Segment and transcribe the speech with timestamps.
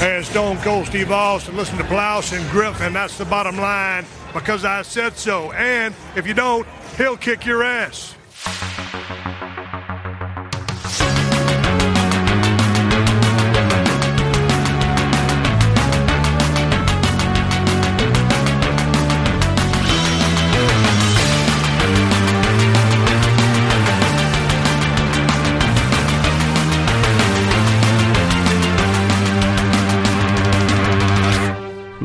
[0.00, 1.56] and Stone Cold Steve Austin.
[1.56, 2.92] Listen to Blouse and Griffin.
[2.92, 5.52] That's the bottom line because I said so.
[5.52, 8.14] And if you don't, he'll kick your ass.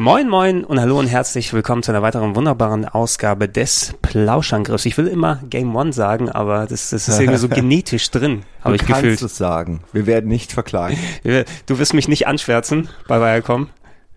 [0.06, 4.86] Moin moin und hallo und herzlich willkommen zu einer weiteren wunderbaren Ausgabe des Plauschangriffs.
[4.86, 8.76] Ich will immer Game One sagen, aber das, das ist irgendwie so genetisch drin, habe
[8.76, 9.22] ich du kannst gefühlt.
[9.24, 9.82] es sagen.
[9.94, 10.96] Wir werden nicht verklagen.
[11.66, 13.70] Du wirst mich nicht anschwärzen bei Viacom.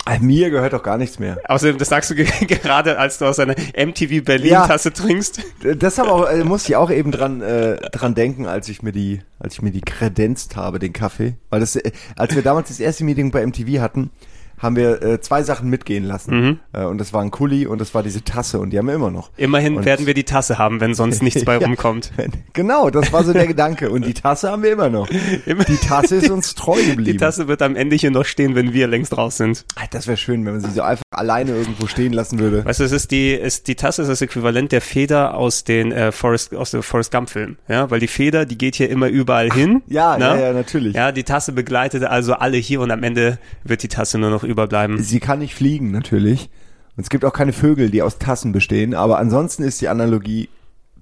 [0.05, 1.39] Ah, Mir gehört doch gar nichts mehr.
[1.49, 5.41] Außerdem, das sagst du ge- gerade, als du aus einer MTV Berlin-Tasse trinkst.
[5.79, 8.93] Das aber auch, äh, muss ich auch eben dran, äh, dran denken, als ich mir
[8.93, 11.37] die, als ich mir die kredenzt habe, den Kaffee.
[11.51, 14.11] Weil das, äh, als wir damals das erste Meeting bei MTV hatten,
[14.59, 16.41] haben wir äh, zwei Sachen mitgehen lassen.
[16.41, 16.59] Mhm.
[16.73, 18.95] Äh, und das war ein Kuli und das war diese Tasse und die haben wir
[18.95, 19.31] immer noch.
[19.37, 21.67] Immerhin Und- werden wir die Tasse haben, wenn sonst nichts bei Ja.
[21.67, 22.13] rumkommt.
[22.53, 23.91] Genau, das war so der Gedanke.
[23.91, 25.09] Und die Tasse haben wir immer noch.
[25.09, 27.05] Die Tasse ist uns treu geblieben.
[27.05, 29.65] Die Tasse wird am Ende hier noch stehen, wenn wir längst raus sind.
[29.77, 32.65] Ah, Das wäre schön, wenn man sie so einfach alleine irgendwo stehen lassen würde.
[32.65, 35.93] Weißt du, es ist die, ist, die Tasse ist das Äquivalent der Feder aus den
[35.93, 39.09] äh, Forrest, aus dem Forrest Gump Film, ja, weil die Feder, die geht hier immer
[39.09, 39.83] überall hin.
[39.89, 40.25] ja, ne?
[40.25, 40.95] ja, ja, natürlich.
[40.95, 44.45] Ja, die Tasse begleitet also alle hier und am Ende wird die Tasse nur noch
[44.49, 45.03] überbleiben.
[45.03, 46.51] Sie kann nicht fliegen, natürlich.
[46.97, 50.49] Und es gibt auch keine Vögel, die aus Tassen bestehen, aber ansonsten ist die Analogie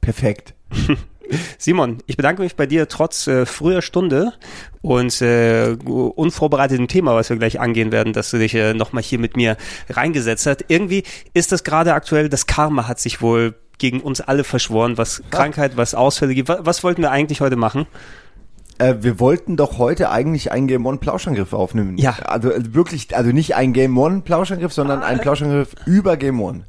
[0.00, 0.54] perfekt.
[1.58, 4.32] Simon, ich bedanke mich bei dir trotz äh, früher Stunde
[4.82, 9.18] und äh, unvorbereitetem Thema, was wir gleich angehen werden, dass du dich äh, nochmal hier
[9.18, 9.56] mit mir
[9.88, 10.64] reingesetzt hast.
[10.68, 11.02] Irgendwie
[11.34, 15.76] ist das gerade aktuell, das Karma hat sich wohl gegen uns alle verschworen, was Krankheit,
[15.76, 16.48] was Ausfälle gibt.
[16.48, 17.86] Was, was wollten wir eigentlich heute machen?
[18.78, 21.98] Äh, wir wollten doch heute eigentlich einen Game One Plauschangriff aufnehmen.
[21.98, 22.16] Ja.
[22.24, 26.64] Also äh, wirklich, also nicht ein Game One Plauschangriff, sondern ein Plauschangriff über Game One.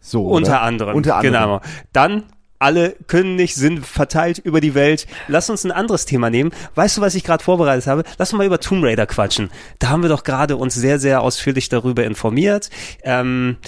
[0.00, 0.26] So.
[0.26, 0.62] Unter oder?
[0.62, 0.96] anderem.
[0.96, 1.32] Unter anderem.
[1.32, 1.60] Genau.
[1.92, 2.24] Dann
[2.58, 5.06] alle können nicht, sind verteilt über die Welt.
[5.28, 6.52] Lass uns ein anderes Thema nehmen.
[6.74, 8.04] Weißt du, was ich gerade vorbereitet habe?
[8.18, 9.50] Lass uns mal über Tomb Raider quatschen.
[9.78, 12.70] Da haben wir doch gerade uns sehr, sehr ausführlich darüber informiert.
[13.02, 13.58] Ähm,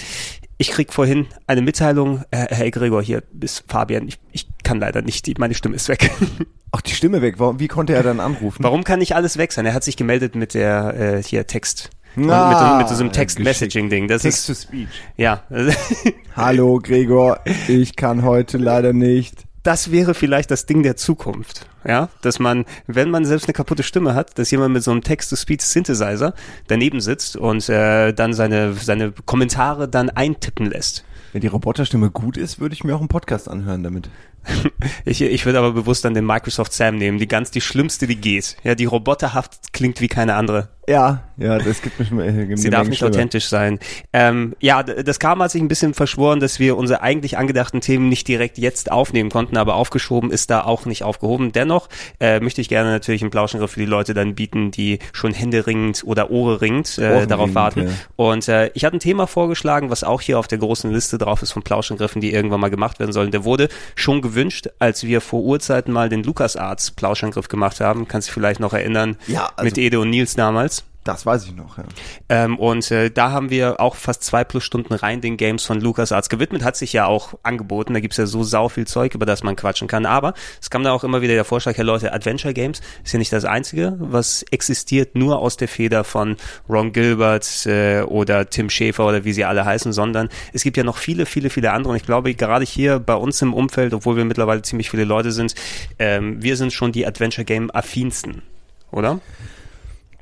[0.58, 4.08] ich krieg vorhin eine Mitteilung, äh, Herr Gregor, hier ist Fabian.
[4.08, 6.10] Ich, ich kann leider nicht, die, meine Stimme ist weg.
[6.72, 7.36] Ach, die Stimme weg.
[7.38, 8.62] Warum, wie konnte er dann anrufen?
[8.62, 9.64] Warum kann nicht alles weg sein?
[9.64, 11.91] Er hat sich gemeldet mit der äh, hier Text.
[12.16, 13.36] Ah, mit, mit diesem geschickt.
[13.36, 14.08] Text-Messaging-Ding.
[14.08, 14.88] Das Text ist, to Speech.
[15.16, 15.44] ja.
[16.36, 19.47] Hallo Gregor, ich kann heute leider nicht.
[19.62, 21.66] Das wäre vielleicht das Ding der Zukunft.
[21.86, 25.02] Ja, dass man, wenn man selbst eine kaputte Stimme hat, dass jemand mit so einem
[25.02, 26.34] Text-to-Speech-Synthesizer
[26.66, 31.04] daneben sitzt und äh, dann seine, seine Kommentare dann eintippen lässt.
[31.32, 34.08] Wenn die Roboterstimme gut ist, würde ich mir auch einen Podcast anhören damit.
[35.04, 38.16] Ich, ich würde aber bewusst dann den Microsoft Sam nehmen, die ganz die schlimmste, die
[38.16, 38.56] geht.
[38.62, 40.69] Ja, die roboterhaft klingt wie keine andere.
[40.88, 43.10] Ja, ja, das gibt mich äh, gibt Sie darf Menge nicht Stimme.
[43.10, 43.78] authentisch sein.
[44.14, 48.08] Ähm, ja, das Karma hat sich ein bisschen verschworen, dass wir unsere eigentlich angedachten Themen
[48.08, 51.53] nicht direkt jetzt aufnehmen konnten, aber aufgeschoben ist da auch nicht aufgehoben.
[51.53, 55.34] Dennoch äh, möchte ich gerne natürlich einen Plauschangriff für die Leute dann bieten, die schon
[55.34, 57.82] händeringend oder ohreringend äh, darauf warten.
[57.82, 57.91] ja.
[58.16, 61.42] Und äh, ich hatte ein Thema vorgeschlagen, was auch hier auf der großen Liste drauf
[61.42, 63.31] ist von Plauschangriffen, die irgendwann mal gemacht werden sollen.
[63.31, 64.38] Der wurde schon gewünscht,
[64.78, 68.09] als wir vor Urzeiten mal den LucasArts Plauschangriff gemacht haben.
[68.09, 69.16] Kannst du vielleicht noch erinnern?
[69.26, 70.84] Ja, also- mit Ede und Nils damals.
[71.08, 71.84] Das weiß ich noch, ja.
[72.28, 75.80] Ähm, und äh, da haben wir auch fast zwei plus Stunden rein den Games von
[75.80, 76.62] LucasArts gewidmet.
[76.62, 77.94] Hat sich ja auch angeboten.
[77.94, 80.04] Da gibt's ja so sau viel Zeug, über das man quatschen kann.
[80.04, 83.19] Aber es kam da auch immer wieder der Vorschlag, ja Leute, Adventure Games ist ja
[83.19, 86.36] nicht das Einzige, was existiert nur aus der Feder von
[86.69, 90.84] Ron Gilbert äh, oder Tim Schäfer oder wie sie alle heißen, sondern es gibt ja
[90.84, 91.92] noch viele, viele, viele andere.
[91.92, 95.32] Und ich glaube, gerade hier bei uns im Umfeld, obwohl wir mittlerweile ziemlich viele Leute
[95.32, 95.54] sind,
[95.98, 98.42] ähm, wir sind schon die Adventure Game affinsten.
[98.90, 99.20] Oder?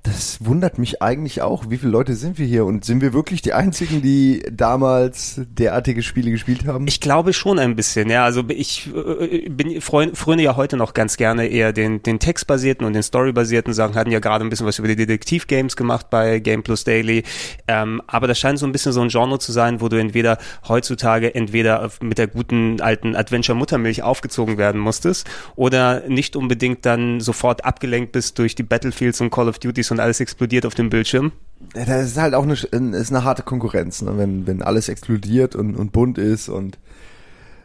[0.07, 1.69] Das wundert mich eigentlich auch.
[1.69, 2.65] Wie viele Leute sind wir hier?
[2.65, 6.87] Und sind wir wirklich die einzigen, die damals derartige Spiele gespielt haben?
[6.87, 8.23] Ich glaube schon ein bisschen, ja.
[8.23, 12.87] Also ich äh, bin freu- fröne ja heute noch ganz gerne eher den, den textbasierten
[12.87, 13.97] und den storybasierten Sachen.
[13.97, 17.25] Hatten ja gerade ein bisschen was über die Detektiv-Games gemacht bei Game Plus Daily.
[17.67, 20.39] Ähm, aber das scheint so ein bisschen so ein Genre zu sein, wo du entweder
[20.69, 25.27] heutzutage entweder mit der guten alten Adventure-Muttermilch aufgezogen werden musstest
[25.57, 29.96] oder nicht unbedingt dann sofort abgelenkt bist durch die Battlefields und Call of Duties und
[30.01, 31.33] alles explodiert auf dem Bildschirm.
[31.73, 34.17] Das ist halt auch eine, ist eine harte Konkurrenz, ne?
[34.17, 36.79] wenn, wenn alles explodiert und, und bunt ist und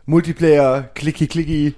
[0.05, 1.75] Multiplayer, klicki klicki.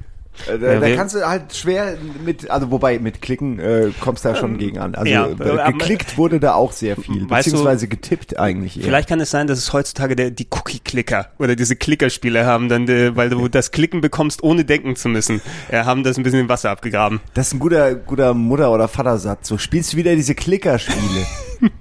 [0.47, 1.95] Äh, Da, Ja, da kannst du halt schwer
[2.25, 4.95] mit, also wobei mit Klicken äh, kommst du da schon gegen an.
[4.95, 8.77] Also ja, äh, aber- geklickt wurde da auch sehr viel, Weißt du- beziehungsweise getippt eigentlich
[8.77, 8.83] eher.
[8.85, 12.87] Vielleicht kann es sein, dass es heutzutage der, die Cookie-Clicker oder diese Klickerspiele haben, dann,
[12.87, 15.41] äh, weil du das Klicken bekommst, ohne denken zu müssen.
[15.71, 17.19] Ja, haben das ein bisschen im Wasser abgegraben.
[17.35, 19.47] Das ist ein guter, guter Mutter- oder Vatersatz.
[19.47, 21.25] So spielst du wieder diese Klickerspiele.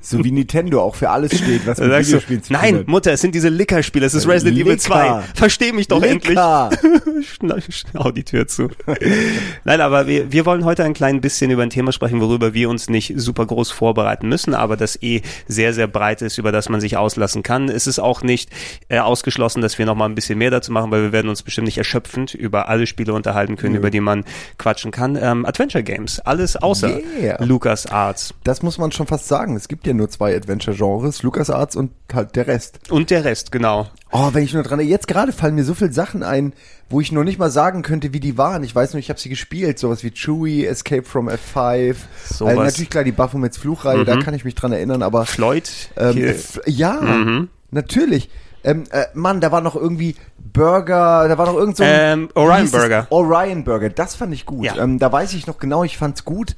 [0.00, 2.84] So wie Nintendo auch für alles steht, was mit Videospielen zu nein.
[2.86, 4.82] Mutter, es sind diese Licker-Spiele, es ist Resident Evil Licker.
[4.82, 5.22] 2.
[5.34, 6.30] Versteh mich doch endlich.
[6.30, 6.70] Licker.
[7.22, 7.56] Schna-
[7.92, 8.68] Schau die Tür zu.
[9.64, 12.68] Nein, aber wir, wir wollen heute ein klein bisschen über ein Thema sprechen, worüber wir
[12.70, 16.68] uns nicht super groß vorbereiten müssen, aber das eh sehr, sehr breit ist, über das
[16.68, 17.68] man sich auslassen kann.
[17.68, 18.50] Es ist auch nicht
[18.88, 21.42] äh, ausgeschlossen, dass wir noch mal ein bisschen mehr dazu machen, weil wir werden uns
[21.42, 24.24] bestimmt nicht erschöpfend über alle Spiele unterhalten können, über die man
[24.58, 25.16] quatschen kann.
[25.20, 27.42] Ähm, Adventure Games, alles außer Yeah.
[27.44, 29.56] Lucas Arts Das muss man schon fast sagen.
[29.56, 32.80] Es gibt ja nur zwei Adventure-Genres, LucasArts und halt der Rest.
[32.90, 33.86] und der Rest, genau.
[34.10, 36.54] Oh, wenn ich nur dran, jetzt gerade fallen mir so viele Sachen ein,
[36.88, 38.64] wo ich noch nicht mal sagen könnte, wie die waren.
[38.64, 41.94] Ich weiß nur, ich habe sie gespielt, sowas wie Chewie, Escape from F5.
[42.26, 42.40] Sowas.
[42.40, 42.46] Mhm.
[42.48, 46.34] Also natürlich klar die Baphomets Fluchreihe, da kann ich mich dran erinnern, aber Floyd, ähm,
[46.66, 47.48] ja, Mhm.
[47.70, 48.30] natürlich.
[48.64, 50.16] Ähm, äh, Mann, da war noch irgendwie
[50.52, 52.70] Burger, da war noch irgend so ein Ähm, Orion?
[52.70, 53.06] Burger.
[53.10, 54.64] Orion Burger, das fand ich gut.
[54.64, 54.76] Ja.
[54.78, 56.56] Ähm, da weiß ich noch genau, ich fand's gut.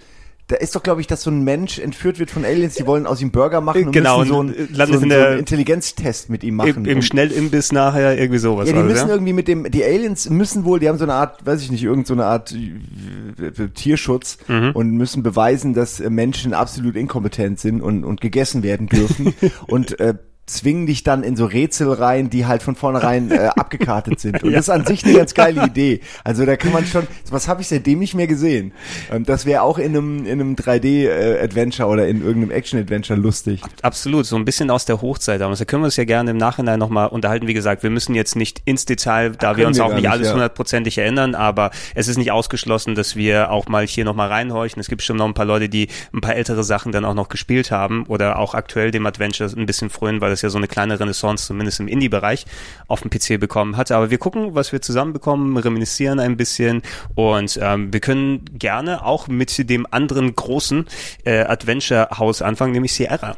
[0.51, 3.07] Da ist doch, glaube ich, dass so ein Mensch entführt wird von Aliens, die wollen
[3.07, 5.17] aus ihm Burger machen und Genau, müssen so einen, äh, landet so, in einen, so
[5.17, 6.85] der- einen Intelligenztest mit ihm machen.
[6.85, 8.69] im, im Schnellimbiss nachher irgendwie sowas.
[8.69, 9.15] ja, die müssen ja?
[9.15, 11.85] irgendwie mit dem, die Aliens müssen wohl, die haben so eine Art, weiß ich nicht,
[11.85, 14.71] irgend so eine Art äh, Tierschutz Mhm.
[14.75, 19.33] und müssen beweisen, dass Menschen absolut inkompetent sind und, und gegessen werden dürfen
[19.69, 20.15] und äh,
[20.55, 24.43] zwingen dich dann in so Rätsel rein, die halt von vornherein äh, abgekartet sind.
[24.43, 24.57] Und Ja.
[24.57, 26.01] das ist an sich eine ganz geile Idee.
[26.25, 28.73] Also da kann man schon, was habe ich seitdem nicht mehr gesehen.
[29.13, 33.63] Ähm, das wäre auch in einem, in einem 3D-Adventure oder in irgendeinem Action-Adventure lustig.
[33.83, 35.59] Absolut, so ein bisschen aus der Hochzeit damals.
[35.59, 37.47] Da können wir uns ja gerne im Nachhinein nochmal unterhalten.
[37.47, 40.29] Wie gesagt, wir müssen jetzt nicht ins Detail, da wir uns wir auch nicht alles
[40.29, 40.33] ja.
[40.35, 44.81] hundertprozentig erinnern, aber es ist nicht ausgeschlossen, dass wir auch mal hier nochmal reinhorchen.
[44.81, 47.29] Es gibt bestimmt noch ein paar Leute, die ein paar ältere Sachen dann auch noch
[47.29, 50.69] gespielt haben oder auch aktuell dem Adventure ein bisschen frönen, weil das ja so eine
[50.69, 52.47] kleine Renaissance zumindest im Indie-Bereich
[52.89, 53.91] auf dem PC bekommen hat.
[53.91, 56.83] Aber wir gucken, was wir zusammenbekommen, reminiszieren ein bisschen
[57.15, 60.87] und ähm, wir können gerne auch mit dem anderen großen
[61.25, 63.37] äh, Adventure-Haus anfangen, nämlich Sierra.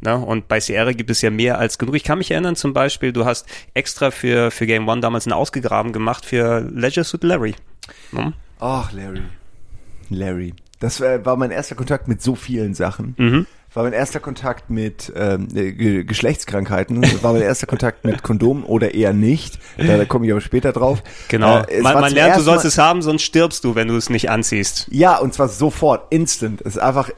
[0.00, 0.16] Ne?
[0.16, 1.96] Und bei Sierra gibt es ja mehr als genug.
[1.96, 5.32] Ich kann mich erinnern zum Beispiel, du hast extra für, für Game One damals einen
[5.32, 7.54] Ausgegraben gemacht für Leisure Suit Larry.
[8.12, 8.32] Ne?
[8.60, 9.22] Ach, Larry.
[10.10, 10.54] Larry.
[10.80, 13.14] Das war, war mein erster Kontakt mit so vielen Sachen.
[13.18, 13.46] Mhm.
[13.78, 17.00] War mein erster Kontakt mit ähm, äh, Ge- Geschlechtskrankheiten.
[17.22, 19.58] War mein erster Kontakt mit Kondom oder eher nicht.
[19.76, 21.02] Da, da komme ich aber später drauf.
[21.28, 21.62] Genau.
[21.62, 24.10] Äh, man man lernt, du sollst Mal- es haben, sonst stirbst du, wenn du es
[24.10, 24.88] nicht anziehst.
[24.90, 26.60] Ja, und zwar sofort, instant.
[26.62, 27.10] Es ist einfach,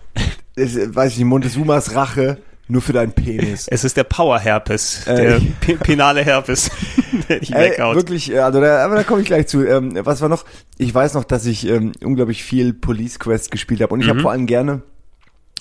[0.55, 3.67] es, ist, weiß ich nicht, Montezumas Rache nur für deinen Penis.
[3.67, 6.71] Es ist der Power-Herpes, Äh, der pe penale Herpes,
[7.29, 7.97] Ey, weghaut.
[7.97, 9.65] wirklich, äh, also da, aber da komme ich gleich zu.
[9.67, 10.45] Ähm, was war noch?
[10.79, 14.11] Ich weiß noch, dass ich ähm, unglaublich viel Police Quest gespielt habe und ich Mhm.
[14.11, 14.83] habe vor allem gerne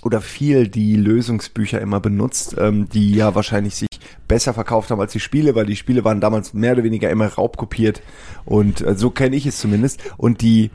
[0.03, 3.89] oder viel die Lösungsbücher immer benutzt, ähm, die ja wahrscheinlich sich
[4.27, 7.27] besser verkauft haben als die Spiele, weil die Spiele waren damals mehr oder weniger immer
[7.27, 8.01] raubkopiert
[8.45, 10.71] und äh, so kenne ich es zumindest und die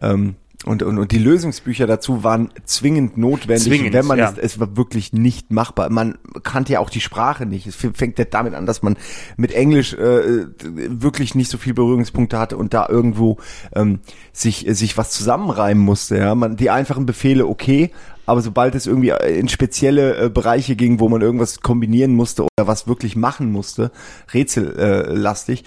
[0.00, 4.30] ähm, und, und, und die Lösungsbücher dazu waren zwingend notwendig, Zwingend, wenn man ja.
[4.30, 5.90] es, es war wirklich nicht machbar.
[5.90, 7.66] Man kannte ja auch die Sprache nicht.
[7.66, 8.96] Es fängt ja damit an, dass man
[9.36, 13.36] mit Englisch äh, wirklich nicht so viel Berührungspunkte hatte und da irgendwo
[13.74, 14.00] ähm,
[14.32, 16.16] sich sich was zusammenreimen musste.
[16.16, 17.92] Ja, man die einfachen Befehle okay,
[18.26, 22.66] aber sobald es irgendwie in spezielle äh, Bereiche ging, wo man irgendwas kombinieren musste oder
[22.66, 23.90] was wirklich machen musste,
[24.34, 25.64] rätsellastig, äh,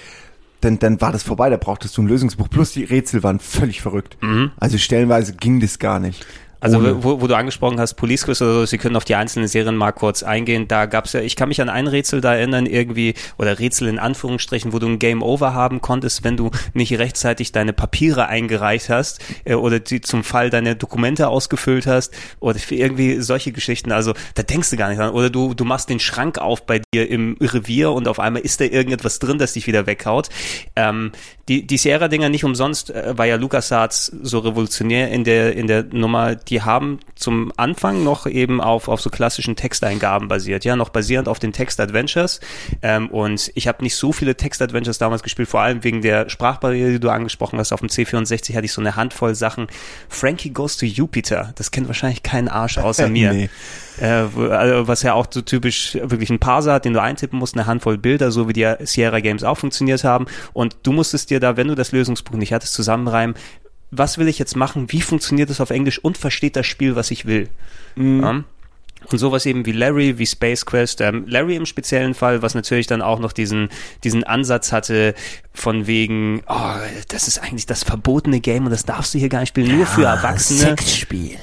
[0.62, 2.50] dann, dann war das vorbei, da brauchtest du ein Lösungsbuch.
[2.50, 4.18] Plus die Rätsel waren völlig verrückt.
[4.60, 6.26] Also stellenweise ging das gar nicht.
[6.62, 9.16] Also Ohne- wo, wo du angesprochen hast, Police Quiz oder so, Sie können auf die
[9.16, 10.68] einzelnen Serien mal kurz eingehen.
[10.68, 14.00] Da gab's ja, ich kann mich an ein Rätsel da erinnern, irgendwie, oder Rätsel in
[14.00, 18.90] Anführungsstrichen, wo du ein Game Over haben konntest, wenn du nicht rechtzeitig deine Papiere eingereicht
[18.90, 23.92] hast äh, oder die zum Fall deine Dokumente ausgefüllt hast oder für irgendwie solche Geschichten.
[23.92, 25.12] Also da denkst du gar nicht dran.
[25.12, 28.60] Oder du, du machst den Schrank auf bei dir im Revier und auf einmal ist
[28.60, 30.30] da irgendetwas drin, das dich wieder weghaut.
[30.76, 31.12] Ähm,
[31.48, 35.84] die, die Sierra-Dinger nicht umsonst, äh, war ja LucasArts so revolutionär in der, in der
[35.84, 40.90] Nummer, die haben zum Anfang noch eben auf, auf so klassischen Texteingaben basiert, ja, noch
[40.90, 42.40] basierend auf den Text-Adventures.
[42.82, 46.92] Ähm, und ich habe nicht so viele Text-Adventures damals gespielt, vor allem wegen der Sprachbarriere,
[46.92, 47.72] die du angesprochen hast.
[47.72, 49.68] Auf dem C64 hatte ich so eine Handvoll Sachen.
[50.08, 53.34] Frankie Goes to Jupiter, das kennt wahrscheinlich kein Arsch außer mir.
[53.34, 53.50] Nee.
[54.00, 57.56] Äh, also was ja auch so typisch wirklich ein Parser hat, den du eintippen musst,
[57.56, 60.26] eine Handvoll Bilder, so wie die Sierra Games auch funktioniert haben.
[60.54, 63.36] Und du musstest dir da, wenn du das Lösungsbuch nicht hattest, zusammenreimen,
[63.92, 67.12] was will ich jetzt machen, wie funktioniert das auf Englisch und versteht das Spiel, was
[67.12, 67.50] ich will.
[68.22, 68.44] Ja?
[69.12, 71.00] Und sowas eben wie Larry, wie Space Quest.
[71.02, 73.70] Ähm, Larry im speziellen Fall, was natürlich dann auch noch diesen,
[74.04, 75.16] diesen Ansatz hatte
[75.54, 76.74] von wegen, oh,
[77.08, 79.86] das ist eigentlich das verbotene Game und das darfst du hier gar nicht spielen, nur
[79.86, 80.60] für Erwachsene.
[80.60, 81.38] Sexspiel.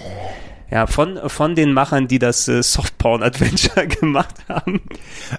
[0.71, 4.81] Ja, von, von den Machern, die das äh, Softporn-Adventure gemacht haben.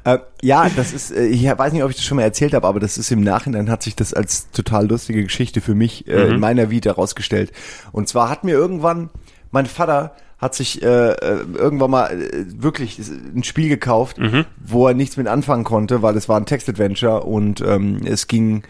[0.05, 2.65] Äh, ja, das ist, äh, ich weiß nicht, ob ich das schon mal erzählt habe,
[2.65, 6.29] aber das ist im Nachhinein hat sich das als total lustige Geschichte für mich äh,
[6.29, 7.51] in meiner Vita rausgestellt.
[7.91, 9.09] Und zwar hat mir irgendwann
[9.51, 14.45] mein Vater hat sich äh, äh, irgendwann mal äh, wirklich ein Spiel gekauft, Mhm.
[14.63, 18.63] wo er nichts mit anfangen konnte, weil es war ein Text-Adventure und ähm, es ging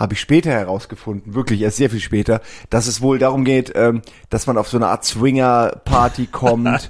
[0.00, 2.40] habe ich später herausgefunden, wirklich erst sehr viel später,
[2.70, 6.88] dass es wohl darum geht, ähm, dass man auf so eine Art Swinger-Party kommt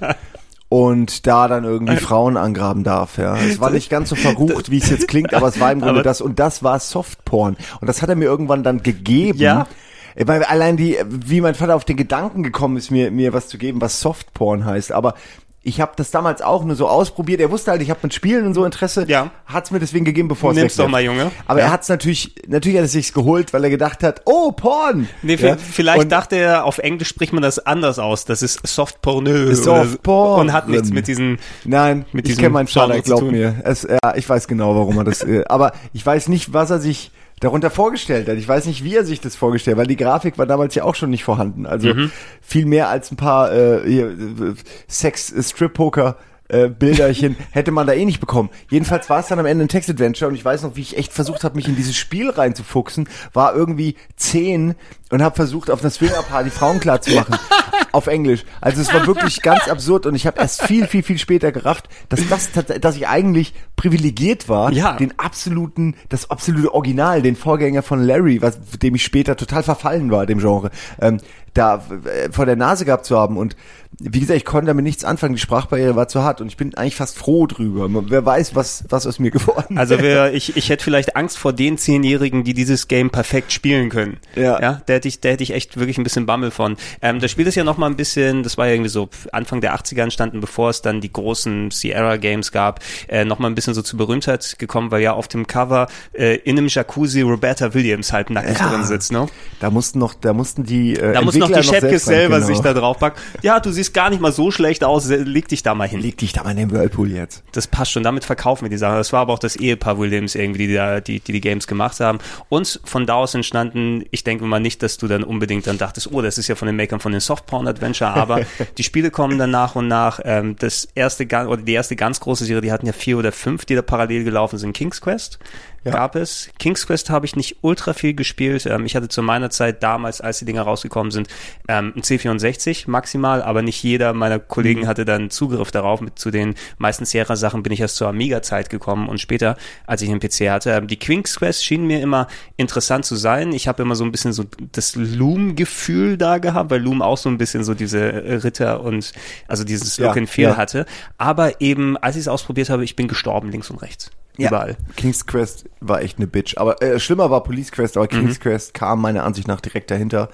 [0.69, 3.17] und da dann irgendwie Frauen angraben darf.
[3.17, 5.79] Ja, es war nicht ganz so verrucht, wie es jetzt klingt, aber es war im
[5.79, 9.37] Grunde Aber- das und das war Softporn und das hat er mir irgendwann dann gegeben.
[9.39, 9.67] Ja.
[10.15, 13.47] Äh, Weil allein die, wie mein Vater auf den Gedanken gekommen ist, mir, mir was
[13.49, 14.91] zu geben, was Softporn heißt.
[14.91, 15.15] Aber
[15.63, 17.39] ich habe das damals auch nur so ausprobiert.
[17.39, 19.05] Er wusste halt, ich habe mit Spielen und so Interesse.
[19.07, 19.29] Ja.
[19.45, 21.31] Hat's mir deswegen gegeben, bevor es Nimm's doch mal, Junge.
[21.45, 21.65] Aber Ja.
[21.65, 25.07] er hat's natürlich, natürlich hat er sich's geholt, weil er gedacht hat, oh, Porn!
[25.21, 25.57] Nee, Ja.
[25.57, 28.25] vielleicht Und- dachte er, auf Englisch spricht man das anders aus.
[28.25, 29.53] Das ist Softpornö.
[29.53, 30.41] Softporn.
[30.47, 33.61] Und hat nichts mit diesen Nein, mit ich kenne meinen Vater, glaub mir.
[33.63, 35.21] Es, ja, ich weiß genau, warum er das.
[35.23, 37.11] Äh, aber ich weiß nicht, was er sich
[37.41, 38.37] darunter vorgestellt hat.
[38.37, 40.83] Ich weiß nicht, wie er sich das vorgestellt hat, weil die Grafik war damals ja
[40.85, 41.65] auch schon nicht vorhanden.
[41.65, 42.11] Also Mhm.
[42.41, 44.53] viel mehr als ein paar äh, äh,
[44.87, 46.15] Sex-Strip-Poker.
[46.51, 48.49] Äh, Bilderchen hätte man da eh nicht bekommen.
[48.69, 51.13] Jedenfalls war es dann am Ende ein Text-Adventure und ich weiß noch, wie ich echt
[51.13, 54.75] versucht habe, mich in dieses Spiel reinzufuchsen, war irgendwie zehn
[55.09, 57.35] und habe versucht, auf einer Swinger-Party Frauen klar zu machen.
[57.93, 58.43] auf Englisch.
[58.61, 61.89] Also es war wirklich ganz absurd und ich habe erst viel, viel, viel später gerafft,
[62.09, 64.93] dass das, dass ich eigentlich privilegiert war, Ja.
[64.93, 70.11] den absoluten, das absolute Original, den Vorgänger von Larry, was, dem ich später total verfallen
[70.11, 71.19] war, dem Genre, ähm,
[71.53, 73.55] da äh, vor der Nase gehabt zu haben und
[73.99, 76.73] wie gesagt, ich konnte damit nichts anfangen, die Sprachbarriere war zu hart und ich bin
[76.75, 77.87] eigentlich fast froh drüber.
[78.09, 80.31] Wer weiß, was, was aus mir geworden Also wäre.
[80.31, 84.17] wir, ich, ich hätte vielleicht Angst vor den Zehnjährigen, die dieses Game perfekt spielen können.
[84.35, 84.59] Ja.
[84.61, 86.77] ja da hätte ich, da hätte ich echt wirklich ein bisschen Bammel von.
[87.01, 89.61] Ähm, das Spiel ist ja noch mal ein bisschen, das war ja irgendwie so Anfang
[89.61, 93.55] der 80er entstanden, bevor es dann die großen Sierra Games gab, äh, noch mal ein
[93.55, 97.73] bisschen so zu Berühmtheit gekommen, weil ja auf dem Cover äh, in einem Jacuzzi Roberta
[97.73, 98.69] Williams halt nackig Ja.
[98.69, 99.27] drin sitzt, ne?
[99.59, 102.47] Da mussten noch, da mussten die äh, Da muss noch die Chefkes selber genau.
[102.47, 103.19] sich da drauf packen.
[103.41, 106.01] Ja, du siehst gar nicht mal so schlecht aus, leg dich da mal hin.
[106.01, 107.43] Leg dich da mal in den Whirlpool jetzt.
[107.51, 108.95] Das passt schon, damit verkaufen wir die Sache.
[108.95, 111.99] Das war aber auch das Ehepaar Williams irgendwie, die da, die, die die Games gemacht
[111.99, 112.19] haben.
[112.49, 116.11] Und von da aus entstanden, ich denke mal nicht, dass du dann unbedingt dann dachtest,
[116.11, 118.41] oh, das ist ja von den Makern von den Softporn Adventure, aber
[118.77, 120.19] die Spiele kommen dann nach und nach.
[120.23, 123.65] Ähm, das erste, oder die erste ganz große Serie, die hatten ja vier oder fünf,
[123.65, 124.73] die da parallel gelaufen sind.
[124.73, 125.39] King's Quest
[125.83, 125.91] Ja.
[125.91, 126.49] gab es.
[126.59, 128.65] King's Quest habe ich nicht ultra viel gespielt.
[128.67, 131.27] Ähm, ich hatte zu meiner Zeit damals, als die Dinger rausgekommen sind,
[131.67, 136.01] ähm, ein C64 maximal, aber nicht jeder meiner Kollegen hatte dann Zugriff darauf.
[136.01, 139.57] Mit zu den meisten Sierra-Sachen bin ich erst zur Amiga-Zeit gekommen und später,
[139.87, 140.71] als ich einen PC hatte.
[140.71, 143.51] Ähm, die King's Quest schien mir immer interessant zu sein.
[143.51, 147.29] Ich habe immer so ein bisschen so das Loom-Gefühl da gehabt, weil Loom auch so
[147.29, 149.13] ein bisschen so diese äh, Ritter und
[149.47, 150.57] also dieses Ja, Look and Feel ja.
[150.57, 150.85] hatte.
[151.17, 154.11] Aber eben, als ich es ausprobiert habe, ich bin gestorben links und rechts.
[154.37, 154.77] Überall.
[154.95, 156.57] King's Quest war echt eine Bitch.
[156.57, 158.43] Aber äh, schlimmer war Police Quest, aber King's Mhm.
[158.43, 160.29] Quest kam meiner Ansicht nach direkt dahinter.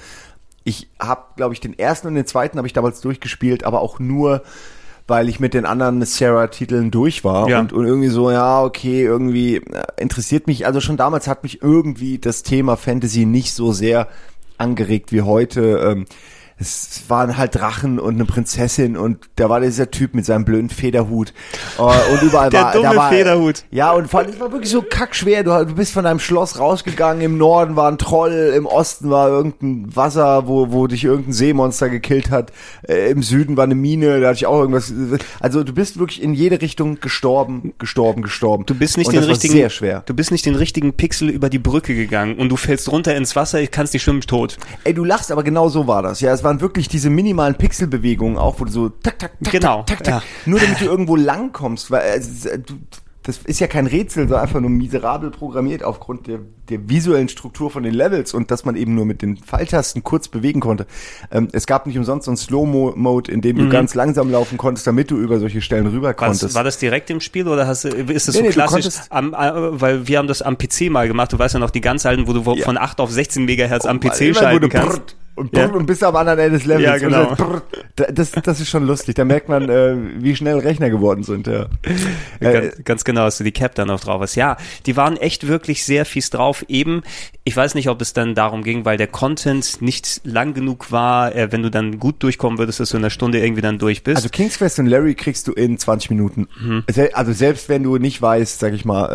[0.63, 4.00] Ich habe, glaube ich, den ersten und den zweiten habe ich damals durchgespielt, aber auch
[4.00, 4.44] nur,
[5.08, 7.60] weil ich mit den anderen Sarah-Titeln durch war Ja.
[7.60, 9.62] und, und irgendwie so, ja, okay, irgendwie äh,
[9.98, 14.10] interessiert mich, also schon damals hat mich irgendwie das Thema Fantasy nicht so sehr
[14.58, 15.62] angeregt wie heute.
[15.80, 16.06] Ähm,
[16.60, 20.70] es waren halt Drachen und eine Prinzessin und da war dieser Typ mit seinem blöden
[20.70, 21.34] Federhut
[21.78, 23.64] äh, und überall Der war, dumme da war Federhut.
[23.70, 25.44] ja, und vor allem, es war wirklich so kackschwer.
[25.44, 29.30] Du, du bist von deinem Schloss rausgegangen, im Norden war ein Troll, im Osten war
[29.30, 32.52] irgendein Wasser, wo, wo dich irgendein Seemonster gekillt hat,
[32.88, 34.92] äh, im Süden war eine Mine, da hatte ich auch irgendwas.
[35.40, 38.66] Also du bist wirklich in jede Richtung gestorben, gestorben, gestorben.
[38.66, 40.04] Du bist nicht und den das war richtigen, sehr schwer.
[40.06, 43.36] du bist nicht den richtigen Pixel über die Brücke gegangen und du fällst runter ins
[43.36, 44.58] Wasser, kannst nicht schwimmen, tot.
[44.84, 46.22] Ey, du lachst, aber genau so war das.
[46.22, 49.84] Ja, es waren wirklich diese minimalen Pixelbewegungen auch, wo du so tak, tak, tak, Genau,
[49.84, 50.22] tak, tak, tak, ja.
[50.46, 52.16] nur damit du irgendwo langkommst, weil äh,
[52.50, 52.74] äh, du,
[53.24, 56.39] das ist ja kein Rätsel, sondern einfach nur miserabel programmiert aufgrund der,
[56.70, 60.30] der visuellen Struktur von den Levels und dass man eben nur mit den Pfeiltasten kurz
[60.30, 60.88] bewegen konnte.
[61.30, 64.88] Ähm, es gab nicht umsonst so einen Slow-Mode, in dem du ganz langsam laufen konntest,
[64.88, 66.56] damit du über solche Stellen rüber War das, konntest.
[66.56, 68.96] war das direkt im Spiel oder hast, ist das Nee, so nee, klassisch?
[69.10, 69.38] Am, äh,
[69.82, 71.34] weil wir haben das am PC mal gemacht.
[71.34, 72.63] Du weißt ja noch die ganz alten, wo du Ja.
[72.63, 74.88] von 8 auf 16 Megahertz am PC schalten kannst.
[74.89, 75.67] brrrt und, Ja.
[75.67, 76.86] und bist am anderen Ende des Levels.
[76.86, 77.36] Ja, genau.
[77.96, 79.15] Dann das, das ist schon lustig.
[79.15, 81.48] Da merkt man, äh, wie schnell Rechner geworden sind.
[81.48, 81.67] Ja.
[82.39, 84.36] Äh, Ganz, ganz genau, dass du die Cap dann noch drauf hast.
[84.36, 86.63] Ja, die waren echt wirklich sehr fies drauf.
[86.67, 87.01] Eben,
[87.44, 91.36] ich weiß nicht, ob es dann darum ging, weil der Content nicht lang genug war,
[91.36, 94.03] äh, wenn du dann gut durchkommen würdest, dass du in einer Stunde irgendwie dann durch
[94.03, 94.17] bist.
[94.17, 96.48] Also King's Quest und Larry kriegst du in 20 Minuten.
[96.60, 96.84] Mhm.
[97.13, 99.06] Also selbst wenn du nicht weißt, sag ich mal,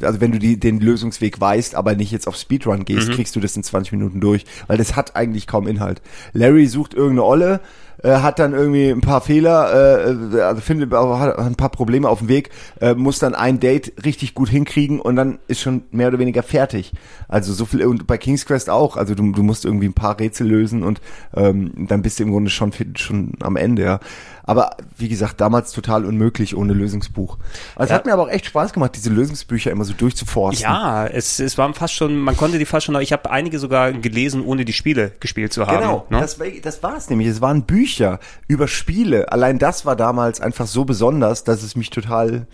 [0.00, 2.84] äh, also wenn du die, den Lösungsweg weißt, aber nicht jetzt auf Speedrun Mhm.
[2.84, 6.02] gehst, kriegst du das in 20 Minuten durch, weil das hat eigentlich kaum Inhalt.
[6.32, 7.60] Larry sucht irgendeine Olle,
[8.02, 12.20] äh, hat dann irgendwie ein paar Fehler, äh, also findet hat ein paar Probleme auf
[12.20, 12.50] dem Weg,
[12.80, 16.42] äh, muss dann ein Date richtig gut hinkriegen und dann ist schon mehr oder weniger
[16.42, 16.92] fertig.
[17.26, 18.96] Also so viel und bei King's Quest auch.
[18.96, 21.00] Also du, du musst irgendwie ein paar Rätsel lösen und
[21.34, 23.82] ähm, dann bist du im Grunde schon schon am Ende.
[23.82, 24.00] Ja.
[24.48, 27.36] Aber wie gesagt, damals total unmöglich ohne Lösungsbuch.
[27.76, 27.94] Also es Ja.
[27.96, 30.62] hat mir aber auch echt Spaß gemacht, diese Lösungsbücher immer so durchzuforsten.
[30.64, 33.92] Ja, es, es waren fast schon, man konnte die fast schon, ich habe einige sogar
[33.92, 35.78] gelesen, ohne die Spiele gespielt zu haben.
[35.82, 36.18] Genau, ne?
[36.20, 37.28] das, war- das war es nämlich.
[37.28, 39.30] Es waren Bücher über Spiele.
[39.30, 42.46] Allein das war damals einfach so besonders, dass es mich total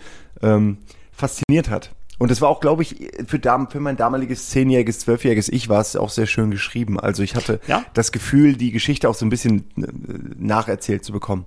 [0.43, 0.77] ähm,
[1.13, 1.91] fasziniert hat.
[2.17, 5.81] Und es war auch, glaube ich, für, dam für mein damaliges zehnjähriges, zwölfjähriges Ich war
[5.81, 6.97] es auch sehr schön geschrieben.
[6.99, 7.83] Also ich hatte Ja.
[7.93, 9.83] das Gefühl, die Geschichte auch so ein bisschen äh,
[10.37, 11.45] nacherzählt zu bekommen.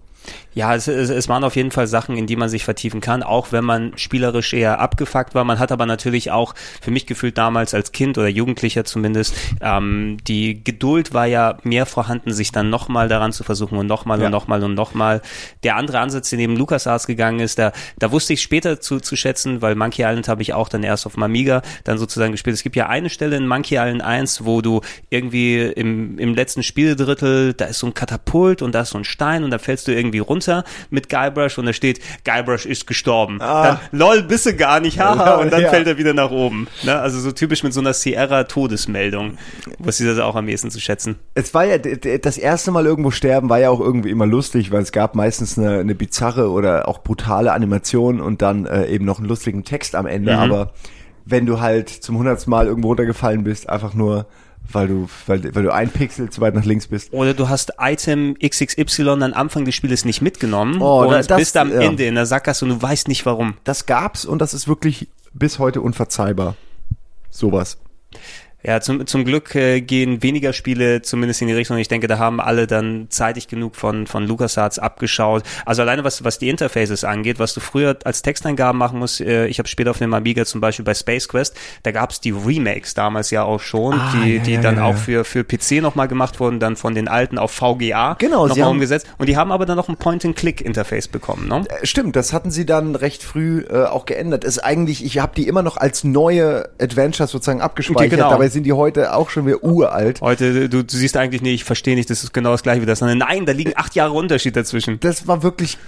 [0.54, 3.22] Ja, es, es, es waren auf jeden Fall Sachen, in die man sich vertiefen kann,
[3.22, 5.44] auch wenn man spielerisch eher abgefuckt war.
[5.44, 10.16] Man hat aber natürlich auch, für mich gefühlt damals als Kind oder Jugendlicher zumindest, ähm,
[10.26, 14.26] die Geduld war ja mehr vorhanden, sich dann nochmal daran zu versuchen und nochmal Ja.
[14.26, 15.22] und nochmal und nochmal.
[15.62, 19.14] Der andere Ansatz, den eben LucasArts gegangen ist, da, da wusste ich später zu, zu
[19.16, 22.54] schätzen, weil Monkey Island habe ich auch dann erst auf dem Amiga dann sozusagen gespielt.
[22.54, 24.80] Es gibt ja eine Stelle in Monkey Island 1, wo du
[25.10, 29.04] irgendwie im, im letzten Spieldrittel, da ist so ein Katapult und da ist so ein
[29.04, 33.38] Stein und da fällst du irgendwie runter mit Guybrush und da steht, Guybrush ist gestorben.
[33.38, 35.70] Dann, lol, bist du gar nicht, haha, und dann Ja.
[35.70, 36.68] fällt er wieder nach oben.
[36.82, 36.98] Ne?
[36.98, 39.38] Also so typisch mit so einer Sierra-Todesmeldung,
[39.78, 41.16] wusste ich das auch am ehesten zu schätzen.
[41.34, 44.82] Es war ja das erste Mal irgendwo sterben, war ja auch irgendwie immer lustig, weil
[44.82, 49.18] es gab meistens eine, eine bizarre oder auch brutale Animation und dann äh, eben noch
[49.18, 50.32] einen lustigen Text am Ende.
[50.32, 50.38] Mhm.
[50.38, 50.72] Aber
[51.24, 54.26] wenn du halt zum hundertsten Mal irgendwo runtergefallen bist, einfach nur
[54.70, 57.12] weil du weil, weil du ein Pixel zu weit nach links bist.
[57.12, 61.38] Oder du hast Item XXY am Anfang des Spieles nicht mitgenommen Oh, und da- das-
[61.38, 61.80] bist am ja.
[61.80, 63.54] Ende in der Sackgasse und du weißt nicht warum.
[63.64, 66.56] Das gab's und das ist wirklich bis heute unverzeihbar.
[67.30, 67.78] Sowas.
[68.68, 71.78] Ja, zum, zum Glück äh, gehen weniger Spiele zumindest in die Richtung.
[71.78, 75.42] Ich denke, da haben alle dann zeitig genug von, von LucasArts abgeschaut.
[75.64, 79.46] Also alleine was, was die Interfaces angeht, was du früher als Texteingaben machen musst, äh,
[79.46, 82.92] ich habe später auf dem Amiga zum Beispiel bei Space Quest, da gab's die Remakes
[82.92, 85.80] damals ja auch schon, Ah, die, ja, die ja, dann ja, auch für, für PC
[85.80, 89.06] nochmal gemacht wurden, dann von den alten auf VGA Genau, nochmal umgesetzt.
[89.16, 91.64] Und die haben aber dann noch ein Point-and-Click-Interface bekommen, ne?
[91.70, 94.44] Äh, Stimmt, das hatten sie dann recht früh äh, auch geändert.
[94.44, 98.28] Ist eigentlich, ich habe die immer noch als neue Adventures sozusagen abgespeichert, Genau.
[98.28, 100.20] dabei sind die heute auch schon wieder uralt.
[100.20, 102.86] Heute, du, du siehst eigentlich, nee, ich verstehe nicht, das ist genau das gleiche wie
[102.86, 103.00] das.
[103.00, 104.98] Nein, da liegen acht Jahre Unterschied dazwischen.
[104.98, 105.78] das war wirklich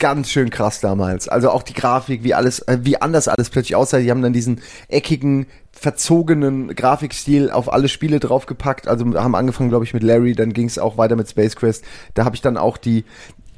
[0.00, 1.28] ganz schön krass damals.
[1.28, 4.00] Also auch die Grafik, wie alles, äh, wie anders alles plötzlich aussah.
[4.00, 8.88] Die haben dann diesen eckigen, verzogenen Grafikstil auf alle Spiele draufgepackt.
[8.88, 11.84] Also haben angefangen, glaube ich, mit Larry, dann ging es auch weiter mit Space Quest.
[12.14, 13.04] Da habe ich dann auch die,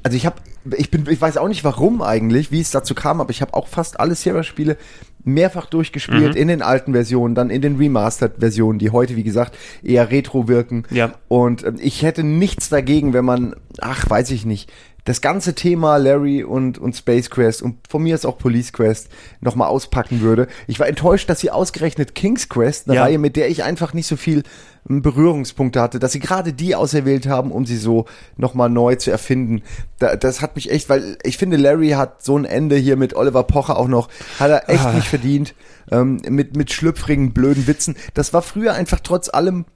[0.02, 0.36] also ich habe,
[0.76, 3.54] ich bin, ich weiß auch nicht warum eigentlich, wie es dazu kam, aber ich habe
[3.54, 4.76] auch fast alle Sierra-Spiele
[5.26, 6.40] mehrfach durchgespielt Mhm.
[6.40, 10.84] in den alten Versionen, dann in den Remastered-Versionen, die heute, wie gesagt, eher retro wirken.
[10.90, 11.12] Ja.
[11.28, 14.72] Und ähm, ich hätte nichts dagegen, wenn man, ach, weiß ich nicht,
[15.06, 19.08] das ganze Thema Larry und, und Space Quest und von mir ist auch Police Quest
[19.40, 20.48] nochmal auspacken würde.
[20.66, 23.02] Ich war enttäuscht, dass sie ausgerechnet King's Quest, eine Ja.
[23.04, 24.42] Reihe, mit der ich einfach nicht so viel
[24.90, 29.12] ähm, Berührungspunkte hatte, dass sie gerade die auserwählt haben, um sie so nochmal neu zu
[29.12, 29.62] erfinden.
[30.00, 33.14] Da, das hat mich echt, weil ich finde, Larry hat so ein Ende hier mit
[33.14, 34.08] Oliver Pocher auch noch,
[34.40, 35.54] hat er echt nicht verdient.
[35.92, 37.94] Ähm, mit, mit schlüpfrigen, blöden Witzen.
[38.14, 39.66] Das war früher einfach trotz allem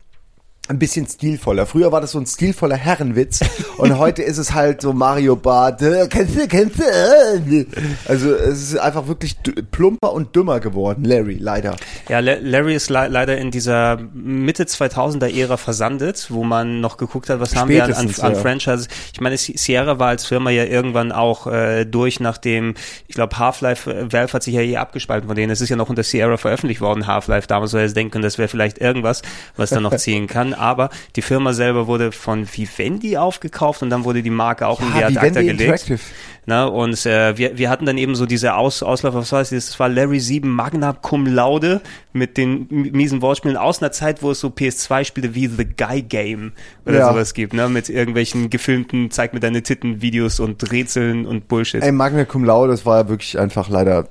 [0.71, 1.67] ein bisschen stilvoller.
[1.67, 3.41] Früher war das so ein stilvoller Herrenwitz
[3.77, 6.85] und heute ist es halt so Mario Bart, äh, kennst du, kennst du?
[6.85, 7.67] äh.
[8.07, 9.37] Also es ist einfach wirklich
[9.73, 11.77] plumper und dümmer geworden, Larry, leider.
[12.09, 16.97] Ja, La- Larry ist le leider in dieser Mitte 2000er Ära versandet, wo man noch
[16.97, 18.37] geguckt hat, was haben wir an, an, Spätestens, an.
[18.37, 18.89] Franchises.
[19.13, 22.75] Ich meine, Si- Sierra war als Firma ja irgendwann auch äh, durch, nachdem,
[23.09, 25.51] ich glaube, Half-Life, äh, Valve hat sich ja eh abgespalten von denen.
[25.51, 27.49] Es ist ja noch unter Sierra veröffentlicht worden, Half-Life.
[27.49, 29.23] Damals soll er denken, das wäre vielleicht irgendwas,
[29.57, 30.55] was dann noch ziehen kann.
[30.61, 34.87] Aber die Firma selber wurde von Vivendi aufgekauft und dann wurde die Marke auch in
[34.89, 35.61] die Ad acta Vivendi gelegt.
[35.61, 36.01] Interactive.
[36.47, 39.51] Na, und äh, wir, wir hatten dann eben so diese Aus, Ausläufer, was war das?
[39.51, 41.81] Das war Larry 7 Magna Cum Laude
[42.13, 46.53] mit den miesen Wortspielen aus einer Zeit, wo es so PS2-Spiele wie The Guy Game
[46.87, 47.13] oder Ja.
[47.13, 47.69] sowas gibt, ne?
[47.69, 51.83] Mit irgendwelchen gefilmten Zeig mir deine Titten-Videos und Rätseln und Bullshit.
[51.83, 54.09] Ey, Magna Cum Laude, das war ja wirklich einfach leider,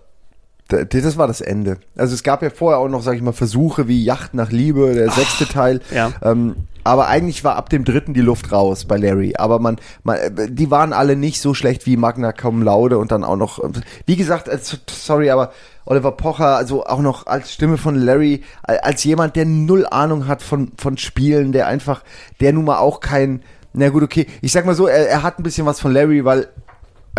[0.69, 1.77] das war das Ende.
[1.97, 4.93] Also es gab ja vorher auch noch, sag ich mal, Versuche wie Yacht nach Liebe,
[4.93, 5.81] der sechste Teil.
[5.91, 6.11] ja.
[6.21, 6.55] Ähm,
[6.85, 9.33] aber eigentlich war ab dem dritten die Luft raus bei Larry.
[9.37, 10.17] Aber man, man,
[10.49, 13.59] die waren alle nicht so schlecht wie Magna Cum Laude und dann auch noch,
[14.05, 15.51] wie gesagt, äh, so- sorry, aber
[15.85, 20.41] Oliver Pocher, also auch noch als Stimme von Larry, als jemand, der null Ahnung hat
[20.41, 22.03] von, von Spielen, der einfach,
[22.39, 23.41] der nun mal auch kein,
[23.73, 26.23] na gut, okay, ich sag mal so, er, er hat ein bisschen was von Larry,
[26.25, 26.47] weil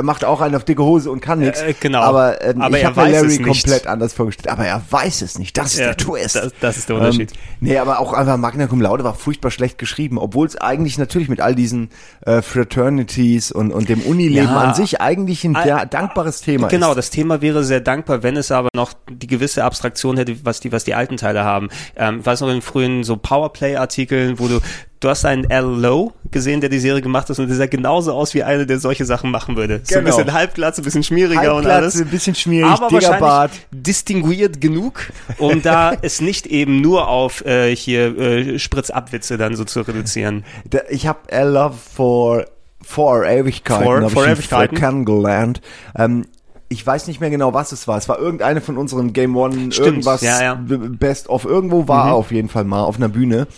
[0.01, 1.61] er macht auch einen auf dicke Hose und kann nichts.
[1.61, 2.01] Äh, genau.
[2.01, 4.49] Aber, ähm, Aber ich er habe mir Larry komplett anders vorgestellt.
[4.49, 5.59] Aber er weiß es nicht.
[5.59, 6.37] Das ist Ja, der Twist.
[6.37, 7.33] das- das ist der Unterschied.
[7.33, 10.97] Ähm, nee, aber auch einfach Magna Cum Laude war furchtbar schlecht geschrieben, obwohl es eigentlich
[10.99, 11.91] natürlich mit all diesen
[12.25, 14.57] äh, Fraternities und, und dem Unileben Ja.
[14.61, 16.97] an sich eigentlich ein sehr dankbares Thema Genau, ist.
[16.97, 20.73] das Thema wäre sehr dankbar, wenn es aber noch die gewisse Abstraktion hätte, was die,
[20.73, 21.69] was die alten Teile haben.
[21.97, 24.61] Ähm, ich weiß noch in frühen so Powerplay-Artikeln, wo du,
[25.01, 28.13] du hast einen Al Lowe gesehen, der die Serie gemacht hat und der sah genauso
[28.13, 29.81] aus wie einer, der solche Sachen machen würde.
[29.83, 30.17] So ein Genau.
[30.17, 32.01] bisschen halbglatz, ein bisschen schmieriger und alles.
[32.01, 33.51] ein bisschen schmierig, aber dicker wahrscheinlich Bart.
[33.73, 39.65] distinguiert genug, um da es nicht eben nur auf äh, hier äh, Spritzabwitze dann so
[39.65, 40.45] zu reduzieren.
[40.91, 42.45] Ich habe A Love for
[42.83, 44.77] for Ewigkeiten, For- for Ewigkeiten.
[44.79, 45.61] kennengelernt.
[45.97, 46.27] Ähm,
[46.69, 47.99] ich weiß nicht mehr genau, was es war.
[47.99, 50.55] Es war irgendeine von unseren Game One Stimmt, irgendwas ja, ja.
[50.55, 53.49] Best of irgendwo war er auf jeden Fall mal auf einer Bühne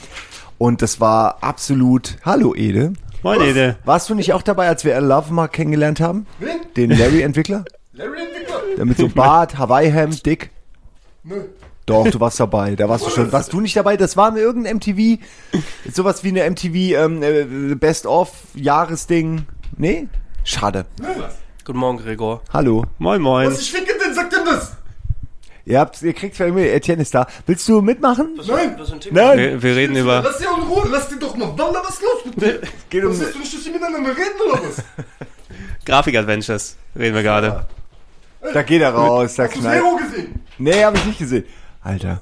[0.62, 2.92] und das war absolut Hallo Ede.
[3.25, 3.79] Moin, Ede.
[3.85, 6.25] Warst du nicht auch dabei, als wir Love mal kennengelernt haben?
[6.38, 6.61] Wen?
[6.77, 7.64] Den Larry Entwickler?
[7.92, 8.61] Larry Entwickler?
[8.77, 10.51] Der mit so Bart, Hawaii-Hemd, dick.
[11.25, 11.46] Nö.
[11.85, 12.77] Doch, du warst dabei.
[12.77, 13.33] Da warst du schon.
[13.33, 13.96] Warst du nicht dabei?
[13.96, 15.20] Das war irgendein MTV,
[15.92, 19.46] sowas wie eine MTV ähm, äh, Best of Jahresding.
[19.77, 20.07] Nee?
[20.44, 20.87] Schade.
[21.64, 22.40] Guten Morgen, Gregor.
[22.53, 22.85] Hallo.
[22.98, 23.48] Moin, moin.
[23.48, 24.77] Was ich ficke denn, sagt denn das?
[25.64, 27.27] Ihr habt, ihr kriegt vielleicht mit, Etienne ist da.
[27.46, 28.40] Willst du mitmachen?
[28.46, 28.75] Nein.
[28.79, 29.27] Was für ein Thema?
[29.27, 29.38] Nein.
[29.38, 30.22] Wir, wir reden über...
[30.22, 31.57] Lass die in Ruhe, lass die doch mal.
[31.57, 32.61] Wallah, was ist los mit dir?
[32.90, 34.83] Geht um, Was ist, du nicht, dass die miteinander reden oder was?
[35.85, 37.66] Grafik-Adventures reden wir gerade.
[38.53, 39.81] da geht er raus, da Hast du knallt.
[39.81, 40.44] Zero gesehen?
[40.59, 41.44] Nee, hab ich nicht gesehen.
[41.83, 42.20] Alter.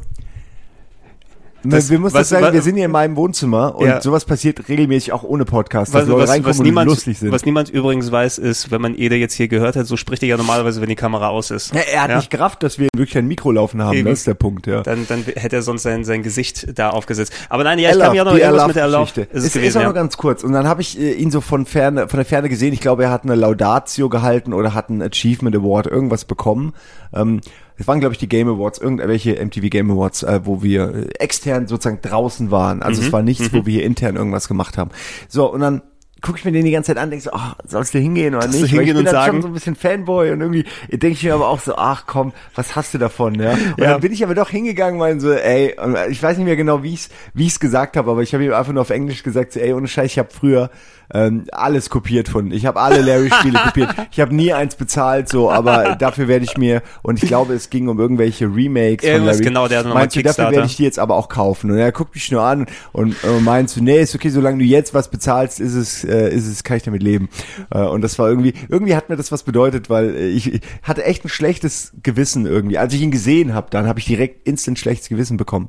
[1.64, 4.00] Das- wir müssen was- sagen, was- wir sind hier in meinem Wohnzimmer und Ja.
[4.00, 7.32] sowas passiert regelmäßig auch ohne Podcast, dass Was, Leute reinkommen was, und niemand, lustig sind.
[7.32, 10.28] was niemand übrigens weiß, ist, wenn man Ede jetzt hier gehört hat, so spricht er
[10.30, 11.74] ja normalerweise, wenn die Kamera aus ist.
[11.74, 12.16] ja, er hat Ja?
[12.16, 14.08] nicht gerafft, dass wir wirklich ein Mikro laufen haben, Eben.
[14.08, 14.82] das ist der Punkt, ja.
[14.82, 17.32] Dann, dann hätte er sonst sein, sein Gesicht da aufgesetzt.
[17.48, 19.08] Aber nein, ja, ich kann mich auch noch irgendwas mit der Erlaub.
[19.08, 19.88] Ist es ist, gewesen, ist auch ja.
[19.88, 20.42] noch ganz kurz.
[20.44, 22.72] Und dann habe ich äh, ihn so von ferne, von der Ferne gesehen.
[22.72, 26.72] Ich glaube, er hat eine Laudatio gehalten oder hat einen Achievement Award irgendwas bekommen.
[27.14, 27.40] Ähm,
[27.80, 31.08] es waren, glaube ich, die Game Awards, irgendwelche MTV Game Awards, äh, wo wir äh,
[31.18, 32.82] extern sozusagen draußen waren.
[32.82, 33.06] Also Mhm.
[33.06, 34.90] es war nichts, wo wir hier intern irgendwas gemacht haben.
[35.28, 35.82] So, und dann
[36.22, 38.46] gucke ich mir den die ganze Zeit an, denke so, ach, sollst du hingehen oder
[38.46, 38.56] nicht?
[38.56, 39.32] du Weil ich hingehen bin und dann sagen?
[39.32, 42.34] schon so ein bisschen Fanboy und irgendwie denke ich mir aber auch so, ach komm,
[42.54, 43.52] was hast du davon, ja?
[43.52, 43.92] Und Ja.
[43.92, 46.82] dann bin ich aber doch hingegangen, mein so, ey, und ich weiß nicht mehr genau,
[46.82, 49.22] wie ich es wie ich's gesagt habe, aber ich habe ihm einfach nur auf Englisch
[49.22, 50.70] gesagt, so, ey, ohne Scheiß, ich habe früher
[51.12, 53.94] ähm, alles kopiert von, ich habe alle Larry-Spiele kopiert.
[54.12, 57.70] Ich habe nie eins bezahlt, so, aber dafür werde ich mir, und ich glaube, es
[57.70, 59.44] ging um irgendwelche Remakes von Irgendwas, Larry.
[59.44, 61.70] genau, der hat nochmal Meinst du, dafür werde ich die jetzt aber auch kaufen?
[61.70, 64.64] Und er guckt mich nur an und äh, meinst du, nee, ist okay, solange du
[64.64, 67.28] jetzt was bezahlst, ist es, äh, ist es, kann ich damit leben.
[67.70, 71.04] Äh, und das war irgendwie, irgendwie hat mir das was bedeutet, weil ich, ich hatte
[71.04, 72.78] echt ein schlechtes Gewissen irgendwie.
[72.78, 75.68] Als ich ihn gesehen habe, dann habe ich direkt instant schlechtes Gewissen bekommen.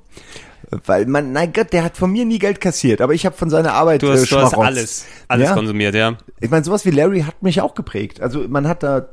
[0.72, 3.36] Äh, Weil man, nein Gott, der hat von mir nie Geld kassiert, aber ich habe
[3.36, 5.54] von seiner Arbeit Du äh, hast, du hast alles, alles Ja?
[5.56, 6.18] konsumiert, ja.
[6.40, 8.22] Ich meine, sowas wie Larry hat mich auch geprägt.
[8.22, 9.08] Also man hat da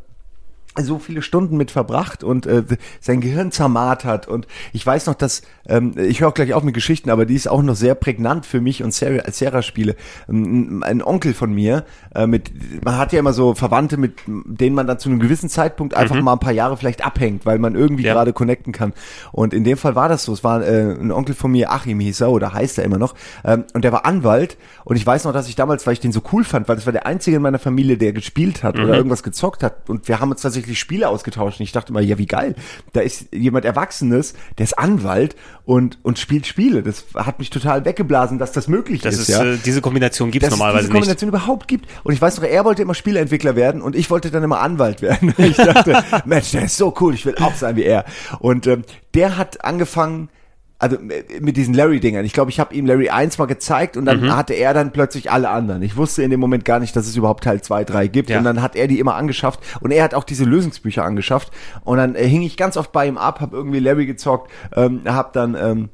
[0.83, 2.63] so viele Stunden mit verbracht und äh,
[3.01, 6.75] sein Gehirn zermartert und ich weiß noch, dass ähm, ich höre auch gleich auf mit
[6.75, 9.97] Geschichten, aber die ist auch noch sehr prägnant für mich und Sarah, Sarah Spiele.
[10.29, 12.51] Ähm, ein Onkel von mir, äh, mit
[12.85, 16.21] man hat ja immer so Verwandte, mit denen man dann zu einem gewissen Zeitpunkt einfach
[16.21, 18.15] mal ein paar Jahre vielleicht abhängt, weil man irgendwie Ja.
[18.15, 18.93] gerade connecten kann.
[19.33, 20.33] Und in dem Fall war das so.
[20.33, 23.15] Es war äh, ein Onkel von mir, Achim hieß er oder heißt er immer noch,
[23.45, 26.13] ähm, und der war Anwalt und ich weiß noch, dass ich damals, weil ich den
[26.13, 28.95] so cool fand, weil das war der einzige in meiner Familie, der gespielt hat oder
[28.97, 32.19] irgendwas gezockt hat und wir haben uns tatsächlich Spiele ausgetauscht und ich dachte immer, ja
[32.19, 32.55] wie geil,
[32.93, 36.83] da ist jemand Erwachsenes, der ist Anwalt und und spielt Spiele.
[36.83, 40.31] Das hat mich total weggeblasen, dass das möglich Das ist, ist, ja äh, diese Kombination
[40.31, 41.01] dass es normalerweise diese nicht.
[41.01, 41.87] Kombination überhaupt gibt.
[42.05, 45.03] Und ich weiß noch, er wollte immer Spieleentwickler werden und ich wollte dann immer Anwalt
[45.03, 45.35] werden.
[45.49, 48.05] Ich dachte, Mensch, der ist so cool, ich will auch sein wie er.
[48.41, 50.29] Und ähm, der hat angefangen,
[50.79, 52.25] also äh, mit diesen Larry-Dingern.
[52.25, 55.31] Ich glaube, ich habe ihm Larry 1 mal gezeigt und dann hatte er dann plötzlich
[55.31, 55.83] alle anderen.
[55.83, 58.31] Ich wusste in dem Moment gar nicht, dass es überhaupt Teil 2, 3 gibt.
[58.31, 58.39] Ja.
[58.39, 61.53] Und dann hat er die immer angeschafft und er hat auch diese Lösungsbücher angeschafft.
[61.85, 65.03] Und dann äh, hing ich ganz oft bei ihm ab, habe irgendwie Larry gezockt, ähm,
[65.07, 65.57] habe dann...
[65.61, 65.89] Ähm,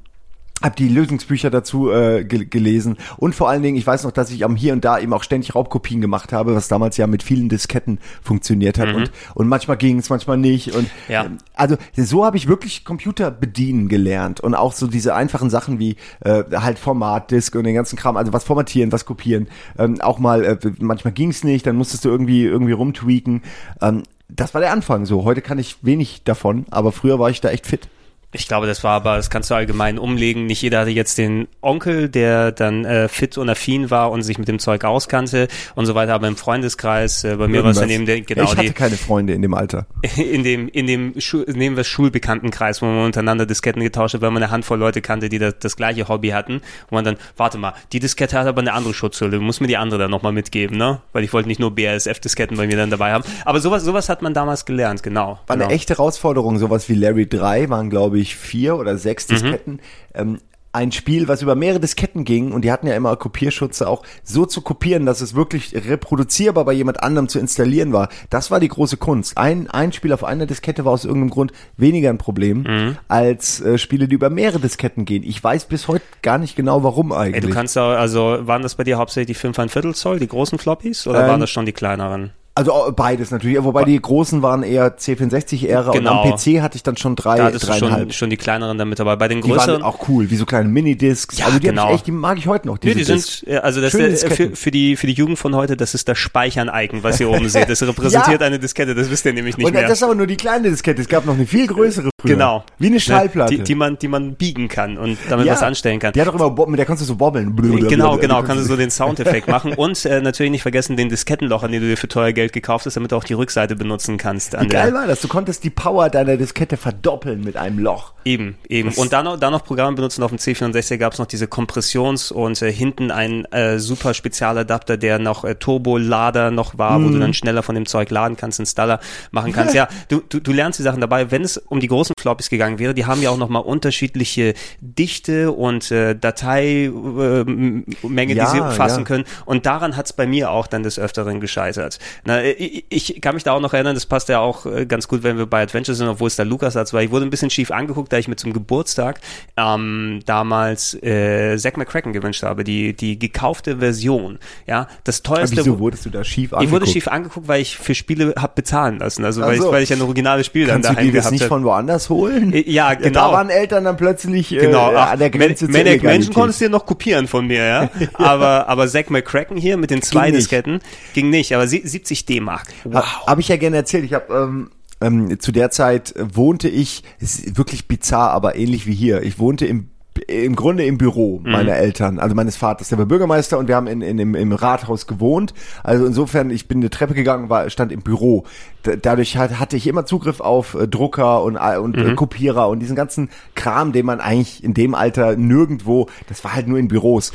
[0.63, 4.31] hab die Lösungsbücher dazu äh, ge gelesen und vor allen Dingen, ich weiß noch, dass
[4.31, 7.23] ich am hier und da eben auch ständig Raubkopien gemacht habe, was damals ja mit
[7.23, 11.25] vielen Disketten funktioniert hat und und manchmal ging es, manchmal nicht und Ja.
[11.25, 15.79] ähm, also so habe ich wirklich Computer bedienen gelernt und auch so diese einfachen Sachen
[15.79, 20.01] wie äh, halt Format, Disk und den ganzen Kram, also was formatieren, was kopieren, ähm,
[20.01, 23.43] auch mal äh, manchmal ging es nicht, dann musstest du irgendwie irgendwie rumtweaken.
[23.83, 25.25] Ähm, das war der Anfang so.
[25.25, 27.89] Heute kann ich wenig davon, aber früher war ich da echt fit.
[28.35, 30.47] Ich glaube, das war aber, das kannst du allgemein umlegen.
[30.47, 34.39] Nicht jeder hatte jetzt den Onkel, der dann äh, fit und affin war und sich
[34.39, 36.15] mit dem Zeug auskannte und so weiter.
[36.15, 38.73] Aber im Freundeskreis, äh, bei mir war es dann eben der, genau ich hatte die,
[38.73, 39.87] keine Freunde in dem Alter.
[40.17, 44.31] in dem, in dem Schu nehmen wir Schulbekanntenkreis, wo man untereinander Disketten getauscht hat, weil
[44.31, 46.61] man eine Handvoll Leute kannte, die das, das gleiche Hobby hatten.
[46.91, 49.69] Wo man dann, warte mal, die Diskette hat aber eine andere Schutzhülle, du musst mir
[49.69, 51.01] die andere dann nochmal mitgeben, ne?
[51.13, 53.25] Weil ich wollte nicht nur BASF-Disketten bei mir dann dabei haben.
[53.45, 55.39] Aber sowas, sowas hat man damals gelernt, genau.
[55.47, 55.67] War genau.
[55.67, 56.59] eine echte Herausforderung.
[56.59, 58.99] Sowas wie Larry 3 waren, glaube ich, vier oder Mhm.
[58.99, 59.81] sechs Disketten.
[60.15, 60.39] Ähm,
[60.73, 64.45] ein Spiel, was über mehrere Disketten ging und die hatten ja immer Kopierschutze auch so
[64.45, 68.09] zu kopieren, dass es wirklich reproduzierbar bei jemand anderem zu installieren war.
[68.29, 69.39] Das war die große Kunst.
[69.39, 72.97] Ein, ein Spiel auf einer Diskette war aus irgendeinem Grund weniger ein Problem Mhm.
[73.07, 75.23] als äh, Spiele, die über mehrere Disketten gehen.
[75.23, 77.45] Ich weiß bis heute gar nicht genau, warum Ey, eigentlich.
[77.45, 80.27] du kannst auch, also waren das bei dir hauptsächlich die 5 ein Viertel Zoll, die
[80.27, 82.33] großen Floppies, oder Ähm, waren das schon die kleineren?
[82.55, 86.23] Also äh, beides natürlich, wobei die großen waren eher C64-Ära Genau.
[86.23, 88.15] und am PC hatte ich dann schon drei, Da hattest du schon, dreieinhalb.
[88.15, 89.17] schon die kleineren damit dabei.
[89.17, 91.39] Bei den Die waren größeren, auch cool, wie so kleine Minidiscs.
[91.39, 91.93] Ja, also die genau.
[91.93, 92.79] echt, die mag ich heute noch.
[92.83, 93.39] Nee, Diese die Discs.
[93.41, 95.95] sind, ja, also das ist, äh, für, für die für die Jugend von heute, das
[95.95, 97.69] ist das Speichern-Icon, was ihr oben seht.
[97.69, 99.83] Das repräsentiert eine Diskette, das wisst ihr nämlich nicht Und mehr.
[99.83, 101.03] das ist aber nur die kleine Diskette.
[101.03, 102.33] Es gab noch eine viel größere früher.
[102.35, 102.65] genau.
[102.79, 103.57] Wie eine Ne, Schallplatte.
[103.57, 105.55] Die, die man, die man biegen kann und damit Ja.
[105.55, 106.13] was anstellen kann.
[106.13, 107.55] Die hat doch immer, mit der kannst du so bobbeln.
[107.89, 111.69] Genau, genau, kannst du so den Soundeffekt machen und äh, natürlich nicht vergessen den Diskettenlocher,
[111.69, 114.55] den du dir für teuer Geld gekauft hast, damit du auch die Rückseite benutzen kannst.
[114.55, 115.21] An Wie geil war das?
[115.21, 118.13] Du konntest die Power deiner Diskette verdoppeln mit einem Loch.
[118.25, 118.91] Eben, eben.
[118.95, 120.23] Und dann noch, dann noch Programme benutzen.
[120.23, 124.97] Auf dem C64 gab es noch diese Kompressions- und äh, hinten ein äh, super Spezialadapter,
[124.97, 128.61] der noch äh, Turbolader noch war, wo du dann schneller von dem Zeug laden kannst,
[128.61, 129.75] Installer machen kannst.
[129.75, 131.31] ja, du, du, du lernst die Sachen dabei.
[131.31, 135.53] Wenn es um die großen Floppies gegangen wäre, die haben ja auch nochmal unterschiedliche Dichte
[135.53, 139.05] und äh, Dateimenge, die Ja, sie fassen ja.
[139.05, 139.25] können.
[139.45, 141.99] Und daran hat es bei mir auch dann des Öfteren gescheitert.
[142.25, 145.23] Na, ich kann mich da auch noch erinnern, das passt ja auch äh, ganz gut,
[145.23, 147.51] wenn wir bei Adventures sind, obwohl es da Lukas hat, weil ich wurde ein bisschen
[147.51, 149.21] schief angeguckt, da ich mir zum Geburtstag
[149.57, 154.39] ähm, damals äh, Zack McCracken gewünscht habe, die, die gekaufte Version.
[154.67, 155.57] Ja, das teuerste.
[155.57, 156.65] Aber wieso wurdest du da schief angeguckt?
[156.65, 159.25] Ich wurde schief angeguckt, weil ich für Spiele habe bezahlen lassen.
[159.25, 161.35] Also, weil, ich, weil ich ein originales Spiel Kannst dann daheim du die gehabt habe.
[161.35, 162.53] nicht von woanders holen?
[162.53, 163.07] Äh, ja, genau.
[163.07, 163.33] Ja, da genau.
[163.33, 164.93] waren Eltern dann plötzlich äh, genau.
[164.95, 167.91] Ach, an der Grenze Man, Man Menschen konntest du dir noch kopieren von mir, ja.
[168.15, 171.15] aber, aber Zack McCracken hier mit den zwei ging Disketten nicht.
[171.15, 171.55] ging nicht.
[171.55, 172.69] Aber 70 50 D-Mark.
[172.85, 173.27] Wow.
[173.27, 174.05] Habe ich ja gerne erzählt.
[174.05, 178.95] Ich habe ähm, ähm, zu der Zeit wohnte ich, ist wirklich bizarr, aber ähnlich wie
[178.95, 179.23] hier.
[179.23, 179.91] Ich wohnte im
[180.29, 181.51] im Grunde im Büro Mhm.
[181.53, 184.53] meiner Eltern, also meines Vaters, der war Bürgermeister und wir haben in, in, im, im
[184.53, 185.55] Rathaus gewohnt.
[185.83, 188.45] Also insofern, ich bin eine Treppe gegangen, war stand im Büro.
[188.87, 192.11] D dadurch hat, hatte ich immer Zugriff auf äh, Drucker und, äh, und Mhm.
[192.11, 196.55] äh, Kopierer und diesen ganzen Kram, den man eigentlich in dem Alter nirgendwo, das war
[196.55, 197.33] halt nur in Büros.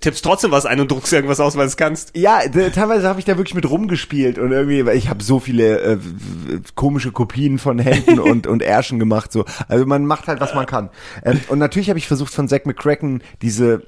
[0.00, 2.16] Tippst trotzdem was ein und druckst irgendwas aus, weil es kannst.
[2.16, 2.40] Ja,
[2.72, 5.98] teilweise habe ich da wirklich mit rumgespielt und irgendwie, weil ich habe so viele äh,
[6.74, 9.32] komische Kopien von Händen und und Ärschen gemacht.
[9.32, 10.90] So, also man macht halt, was man kann.
[11.24, 13.82] Ähm, und natürlich habe ich versucht von Zack McCracken diese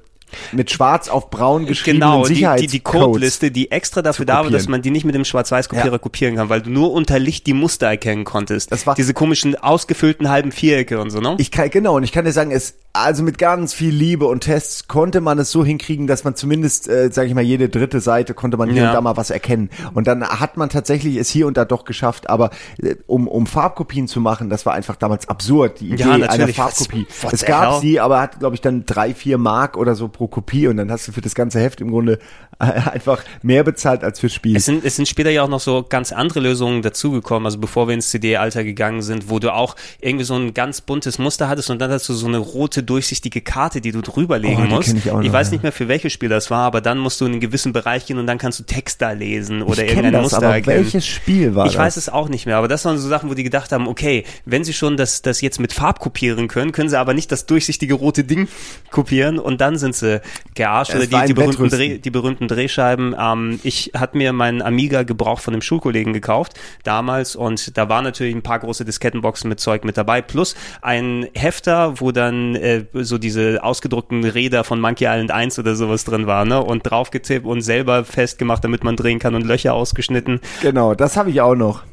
[0.51, 2.71] mit Schwarz auf Braun geschriebenen Genau, die, die, Sicherheitscodes.
[2.71, 5.97] die Codeliste, die extra dafür da war, dass man die nicht mit dem Schwarz-Weiß-Kopierer Ja.
[5.97, 8.71] kopieren kann, weil du nur unter Licht die Muster erkennen konntest.
[8.71, 11.35] Das war- Diese komischen ausgefüllten halben Vierecke und so, ne?
[11.39, 14.41] Ich kann, genau, und ich kann dir sagen, es, also mit ganz viel Liebe und
[14.41, 17.99] Tests konnte man es so hinkriegen, dass man zumindest, äh, sage ich mal, jede dritte
[18.01, 18.89] Seite konnte man hier Ja.
[18.89, 19.69] und da mal was erkennen.
[19.93, 23.47] Und dann hat man tatsächlich es hier und da doch geschafft, aber äh, um, um
[23.47, 26.47] Farbkopien zu machen, das war einfach damals absurd, die Idee Ja, einer.
[26.49, 27.07] Farbkopie.
[27.09, 27.81] Was- what es gab hell?
[27.81, 30.91] sie, aber hat, glaube ich, dann drei, vier Mark oder so pro Kopie und dann
[30.91, 32.19] hast du für das ganze Heft im Grunde
[32.59, 34.55] äh, einfach mehr bezahlt als fürs Spiel.
[34.55, 37.87] Es sind, es sind später ja auch noch so ganz andere Lösungen dazugekommen, also bevor
[37.87, 41.69] wir ins CD-Alter gegangen sind, wo du auch irgendwie so ein ganz buntes Muster hattest
[41.69, 44.93] und dann hast du so eine rote, durchsichtige Karte, die du drüberlegen Oh, musst.
[44.93, 45.51] ich auch noch, weiß ja.
[45.53, 48.05] nicht mehr, für welches Spiel das war, aber dann musst du in einen gewissen Bereich
[48.05, 50.77] gehen und dann kannst du Text da lesen oder ich irgendein das, Muster aber erkennen.
[50.83, 51.81] welches Spiel war ich das?
[51.81, 54.23] weiß es auch nicht mehr, aber das waren so Sachen, wo die gedacht haben, okay,
[54.45, 57.45] wenn sie schon das, das jetzt mit Farb kopieren können, können sie aber nicht das
[57.45, 58.47] durchsichtige rote Ding
[58.91, 60.12] kopieren und dann sind sie
[60.55, 60.95] gearscht.
[60.95, 61.69] Oder die, die, berühmten.
[61.69, 63.15] Dreh, die berühmten Drehscheiben.
[63.19, 68.03] Ähm, ich hatte mir meinen Amiga gebraucht von einem Schulkollegen gekauft damals und da waren
[68.03, 72.85] natürlich ein paar große Diskettenboxen mit Zeug mit dabei, plus ein Hefter, wo dann äh,
[72.93, 76.61] so diese ausgedruckten Räder von Monkey Island 1 oder sowas drin war, ne?
[76.61, 80.39] Und draufgetippt und selber festgemacht, damit man drehen kann und Löcher ausgeschnitten.
[80.61, 81.83] Genau, das habe ich auch noch.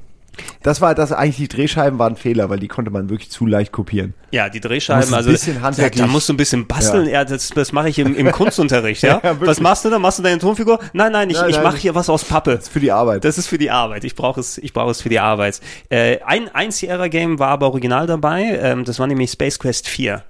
[0.63, 3.73] Das war das eigentlich die Drehscheiben waren Fehler, weil die konnte man wirklich zu leicht
[3.73, 4.15] kopieren.
[4.31, 7.09] Ja, die Drehscheiben, also bisschen da, musst du ein bisschen basteln.
[7.09, 9.21] Ja, das, das mache ich im, im Kunstunterricht, ja.
[9.23, 9.41] Ja.
[9.41, 9.99] Was machst du da?
[9.99, 10.79] Machst du deine Tonfigur?
[10.93, 12.55] Nein, nein, ich, Nein, ich mache hier was aus Pappe.
[12.55, 13.25] Das ist für die Arbeit.
[13.25, 14.05] Das ist für die Arbeit.
[14.05, 15.61] Ich brauche es, ich brauche es für die Arbeit.
[15.89, 18.59] Äh, ein, ein Sierra Game war aber original dabei.
[18.63, 20.23] Ähm, das war nämlich Space Quest 4.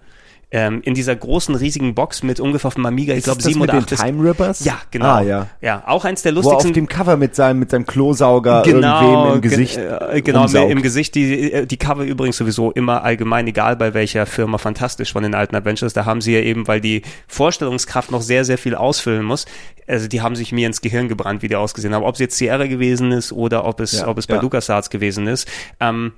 [0.53, 3.61] ähm, in dieser großen, riesigen Box mit ungefähr auf dem Amiga, ich glaube das sieben
[3.61, 3.89] oder acht.
[3.97, 4.65] Time Rippers?
[4.65, 5.07] Ja, genau.
[5.07, 5.47] Ah, ja.
[5.61, 8.63] ja, auch eins der Wo er auf lustigsten dem Cover mit seinem, mit seinem Klosauger
[8.65, 10.71] genau, irgendwem im ge- Gesicht äh, genau rumsaugt.
[10.73, 15.13] im Gesicht die äh, die Cover übrigens sowieso immer allgemein egal bei welcher Firma fantastisch
[15.13, 18.59] von den alten Adventures da haben sie ja eben weil die Vorstellungskraft noch sehr sehr
[18.59, 19.47] viel ausfüllen muss
[19.87, 22.37] also die haben sich mir ins Gehirn gebrannt wie die ausgesehen haben ob es jetzt
[22.37, 24.41] Sierra gewesen ist oder ob es Ja, ob es bei ja.
[24.43, 25.47] LucasArts gewesen ist
[25.79, 26.13] ähm,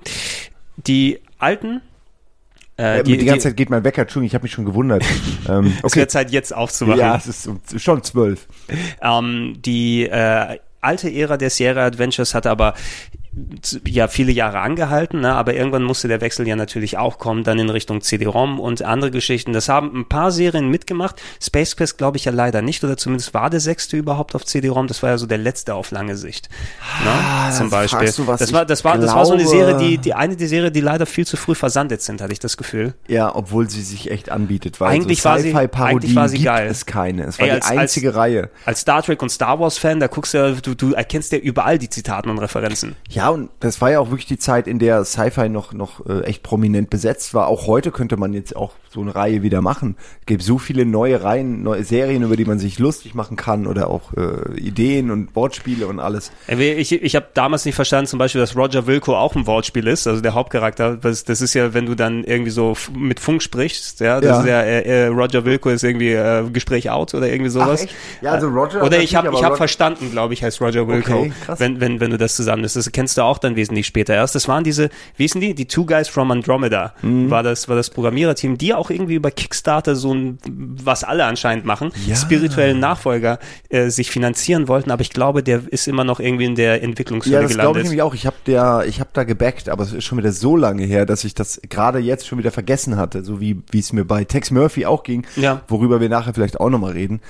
[0.77, 1.81] die alten
[2.77, 5.03] äh, Äh, die, die ganze Zeit geht mein Wecker, Entschuldigung, ich habe mich schon gewundert.
[5.49, 8.47] ähm, es wird Zeit jetzt aufzuwachen Ja, es ist um- schon zwölf.
[9.01, 12.73] Ähm, die äh, alte Ära der Sierra Adventures hat aber
[13.87, 15.33] ja viele Jahre angehalten, ne?
[15.33, 19.09] aber irgendwann musste der Wechsel ja natürlich auch kommen, dann in Richtung CD-ROM und andere
[19.11, 19.53] Geschichten.
[19.53, 21.21] Das haben ein paar Serien mitgemacht.
[21.41, 24.87] Space Quest glaube ich ja leider nicht, oder zumindest war der sechste überhaupt auf CD-ROM.
[24.87, 26.49] Das war ja so der letzte auf lange Sicht.
[27.05, 27.55] Ah, ne?
[27.55, 28.11] Zum da Beispiel.
[28.11, 30.71] du das war, das war, das war so eine Serie, die, die eine der Serie,
[30.71, 32.93] die leider viel zu früh versandet sind, hatte ich das Gefühl.
[33.07, 36.45] Ja, obwohl sie sich echt anbietet, weil Eigentlich so war sie- eigentlich war sie gibt
[36.45, 36.67] geil.
[36.67, 37.23] es keine.
[37.23, 38.49] Es war Ey, die als- als- einzige Reihe.
[38.65, 41.37] Als Star Trek und Star Wars Fan, da guckst du, ja, du, du erkennst ja
[41.39, 42.95] überall die Zitaten und Referenzen.
[43.09, 46.21] Ja, und das war ja auch wirklich die Zeit, in der Sci-Fi noch, noch äh,
[46.23, 47.47] echt prominent besetzt war.
[47.47, 49.95] Auch heute könnte man jetzt auch so eine Reihe wieder machen.
[50.21, 53.65] Es gibt so viele neue Reihen, neue Serien, über die man sich lustig machen kann
[53.67, 56.31] oder auch äh, Ideen und Wortspiele und alles.
[56.47, 59.87] Äh, Ich, ich habe damals nicht verstanden, zum Beispiel, dass Roger Wilco auch ein Wortspiel
[59.87, 60.97] ist, also der Hauptcharakter.
[60.97, 64.39] Das, das ist ja, wenn du dann irgendwie so mit Funk sprichst, ja, das Ja.
[64.41, 67.83] ist ja, äh, äh, Roger Wilco ist irgendwie äh, Gespräch out oder irgendwie sowas.
[67.83, 67.95] echt?
[68.21, 71.59] Ja, also Roger Oder ich habe ich verstanden, glaube ich, heißt Roger Wilco, Okay, krass.
[71.59, 72.75] wenn, wenn, wenn du das zusammen ist.
[72.75, 74.35] Das kennst du auch dann wesentlich später erst.
[74.35, 75.53] Das waren diese, wie hießen die?
[75.53, 77.29] Die Two Guys from Andromeda Mhm.
[77.29, 80.37] war das, war das Programmiererteam, die auch irgendwie über Kickstarter so ein,
[80.83, 82.15] was alle anscheinend machen, Ja.
[82.15, 86.55] spirituellen Nachfolger äh, sich finanzieren wollten, aber ich glaube, der ist immer noch irgendwie in
[86.55, 87.83] der Entwicklungshölle Ja, das glaube gelandet.
[87.83, 88.13] ich nämlich auch.
[88.13, 91.05] Ich habe der, ich habe da gebackt, aber es ist schon wieder so lange her,
[91.05, 94.23] dass ich das gerade jetzt schon wieder vergessen hatte, so wie wie es mir bei
[94.23, 95.61] Tex Murphy auch ging, Ja.
[95.67, 97.21] worüber wir nachher vielleicht auch nochmal reden.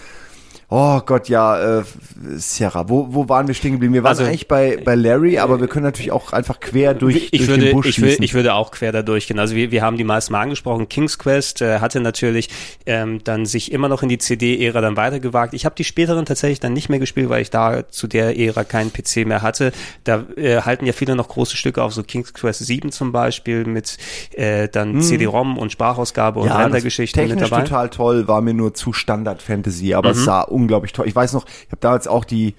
[0.76, 1.84] Oh Gott, ja, äh,
[2.32, 3.94] Sierra, wo, wo waren wir stehen geblieben?
[3.94, 7.30] Wir waren Also, eigentlich bei, bei Larry, aber wir können natürlich auch einfach quer durch,
[7.30, 8.24] ich durch würde, den Busch ich, schießen.
[8.24, 9.38] ich würde auch quer da durchgehen.
[9.38, 10.90] Also wir, wir haben die meisten mal angesprochen.
[10.90, 12.50] King's Quest äh, hatte natürlich
[12.88, 15.54] ähm, dann sich immer noch in die CD-Ära dann weitergewagt.
[15.54, 18.64] Ich habe die späteren tatsächlich dann nicht mehr gespielt, weil ich da zu der Ära
[18.64, 19.74] keinen PC mehr hatte.
[20.06, 23.66] Da äh, halten ja viele noch große Stücke auf, so King's Quest 7 zum Beispiel
[23.66, 23.98] mit
[24.32, 26.50] äh, dann CD-ROM und Sprachausgabe und Mhm.
[26.50, 27.60] ja, das Rendergeschichten mit dabei.
[27.60, 27.66] Mhm.
[27.66, 31.08] total toll, war mir nur zu Standard Fantasy, aber es sah unglaublich toll.
[31.08, 32.56] Ich weiß noch, ich habe damals auch die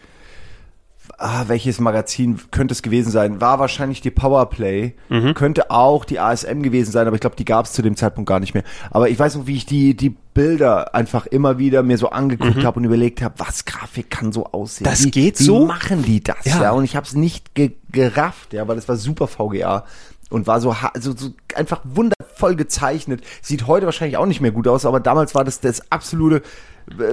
[1.18, 3.40] Ah, welches Magazin könnte es gewesen sein?
[3.40, 4.94] War wahrscheinlich die Powerplay.
[5.10, 5.34] Mhm.
[5.34, 8.28] Könnte auch die ASM gewesen sein, aber ich glaube, die gab es zu dem Zeitpunkt
[8.28, 8.64] gar nicht mehr.
[8.90, 12.64] Aber ich weiß noch, wie ich die, die Bilder einfach immer wieder mir so angeguckt
[12.64, 14.86] habe und überlegt habe, was Grafik kann so aussehen.
[14.86, 14.90] Mhm.
[14.90, 15.66] Das wie, geht wie so?
[15.66, 16.44] machen die das?
[16.44, 16.62] Ja.
[16.62, 19.84] Ja, und ich habe es nicht ge gerafft, ja, weil es war super VGA
[20.30, 23.22] und war so, so, so einfach wundervoll gezeichnet.
[23.40, 26.42] Sieht heute wahrscheinlich auch nicht mehr gut aus, aber damals war das das absolute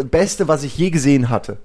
[0.09, 1.57] Beste, was ich je gesehen hatte.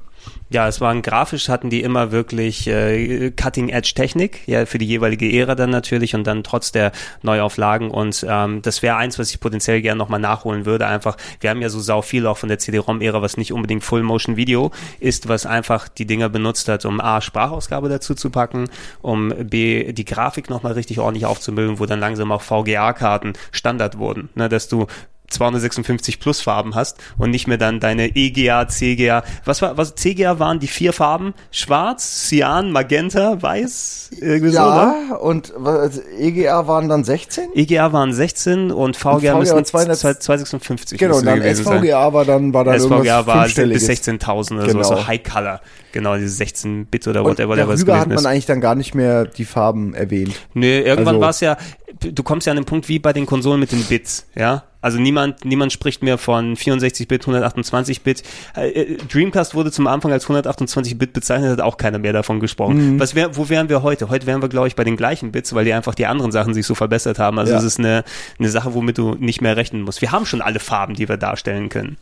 [0.48, 5.54] Ja, es waren grafisch, hatten die immer wirklich äh, Cutting-Edge-Technik, ja, für die jeweilige Ära
[5.54, 6.92] dann natürlich und dann trotz der
[7.22, 7.90] Neuauflagen.
[7.90, 11.62] Und ähm, das wäre eins, was ich potenziell gerne nochmal nachholen würde, einfach, wir haben
[11.62, 15.88] ja so sau viel auch von der CD-ROM-Ära, was nicht unbedingt Full-Motion-Video ist, was einfach
[15.88, 18.68] die Dinger benutzt hat, um A, Sprachausgabe dazu zu packen,
[19.02, 24.28] um B, die Grafik nochmal richtig ordentlich aufzumüllen, wo dann langsam auch VGA-Karten Standard wurden,
[24.34, 24.86] ne, dass du
[25.28, 29.22] 256 plus Farben hast und nicht mehr dann deine EGA, CGA.
[29.44, 31.34] Was war, was CGA waren die vier Farben?
[31.50, 34.94] Schwarz, Cyan, Magenta, Weiß, irgendwie so, ne?
[35.10, 37.50] Ja, und was, EGA waren dann 16?
[37.54, 41.78] EGA waren 16 und VGA, VGA müssen waren 200 256 Genau, und dann gewesen sein.
[41.78, 43.88] SVGA war dann, war dann SVGA war bis Fünfstelliges.
[43.88, 44.82] 16.000 oder Genau.
[44.82, 45.60] so, so High Color.
[45.92, 48.26] Genau, diese 16-Bit oder Und whatever der was darüber hat man ist.
[48.26, 50.34] eigentlich dann gar nicht mehr die Farben erwähnt.
[50.54, 51.56] Nee, irgendwann Also- war es ja,
[52.00, 54.64] du kommst ja an den Punkt wie bei den Konsolen mit den Bits, ja?
[54.82, 58.22] Also niemand, niemand spricht mehr von 64-Bit, 128-Bit.
[58.56, 62.94] Äh, äh, Dreamcast wurde zum Anfang als 128-Bit bezeichnet, hat auch keiner mehr davon gesprochen.
[62.94, 63.00] Mhm.
[63.00, 64.10] Was wär, wo wären wir heute?
[64.10, 66.54] Heute wären wir, glaube ich, bei den gleichen Bits, weil die einfach die anderen Sachen
[66.54, 67.38] sich so verbessert haben.
[67.40, 67.58] Also Ja.
[67.58, 68.04] es ist eine,
[68.38, 70.02] eine Sache, womit du nicht mehr rechnen musst.
[70.02, 71.96] Wir haben schon alle Farben, die wir darstellen können.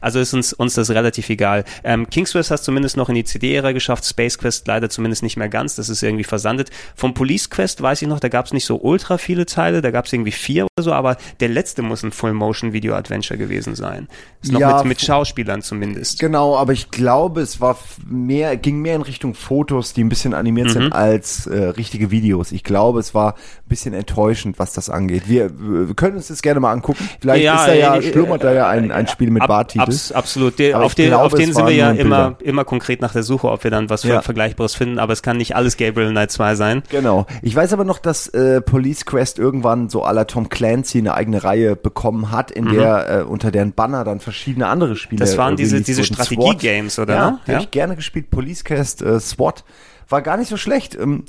[0.00, 1.64] Also ist uns, uns das relativ egal.
[1.84, 5.36] Ähm, King's Quest hat zumindest noch in die CD-Ära geschafft, Space Quest leider zumindest nicht
[5.36, 6.70] mehr ganz, das ist irgendwie versandet.
[6.94, 9.90] Vom Police Quest weiß ich noch, da gab es nicht so ultra viele Teile, da
[9.90, 14.08] gab es irgendwie vier oder so, aber der letzte muss ein Full-Motion-Video-Adventure gewesen sein.
[14.42, 16.18] Ist noch Ja, mit, mit Schauspielern zumindest.
[16.18, 17.78] Genau, aber ich glaube, es war
[18.08, 20.72] mehr, ging mehr in Richtung Fotos, die ein bisschen animiert Mhm.
[20.72, 22.52] sind, als äh, richtige Videos.
[22.52, 25.24] Ich glaube, es war ein bisschen enttäuschend, was das angeht.
[25.28, 27.08] Wir, wir können uns das gerne mal angucken.
[27.20, 29.78] Vielleicht Ja, ist da ja, äh, schlummert da ja ein, ein Spiel mit Ab, Barty.
[29.86, 30.60] Abs absolut.
[30.60, 32.50] Aber auf den, glaube, auf den sind wir ja immer, Bilder.
[32.50, 34.22] immer konkret nach der Suche, ob wir dann was Ja.
[34.22, 36.82] Vergleichbares finden, aber es kann nicht alles Gabriel Knight 2 sein.
[36.90, 37.26] Genau.
[37.42, 41.44] Ich weiß aber noch, dass äh, Police Quest irgendwann so aller Tom Clancy eine eigene
[41.44, 45.26] Reihe bekommen hat, in der äh, unter deren Banner dann verschiedene andere Spiele Mhm.
[45.26, 46.04] Das waren äh, diese- diese.
[46.04, 47.38] Strategie-Games, oder, Ja, ne?
[47.46, 47.52] Ja.
[47.54, 48.30] habe ich gerne gespielt.
[48.30, 49.64] Police Quest, äh, SWAT
[50.08, 50.94] war gar nicht so schlecht.
[50.94, 51.24] Ähm,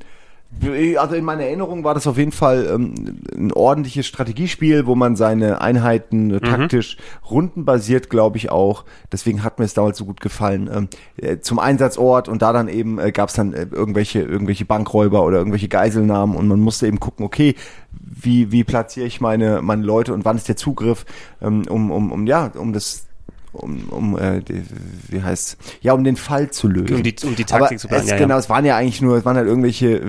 [0.97, 5.15] also in meiner Erinnerung war das auf jeden Fall ähm, ein ordentliches Strategiespiel, wo man
[5.15, 6.33] seine Einheiten Mhm.
[6.35, 6.97] äh, taktisch
[7.29, 8.85] rundenbasiert, glaube ich auch.
[9.11, 10.69] Deswegen hat mir es damals so gut gefallen.
[10.73, 14.65] Ähm, äh, zum Einsatzort und da dann eben äh, gab es dann äh, irgendwelche irgendwelche
[14.65, 17.55] Bankräuber oder irgendwelche Geiselnahmen und man musste eben gucken, okay,
[17.99, 21.05] wie wie platziere ich meine meine Leute und wann ist der Zugriff,
[21.41, 23.06] ähm, um um um ja um das
[23.57, 24.63] um, um äh, die,
[25.09, 27.87] wie heißt ja um den Fall zu lösen Um die, um die Taktik aber zu
[27.87, 28.03] planen.
[28.03, 28.39] es, Ja, genau, ja.
[28.39, 30.01] es waren ja eigentlich nur, es waren halt irgendwelche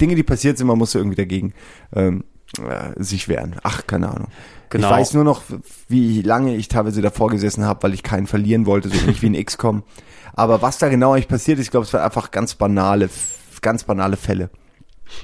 [0.00, 1.54] Dinge, die passiert sind, man musste irgendwie dagegen
[1.94, 2.24] ähm,
[2.58, 3.56] äh, sich wehren.
[3.62, 4.28] Ach, keine Ahnung.
[4.70, 4.88] Genau.
[4.88, 5.42] Ich weiß nur noch,
[5.88, 9.26] wie lange ich teilweise davor gesessen habe, weil ich keinen verlieren wollte, so ähnlich wie
[9.28, 9.82] in XCOM.
[10.34, 13.08] Aber was da genau eigentlich passiert ist, ich glaube, es war einfach ganz banale,
[13.60, 14.50] ganz banale Fälle.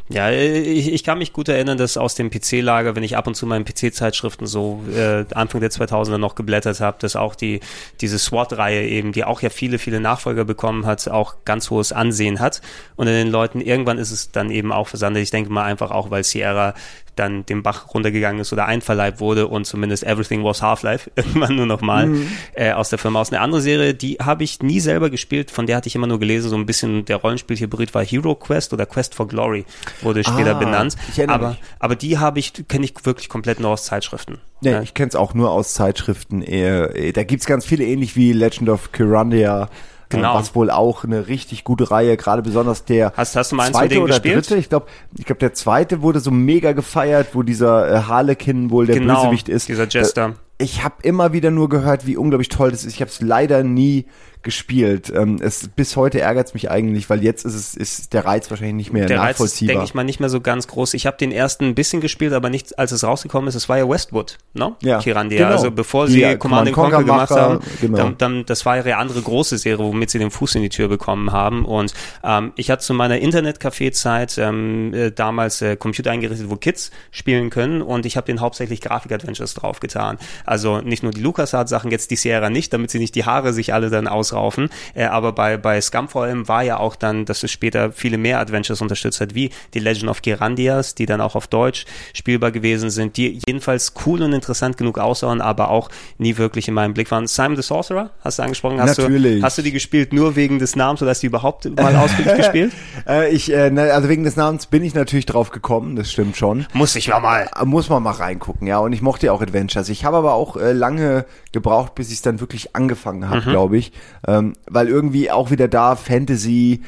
[0.09, 3.35] Ja, ich, ich kann mich gut erinnern, dass aus dem PC-Lager, wenn ich ab und
[3.35, 7.61] zu in PC-Zeitschriften so äh, Anfang der 2000er noch geblättert habe, dass auch die
[8.01, 12.41] diese SWAT-Reihe eben, die auch ja viele, viele Nachfolger bekommen hat, auch ganz hohes Ansehen
[12.41, 12.61] hat.
[12.97, 15.23] Und in den Leuten, irgendwann ist es dann eben auch versandet.
[15.23, 16.75] Ich denke mal einfach auch, weil Sierra
[17.17, 21.67] dann den Bach runtergegangen ist oder einverleibt wurde und zumindest Everything Was Half-Life irgendwann nur
[21.67, 22.11] noch mal
[22.55, 23.33] äh, aus der Firma aus.
[23.33, 26.19] Eine andere Serie, die habe ich nie selber gespielt, von der hatte ich immer nur
[26.19, 29.65] gelesen, so ein bisschen der Rollenspielhybrid war Hero Quest oder Quest for Glory
[30.03, 30.97] wurde später Ah, benannt.
[31.29, 31.59] aber, mich.
[31.79, 34.39] aber die habe ich, kenne ich wirklich komplett nur aus Zeitschriften.
[34.61, 34.83] Nee, Ja.
[34.83, 36.41] ich kenne es auch nur aus Zeitschriften.
[36.43, 39.69] Da gibt's ganz viele, ähnlich wie Legend of Kyrandia.
[40.11, 40.35] Genau.
[40.35, 43.99] Was wohl auch eine richtig gute Reihe, gerade besonders der Hast- hast du mal zweite
[44.01, 44.37] oder gespielt?
[44.37, 44.57] dritte.
[44.57, 44.87] Ich glaube,
[45.17, 49.23] ich glaube, der zweite wurde so mega gefeiert, wo dieser äh, Harlequin wohl der Genau,
[49.23, 49.69] Bösewicht ist.
[49.69, 50.29] dieser Jester.
[50.59, 52.95] Äh, Ich habe immer wieder nur gehört, wie unglaublich toll das ist.
[52.95, 54.07] Ich habe es leider nie
[54.45, 55.13] gespielt.
[55.15, 58.51] Ähm, es, bis heute ärgert es mich eigentlich, weil jetzt ist es ist der Reiz
[58.51, 59.75] wahrscheinlich nicht mehr Der nachvollziehbar.
[59.75, 60.95] denke ich mal, nicht mehr so ganz groß.
[60.95, 63.55] Ich habe den ersten ein bisschen gespielt, aber nicht, als es rausgekommen ist.
[63.55, 64.77] Es war ja Westwood, ne?
[64.83, 65.39] Ja, Kirandia.
[65.39, 65.51] genau.
[65.51, 67.97] Also bevor sie äh, Command Command Conquer gemacht Conquer haben, Macher, genau.
[67.97, 70.89] dann, dann, das war ihre andere große Serie, womit sie den Fuß in die Tür
[70.89, 71.65] bekommen haben.
[71.65, 76.91] Und ähm, ich hatte zu meiner Internetcafé-Zeit ähm, äh, damals äh, Computer eingerichtet, wo Kids
[77.11, 77.83] spielen können.
[77.83, 80.19] Und ich habe den hauptsächlich Grafik-Adventures draufgetan.
[80.45, 83.73] Also nicht nur die LucasArts-Sachen, jetzt die Sierra nicht, damit sie nicht die Haare sich
[83.73, 84.69] alle dann ausraufen.
[84.95, 88.19] Äh, aber bei, bei Scum vor allem war ja auch dann, dass es später viele
[88.19, 92.51] mehr Adventures unterstützt hat, wie die Legend of Gerandias, die dann auch auf Deutsch spielbar
[92.51, 96.95] gewesen sind, die jedenfalls cool und interessant genug aussahen, aber auch nie wirklich in meinem
[96.95, 97.27] Blick waren.
[97.27, 98.81] Simon the Sorcerer, hast du angesprochen?
[98.81, 99.41] Hast Natürlich.
[99.41, 101.97] Du, hast du die gespielt nur wegen des Namens oder hast du die überhaupt mal
[102.05, 102.73] ausführlich gespielt?
[103.07, 106.67] Äh, ich, äh, also wegen des Namens bin ich natürlich drauf gekommen, das stimmt schon.
[106.73, 107.49] Muss ich ja mal.
[107.59, 108.79] Äh, Muss man mal reingucken, ja.
[108.79, 109.89] Und ich mochte ja auch Adventures.
[109.89, 113.77] Ich habe aber auch äh, lange gebraucht, bis ich es dann wirklich angefangen habe, glaube
[113.77, 113.93] ich.
[114.27, 116.83] Ähm, weil irgendwie auch wieder da Fantasy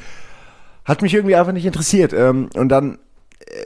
[0.85, 2.13] hat mich irgendwie einfach nicht interessiert.
[2.13, 2.97] Ähm, und dann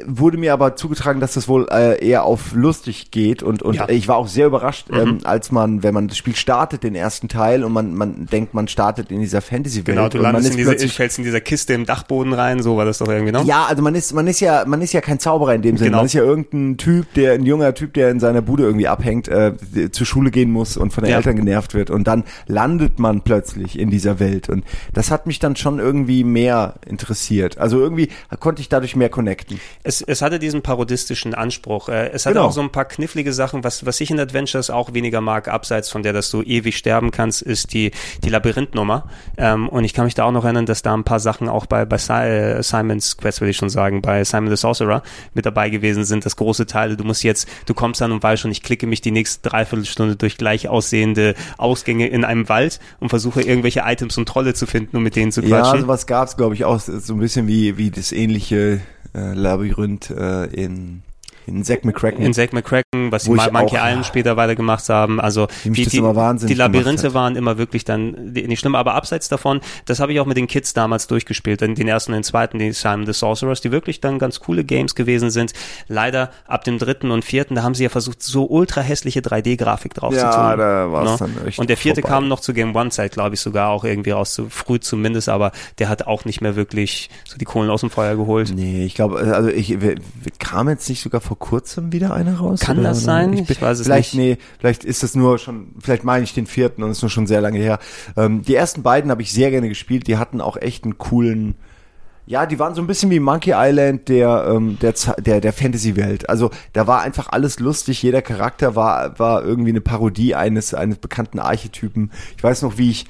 [0.06, 3.90] wurde mir aber zugetragen, dass das wohl äh, eher auf lustig geht und und Ja.
[3.90, 7.28] ich war auch sehr überrascht, ähm, als man, wenn man das Spiel startet, den ersten
[7.28, 10.58] Teil und man man denkt, man startet in dieser Fantasy-Welt Genau, du landest ist in
[10.58, 13.44] diese, fällst in dieser Kiste im Dachboden rein, so war das doch irgendwie, ne?
[13.46, 15.90] ja, also man ist, man ist ja, man ist ja kein Zauberer in dem Sinne.
[15.90, 15.98] Genau.
[15.98, 19.28] Man ist ja irgendein Typ, der, ein junger Typ, der in seiner Bude irgendwie abhängt,
[19.28, 19.54] äh,
[19.92, 21.18] zur Schule gehen muss und von den Ja.
[21.18, 21.90] Eltern genervt wird.
[21.90, 24.50] Und dann landet man plötzlich in dieser Welt.
[24.50, 24.64] Und
[24.94, 27.58] das hat mich dann schon irgendwie mehr interessiert.
[27.58, 28.10] Also irgendwie
[28.40, 29.60] konnte ich dadurch mehr connecten.
[29.84, 31.90] Es, es hatte diesen parodistischen Anspruch.
[31.90, 32.48] Äh, Es hatte Genau.
[32.48, 35.90] auch so ein paar knifflige Sachen, was, was ich in Adventures auch weniger mag, abseits
[35.90, 37.92] von der, dass du ewig sterben kannst, ist die,
[38.24, 39.10] die Labyrinthnummer.
[39.38, 41.66] Ähm, und ich kann mich da auch noch erinnern, dass da ein paar Sachen auch
[41.66, 45.04] bei, bei Si äh, Simon's Quest, will ich schon sagen, bei Simon the Sorcerer
[45.34, 48.42] mit dabei gewesen sind, dass große Teile, du musst jetzt, du kommst dann und weißt
[48.42, 53.10] schon, ich klicke mich die nächste Dreiviertelstunde durch gleich aussehende Ausgänge in einem Wald und
[53.10, 55.82] versuche irgendwelche Items und Trolle zu finden, um mit denen zu Ja, quatschen.
[55.82, 58.82] sowas gab's, glaube ich, auch so ein bisschen wie, wie das ähnliche
[59.14, 61.04] äh, Labyrinth äh, in,
[61.48, 62.24] in Zack McCracken.
[62.24, 65.20] in Zack McCracken, was die Monkey Island später weitergemacht haben.
[65.20, 68.76] Also die, die, die Labyrinthe gemacht waren immer wirklich dann nicht schlimm.
[68.76, 71.62] Aber abseits davon, das habe ich auch mit den Kids damals durchgespielt.
[71.62, 74.96] Den, ersten und den zweiten, die Simon the Sorcerers, die wirklich dann ganz coole Games
[74.96, 75.54] gewesen sind.
[75.88, 79.94] Leider ab dem dritten und vierten, da haben sie ja versucht, so ultra hässliche 3D-Grafik
[79.94, 80.58] drauf Ja, zu tun.
[80.58, 81.28] da war's Ne?
[81.36, 82.16] dann echt Und der vierte vorbei.
[82.16, 85.52] kam noch zu Game One-Zeit, glaube ich, sogar auch irgendwie raus, zu früh zumindest, aber
[85.80, 88.52] der hat auch nicht mehr wirklich so die Kohlen aus dem Feuer geholt.
[88.56, 92.38] Nee, ich glaube, also ich wir, wir, kam jetzt nicht sogar vor kurzem wieder einer
[92.40, 92.60] raus?
[92.62, 92.90] Kann oder?
[92.90, 93.34] das sein?
[93.34, 94.40] Ich, bin- Ich weiß es vielleicht, nicht.
[94.40, 97.28] Nee, vielleicht ist es nur schon, vielleicht meine ich den vierten und ist nur schon
[97.28, 97.80] sehr lange her.
[98.18, 100.08] Ähm, die ersten beiden habe ich sehr gerne gespielt.
[100.08, 101.56] Die hatten auch echt einen coolen,
[102.28, 106.30] Ja, die waren so ein bisschen wie Monkey Island der, ähm, der, der, der Fantasy-Welt.
[106.30, 108.02] Also da war einfach alles lustig.
[108.04, 112.12] Jeder Charakter war, war irgendwie eine Parodie eines, eines bekannten Archetypen.
[112.38, 113.06] Ich weiß noch, wie ich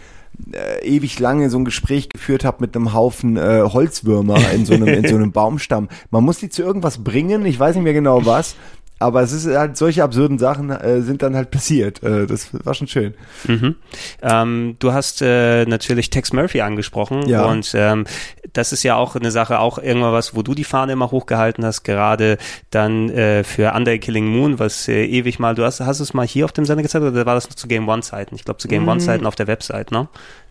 [0.54, 4.74] äh, ewig lange so ein Gespräch geführt habe mit einem Haufen äh, Holzwürmer in so
[4.74, 5.90] einem, in so einem Baumstamm.
[6.10, 8.56] Man muss die zu irgendwas bringen, ich weiß nicht mehr genau was.
[9.02, 12.02] Aber es ist halt, solche absurden Sachen äh, sind dann halt passiert.
[12.04, 13.14] Äh, das war schon schön.
[13.48, 13.76] Mhm.
[14.22, 17.46] Ähm, du hast äh, natürlich Tex Murphy angesprochen Ja.
[17.46, 18.06] und ähm,
[18.54, 21.66] das ist ja auch eine Sache, auch irgendwann was, wo du die Fahne immer hochgehalten
[21.66, 22.38] hast, gerade
[22.70, 26.28] dann äh, für Under Killing Moon, was äh, ewig mal, du hast, hast es mal
[26.28, 28.36] hier auf dem Sender gezeigt oder war das noch zu Game One Zeiten?
[28.36, 30.08] Ich glaube zu Game One Zeiten auf der Website, ne?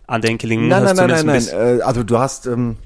[0.07, 0.71] Under Killing Moon Mm.
[0.71, 1.79] Nein, hast nein, du nein, nein, nein.
[1.79, 2.77] Äh, also du hast, ähm,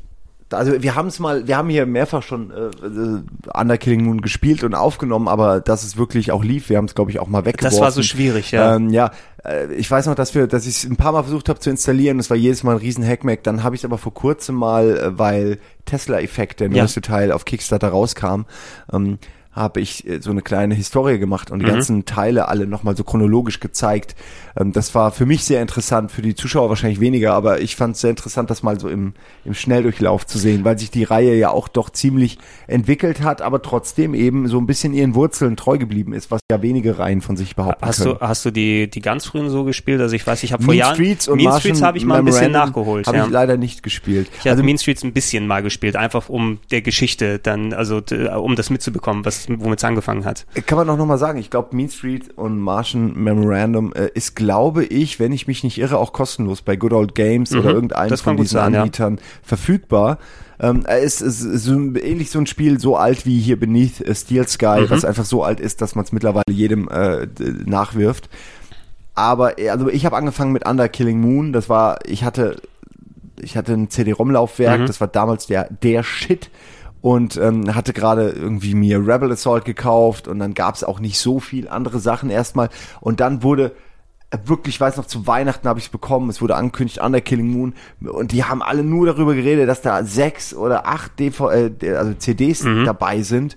[0.51, 4.21] also wir haben es mal, wir haben hier mehrfach schon äh, äh, Under Killing Moon
[4.21, 7.27] gespielt und aufgenommen, aber dass es wirklich auch lief, wir haben es glaube ich auch
[7.27, 7.75] mal weggeworfen.
[7.77, 8.75] Das war so schwierig, ja.
[8.75, 9.11] Ähm, ja,
[9.43, 11.69] äh, ich weiß noch, dass wir, dass ich es ein paar Mal versucht habe zu
[11.69, 12.17] installieren.
[12.17, 13.43] Das war jedes Mal ein riesen Hackmack.
[13.43, 16.77] Dann habe ich es aber vor kurzem mal, äh, weil Tesla Effect, der Ja.
[16.83, 18.41] neueste Teil auf Kickstarter rauskam,
[18.93, 19.17] ähm,
[19.55, 21.69] habe ich äh, so eine kleine Historie gemacht und die Mhm.
[21.69, 24.15] ganzen Teile alle nochmal so chronologisch gezeigt.
[24.57, 27.95] Ähm, das war für mich sehr interessant, für die Zuschauer wahrscheinlich weniger, aber ich fand
[27.95, 29.13] es sehr interessant, das mal so im,
[29.45, 32.37] im Schnelldurchlauf zu sehen, weil sich die Reihe ja auch doch ziemlich
[32.67, 36.61] entwickelt hat, aber trotzdem eben so ein bisschen ihren Wurzeln treu geblieben ist, was ja
[36.61, 38.15] wenige Reihen von sich behaupten Hast können.
[38.19, 40.01] du, hast du die, die ganz frühen so gespielt?
[40.01, 42.05] Also ich weiß, ich habe vor Mean Jahren Streets und Mean Martian Streets habe ich
[42.05, 43.07] mal ein bisschen nachgeholt.
[43.07, 43.25] Habe ja.
[43.25, 44.29] ich leider nicht gespielt.
[44.43, 48.27] Ich habe Mean Streets ein bisschen mal gespielt, einfach um der Geschichte dann, also d-
[48.27, 50.45] um das mitzubekommen, was womit es angefangen hat.
[50.65, 54.85] Kann man auch nochmal sagen, ich glaube, Mean Street und Martian Memorandum äh, ist, glaube
[54.85, 58.17] ich, wenn ich mich nicht irre, auch kostenlos bei Good Old Games Mhm, oder irgendeinem
[58.17, 58.63] von diesen ja.
[58.65, 60.17] Anbietern verfügbar.
[60.59, 64.15] Ähm, er ist, ist, ist ähnlich so ein Spiel, so alt wie hier Beneath äh,
[64.15, 64.89] Steel Sky, Mhm.
[64.89, 67.27] was einfach so alt ist, dass man es mittlerweile jedem äh,
[67.65, 68.29] nachwirft.
[69.13, 71.53] Aber äh, also ich habe angefangen mit Under Killing Moon.
[71.53, 72.57] Das war, ich hatte,
[73.41, 74.81] ich hatte ein CD-ROM-Laufwerk.
[74.81, 74.85] Mhm.
[74.87, 76.49] Das war damals der der Shit
[77.05, 81.19] und ähm, hatte gerade irgendwie mir Rebel Assault gekauft und dann gab es auch nicht
[81.19, 82.69] so viel andere Sachen erstmal.
[82.99, 83.75] Und dann wurde
[84.31, 87.21] äh, wirklich, ich weiß noch, zu Weihnachten habe ich es bekommen, es wurde angekündigt, Under
[87.21, 87.75] Killing Moon.
[88.01, 92.15] Und die haben alle nur darüber geredet, dass da sechs oder acht DV, äh, also
[92.15, 93.55] CDs dabei sind.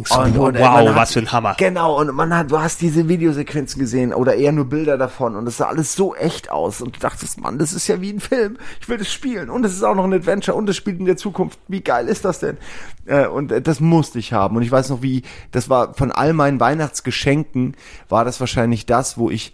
[0.00, 1.54] Denkst du, Und- und, äh, wow, hat- was für ein Hammer.
[1.58, 5.46] Genau, und man hat, du hast diese Videosequenzen gesehen oder eher nur Bilder davon und
[5.46, 8.20] es sah alles so echt aus und du dachtest, Mann, das ist ja wie ein
[8.20, 8.56] Film.
[8.80, 11.04] Ich will das spielen und es ist auch noch ein Adventure und es spielt in
[11.06, 11.58] der Zukunft.
[11.68, 12.56] Wie geil ist das denn?
[13.06, 15.22] Äh, und äh, das musste ich haben und ich weiß noch wie,
[15.52, 17.76] das war von all meinen Weihnachtsgeschenken
[18.08, 19.52] war das wahrscheinlich das, wo ich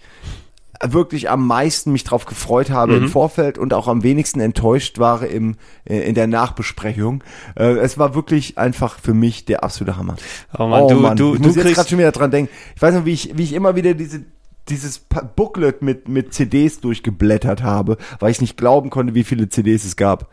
[0.84, 3.04] wirklich am meisten mich drauf gefreut habe Mhm.
[3.04, 7.22] im Vorfeld und auch am wenigsten enttäuscht war im, äh, in der Nachbesprechung.
[7.56, 10.16] Äh, es war wirklich einfach für mich der absolute Hammer.
[10.58, 12.52] Oh Mann, du- du- ich du muss jetzt kriegst- gerade schon wieder dran denken.
[12.74, 14.24] Ich weiß noch, wie ich, wie ich immer wieder diese
[14.68, 14.98] dieses
[15.36, 19.94] Booklet mit, mit CDs durchgeblättert habe, weil ich nicht glauben konnte, wie viele CDs es
[19.94, 20.28] gab.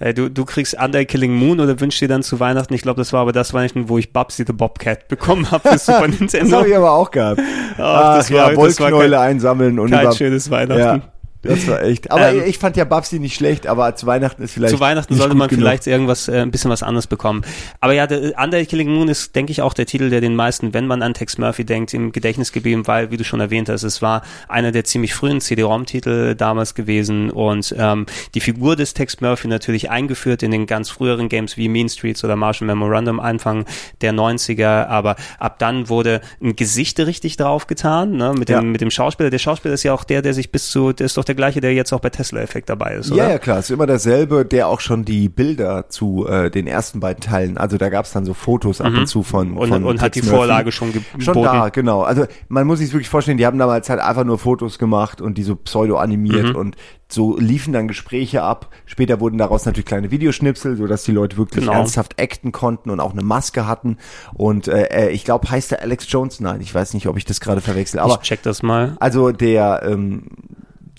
[0.00, 3.00] Äh, du, du kriegst Under Killing Moon oder wünschst dir dann zu Weihnachten, ich glaube,
[3.00, 6.18] das war aber das Weihnachten, wo ich Babsy the Bobcat bekommen habe für Super Das
[6.20, 6.56] Nintendo.
[6.58, 7.40] habe ich aber auch gehabt.
[7.78, 10.80] Ach, das Ach ja, war- das war kein- einsammeln und Kein schönes Weihnachten.
[10.80, 11.00] ja,
[11.44, 12.10] das war echt.
[12.10, 15.14] Aber Ähm, ich fand ja Babsi nicht schlecht, aber zu Weihnachten ist vielleicht Zu Weihnachten
[15.14, 15.62] sollte man genug.
[15.62, 17.42] vielleicht irgendwas, äh, ein bisschen was anderes bekommen.
[17.80, 20.74] Aber ja, der Under Killing Moon ist, denke ich, auch der Titel, der den meisten,
[20.74, 23.82] wenn man an Tex Murphy denkt, im Gedächtnis geblieben, weil, wie du schon erwähnt hast,
[23.82, 29.20] es war einer der ziemlich frühen CD-ROM-Titel damals gewesen und ähm, die Figur des Tex
[29.20, 33.64] Murphy natürlich eingeführt in den ganz früheren Games wie Mean Streets oder Martian Memorandum Anfang
[34.00, 38.62] der 90er, aber ab dann wurde ein Gesicht richtig draufgetan, ne, mit dem, Ja.
[38.62, 39.30] mit dem Schauspieler.
[39.30, 41.60] Der Schauspieler ist ja auch der, der sich bis zu, der ist doch der gleiche,
[41.60, 43.24] der jetzt auch bei Tesla-Effekt dabei ist, oder?
[43.24, 47.00] Ja, ja, klar, ist immer derselbe, der auch schon die Bilder zu äh, den ersten
[47.00, 49.56] beiden Teilen, also da gab's dann so Fotos ab und zu von Mhm.
[49.56, 50.22] Und, von und hat die.
[50.22, 51.20] Vorlage schon geboten.
[51.20, 52.02] Schon da, genau.
[52.02, 55.36] Also man muss sich wirklich vorstellen, die haben damals halt einfach nur Fotos gemacht und
[55.38, 56.56] die so pseudo animiert Mhm.
[56.56, 56.76] und
[57.08, 58.70] so liefen dann Gespräche ab.
[58.86, 61.76] Später wurden daraus natürlich kleine Videoschnipsel, so dass die Leute wirklich Genau.
[61.76, 63.98] ernsthaft acten konnten und auch eine Maske hatten.
[64.32, 66.40] Und äh, äh, ich glaube, heißt der Alex Jones?
[66.40, 68.00] Nein, ich weiß nicht, ob ich das gerade verwechsel.
[68.00, 68.96] Aber ich check das mal.
[68.98, 70.22] also der ähm,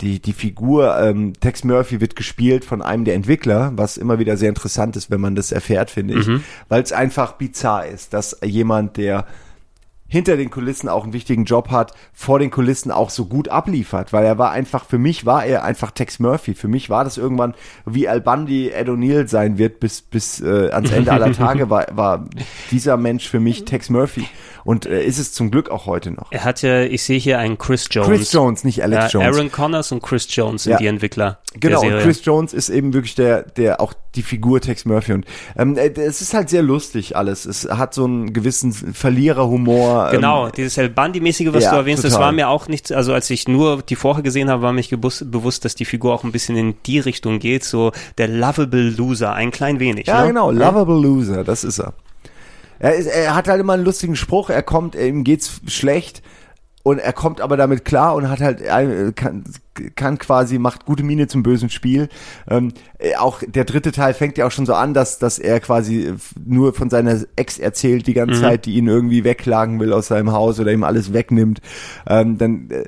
[0.01, 4.37] die die Figur ähm, Tex Murphy wird gespielt von einem der Entwickler, was immer wieder
[4.37, 6.27] sehr interessant ist, wenn man das erfährt, finde ich,
[6.69, 9.25] weil es einfach bizarr ist, dass jemand, der
[10.15, 14.13] hinter den Kulissen auch einen wichtigen Job hat, vor den Kulissen auch so gut abliefert,
[14.13, 16.53] weil er war einfach, für mich war er einfach Tex Murphy.
[16.53, 17.53] Für mich war das irgendwann,
[17.85, 21.87] wie Al Bundy Ed O'Neill sein wird bis, bis äh, ans Ende aller Tage, war,
[21.91, 22.29] war
[22.71, 24.25] dieser Mensch für mich Tex Murphy.
[24.63, 26.31] Und äh, ist es zum Glück auch heute noch.
[26.31, 28.07] Er hat ja, ich sehe hier einen Chris Jones.
[28.07, 29.35] Chris Jones, nicht Alex ja, Jones.
[29.35, 30.77] Aaron Connors und Chris Jones sind Ja.
[30.77, 31.99] die Entwickler Genau, und.
[31.99, 35.25] Chris Jones ist eben wirklich der, der auch die Figur Tex Murphy und
[35.57, 37.45] ähm, äh, es ist halt sehr lustig alles.
[37.45, 40.09] Es hat so einen gewissen Verliererhumor.
[40.11, 42.27] Genau, Ähm, dieses El Bandi-mäßige, was ja, du erwähnst, das total.
[42.27, 45.65] war mir auch nicht, also als ich nur die vorher gesehen habe, war mich bewusst,
[45.65, 49.51] dass die Figur auch ein bisschen in die Richtung geht, so der lovable Loser, ein
[49.51, 50.07] klein wenig.
[50.07, 50.27] ja, ne?
[50.27, 51.93] genau, lovable loser, das ist er.
[52.79, 56.21] Er, ist, er hat halt immer einen lustigen Spruch, er kommt, ihm geht's schlecht
[56.85, 59.43] und er kommt aber damit klar und hat halt äh, kann,
[59.95, 62.09] kann quasi macht gute Miene zum bösen Spiel.
[62.47, 65.59] Ähm, äh, auch der dritte Teil fängt ja auch schon so an, dass dass er
[65.61, 66.13] quasi äh,
[66.45, 70.31] nur von seiner Ex erzählt die ganze Zeit, die ihn irgendwie wegklagen will aus seinem
[70.31, 71.59] Haus oder ihm alles wegnimmt.
[72.05, 72.85] Ähm, dann äh,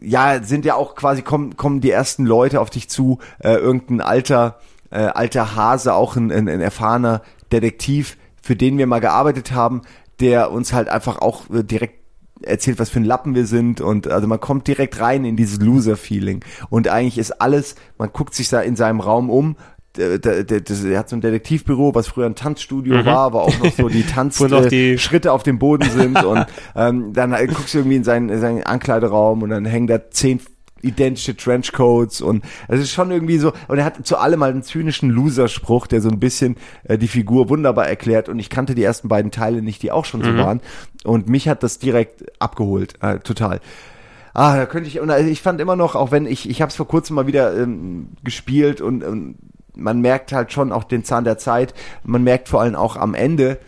[0.00, 4.00] ja, sind ja auch quasi, kommen, kommen die ersten Leute auf dich zu, äh, irgendein
[4.00, 4.58] alter,
[4.90, 9.82] äh, alter Hase, auch ein, ein, ein erfahrener Detektiv, für den wir mal gearbeitet haben,
[10.18, 12.01] der uns halt einfach auch direkt
[12.44, 15.60] erzählt, was für ein Lappen wir sind und also man kommt direkt rein in dieses
[15.60, 16.44] Loser-Feeling.
[16.70, 19.56] Und eigentlich ist alles, man guckt sich da in seinem Raum um,
[19.96, 23.42] der, der, der, das- er hat so ein Detektivbüro, was früher ein Tanzstudio war, aber
[23.42, 26.24] auch noch so die Tanzschritte auf dem Boden sind.
[26.24, 29.86] Und ähm, dann äh, guckst du irgendwie in seinen, in seinen Ankleideraum und dann hängen
[29.88, 30.40] da zehn
[30.82, 34.62] identische Trenchcoats und es ist schon irgendwie so und er hat zu allem mal einen
[34.62, 38.82] zynischen Loser-Spruch, der so ein bisschen äh, die Figur wunderbar erklärt und ich kannte die
[38.82, 40.60] ersten beiden Teile nicht, die auch schon so waren
[41.04, 43.60] und mich hat das direkt abgeholt, äh, total.
[44.34, 46.70] Ah, da könnte ich, und also ich fand immer noch, auch wenn ich, ich habe
[46.70, 49.36] es vor kurzem mal wieder ähm, gespielt und, und
[49.74, 51.74] man merkt halt schon auch den Zahn der Zeit.
[52.02, 53.58] Man merkt vor allem auch am Ende,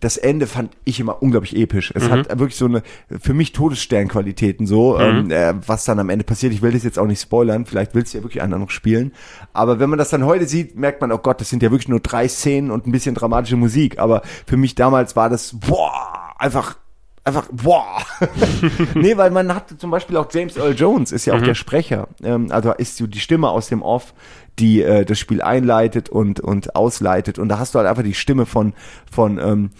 [0.00, 1.92] das Ende fand ich immer unglaublich episch.
[1.94, 2.82] Es hat wirklich so eine,
[3.20, 6.52] für mich Todessternqualitäten so, ähm, äh, was dann am Ende passiert.
[6.52, 9.12] Ich will das jetzt auch nicht spoilern, vielleicht will es ja wirklich einer noch spielen.
[9.52, 11.88] Aber wenn man das dann heute sieht, merkt man, oh Gott, das sind ja wirklich
[11.88, 13.98] nur drei Szenen und ein bisschen dramatische Musik.
[13.98, 16.76] Aber für mich damals war das, boah, einfach
[17.24, 18.02] einfach, boah.
[18.94, 22.08] nee, weil man hat zum Beispiel auch James Earl Jones, ist ja auch der Sprecher,
[22.22, 24.14] ähm, also ist so die Stimme aus dem Off,
[24.58, 27.38] die äh, das Spiel einleitet und, und ausleitet.
[27.38, 28.74] Und da hast du halt einfach die Stimme von,
[29.10, 29.70] von, ähm,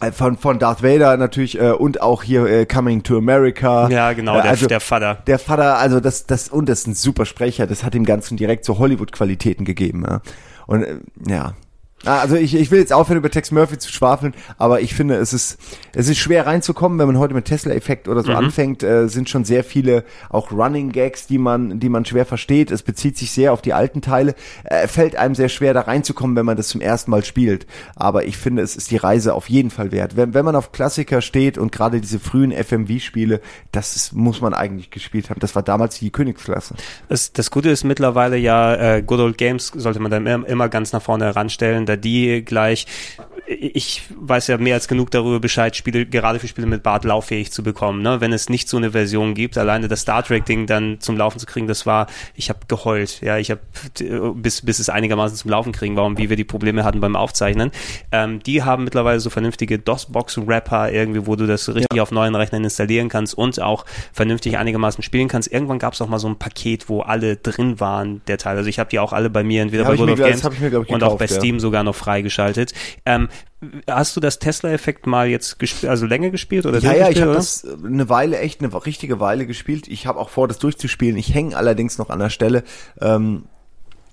[0.00, 3.88] äh, von, von Darth Vader natürlich äh, und auch hier äh, Coming to America.
[3.88, 5.14] Ja, genau, Äh, der, also, der Vater.
[5.26, 8.36] der Vater, also das, das, und das ist ein super Sprecher, das hat dem Ganzen
[8.36, 10.04] direkt so Hollywood-Qualitäten gegeben.
[10.06, 10.20] Ja.
[10.66, 10.96] Und äh,
[11.26, 11.54] ja.
[12.04, 15.16] Ah, Also ich, ich will jetzt aufhören, über Tex Murphy zu schwafeln, aber ich finde,
[15.16, 15.58] es ist,
[15.94, 19.44] es ist schwer reinzukommen, wenn man heute mit Tesla-Effekt oder so anfängt, äh, sind schon
[19.44, 22.70] sehr viele auch Running Gags, die man, die man schwer versteht.
[22.70, 24.34] Es bezieht sich sehr auf die alten Teile.
[24.64, 27.66] Äh, fällt einem sehr schwer, da reinzukommen, wenn man das zum ersten Mal spielt.
[27.96, 30.16] Aber ich finde, es ist die Reise auf jeden Fall wert.
[30.16, 33.40] Wenn, wenn man auf Klassiker steht und gerade diese frühen FMV-Spiele,
[33.72, 35.40] das ist, muss man eigentlich gespielt haben.
[35.40, 36.74] Das war damals die Königsklasse.
[37.08, 40.68] Das, das Gute ist mittlerweile ja, äh, Good Old Games sollte man dann immer, immer
[40.68, 42.86] ganz nach vorne heranstellen, da die gleich,
[43.48, 47.50] ich weiß ja mehr als genug darüber Bescheid, Spiele, gerade für Spiele mit Bart lauffähig
[47.50, 48.02] zu bekommen.
[48.02, 48.20] Ne?
[48.20, 51.46] Wenn es nicht so eine Version gibt, alleine das Star Trek-Ding dann zum Laufen zu
[51.46, 53.22] kriegen, das war, ich habe geheult.
[53.22, 53.60] Ja, ich habe
[54.34, 57.16] bis, bis es einigermaßen zum Laufen kriegen war und wie wir die Probleme hatten beim
[57.16, 57.70] Aufzeichnen.
[58.12, 62.64] Ähm, die haben mittlerweile so vernünftige DOS-Box-Wrapper irgendwie, wo du das richtig auf neuen Rechnern
[62.64, 65.50] installieren kannst und auch vernünftig einigermaßen spielen kannst.
[65.50, 68.58] Irgendwann gab es auch mal so ein Paket, wo alle drin waren, der Teil.
[68.58, 70.78] Also ich habe die auch alle bei mir entweder Ja, bei World of Games mir,
[70.78, 71.34] und auch gekauft, bei ja.
[71.34, 72.74] Steam sogar noch freigeschaltet.
[73.06, 73.28] Ähm,
[73.88, 77.32] hast du das Tesla-Effekt mal jetzt gespielt, also länger gespielt oder Ja, ja, ich habe
[77.32, 79.88] das äh, eine Weile, echt eine richtige Weile gespielt.
[79.88, 81.16] Ich habe auch vor, das durchzuspielen.
[81.16, 82.62] Ich hänge allerdings noch an der Stelle.
[83.00, 83.44] Ähm,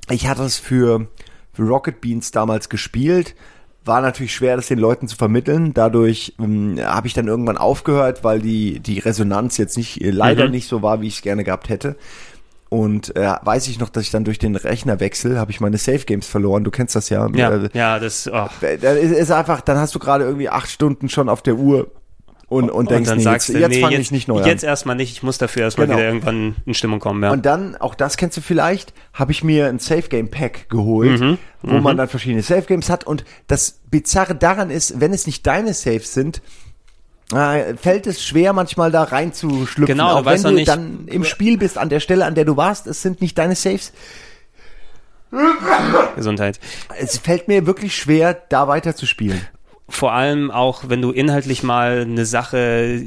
[0.10, 1.08] ich hatte es für,
[1.54, 3.36] für Rocket Beans damals gespielt.
[3.84, 5.74] War natürlich schwer, das den Leuten zu vermitteln.
[5.76, 10.46] Dadurch ähm, habe ich dann irgendwann aufgehört, weil die, die Resonanz jetzt nicht, äh, leider
[10.46, 10.52] Mhm.
[10.52, 11.96] nicht so war, wie ich es gerne gehabt hätte.
[12.70, 16.00] Und äh, weiß ich noch, dass ich dann durch den Rechnerwechsel habe ich meine Safe
[16.00, 16.64] Games verloren.
[16.64, 17.28] Du kennst das ja.
[17.34, 18.48] Ja, Äh, ja, das, oh.
[18.62, 21.92] dann ist, ist einfach, dann hast du gerade irgendwie acht Stunden schon auf der Uhr
[22.48, 24.42] und, und denkst, dann nee, sagst jetzt, du, jetzt nee, fange jetzt, ich nicht neu
[24.44, 24.70] jetzt an.
[24.70, 25.98] erstmal nicht, ich muss dafür erstmal Genau.
[26.00, 27.32] wieder irgendwann in Stimmung kommen, ja.
[27.32, 31.20] Und dann, auch das kennst du vielleicht, habe ich mir ein Safe Game Pack geholt,
[31.22, 31.38] Mhm.
[31.64, 33.04] wo man dann verschiedene Safe Games hat.
[33.06, 36.42] Und das Bizarre daran ist, wenn es nicht deine Saves sind, äh,
[37.30, 39.86] fällt es schwer, manchmal da reinzuschlüpfen.
[39.86, 42.56] Genau, auch wenn du nicht- dann im Spiel bist, an der Stelle, an der du
[42.56, 43.92] warst, es sind nicht deine Saves.
[46.16, 46.60] Gesundheit.
[46.98, 49.42] Es fällt mir wirklich schwer, da weiter zu spielen.
[49.88, 52.58] Vor allem auch, wenn du inhaltlich mal eine Sache,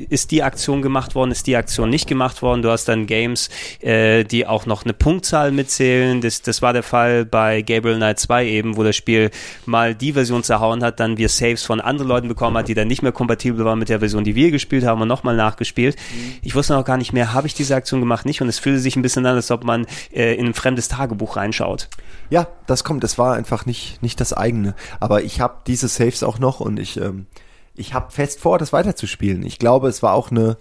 [0.09, 3.51] ist die Aktion gemacht worden, ist die Aktion nicht gemacht worden, du hast dann Games,
[3.81, 8.21] äh, die auch noch eine Punktzahl mitzählen, das, das war der Fall bei Gabriel Knight
[8.21, 9.31] 2 eben, wo das Spiel
[9.67, 12.89] mal die Version zerhauen hat, dann wir Saves von anderen Leuten bekommen hat, die dann
[12.89, 15.97] nicht mehr kompatibel waren mit der Version, die wir gespielt haben und nochmal nachgespielt.
[16.43, 18.79] Ich wusste noch gar nicht mehr, habe ich diese Aktion gemacht, nicht und es fühlte
[18.79, 21.89] sich ein bisschen an, als ob man äh, in ein fremdes Tagebuch reinschaut.
[22.31, 23.03] Ja, das kommt.
[23.03, 24.75] Das war einfach nicht nicht das eigene.
[25.01, 27.27] Aber ich habe diese Saves auch noch und ich ähm,
[27.75, 29.45] ich habe fest vor, das weiterzuspielen.
[29.45, 30.57] Ich glaube, es war auch eine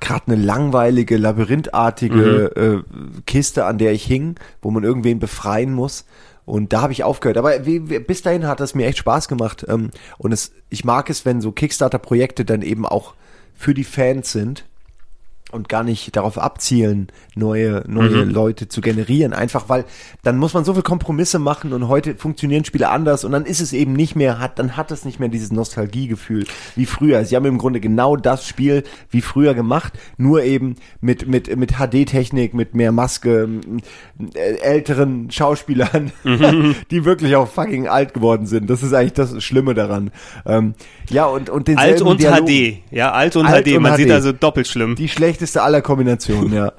[0.00, 6.04] gerade eine langweilige, labyrinthartige äh, Kiste, an der ich hing, wo man irgendwen befreien muss.
[6.44, 7.36] Und da habe ich aufgehört.
[7.36, 9.66] Aber wie, wie, bis dahin hat es mir echt Spaß gemacht.
[9.68, 13.14] Ähm, und es, ich mag es, wenn so Kickstarter-Projekte dann eben auch
[13.54, 14.64] für die Fans sind
[15.50, 18.30] und gar nicht darauf abzielen, neue, neue Mhm.
[18.30, 19.32] Leute zu generieren.
[19.32, 19.84] Einfach weil
[20.22, 23.60] dann muss man so viel Kompromisse machen und heute funktionieren Spiele anders und dann ist
[23.60, 26.44] es eben nicht mehr, hat, dann hat es nicht mehr dieses Nostalgiegefühl
[26.76, 27.24] wie früher.
[27.24, 31.72] Sie haben im Grunde genau das Spiel wie früher gemacht, nur eben mit, mit, mit
[31.78, 33.48] HD-Technik, mit mehr Maske,
[34.34, 36.74] äh, älteren Schauspielern, Mhm.
[36.90, 38.68] die wirklich auch fucking alt geworden sind.
[38.68, 40.10] Das ist eigentlich das Schlimme daran.
[40.46, 40.74] Ähm,
[41.08, 42.46] ja, und, und denselben Alt und Dialog.
[42.48, 42.78] HD.
[42.90, 43.76] Ja, alt und Alt HD.
[43.76, 44.12] und Man sieht HD.
[44.12, 44.94] also doppelt schlimm.
[44.96, 46.72] Die schlechteste aller Kombinationen, ja.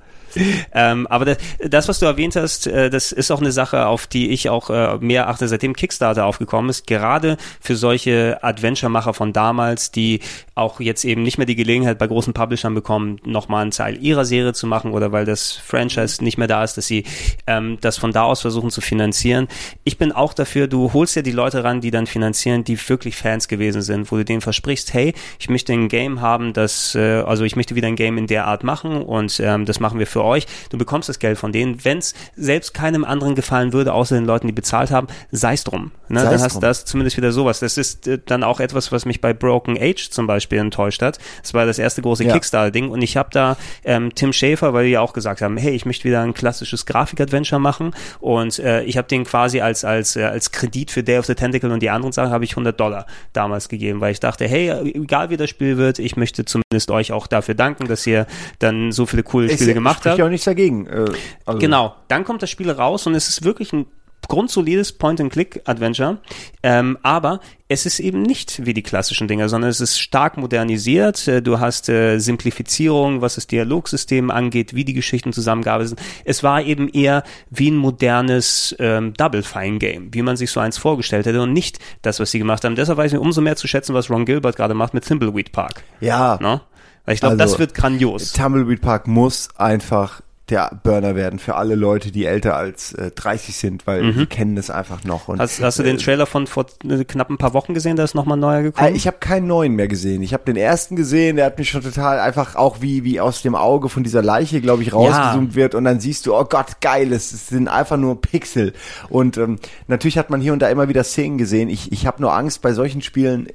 [0.74, 4.08] Ähm, aber das, das, was du erwähnt hast, äh, das ist auch eine Sache, auf
[4.08, 6.88] die ich auch äh, mehr achte, seitdem Kickstarter aufgekommen ist.
[6.88, 10.20] Gerade für solche Adventure-Macher von damals, die
[10.56, 14.26] auch jetzt eben nicht mehr die Gelegenheit bei großen Publishern bekommen, nochmal einen Teil ihrer
[14.26, 17.06] Serie zu machen oder weil das Franchise nicht mehr da ist, dass sie
[17.48, 19.48] ähm, das von da aus versuchen zu finanzieren.
[19.84, 23.16] Ich bin auch dafür, du holst ja die Leute ran, die dann finanzieren, die wirklich
[23.16, 27.22] Fans gewesen sind, wo du denen versprichst, hey, ich möchte ein Game haben, das, äh,
[27.22, 30.08] also ich möchte wieder ein Game in der Art machen und ähm, das machen wir
[30.08, 30.48] für euch.
[30.70, 31.84] Du bekommst das Geld von denen.
[31.84, 35.64] Wenn es selbst keinem anderen gefallen würde, außer den Leuten, die bezahlt haben, sei es
[35.64, 35.92] drum.
[36.08, 36.20] Ne?
[36.22, 37.60] Sei's Dann hast du das zumindest wieder sowas.
[37.60, 41.20] Das ist äh, dann auch etwas, was mich bei Broken Age zum Beispiel enttäuscht hat.
[41.42, 42.34] Das war das erste große Ja.
[42.34, 45.72] Kickstarter-Ding und ich habe da ähm, Tim Schäfer, weil die ja auch gesagt haben, hey,
[45.74, 50.16] ich möchte wieder ein klassisches Grafik-Adventure machen und äh, ich habe den quasi als als
[50.16, 52.80] äh, als Kredit für Day of the Tentacle und die anderen Sachen habe ich 100
[52.80, 56.92] Dollar damals gegeben, weil ich dachte, hey, egal wie das Spiel wird, ich möchte zumindest
[56.92, 58.26] euch auch dafür danken, dass ihr
[58.60, 60.88] dann so viele coole Spiele gemacht spricht ja auch nichts dagegen.
[60.88, 61.05] Äh,
[61.45, 63.86] also Genau, dann kommt das Spiel raus und es ist wirklich ein
[64.28, 66.20] grundsolides Point-and-Click-Adventure,
[66.62, 71.28] ähm, aber es ist eben nicht wie die klassischen Dinger, sondern es ist stark modernisiert.
[71.28, 76.01] Äh, Du hast äh, Simplifizierung, was das Dialogsystem angeht, wie die Geschichten zusammengearbeitet sind.
[76.26, 80.60] Es war eben eher wie ein modernes ähm, Double Fine Game, wie man sich so
[80.60, 82.76] eins vorgestellt hätte und nicht das, was sie gemacht haben.
[82.76, 85.84] Deshalb weiß ich umso mehr zu schätzen, was Ron Gilbert gerade macht mit Thimbleweed Park.
[86.01, 86.62] Ja, Ne?
[87.06, 88.34] Weil ich glaube, Also, das wird grandios.
[88.34, 93.56] Tumbleweed Park muss einfach der Burner werden für alle Leute, die älter als äh, 30
[93.56, 95.28] sind, weil die kennen das einfach noch.
[95.28, 95.41] Und, Mhm.
[95.41, 98.04] Hast, hast du den äh, Trailer von vor äh, knapp ein paar Wochen gesehen, da
[98.04, 98.93] ist nochmal ein neuer gekommen?
[98.93, 100.24] Äh, Ich habe keinen neuen mehr gesehen.
[100.24, 103.43] Ich habe den ersten gesehen, der hat mich schon total einfach auch wie wie aus
[103.43, 106.82] dem Auge von dieser Leiche, glaube ich, rausgezoomt wird und dann siehst du, oh Gott,
[106.82, 108.74] geil, es sind einfach nur Pixel.
[109.08, 111.70] Und ähm, natürlich hat man hier und da immer wieder Szenen gesehen.
[111.70, 113.50] Ich ich habe nur Angst bei solchen Spielen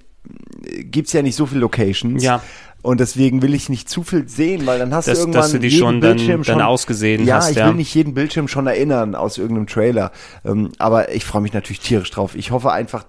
[0.91, 2.23] gibt's ja nicht so viele Locations.
[2.23, 2.43] Ja.
[2.83, 5.53] Und deswegen will ich nicht zu viel sehen, weil dann hast Dass- du irgendwann dass
[5.53, 7.67] du die jeden schon dann- Bildschirm dann ausgesehen ja, hast, ich ja.
[7.69, 10.13] will nicht jeden Bildschirm schon erinnern aus irgendeinem Trailer.
[10.45, 12.35] Ähm, aber ich freue mich natürlich tierisch drauf.
[12.35, 13.07] Ich hoffe einfach,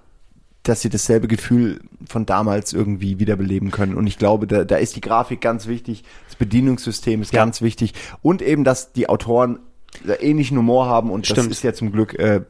[0.62, 3.94] dass sie dasselbe Gefühl von damals irgendwie wiederbeleben können.
[3.94, 7.42] Und ich glaube, da, da ist die Grafik ganz wichtig, das Bedienungssystem ist Ja.
[7.44, 7.92] ganz wichtig
[8.22, 9.58] und eben, dass die Autoren
[10.20, 11.38] ähnlichen Humor haben und Stimmt.
[11.38, 12.40] das ist ja zum Glück, äh,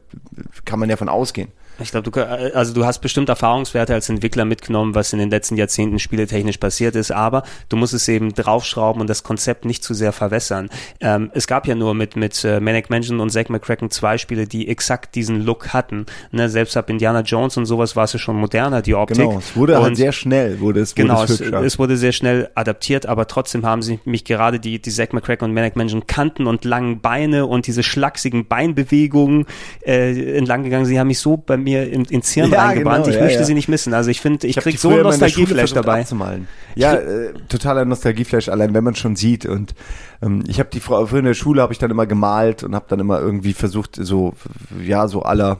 [0.65, 1.49] kann man ja von ausgehen.
[1.79, 5.29] Ich glaube, du, äh, also du hast bestimmt Erfahrungswerte als Entwickler mitgenommen, was in den
[5.29, 9.83] letzten Jahrzehnten spieletechnisch passiert ist, aber du musst es eben draufschrauben und das Konzept nicht
[9.83, 10.69] zu sehr verwässern.
[11.01, 14.47] Ähm, es gab ja nur mit, mit äh, Manic Mansion und Zack McCracken zwei Spiele,
[14.47, 16.05] die exakt diesen Look hatten.
[16.31, 19.17] Ne, selbst ab Indiana Jones und sowas war es ja schon moderner, die Optik.
[19.17, 21.61] Genau, es wurde und halt sehr schnell, wurde es, wurde Genau, es es, hübscher.
[21.63, 25.45] es wurde sehr schnell adaptiert, aber trotzdem haben sie mich gerade die, die Zack McCracken
[25.45, 29.45] und Manic Mansion Kanten und langen Beine und diese schlachsigen Beinbewegungen
[29.85, 30.85] äh, entlang gegangen.
[30.85, 33.05] Sie haben mich so bei mir in, ins Hirn Ja, reingebrannt.
[33.05, 33.45] genau, ich ja, möchte ja.
[33.45, 33.93] sie nicht missen.
[33.93, 36.01] Also ich finde, ich, hab krieg so einen Nostalgieflash dabei.
[36.01, 36.47] Abzumalen.
[36.75, 39.45] Ja, äh, totaler Nostalgieflash, allein wenn man schon sieht.
[39.45, 39.75] Und
[40.21, 42.75] ähm, ich habe die Frau früher in der Schule habe ich dann immer gemalt und
[42.75, 44.33] habe dann immer irgendwie versucht, so
[44.81, 45.59] ja so aller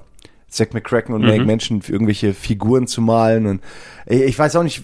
[0.49, 1.27] Zack McCracken und Mhm.
[1.27, 3.61] Manic Menschen für irgendwelche Figuren zu malen und
[4.05, 4.83] ich weiß auch nicht,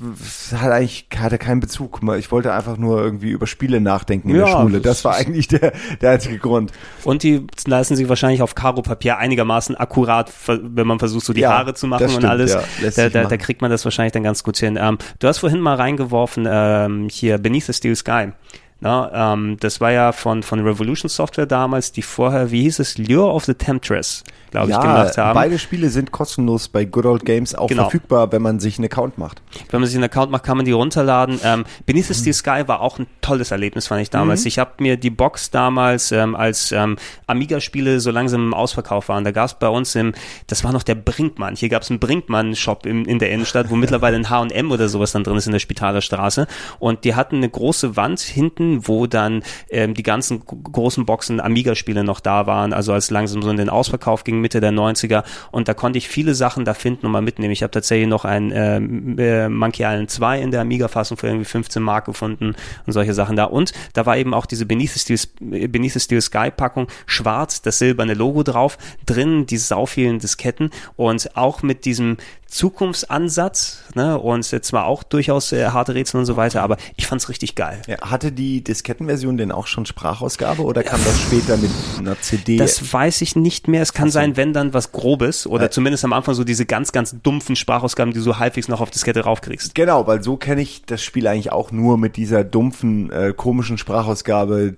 [0.53, 2.01] hat eigentlich hatte keinen Bezug.
[2.17, 4.81] Ich wollte einfach nur irgendwie über Spiele nachdenken in der Ja, Schule.
[4.81, 6.73] das- war eigentlich der der einzige Grund.
[7.05, 11.51] Und die lassen sich wahrscheinlich auf Karo-Papier einigermaßen akkurat, wenn man versucht, so die Ja,
[11.57, 12.51] Haare zu machen das und stimmt, alles.
[12.53, 14.77] ja, lässt da, da, da kriegt man das wahrscheinlich dann ganz gut hin.
[14.81, 18.33] Ähm, du hast vorhin mal reingeworfen, ähm, hier Beneath the Steel Sky.
[18.81, 22.97] Na, ähm, das war ja von, von Revolution Software damals, die vorher, wie hieß es,
[22.97, 25.33] Lure of the Temptress, glaube ich, gemacht haben.
[25.33, 27.83] beide Spiele sind kostenlos bei Good Old Games auch Genau.
[27.83, 29.41] verfügbar, wenn man sich einen Account macht.
[29.69, 31.39] Wenn man sich einen Account macht, kann man die runterladen.
[31.43, 34.45] Ähm, Beneath the Steel Sky war auch ein tolles Erlebnis, fand ich damals.
[34.45, 36.97] Ich habe mir die Box damals ähm, als ähm,
[37.27, 39.23] Amiga-Spiele so langsam im Ausverkauf waren.
[39.23, 40.13] Da gab es bei uns im,
[40.47, 41.55] das war noch der Brinkmann.
[41.55, 45.11] Hier gab es einen Brinkmann-Shop in, in der Innenstadt, wo mittlerweile ein H&M oder sowas
[45.11, 46.47] dann drin ist in der Spitaler Straße.
[46.79, 52.03] Und die hatten eine große Wand hinten wo dann ähm, die ganzen großen Boxen Amiga-Spiele
[52.03, 55.23] noch da waren, also als langsam so in den Ausverkauf ging, Mitte der 90er.
[55.49, 57.51] Und da konnte ich viele Sachen da finden und mal mitnehmen.
[57.51, 61.45] Ich habe tatsächlich noch ein ähm, äh, Monkey Island 2 in der Amiga-Fassung für irgendwie
[61.45, 63.45] 15 Mark gefunden und solche Sachen da.
[63.45, 67.79] Und da war eben auch diese Beneath the Steel, Beneath the Steel Sky-Packung, schwarz, das
[67.79, 72.17] silberne Logo drauf, drin die sau vielen Disketten und auch mit diesem
[72.53, 77.27] Zukunftsansatz, ne, und zwar auch durchaus äh, harte Rätsel und so weiter, aber ich fand's
[77.27, 77.81] richtig geil.
[77.87, 82.57] Ja, hatte die Diskettenversion denn auch schon Sprachausgabe oder kam das später mit einer CD?
[82.57, 83.81] Das weiß ich nicht mehr.
[83.81, 87.15] Es kann sein, wenn dann was Grobes oder zumindest am Anfang so diese ganz, ganz
[87.21, 89.75] dumpfen Sprachausgaben, die du so halbwegs noch auf Diskette raufkriegst.
[89.75, 93.77] Genau, weil so kenne ich das Spiel eigentlich auch nur mit dieser dumpfen, äh, komischen
[93.77, 94.75] Sprachausgabe,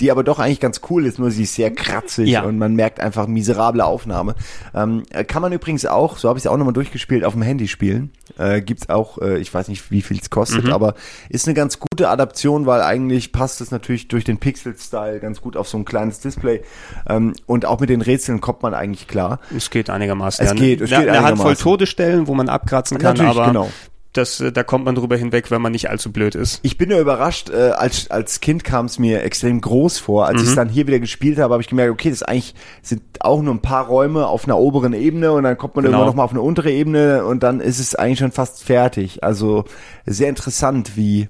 [0.00, 2.42] die aber doch eigentlich ganz cool ist, nur sie ist sehr kratzig Ja.
[2.42, 4.34] und man merkt einfach miserable Aufnahme.
[4.74, 7.42] Ähm, äh, kann man übrigens auch, so habe ich es auch nochmal durchgespielt, auf dem
[7.42, 8.10] Handy spielen.
[8.38, 10.72] Äh, gibt's auch, äh, ich weiß nicht, wie viel es kostet, Mhm.
[10.72, 10.94] aber
[11.28, 15.56] ist eine ganz gute Adaption, weil eigentlich passt es natürlich durch den Pixel-Style ganz gut
[15.56, 16.62] auf so ein kleines Display.
[17.08, 19.40] Ähm, und auch mit den Rätseln kommt man eigentlich klar.
[19.56, 20.44] Es geht einigermaßen.
[20.44, 20.56] Es ja.
[20.56, 21.62] geht, es eine, geht eine Handvoll einigermaßen.
[21.62, 23.70] Todesstellen, wo man abkratzen kann, Natürlich, aber genau.
[24.18, 26.60] Das, äh, da kommt man drüber hinweg, wenn man nicht allzu blöd ist.
[26.62, 30.26] Ich bin nur überrascht, äh, als, als Kind kam es mir extrem groß vor.
[30.26, 30.42] Als Mhm.
[30.42, 33.40] ich es dann hier wieder gespielt habe, habe ich gemerkt, okay, das eigentlich sind auch
[33.40, 35.96] nur ein paar Räume auf einer oberen Ebene und dann kommt man Genau.
[35.96, 39.24] irgendwann nochmal auf eine untere Ebene und dann ist es eigentlich schon fast fertig.
[39.24, 39.64] Also
[40.04, 41.28] sehr interessant, wie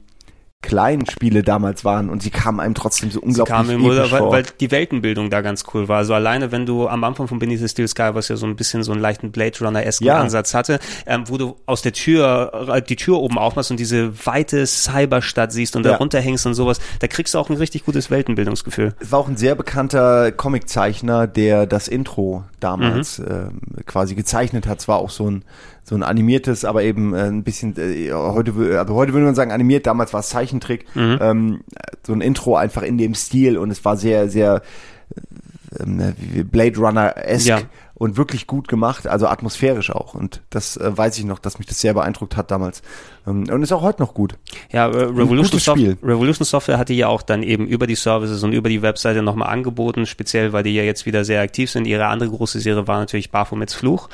[0.61, 4.11] klein Spiele damals waren und sie kamen einem trotzdem so Sie unglaublich kam im episch
[4.11, 4.33] weil, vor.
[4.33, 5.99] weil die Weltenbildung da ganz cool war.
[5.99, 8.57] Also alleine, wenn du am Anfang von Beneath the Steel Sky, was ja so ein
[8.57, 10.19] bisschen so einen leichten Blade Runner-esken Ja.
[10.19, 14.27] Ansatz hatte, ähm, wo du aus der Tür, äh, die Tür oben aufmachst und diese
[14.27, 15.97] weite Cyberstadt siehst und da Ja.
[15.99, 18.95] runterhängst und sowas, da kriegst du auch ein richtig gutes Weltenbildungsgefühl.
[18.99, 22.45] Es war auch ein sehr bekannter Comiczeichner, der das Intro Mhm.
[22.61, 24.81] damals ähm, quasi gezeichnet hat.
[24.81, 25.45] Es war auch so ein
[25.89, 29.53] so ein animiertes, aber eben äh, ein bisschen äh, heute also heute würde man sagen
[29.53, 29.86] animiert.
[29.86, 30.84] Damals war es Zeichentrick.
[30.95, 31.18] Mhm.
[31.20, 31.61] Ähm,
[32.07, 34.62] so ein Intro einfach in dem Stil und es war sehr sehr
[35.78, 37.61] äh, Blade Runner esque Ja.
[37.95, 40.14] und wirklich gut gemacht, also atmosphärisch auch.
[40.14, 42.82] Und das äh, weiß ich noch, dass mich das sehr beeindruckt hat damals.
[43.26, 44.34] Ähm, und ist auch heute noch gut.
[44.72, 45.97] Ja, äh, Revolution, Soft Spiel.
[46.03, 49.51] Revolution Software hatte ja auch dann eben über die Services und über die Webseite nochmal
[49.51, 51.86] angeboten, speziell weil die ja jetzt wieder sehr aktiv sind.
[51.86, 54.09] Ihre andere große Serie war natürlich Baphomets Fluch.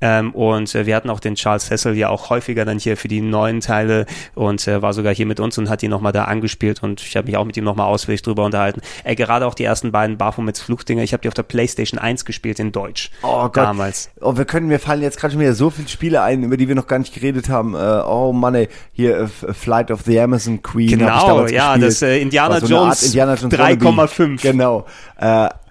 [0.00, 3.08] Ähm, und äh, wir hatten auch den Charles Hessel ja auch häufiger dann hier für
[3.08, 6.24] die neuen Teile und äh, war sogar hier mit uns und hat die nochmal da
[6.24, 8.80] angespielt und ich habe mich auch mit ihm nochmal ausführlich drüber unterhalten.
[9.04, 12.24] Äh, gerade auch die ersten beiden Baphomets Fluchdinger, ich habe die auf der Playstation 1
[12.24, 13.10] gespielt in Deutsch.
[13.22, 13.56] Oh Gott.
[13.56, 14.10] Damals.
[14.20, 16.68] Oh, wir können, mir fallen jetzt gerade schon wieder so viele Spiele ein, über die
[16.68, 17.74] wir noch gar nicht geredet haben.
[17.74, 20.88] Äh, oh Mann, ey, hier äh, Flight of the Amazon Queen.
[20.88, 21.90] Genau, ja, gespielt.
[21.90, 24.42] das, äh, Indiana so Jones Indiana Jones 3,5.
[24.42, 24.86] Genau.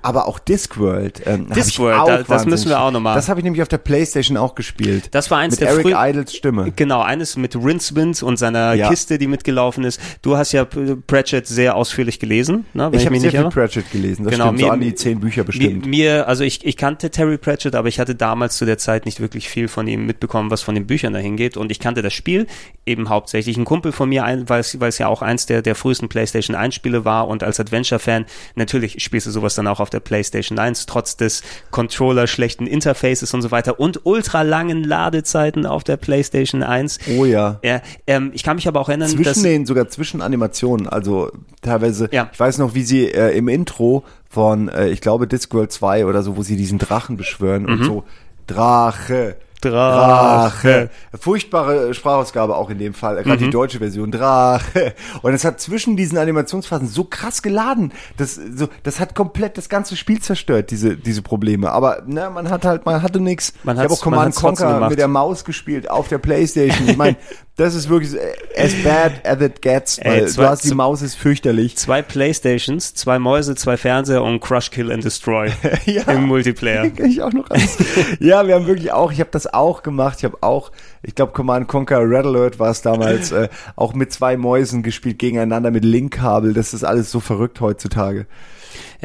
[0.06, 1.22] Aber auch Discworld.
[1.26, 3.16] Ähm, Discworld, auch da- das müssen wir auch noch mal.
[3.16, 5.10] Das habe ich nämlich auf der Playstation auch gespielt.
[5.12, 6.72] Das war eins Mit der Eric früh- Idles Stimme.
[6.76, 8.90] Genau, eines mit Rincewind und seiner Ja.
[8.90, 10.00] Kiste, die mitgelaufen ist.
[10.22, 13.50] Du hast ja Pratchett sehr ausführlich gelesen, ne, Ich ich, habe sehr nicht viel irre.
[13.50, 14.24] Pratchett gelesen.
[14.26, 15.86] Das Genau, stimmt, so mir- an die zehn Bücher bestimmt.
[15.86, 19.20] mir, also ich, ich kannte Terry Pratchett, aber ich hatte damals zu der Zeit nicht
[19.20, 21.58] wirklich viel von ihm mitbekommen, was von den Büchern dahin geht.
[21.58, 22.48] Und ich kannte das Spiel
[22.86, 23.58] eben hauptsächlich.
[23.58, 26.56] Ein Kumpel von mir, weil es weil es ja auch eins der, der frühesten PlayStation
[26.56, 28.26] 1 Spiele war und als Adventure-Fan,
[28.56, 31.42] natürlich spielst du sowas dann auch auf der PlayStation 1, trotz des
[31.72, 37.00] Controller schlechten Interfaces und so weiter und ultra langen Ladezeiten auf der PlayStation 1.
[37.18, 37.60] Oh ja.
[37.64, 41.32] Ja, ähm, ich kann mich aber auch erinnern, dass Zwischen den, sogar zwischen Animationen, also
[41.62, 42.30] teilweise, Ja.
[42.32, 46.22] ich weiß noch, wie sie äh, im Intro von, äh, ich glaube, Discworld 2 oder
[46.24, 48.04] so, wo sie diesen Drachen beschwören und so,
[48.48, 49.45] Drache, Mhm.
[49.72, 50.90] Drache.
[51.20, 53.46] Furchtbare Sprachausgabe auch in dem Fall, gerade Mhm.
[53.46, 54.94] die deutsche Version, Drache.
[55.22, 59.70] Und es hat zwischen diesen Animationsphasen so krass geladen, das, so, das hat komplett das
[59.70, 61.72] ganze Spiel zerstört, diese, diese Probleme.
[61.72, 63.54] Aber ne, man hat halt, man hatte nix.
[63.64, 66.88] Man ich habe auch Command Conquer mit der Maus gespielt auf der Playstation.
[66.90, 67.18] Ich meine,
[67.58, 68.12] das ist wirklich
[68.58, 71.78] as bad as it gets, Ey, weil zwei- du hast die Maus ist fürchterlich.
[71.78, 75.52] zwei Playstations, zwei Mäuse, zwei Fernseher und Crush, Kill and Destroy
[75.86, 76.04] Ja.
[76.12, 76.90] im Multiplayer.
[76.96, 77.78] Kann ich auch noch alles.
[78.20, 80.18] ja, wir haben wirklich auch, ich habe das auch gemacht.
[80.20, 84.12] Ich habe auch, ich glaube Command Conquer Red Alert war es damals, äh, auch mit
[84.12, 86.54] zwei Mäusen gespielt gegeneinander mit Linkkabel.
[86.54, 88.26] Das ist alles so verrückt heutzutage.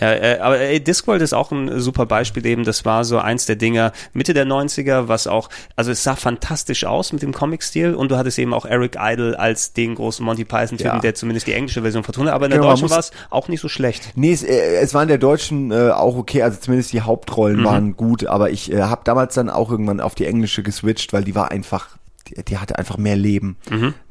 [0.00, 2.64] Ja, äh, aber ey, Discworld ist auch ein super Beispiel eben.
[2.64, 6.84] Das war so eins der Dinger Mitte der 90er, was auch, also es sah fantastisch
[6.84, 10.44] aus mit dem Comic-Stil und du hattest eben auch Eric Idle als den großen Monty
[10.44, 10.98] Python-Typen, Ja.
[10.98, 12.34] der zumindest die englische Version vertont hat.
[12.34, 14.12] Aber in der Genau, deutschen war es auch nicht so schlecht.
[14.14, 17.64] Nee, es, äh, es war in der Deutschen äh, auch okay, also zumindest die Hauptrollen
[17.64, 21.24] waren gut, aber ich äh, habe damals dann auch irgendwann auf die englische geswitcht, weil
[21.24, 21.88] die war einfach,
[22.28, 23.56] die, die hatte einfach mehr Leben.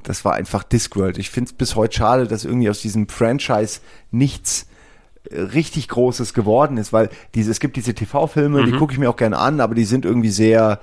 [0.04, 1.18] Das war einfach Discworld.
[1.18, 3.80] Ich finde es bis heute schade, dass irgendwie aus diesem Franchise
[4.12, 4.66] nichts
[5.32, 9.16] richtig Großes geworden ist, weil diese, es gibt diese TV-Filme, die gucke ich mir auch
[9.16, 10.80] gerne an, aber die sind irgendwie sehr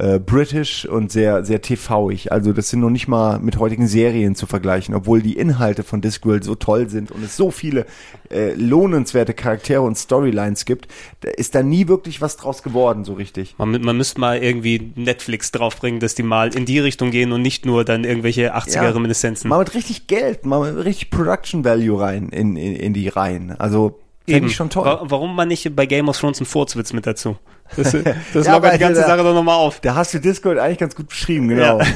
[0.00, 2.32] äh, british und sehr, sehr TV-ig.
[2.32, 6.00] Also das sind noch nicht mal mit heutigen Serien zu vergleichen, obwohl die Inhalte von
[6.00, 7.84] Discworld so toll sind und es so viele
[8.30, 10.88] äh, lohnenswerte Charaktere und Storylines gibt,
[11.20, 13.56] da ist da nie wirklich was draus geworden, so richtig.
[13.58, 17.42] Man, man müsste mal irgendwie Netflix draufbringen, dass die mal in die Richtung gehen und
[17.42, 19.48] nicht nur dann irgendwelche 80er-Reminiszenzen.
[19.48, 23.52] Mal mit richtig Geld, mal mit richtig Production Value rein in, in, in die Reihen.
[23.52, 23.98] Also
[24.28, 24.84] Fände ich schon toll.
[24.84, 27.36] Wa- Warum man nicht bei Game of Thrones einen Furzwitz mit dazu?
[27.76, 27.92] Das,
[28.34, 29.80] das Ja, lockert die ganze da- Sache doch nochmal auf.
[29.80, 31.80] Da hast du Discord eigentlich ganz gut beschrieben, genau.
[31.80, 31.86] Ja.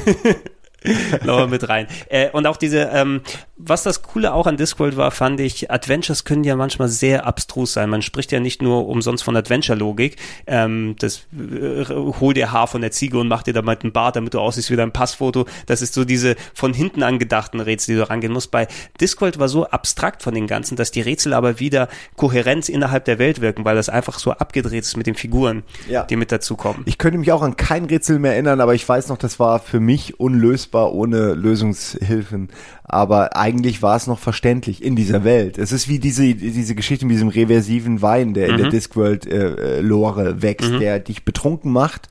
[1.23, 1.87] Lauer mit rein.
[2.09, 3.21] Äh, und auch diese, ähm,
[3.57, 7.71] was das Coole auch an Discworld war, fand ich, Adventures können ja manchmal sehr abstrus
[7.73, 7.89] sein.
[7.89, 10.17] Man spricht ja nicht nur umsonst von Adventure-Logik.
[10.45, 14.17] Ähm, das äh, hol dir Haar von der Ziege und mach dir damit einen Bart,
[14.17, 15.45] damit du aussiehst wie dein Passfoto.
[15.67, 18.51] Das ist so diese von hinten angedachten Rätsel, die du rangehen musst.
[18.51, 18.67] Bei
[18.99, 21.87] Discworld war so abstrakt von den ganzen, dass die Rätsel aber wieder
[22.17, 26.03] kohärent innerhalb der Welt wirken, weil das einfach so abgedreht ist mit den Figuren, Ja.
[26.03, 26.83] die mit dazukommen.
[26.85, 29.59] Ich könnte mich auch an kein Rätsel mehr erinnern, aber ich weiß noch, das war
[29.59, 32.49] für mich unlösbar ohne Lösungshilfen.
[32.87, 35.59] Aber eigentlich war es noch verständlich in dieser Welt.
[35.59, 40.71] Es ist wie diese, diese Geschichte mit diesem reversiven Wein, der in der Discworld-Lore wächst,
[40.79, 42.09] der dich betrunken macht,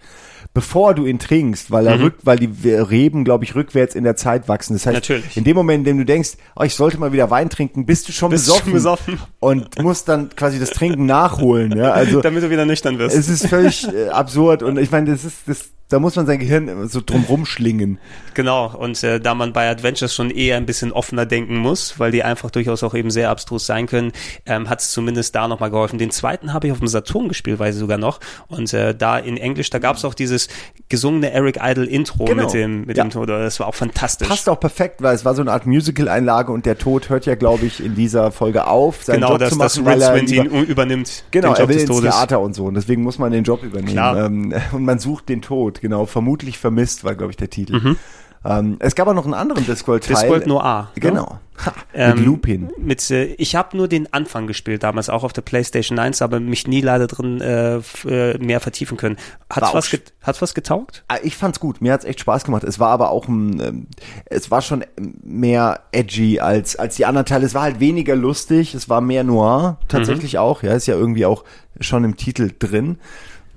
[0.54, 4.14] bevor du ihn trinkst, weil er rück, weil die Reben, glaube ich, rückwärts in der
[4.14, 4.74] Zeit wachsen.
[4.74, 5.36] Das heißt, Natürlich.
[5.36, 8.08] in dem Moment, in dem du denkst, oh, ich sollte mal wieder Wein trinken, bist
[8.08, 9.18] du schon Bist besoffen, schon besoffen.
[9.40, 11.76] und musst dann quasi das Trinken nachholen.
[11.76, 11.90] Ja?
[11.90, 13.16] Also damit du wieder nüchtern wirst.
[13.16, 16.38] es ist völlig äh, absurd und ich meine, das ist das da muss man sein
[16.38, 17.98] Gehirn so drum rumschlingen.
[18.32, 22.10] Genau, und äh, da man bei Adventures schon eher ein bisschen offener denken muss, weil
[22.10, 24.12] die einfach durchaus auch eben sehr abstrus sein können,
[24.46, 25.98] ähm, hat es zumindest da nochmal geholfen.
[25.98, 28.20] Den zweiten habe ich auf dem Saturn gespielt, weiß ich sogar noch.
[28.48, 30.43] Und äh, da in Englisch, da gab es auch dieses
[30.90, 32.42] gesungene Eric Idle Intro Genau.
[32.44, 33.04] mit dem mit Ja.
[33.04, 33.28] dem Tod.
[33.28, 34.28] Das war auch fantastisch.
[34.28, 37.34] Passt auch perfekt, weil es war so eine Art Musical-Einlage und der Tod hört ja,
[37.34, 40.30] glaube ich, in dieser Folge auf, seinen genau, Job dass, zu dass machen, er Wind
[40.30, 41.24] ihn lieber, u- übernimmt.
[41.30, 42.14] Genau, den er will des ins Todes.
[42.14, 43.92] Theater und so und deswegen muss man den Job übernehmen.
[43.92, 44.26] Klar.
[44.26, 47.80] Ähm, und man sucht den Tod, genau, vermutlich vermisst war, glaube ich, der Titel.
[47.80, 47.96] Mhm.
[48.44, 50.14] Ähm, es gab auch noch einen anderen Discworld-Teil.
[50.16, 50.90] Discworld Noir.
[50.94, 51.00] ne?
[51.00, 51.38] Genau.
[51.64, 52.70] Ha, Ähm, mit Lupin.
[52.78, 56.40] Mit, äh, ich habe nur den Anfang gespielt, damals auch auf der PlayStation 1, aber
[56.40, 57.76] mich nie leider drin äh,
[58.06, 59.16] äh, mehr vertiefen können.
[59.48, 61.04] Hat's was, get hat's was getaugt?
[61.06, 61.80] Ah, Ich fand's gut.
[61.80, 62.64] Mir hat's echt Spaß gemacht.
[62.64, 63.86] Es war aber auch ein, ähm,
[64.26, 64.84] es war schon
[65.22, 67.46] mehr edgy als als die anderen Teile.
[67.46, 68.74] Es war halt weniger lustig.
[68.74, 70.64] Es war mehr noir tatsächlich auch.
[70.64, 71.44] Ja, ist ja irgendwie auch
[71.80, 72.98] schon im Titel drin.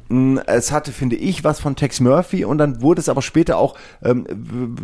[0.10, 3.58] Mm, Es hatte, finde ich, was von Tex Murphy und dann wurde es aber später
[3.58, 4.26] auch ähm,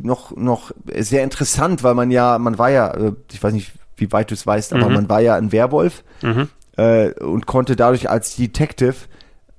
[0.04, 4.12] noch noch sehr interessant, weil man ja, man war ja, äh, ich weiß nicht, wie
[4.12, 6.04] weit du es weißt, aber man war ja ein Werwolf
[6.78, 8.96] äh, und konnte dadurch als Detective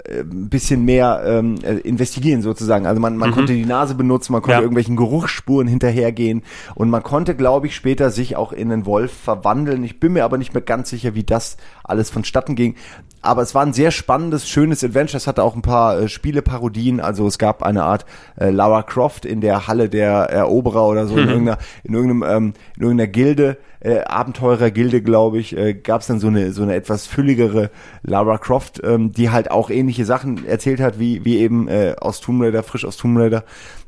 [0.08, 2.86] ein bisschen mehr ähm, äh, investigieren sozusagen.
[2.86, 4.60] Also man, man konnte die Nase benutzen, man konnte Ja.
[4.60, 6.42] irgendwelchen Geruchsspuren hinterhergehen
[6.74, 9.82] und man konnte, glaube ich, später sich auch in einen Wolf verwandeln.
[9.82, 12.74] Ich bin mir aber nicht mehr ganz sicher, wie das alles vonstatten ging.
[13.22, 15.16] Aber es war ein sehr spannendes, schönes Adventure.
[15.16, 17.00] Es hatte auch ein paar äh, Spieleparodien.
[17.00, 18.04] Also es gab eine Art
[18.36, 22.52] äh, Lara Croft in der Halle der Eroberer oder so in irgendeiner, in irgendeinem, ähm,
[22.76, 26.74] in irgendeiner Gilde, äh, Abenteurergilde, glaube ich, äh, gab es dann so eine so eine
[26.74, 27.70] etwas fülligere
[28.02, 32.20] Lara Croft, ähm, die halt auch ähnliche Sachen erzählt hat, wie wie eben äh, aus
[32.20, 33.44] Tomb Raider, frisch aus Tomb Raider.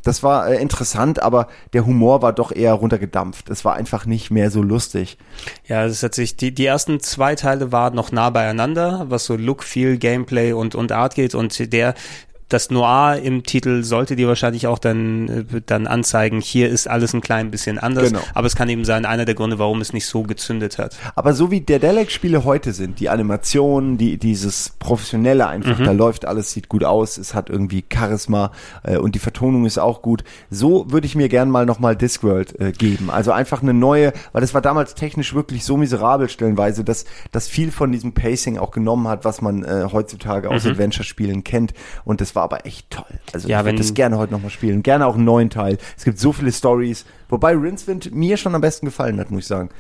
[0.06, 3.50] Das war äh, interessant, aber der Humor war doch eher runtergedampft.
[3.50, 5.18] Es war einfach nicht mehr so lustig.
[5.66, 9.34] Ja, es hat sich, die, die ersten zwei Teile waren noch nah beieinander, was so
[9.34, 11.94] Look, Feel, Gameplay und, und Art geht und der,
[12.48, 17.12] das Noir im Titel sollte dir wahrscheinlich auch dann, äh, dann anzeigen, hier ist alles
[17.12, 18.20] ein klein bisschen anders, Genau.
[18.34, 20.96] aber es kann eben sein, einer der Gründe, warum es nicht so gezündet hat.
[21.16, 26.24] Aber so wie der Delec-Spiele heute sind, die Animationen, die, dieses Professionelle einfach, da läuft
[26.24, 28.52] alles, sieht gut aus, es hat irgendwie Charisma
[28.84, 30.22] äh, und die Vertonung ist auch gut.
[30.48, 33.10] So würde ich mir gern mal nochmal Discworld äh, geben.
[33.10, 37.48] Also einfach eine neue, weil das war damals technisch wirklich so miserabel stellenweise, dass das
[37.48, 41.74] viel von diesem Pacing auch genommen hat, was man äh, heutzutage aus Adventure-Spielen kennt.
[42.04, 43.04] Und das war aber echt toll.
[43.32, 44.82] Also Ja, ich würde das gerne heute nochmal spielen.
[44.82, 45.78] Gerne auch einen neuen Teil.
[45.96, 47.04] Es gibt so viele Stories.
[47.28, 49.70] Wobei Rincewind mir schon am besten gefallen hat, muss ich sagen.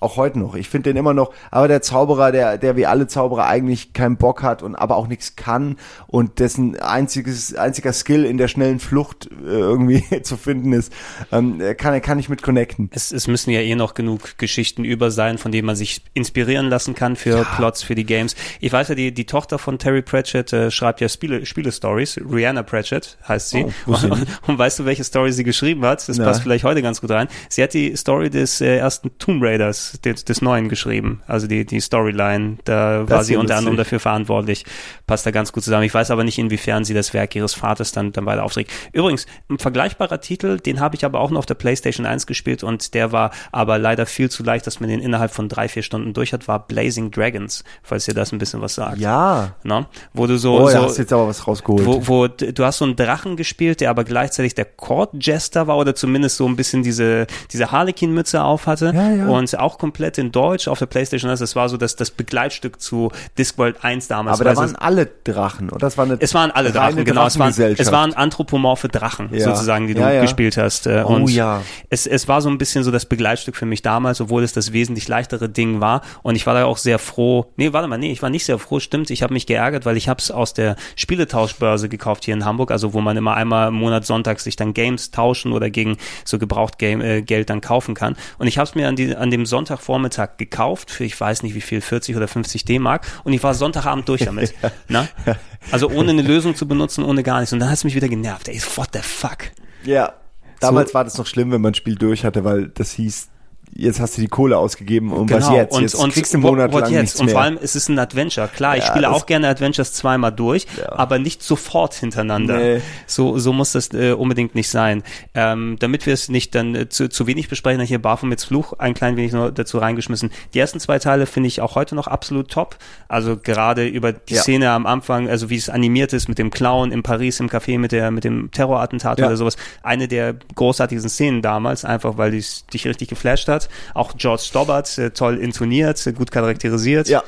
[0.00, 0.54] Auch heute noch.
[0.54, 4.16] Ich finde den immer noch, aber der Zauberer, der, der wie alle Zauberer eigentlich keinen
[4.16, 5.76] Bock hat und aber auch nichts kann
[6.06, 10.90] und dessen einziges, einziger Skill in der schnellen Flucht äh, irgendwie zu finden ist,
[11.32, 12.88] ähm, kann, kann ich mit connecten.
[12.94, 16.70] Es, es müssen ja eh noch genug Geschichten über sein, von denen man sich inspirieren
[16.70, 18.34] lassen kann für Plots, für die Games.
[18.60, 22.20] Ich weiß ja, die, die Tochter von Terry Pratchett äh, schreibt ja Spiele, Spiele-Stories.
[22.30, 23.66] Rihanna Pratchett heißt sie.
[23.86, 26.08] Oh, ich und, und weißt du, welche Story sie geschrieben hat?
[26.08, 26.24] Das Na.
[26.24, 27.28] passt vielleicht heute ganz gut rein.
[27.50, 31.22] Sie hat die Story des äh, ersten Tomb Raiders des, des, des Neuen geschrieben.
[31.26, 34.64] Also die, die Storyline, da war ist sie unter anderem dafür verantwortlich.
[35.06, 35.84] Passt da ganz gut zusammen.
[35.84, 38.70] Ich weiß aber nicht, inwiefern sie das Werk ihres Vaters dann, dann weiter aufträgt.
[38.92, 42.62] Übrigens, ein vergleichbarer Titel, den habe ich aber auch noch auf der PlayStation 1 gespielt
[42.62, 45.82] und der war aber leider viel zu leicht, dass man den innerhalb von drei, vier
[45.82, 48.98] Stunden durch hat, war Blazing Dragons, falls ihr das ein bisschen was sagt.
[48.98, 49.54] Ja.
[49.64, 49.86] Ne?
[50.12, 51.86] Wo du so, Oh, so hast jetzt aber was rausgeholt.
[51.86, 55.76] wo, wo du hast so einen Drachen gespielt, der aber gleichzeitig der Court Jester war
[55.78, 59.26] oder zumindest so ein bisschen diese diese Harlequin-Mütze auf hatte Ja, ja.
[59.28, 61.40] und auch komplett in Deutsch auf der PlayStation 1.
[61.40, 64.40] Das war so das das Begleitstück zu Discworld 1 damals.
[64.40, 65.78] aber da waren es- alle Drachen, oder?
[65.78, 67.26] Das war es waren alle Drachen, genau.
[67.26, 69.40] Es waren, es waren anthropomorphe Drachen, Ja.
[69.52, 70.22] sozusagen, die du Ja, ja.
[70.22, 70.86] gespielt hast.
[70.86, 71.62] Äh, Oh, und ja.
[71.88, 74.72] es, es war so ein bisschen so das Begleitstück für mich damals, obwohl es das
[74.72, 76.02] wesentlich leichtere Ding war.
[76.22, 77.46] Und ich war da auch sehr froh.
[77.56, 79.10] Nee, warte mal, nee, ich war nicht sehr froh, stimmt.
[79.10, 82.70] Ich habe mich geärgert, weil ich habe es aus der Spieletauschbörse gekauft hier in Hamburg,
[82.70, 86.38] also wo man immer einmal im Monat sonntags sich dann Games tauschen oder gegen so
[86.38, 88.16] gebraucht Game, äh, Geld dann kaufen kann.
[88.38, 91.54] Und ich habe es mir an, die, an dem Sonntagvormittag gekauft für ich weiß nicht
[91.54, 93.06] wie viel, 40 oder 50 D-Mark.
[93.24, 94.54] Und ich war Sonntagabend durch damit.
[94.88, 95.08] Na?
[95.70, 97.52] Also ohne eine Lösung zu benutzen, ohne gar nichts.
[97.52, 98.48] Und dann hat es mich wieder genervt.
[98.48, 99.50] Ey, what the fuck?
[99.84, 100.14] Ja.
[100.58, 103.28] Damals war das noch schlimm, wenn man ein Spiel durch hatte, weil das hieß,
[103.74, 105.68] jetzt hast du die Kohle ausgegeben und was jetzt?
[105.70, 105.76] Genau.
[105.76, 107.00] Und, jetzt und kriegst du einen Monat lang jetzt?
[107.00, 108.48] nichts Und vor allem, es ist ein Adventure.
[108.48, 110.92] Klar, ich Ja, spiele das- auch gerne Adventures zweimal durch, Ja.
[110.92, 112.58] aber nicht sofort hintereinander.
[112.58, 112.80] Nee.
[113.06, 115.02] So, so muss das äh, unbedingt nicht sein.
[115.34, 118.72] Ähm, damit wir es nicht dann äh, zu, zu wenig besprechen, ich hier Baphomets Fluch
[118.78, 120.30] ein klein wenig nur dazu reingeschmissen.
[120.54, 122.76] Die ersten zwei Teile finde ich auch heute noch absolut top.
[123.08, 124.42] Also gerade über die Ja.
[124.42, 127.78] Szene am Anfang, also wie es animiert ist mit dem Clown in Paris im Café
[127.78, 129.56] mit der mit dem Terrorattentat oder sowas.
[129.82, 133.59] Eine der großartigsten Szenen damals, einfach weil es dich richtig geflasht hat.
[133.94, 137.08] Auch George Stobbart, äh, toll intoniert, äh, gut charakterisiert.
[137.08, 137.22] Ja.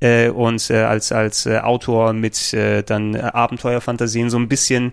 [0.00, 4.92] Äh, und äh, als, als äh, Autor mit äh, dann äh, Abenteuerfantasien so ein bisschen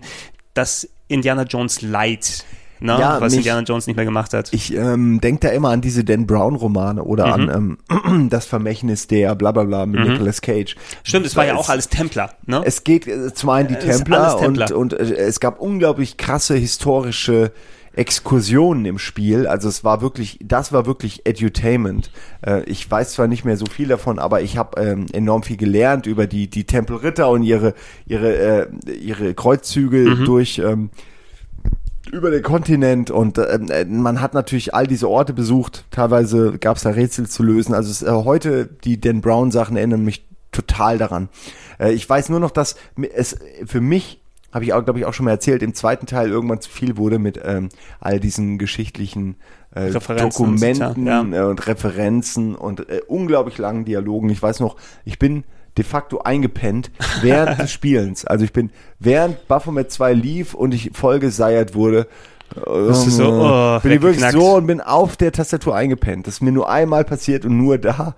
[0.54, 2.44] das Indiana Jones Light,
[2.80, 2.96] ne?
[2.98, 4.48] Ja, was mich- Indiana Jones nicht mehr gemacht hat.
[4.52, 7.50] Ich ähm, denke da immer an diese Dan Brown Romane oder Mhm.
[7.50, 7.78] an
[8.08, 10.74] ähm, das Vermächtnis der bla bla bla mit Nicolas Cage.
[11.02, 12.62] Stimmt, es war ja auch alles Templer, ne?
[12.64, 14.74] Es geht äh, zum einen die Templer, Templer.
[14.74, 17.52] und, und äh, es gab unglaublich krasse historische
[17.96, 19.46] Exkursionen im Spiel.
[19.46, 22.10] Also es war wirklich, das war wirklich Edutainment.
[22.44, 25.56] Äh, ich weiß zwar nicht mehr so viel davon, aber ich habe ähm, enorm viel
[25.56, 27.74] gelernt über die die Tempelritter und ihre
[28.06, 30.24] ihre äh, ihre Kreuzzüge Mhm.
[30.24, 30.90] durch ähm,
[32.12, 35.84] über den Kontinent und äh, man hat natürlich all diese Orte besucht.
[35.90, 37.74] Teilweise gab es da Rätsel zu lösen.
[37.74, 41.28] Also es, äh, heute die Dan Brown Sachen erinnern mich total daran.
[41.78, 42.76] Äh, ich weiß nur noch, dass
[43.14, 43.36] es
[43.66, 44.20] für mich
[44.54, 46.96] habe ich auch glaube ich auch schon mal erzählt im zweiten Teil irgendwann zu viel
[46.96, 47.68] wurde mit ähm,
[48.00, 49.36] all diesen geschichtlichen
[49.74, 54.30] äh, Referenzen und Dokumenten Zitat, äh, und Referenzen und äh, unglaublich langen Dialogen.
[54.30, 55.44] Ich weiß noch, ich bin
[55.76, 56.90] de facto eingepennt
[57.20, 58.24] während des Spielens.
[58.24, 62.06] Also ich bin während Baphomet 2 lief und ich vollgeseiert wurde,
[62.54, 66.26] Das ist so, oh, bin ich wirklich so und bin auf der Tastatur eingepennt.
[66.26, 68.14] Das ist mir nur einmal passiert und nur da.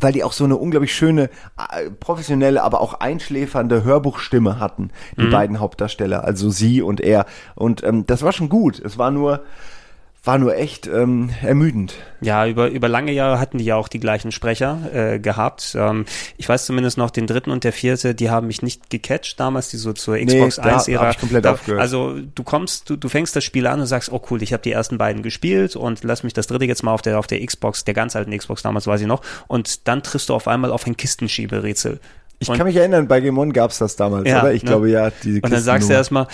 [0.00, 1.24] Weil die auch so eine unglaublich schöne,
[1.56, 5.30] äh, professionelle, aber auch einschläfernde Hörbuchstimme hatten, die Mhm.
[5.30, 7.26] beiden Hauptdarsteller, also sie und er.
[7.54, 8.78] Und ähm, das war schon gut.
[8.78, 9.42] Es war nur,
[10.24, 11.94] war nur echt ähm, ermüdend.
[12.20, 15.74] Ja, über, über lange Jahre hatten die ja auch die gleichen Sprecher äh, gehabt.
[15.78, 16.04] Ähm,
[16.36, 19.68] ich weiß zumindest noch, den dritten und der vierte, die haben mich nicht gecatcht damals,
[19.70, 21.10] die so zur Xbox da 1 Ära.
[21.10, 21.80] ich komplett Da- aufgehört.
[21.80, 24.62] Also du kommst, du, du fängst das Spiel an und sagst, oh cool, ich habe
[24.62, 27.44] die ersten beiden gespielt und lass mich das dritte jetzt mal auf der auf der
[27.44, 29.22] Xbox, der ganz alten Xbox damals weiß ich noch.
[29.46, 32.00] Und dann triffst du auf einmal auf ein Kistenschieberätsel.
[32.40, 34.52] Ich Und- kann mich erinnern, bei Game One gab's das damals, Ja, oder?
[34.52, 34.68] Ich ne?
[34.68, 36.28] glaube ja, diese Und dann sagst du erstmal,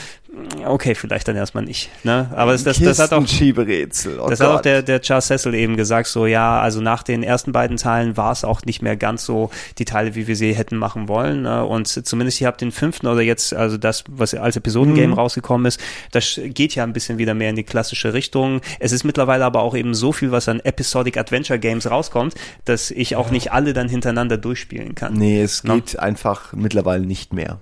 [0.66, 1.90] okay, vielleicht dann erstmal nicht.
[2.04, 2.30] Ne?
[2.34, 4.18] Aber das, das, das hat auch Kistenschieberätsel.
[4.20, 4.64] Oh das hat auch Gott.
[4.64, 8.32] der, der Charles Cecil eben gesagt, so ja, also nach den ersten beiden Teilen war
[8.32, 11.44] es auch nicht mehr ganz so die Teile, wie wir sie hätten machen wollen.
[11.46, 15.12] äh, Und zumindest ich habe den fünften oder jetzt, also das, was als Episodengame Mhm.
[15.14, 15.80] rausgekommen ist,
[16.12, 18.60] das geht ja ein bisschen wieder mehr in die klassische Richtung.
[18.80, 22.90] Es ist mittlerweile aber auch eben so viel, was an Episodic Adventure Games rauskommt, dass
[22.90, 25.14] ich auch nicht alle dann hintereinander durchspielen kann.
[25.14, 25.74] Nee, es Ne?
[25.74, 27.58] geht einfach mittlerweile nicht mehr.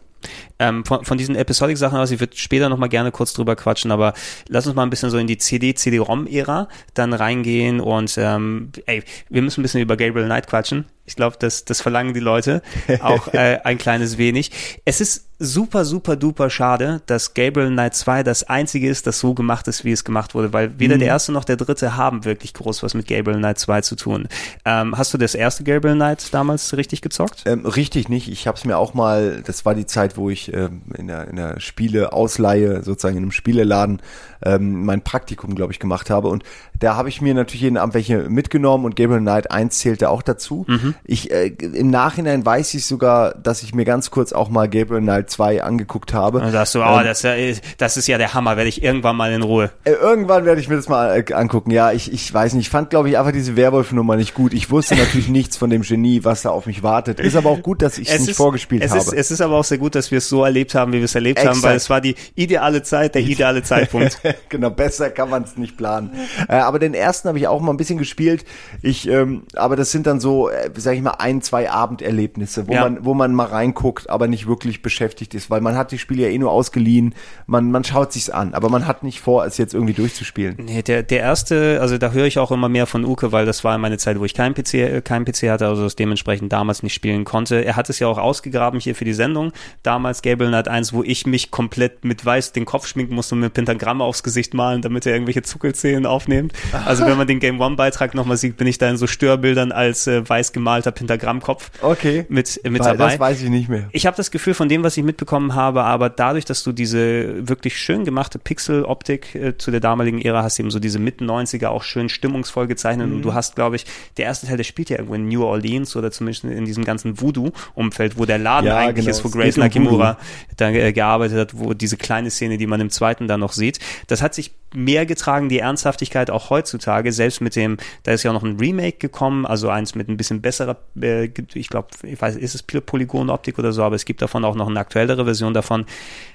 [0.63, 4.15] Ähm, von, von diesen Episodic-Sachen aus, ich würde später nochmal gerne kurz drüber quatschen, aber
[4.47, 9.03] lass uns mal ein bisschen so in die CD, CD-ROM-Ära dann reingehen und ähm, ey,
[9.29, 10.85] wir müssen ein bisschen über Gabriel Knight quatschen.
[11.05, 12.63] Ich glaube, das, das verlangen die Leute
[13.01, 14.53] auch äh, ein kleines wenig.
[14.85, 19.35] Es ist super, super, duper schade, dass Gabriel Knight 2 das einzige ist, das so
[19.35, 22.55] gemacht ist, wie es gemacht wurde, weil weder der erste noch der dritte haben wirklich
[22.55, 24.29] groß was mit Gabriel Knight 2 zu tun.
[24.65, 27.43] Ähm, hast du das erste Gabriel Knight damals richtig gezockt?
[27.47, 28.29] Ähm, richtig nicht.
[28.29, 31.07] Ich habe es mir auch mal, das war die Zeit, wo ich ich ähm, in
[31.09, 34.01] der, in der Spiele-Ausleihe, sozusagen in einem Spieleladen,
[34.45, 36.29] ähm, mein Praktikum, glaube ich, gemacht habe.
[36.29, 36.45] Und
[36.83, 40.23] da habe ich mir natürlich jeden Abend welche mitgenommen und Gabriel Knight 1 zählte auch
[40.23, 40.65] dazu.
[40.67, 40.95] Mhm.
[41.05, 45.01] Ich, äh, Im Nachhinein weiß ich sogar, dass ich mir ganz kurz auch mal Gabriel
[45.01, 46.39] Knight 2 angeguckt habe.
[46.39, 49.17] Und da sagst du, oh, das, äh, das ist ja der Hammer, werde ich irgendwann
[49.17, 49.71] mal in Ruhe.
[49.85, 51.71] Äh, irgendwann werde ich mir das mal äh, angucken.
[51.71, 52.67] Ja, ich, ich weiß nicht.
[52.67, 54.53] Ich fand, glaube ich, einfach diese Werwolf-Nummer nicht gut.
[54.53, 57.21] Ich wusste natürlich nichts von dem Genie, was da auf mich wartet.
[57.21, 59.01] Ist aber auch gut, dass ich es nicht ist, vorgespielt es habe.
[59.01, 61.05] Ist, es ist aber auch sehr gut, dass wir es so erlebt haben, wie wir
[61.05, 61.65] es erlebt haben, Exakt.
[61.65, 64.21] weil es war die ideale Zeit, der ideale Zeitpunkt.
[64.49, 66.11] genau, besser kann man es nicht planen.
[66.49, 68.47] Äh, aber den ersten habe ich auch mal ein bisschen gespielt.
[68.81, 72.73] Ich, ähm, aber das sind dann so, äh, sag ich mal, ein, zwei Abenderlebnisse, wo
[72.73, 72.81] Ja.
[72.85, 76.23] man, wo man mal reinguckt, aber nicht wirklich beschäftigt ist, weil man hat die Spiele
[76.23, 77.15] ja eh nur ausgeliehen.
[77.47, 80.57] Man, man schaut sich's an, aber man hat nicht vor, es jetzt irgendwie durchzuspielen.
[80.65, 83.65] Nee, der, der erste, also da höre ich auch immer mehr von Uke, weil das
[83.65, 86.83] war meine Zeit, wo ich keinen PC, äh, keinen PC hatte, also das dementsprechend damals
[86.83, 87.63] nicht spielen konnte.
[87.65, 89.53] Er hat es ja auch ausgegraben hier für die Sendung.
[89.83, 93.41] Damals Gabriel Knight 1, wo ich mich komplett mit Weiß den Kopf schminken musste und
[93.43, 96.53] mir Pentagramme aufs Gesicht malen, damit er irgendwelche Zuckelszenen aufnimmt.
[96.85, 99.73] Also wenn man den Game One Beitrag nochmal sieht, bin ich da in so Störbildern
[99.73, 102.27] als äh, weiß gemalter Pentagrammkopf Okay.
[102.29, 103.11] mit, mit Weil, dabei.
[103.13, 103.89] Das weiß ich nicht mehr.
[103.93, 107.49] Ich habe das Gefühl von dem, was ich mitbekommen habe, aber dadurch, dass du diese
[107.49, 111.83] wirklich schön gemachte Pixel-Optik äh, zu der damaligen Ära hast, eben so diese Mitten-90er auch
[111.83, 113.17] schön stimmungsvoll gezeichnet Mhm.
[113.17, 113.87] und du hast, glaube ich,
[114.17, 117.21] der erste Teil, der spielt ja irgendwo in New Orleans oder zumindest in diesem ganzen
[117.21, 119.17] Voodoo-Umfeld, wo der Laden Ja, eigentlich genau.
[119.17, 120.19] ist, wo Grace um Nakimura
[120.57, 123.79] da äh, gearbeitet hat, wo diese kleine Szene, die man im zweiten dann noch sieht,
[124.07, 128.31] das hat sich mehr getragen, die Ernsthaftigkeit auch heutzutage, selbst mit dem, da ist ja
[128.31, 132.21] auch noch ein Remake gekommen, also eins mit ein bisschen besserer, äh, ich glaube, ich
[132.21, 135.55] weiß, ist es Polygonoptik oder so, aber es gibt davon auch noch eine aktuellere Version
[135.55, 135.87] davon.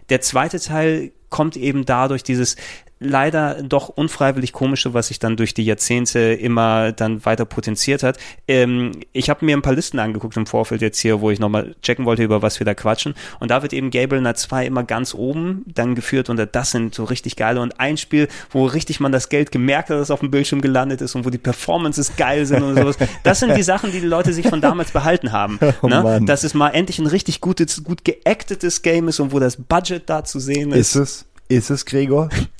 [0.09, 2.55] Der zweite Teil kommt eben dadurch dieses
[2.99, 8.17] leider doch unfreiwillig komische, was sich dann durch die Jahrzehnte immer dann weiter potenziert hat.
[8.47, 11.75] Ähm, ich habe mir ein paar Listen angeguckt im Vorfeld jetzt hier, wo ich nochmal
[11.81, 13.13] checken wollte, über was wir da quatschen.
[13.39, 16.95] Und da wird eben Gabriel Knight 2 immer ganz oben dann geführt und das sind
[16.95, 17.61] so richtig geile.
[17.61, 20.61] Und ein Spiel, wo richtig man das Geld gemerkt hat, dass es auf dem Bildschirm
[20.61, 22.97] gelandet ist und wo die Performances geil sind und sowas.
[23.23, 25.59] Das sind die Sachen, die die Leute sich von damals behalten haben.
[25.81, 26.01] Oh ne?
[26.01, 26.25] Mann.
[26.25, 30.09] Dass es mal endlich ein richtig gutes, gut geactetes Game ist und wo das Budget
[30.09, 30.95] da zu sehen ist.
[30.95, 31.25] Ist es?
[31.49, 32.29] Ist es, Gregor?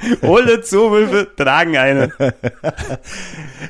[0.22, 2.12] Ohne Zuhilfe tragen eine.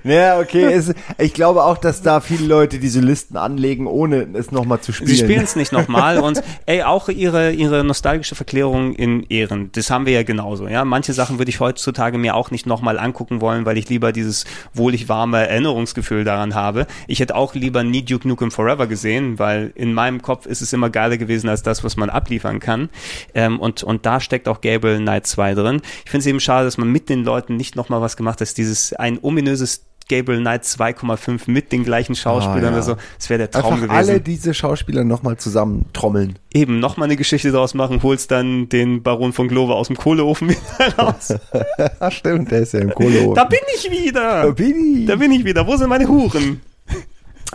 [0.05, 0.73] Ja, okay.
[0.73, 4.93] Es, ich glaube auch, dass da viele Leute diese Listen anlegen, ohne es nochmal zu
[4.93, 5.09] spielen.
[5.11, 9.71] Sie spielen es nicht nochmal und ey, auch ihre, ihre nostalgische Verklärung in Ehren.
[9.73, 10.69] Das haben wir ja genauso.
[10.69, 14.13] Ja, manche Sachen würde ich heutzutage mir auch nicht nochmal angucken wollen, weil ich lieber
[14.13, 16.87] dieses wohlig warme Erinnerungsgefühl daran habe.
[17.07, 20.73] Ich hätte auch lieber nie Duke Nukem Forever gesehen, weil in meinem Kopf ist es
[20.73, 22.89] immer geiler gewesen als das, was man abliefern kann.
[23.35, 25.83] Ähm, und, und da steckt auch Gabriel Knight 2 drin.
[26.05, 28.57] Ich finde es eben schade, dass man mit den Leuten nicht nochmal was gemacht hat,
[28.57, 32.73] dieses ein ominöses Gabriel Knight 2,5 mit den gleichen Schauspielern Ah, ja.
[32.73, 32.97] oder so.
[33.17, 34.11] Das wäre der Traum Einfach gewesen.
[34.11, 36.37] alle diese Schauspieler nochmal zusammen trommeln.
[36.53, 40.49] eben nochmal eine Geschichte daraus machen, holst dann den Baron von Glover aus dem Kohleofen
[40.51, 41.33] wieder raus.
[42.01, 43.35] Ach stimmt, der ist ja im Kohleofen.
[43.37, 44.51] da bin ich wieder.
[44.53, 45.07] Bini.
[45.07, 45.65] Da bin ich wieder.
[45.65, 46.61] Wo sind meine Huren?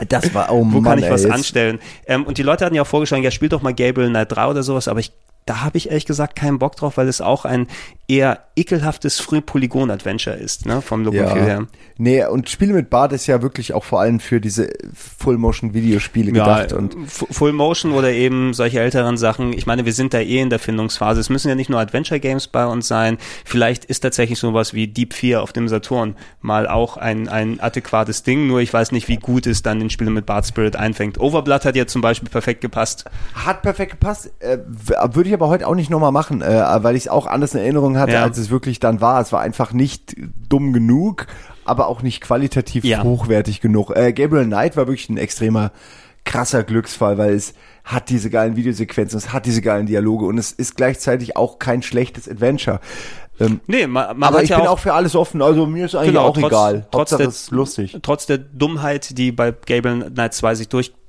[0.09, 1.79] Das war, oh Wo Mann, kann ich ey, was jetzt- anstellen?
[2.05, 4.47] Ähm, und die Leute hatten ja auch vorgeschlagen, ja, spielt doch mal Gabriel Knight 3
[4.47, 5.11] oder sowas, aber ich,
[5.45, 7.67] da habe ich ehrlich gesagt keinen Bock drauf, weil es auch ein
[8.07, 11.33] eher ekelhaftes Früh-Polygon-Adventure ist, ne, vom Look Ja.
[11.35, 11.67] her.
[11.97, 14.69] Nee, und Spiele mit Bart ist ja wirklich auch vor allem für diese
[15.29, 16.71] Full-Motion-Videospiele gedacht.
[16.71, 19.53] Ja, Und F- Full Motion oder eben solche älteren Sachen.
[19.53, 21.19] Ich meine, wir sind da eh in der Findungsphase.
[21.19, 23.17] Es müssen ja nicht nur Adventure Games bei uns sein.
[23.43, 28.23] Vielleicht ist tatsächlich sowas wie Deep 4 auf dem Saturn mal auch ein, ein adäquates
[28.23, 28.47] Ding.
[28.47, 31.19] Nur ich weiß nicht, wie gut es dann in Spiele mit Bart Spirit einfängt.
[31.19, 33.05] Overblood hat ja zum Beispiel perfekt gepasst.
[33.33, 34.31] hat perfekt gepasst.
[34.39, 37.53] Äh, Würde ich aber heute auch nicht nochmal machen, äh, weil ich es auch anders
[37.53, 38.23] in Erinnerung hatte, Ja.
[38.23, 39.21] als es wirklich dann war.
[39.21, 40.15] Es war einfach nicht
[40.49, 41.27] dumm genug,
[41.65, 43.03] aber auch nicht qualitativ Ja.
[43.03, 43.91] hochwertig genug.
[43.95, 45.71] Äh, Gabriel Knight war wirklich ein extremer
[46.23, 47.53] krasser Glücksfall, weil es
[47.83, 51.83] hat diese geilen Videosequenzen, es hat diese geilen Dialoge und es ist gleichzeitig auch kein
[51.83, 52.79] schlechtes Adventure.
[53.39, 55.85] Ähm, Nee, man, man aber ich ja bin auch, auch für alles offen, also mir
[55.85, 56.87] ist eigentlich Genau, auch trotz- egal.
[56.89, 57.97] trotz Hauptsache der- ist lustig.
[58.01, 60.67] trotz der Dummheit, die bei Gabriel Knight 2 sich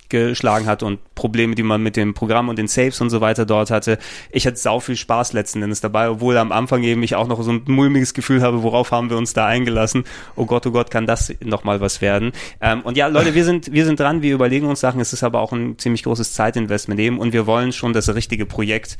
[0.09, 3.47] durchgeschlagen hat und Probleme, die man mit dem Programm und den Saves und so weiter
[3.47, 3.99] dort hatte.
[4.31, 7.43] Ich hatte sau viel Spaß letzten Endes dabei, obwohl am Anfang eben ich auch noch
[7.43, 10.05] so ein mulmiges Gefühl habe, worauf haben wir uns da eingelassen?
[10.37, 12.33] Oh Gott, oh Gott, kann das noch mal was werden?
[12.61, 15.01] Ähm, und ja, Leute, wir sind, wir sind dran, wir überlegen uns Sachen.
[15.01, 18.47] Es ist aber auch ein ziemlich großes Zeitinvestment eben und wir wollen schon das richtige
[18.47, 18.99] Projekt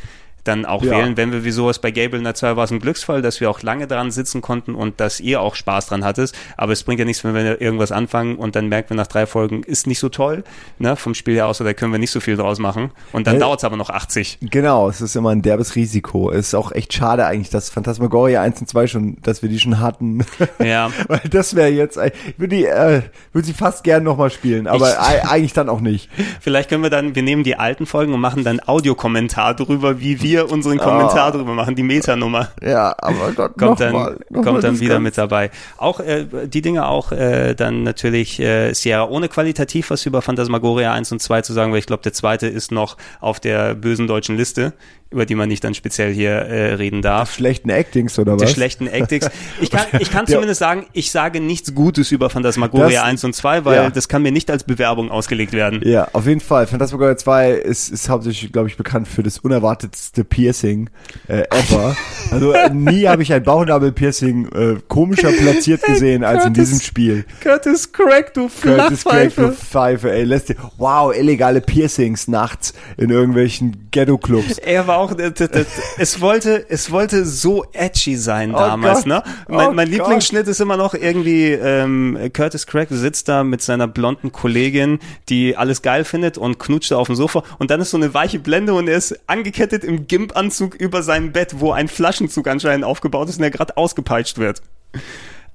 [0.49, 0.93] dann auch Ja.
[0.93, 1.17] wählen.
[1.17, 3.51] Wenn wir wie sowas bei Gable in der 2 war es ein Glücksfall, dass wir
[3.51, 6.33] auch lange dran sitzen konnten und dass ihr auch Spaß dran hattet.
[6.57, 9.27] Aber es bringt ja nichts, wenn wir irgendwas anfangen und dann merken wir nach drei
[9.27, 10.45] Folgen, ist nicht so toll,
[10.79, 12.91] ne, vom Spiel her aus, oder können wir nicht so viel draus machen.
[13.13, 13.41] Und dann Ja.
[13.41, 14.39] dauert es aber noch 80.
[14.41, 16.31] Genau, es ist immer ein derbes Risiko.
[16.31, 19.59] Es ist auch echt schade eigentlich, dass Phantasmagoria 1 und 2 schon, dass wir die
[19.61, 20.25] schon hatten.
[20.63, 20.91] Ja.
[21.09, 23.03] Weil das wäre jetzt, ich würde die, äh,
[23.33, 26.09] würde sie fast gern nochmal spielen, aber Ich- ei- eigentlich dann auch nicht.
[26.41, 30.23] Vielleicht können wir dann, wir nehmen die alten Folgen und machen dann Audiokommentar drüber, wie
[30.23, 32.49] wir unseren Kommentar drüber machen, die Metanummer.
[32.63, 35.51] Ja, aber Gott, kommt dann, mal, kommt dann wieder mit dabei.
[35.79, 40.93] Auch äh, die Dinge auch äh, dann natürlich äh, Sierra ohne qualitativ was über Phantasmagoria
[40.93, 44.07] 1 und 2 zu sagen, weil ich glaube, der zweite ist noch auf der bösen
[44.07, 44.73] deutschen Liste,
[45.11, 47.33] über die man nicht dann speziell hier äh, reden darf.
[47.35, 48.53] Schlechten Actings oder Die was?
[48.53, 49.31] schlechten Actics.
[49.61, 53.35] Ich kann, ich kann zumindest sagen, ich sage nichts Gutes über Phantasmagoria Das- 1 und
[53.35, 53.91] 2, weil ja.
[53.91, 55.81] das kann mir nicht als Bewerbung ausgelegt werden.
[55.85, 56.67] Ja, auf jeden Fall.
[56.67, 60.91] Phantasmagoria 2 ist, ist hauptsächlich, glaube ich, bekannt für das unerwartetste Piercing
[61.29, 61.97] äh, ever.
[62.33, 67.25] also äh, nie habe ich ein Bauchnabel-Piercing äh, komischer platziert gesehen als in diesem Spiel.
[67.43, 69.53] Curtis Craig, du Curtis Craig, du Flachpfeife.
[69.53, 74.59] Pfeife, ey, lässt dir, wow, illegale Piercings nachts in irgendwelchen Ghetto-Clubs.
[74.59, 75.67] Er war auch, das, das,
[75.99, 79.07] es wollte, es wollte so edgy sein Oh damals, Gott.
[79.07, 79.23] ne?
[79.49, 79.89] Mein, Oh mein.
[79.89, 84.99] Lieblingsschnitt ist immer noch irgendwie, ähm, Curtis Craig sitzt da mit seiner blonden Kollegin,
[85.29, 88.13] die alles geil findet und knutscht da auf dem Sofa und dann ist so eine
[88.15, 92.85] weiche Blende und er ist angekettet im Gimp-Anzug über seinem Bett, wo ein Flaschenzug anscheinend
[92.85, 94.63] aufgebaut ist und er gerade ausgepeitscht wird.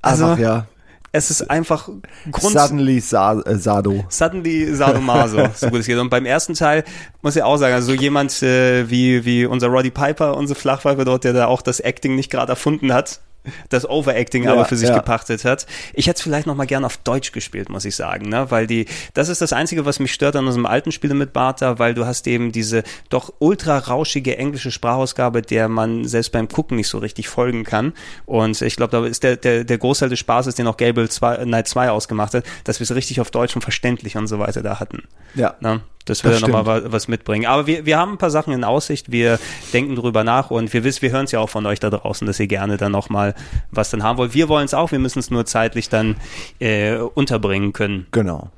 [0.01, 0.65] Also, Einfach, ja.
[1.13, 1.89] Es ist einfach
[2.31, 4.05] Grund, Suddenly Sa äh, Sado.
[4.09, 5.97] Suddenly Sadomaso, so gut es geht.
[5.97, 6.83] Und beim ersten Teil
[7.21, 11.23] muss ich auch sagen, also jemand äh, wie, wie unser Roddy Piper, unsere Flachpfeife dort,
[11.23, 13.19] der da auch das Acting nicht gerade erfunden hat,
[13.69, 14.95] das Overacting Ja, aber für sich ja.
[14.95, 15.65] gepachtet hat.
[15.93, 18.51] Ich hätte es vielleicht noch mal gern auf Deutsch gespielt, muss ich sagen, ne?
[18.51, 21.79] weil die, das ist das Einzige, was mich stört an unserem alten Spiele mit Bartha,
[21.79, 26.77] weil du hast eben diese doch ultra rauschige englische Sprachausgabe, der man selbst beim Gucken
[26.77, 27.93] nicht so richtig folgen kann.
[28.25, 31.45] Und ich glaube, da ist der, der, der Großteil des Spaßes, den auch Gable 2,
[31.45, 34.61] Night 2 ausgemacht hat, dass wir es richtig auf Deutsch und verständlich und so weiter
[34.61, 35.03] da hatten.
[35.35, 35.55] Ja.
[35.59, 37.45] Na, das wird Das nochmal wa- was mitbringen.
[37.45, 39.39] Aber wir, wir haben ein paar Sachen in Aussicht, wir
[39.73, 42.25] denken drüber nach und wir wissen, wir hören es ja auch von euch da draußen,
[42.27, 43.35] dass ihr gerne dann nochmal
[43.71, 44.33] was dann haben wollt.
[44.33, 46.15] Wir wollen es auch, wir müssen es nur zeitlich dann
[46.59, 48.07] äh, unterbringen können.
[48.11, 48.49] Genau.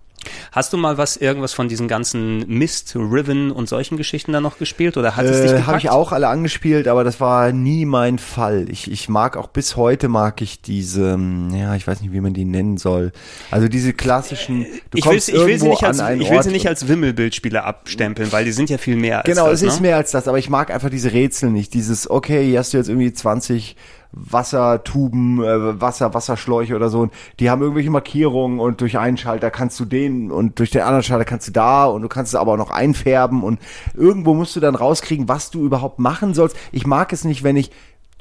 [0.52, 4.58] Hast du mal was, irgendwas von diesen ganzen Mist, Riven und solchen Geschichten da noch
[4.58, 5.68] gespielt oder hat es dich Äh, gepackt?
[5.68, 8.68] Habe ich auch alle angespielt, aber das war nie mein Fall.
[8.70, 12.22] Ich, ich mag auch bis heute mag ich diese, ähm, ja, ich weiß nicht, wie
[12.22, 13.12] man die nennen soll.
[13.52, 14.66] Also diese klassischen.
[14.92, 16.52] Du ich will, kommst ich will sie nicht als, an einen ich will Ort sie
[16.52, 19.76] nicht als Wimmelbildspieler abstempeln, weil die sind ja viel mehr als Genau, das, es ist
[19.78, 19.88] ne?
[19.88, 21.74] mehr als das, aber ich mag einfach diese Rätsel nicht.
[21.74, 23.76] Dieses, okay, hier hast du jetzt irgendwie 20
[24.14, 27.02] Wassertuben, äh, Wasser, Wasserschläuche oder so.
[27.02, 30.82] Und die haben irgendwelche Markierungen und durch einen Schalter kannst du den und durch den
[30.82, 33.60] anderen Schalter kannst du da und du kannst es aber auch noch einfärben und
[33.96, 36.56] irgendwo musst du dann rauskriegen, was du überhaupt machen sollst.
[36.72, 37.72] Ich mag es nicht, wenn ich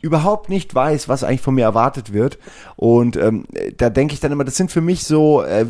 [0.03, 2.39] überhaupt nicht weiß, was eigentlich von mir erwartet wird.
[2.77, 3.45] Und ähm,
[3.77, 5.65] da denke ich dann immer, das sind für mich so, äh,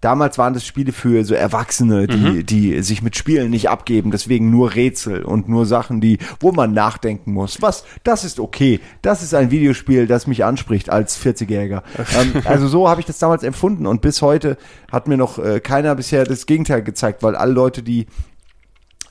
[0.00, 2.46] damals waren das Spiele für so Erwachsene, die, Mhm.
[2.46, 6.72] die sich mit Spielen nicht abgeben, deswegen nur Rätsel und nur Sachen, die, wo man
[6.72, 7.60] nachdenken muss.
[7.62, 8.80] Was, das ist okay.
[9.02, 11.82] Das ist ein Videospiel, das mich anspricht als 40-Jähriger.
[12.18, 14.56] ähm, also so habe ich das damals empfunden und bis heute
[14.90, 18.06] hat mir noch äh, keiner bisher das Gegenteil gezeigt, weil alle Leute, die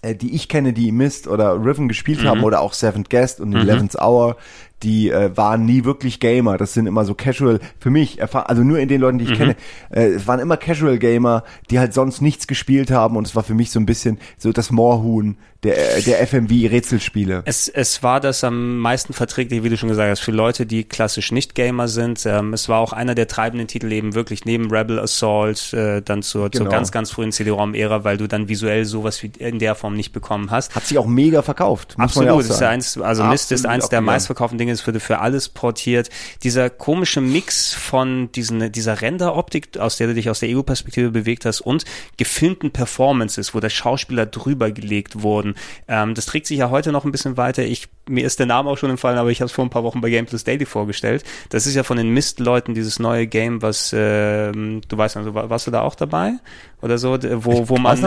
[0.03, 3.95] die ich kenne, die Mist oder Riven gespielt haben oder auch Seventh Guest und Eleventh
[3.95, 4.37] Hour,
[4.83, 6.57] die äh, waren nie wirklich Gamer.
[6.57, 9.55] Das sind immer so Casual, für mich, also nur in den Leuten, die ich kenne,
[9.89, 13.43] äh, es waren immer Casual Gamer, die halt sonst nichts gespielt haben und es war
[13.43, 17.43] für mich so ein bisschen so das Moorhuhn der, der FMV-Rätselspiele.
[17.45, 20.83] Es, es war das am meisten verträglich, wie du schon gesagt hast, für Leute, die
[20.83, 22.25] klassisch nicht Gamer sind.
[22.25, 26.21] Ähm, es war auch einer der treibenden Titel eben wirklich neben Rebel Assault, äh, dann
[26.21, 26.71] zur, zur Genau.
[26.71, 30.51] ganz, ganz frühen CD-ROM-Ära, weil du dann visuell sowas wie in der Form nicht bekommen
[30.51, 30.75] hast.
[30.75, 31.95] Hat sich auch mega verkauft.
[31.97, 35.19] Absolut, ja ist ja eins, also Mist ist eins der meistverkauften Dinge, es wurde für
[35.19, 36.09] alles portiert.
[36.43, 41.45] Dieser komische Mix von diesen, dieser Renderoptik, aus der du dich aus der Ego-Perspektive bewegt
[41.45, 41.85] hast und
[42.17, 45.52] gefilmten Performances, wo der Schauspieler drüber gelegt wurden.
[45.87, 47.63] Ähm, das trägt sich ja heute noch ein bisschen weiter.
[47.63, 49.83] Ich, mir ist der Name auch schon entfallen, aber ich habe es vor ein paar
[49.83, 51.23] Wochen bei Game Plus Daily vorgestellt.
[51.49, 55.49] Das ist ja von den Mist-Leuten dieses neue Game, was, ähm, du weißt also, wa-
[55.49, 56.33] warst du da auch dabei?
[56.81, 57.97] Oder so, wo, wo man,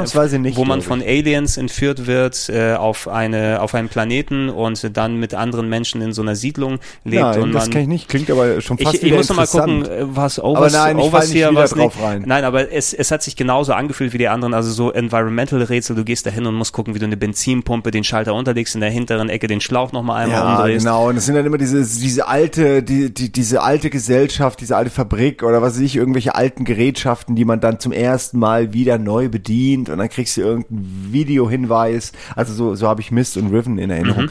[0.43, 1.01] nicht, wo man von.
[1.01, 6.13] Aliens entführt wird äh, auf eine auf einen Planeten und dann mit anderen Menschen in
[6.13, 8.09] so einer Siedlung lebt Nein, und das man kenne ich nicht.
[8.09, 10.99] Klingt aber schon fast ich, ich muss noch mal gucken, äh, was Aber Overs, nein,
[10.99, 12.25] ich fall Overseer nicht was drauf rein.
[12.27, 15.97] Nein, aber es, es hat sich genauso angefühlt wie die anderen, also so Environmental Rätsel,
[15.97, 18.83] du gehst da hin und musst gucken, wie du eine Benzinpumpe den Schalter unterlegst, in
[18.83, 20.85] der hinteren Ecke den Schlauch nochmal einmal Ja, umdrehst.
[20.85, 21.09] genau.
[21.09, 24.91] Und es sind dann immer diese, diese alte, die, die, diese alte Gesellschaft, diese alte
[24.91, 28.99] Fabrik oder was weiß ich, irgendwelche alten Gerätschaften, die man dann zum ersten Mal wieder
[28.99, 32.13] neu bedient und dann kriegst du irgendeinen Videohinweis.
[32.35, 34.31] Also so, so habe ich Mist und Riven in Erinnerung.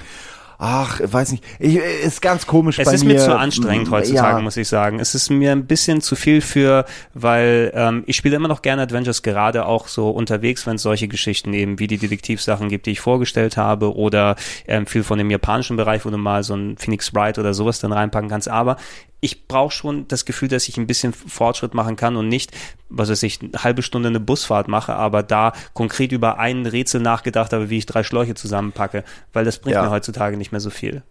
[0.58, 3.16] Ach, weiß nicht, ich, ist ganz komisch Es bei ist mir.
[3.16, 5.00] mir zu anstrengend heutzutage, ja, muss ich sagen.
[5.00, 8.82] Es ist mir ein bisschen zu viel für, weil ähm, ich spiele immer noch gerne
[8.82, 12.92] Adventures, gerade auch so unterwegs, wenn es solche Geschichten eben wie die Detektivsachen gibt, die
[12.92, 14.36] ich vorgestellt habe, oder
[14.68, 17.80] ähm, viel von dem japanischen Bereich, wo du mal so ein Phoenix Wright oder sowas
[17.80, 18.50] dann reinpacken kannst.
[18.50, 18.78] Aber
[19.26, 22.52] ich brauche schon das Gefühl, dass ich ein bisschen Fortschritt machen kann und nicht,
[22.90, 27.02] was weiß ich, eine halbe Stunde eine Busfahrt mache, aber da konkret über ein Rätsel
[27.02, 29.04] nachgedacht habe, wie ich drei Schläuche zusammenpacke,
[29.34, 29.84] weil das bringt Ja.
[29.84, 31.04] mir heutzutage nicht mehr so viel.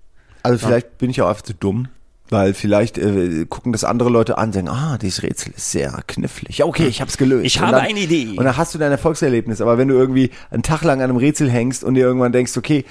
[0.42, 1.88] Also vielleicht bin ich auch einfach zu dumm.
[2.30, 6.02] Weil vielleicht äh, gucken das andere Leute an und sagen, ah, dieses Rätsel ist sehr
[6.06, 6.56] knifflig.
[6.56, 7.44] Ja, okay, ich hab's gelöst.
[7.44, 8.28] Ich Und habe dann, eine Idee.
[8.38, 9.60] Und dann hast du dein Erfolgserlebnis.
[9.60, 12.56] Aber wenn du irgendwie einen Tag lang an einem Rätsel hängst und dir irgendwann denkst,
[12.56, 12.86] okay,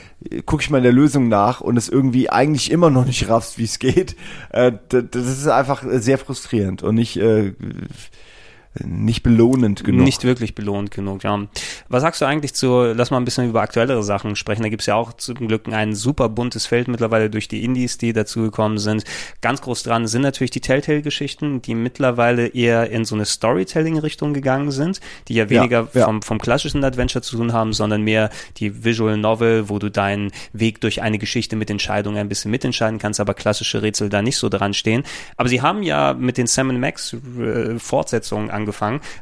[0.45, 3.57] guck ich mal in der Lösung nach und es irgendwie eigentlich immer noch nicht raffst,
[3.57, 4.15] wie es geht,
[4.51, 7.53] äh, d- das ist einfach sehr frustrierend und nicht, äh,
[8.79, 10.03] nicht belohnend genug.
[10.03, 11.47] Nicht wirklich belohnt genug, ja.
[11.89, 14.63] Was sagst du eigentlich zu, lass mal ein bisschen über aktuellere Sachen sprechen.
[14.63, 18.13] Da gibt's ja auch zum Glück ein super buntes Feld mittlerweile durch die Indies, die
[18.13, 19.03] dazugekommen sind.
[19.41, 24.71] Ganz groß dran sind natürlich die Telltale-Geschichten, die mittlerweile eher in so eine Storytelling-Richtung gegangen
[24.71, 26.05] sind, die ja weniger ja.
[26.05, 30.31] Vom, vom klassischen Adventure zu tun haben, sondern mehr die Visual Novel, wo du deinen
[30.51, 34.37] Weg durch eine Geschichte mit Entscheidungen ein bisschen mitentscheiden kannst, aber klassische Rätsel da nicht
[34.37, 35.03] so dran stehen.
[35.37, 38.62] Aber sie haben ja mit den Sam Max äh, Fortsetzungen angefangen.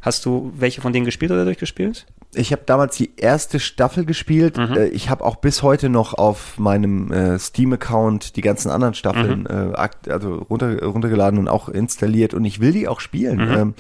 [0.02, 2.06] Hast du welche von denen gespielt oder durchgespielt?
[2.34, 4.58] Ich habe damals die erste Staffel gespielt.
[4.58, 9.46] Äh, Ich habe auch bis heute noch auf meinem äh, Steam-Account die ganzen anderen Staffeln
[9.48, 13.40] äh, akt also runter, runtergeladen und auch installiert und ich will die auch spielen.
[13.58, 13.74] Ähm,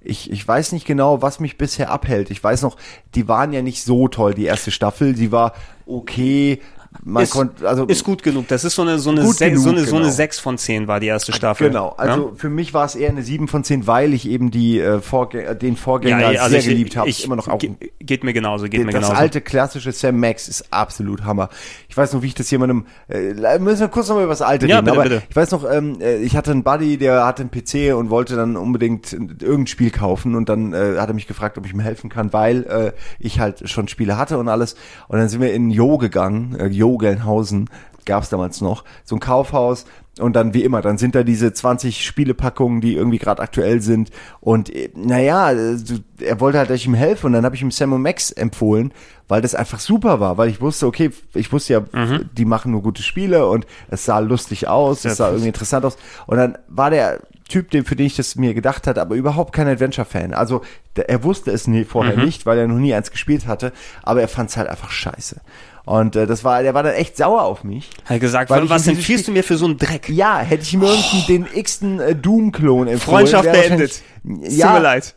[0.00, 2.30] ich, ich weiß nicht genau, was mich bisher abhält.
[2.30, 2.76] Ich weiß noch,
[3.14, 5.12] die waren ja nicht so toll, die erste Staffel.
[5.12, 5.52] Die war
[5.86, 6.60] okay.
[7.04, 8.48] Man ist, konnte, also ist gut genug.
[8.48, 10.14] Das ist so eine so eine, Gut Se genug, so eine so eine genau.
[10.16, 11.68] 6 von 10 war die erste Staffel.
[11.68, 14.80] Genau, also für mich war es eher eine 7 von 10, weil ich eben die
[14.80, 17.08] äh, Vorgänger, den Vorgänger ja, also sehr ich, geliebt habe.
[17.10, 19.14] Ich, Immer noch auch ge- geht mir genauso, geht mir das genauso.
[19.20, 21.50] alte klassische Sam Max ist absolut Hammer.
[21.88, 24.66] Ich weiß noch, wie ich das jemandem, äh, müssen wir kurz nochmal über das alte
[24.66, 25.22] Ja, reden, bitte, aber bitte.
[25.28, 28.34] ich weiß noch, ähm, äh, ich hatte einen Buddy, der hatte einen PC und wollte
[28.34, 31.80] dann unbedingt irgendein Spiel kaufen und dann äh, hat er mich gefragt, ob ich ihm
[31.80, 34.74] helfen kann, weil äh, ich halt schon Spiele hatte und alles
[35.08, 37.68] und dann sind wir in Jo gegangen, äh, Jo Gelnhausen
[38.06, 39.84] gab es damals noch, so ein Kaufhaus
[40.18, 44.10] und dann wie immer, dann sind da diese 20 Spielepackungen, die irgendwie gerade aktuell sind
[44.40, 45.76] und äh, naja, äh,
[46.20, 48.92] er wollte halt, dass ich ihm helfe und dann habe ich ihm Sam Max empfohlen,
[49.28, 52.30] weil das einfach super war, weil ich wusste, okay, ich wusste ja, Mhm.
[52.32, 55.98] die machen nur gute Spiele und es sah lustig aus, es sah irgendwie interessant aus
[56.26, 59.54] und dann war der Typ, den, für den ich das mir gedacht hatte, aber überhaupt
[59.54, 60.34] kein Adventure-Fan.
[60.34, 60.60] Also
[60.96, 62.24] der, er wusste es nie, vorher Mhm.
[62.24, 63.72] nicht, weil er noch nie eins gespielt hatte,
[64.02, 65.40] aber er fand es halt einfach scheiße.
[65.88, 67.88] Und äh, das war, der war dann echt sauer auf mich.
[68.04, 70.08] Hat gesagt, Weil was empfiehlst du mir für so einen Dreck?
[70.10, 73.26] Ja, hätte ich mir irgendeinen den x-ten äh, Doom-Klon empfohlen.
[73.26, 73.70] Freundschaft beendet.
[73.70, 75.14] wahrscheinlich- Tut mir Ja, leid.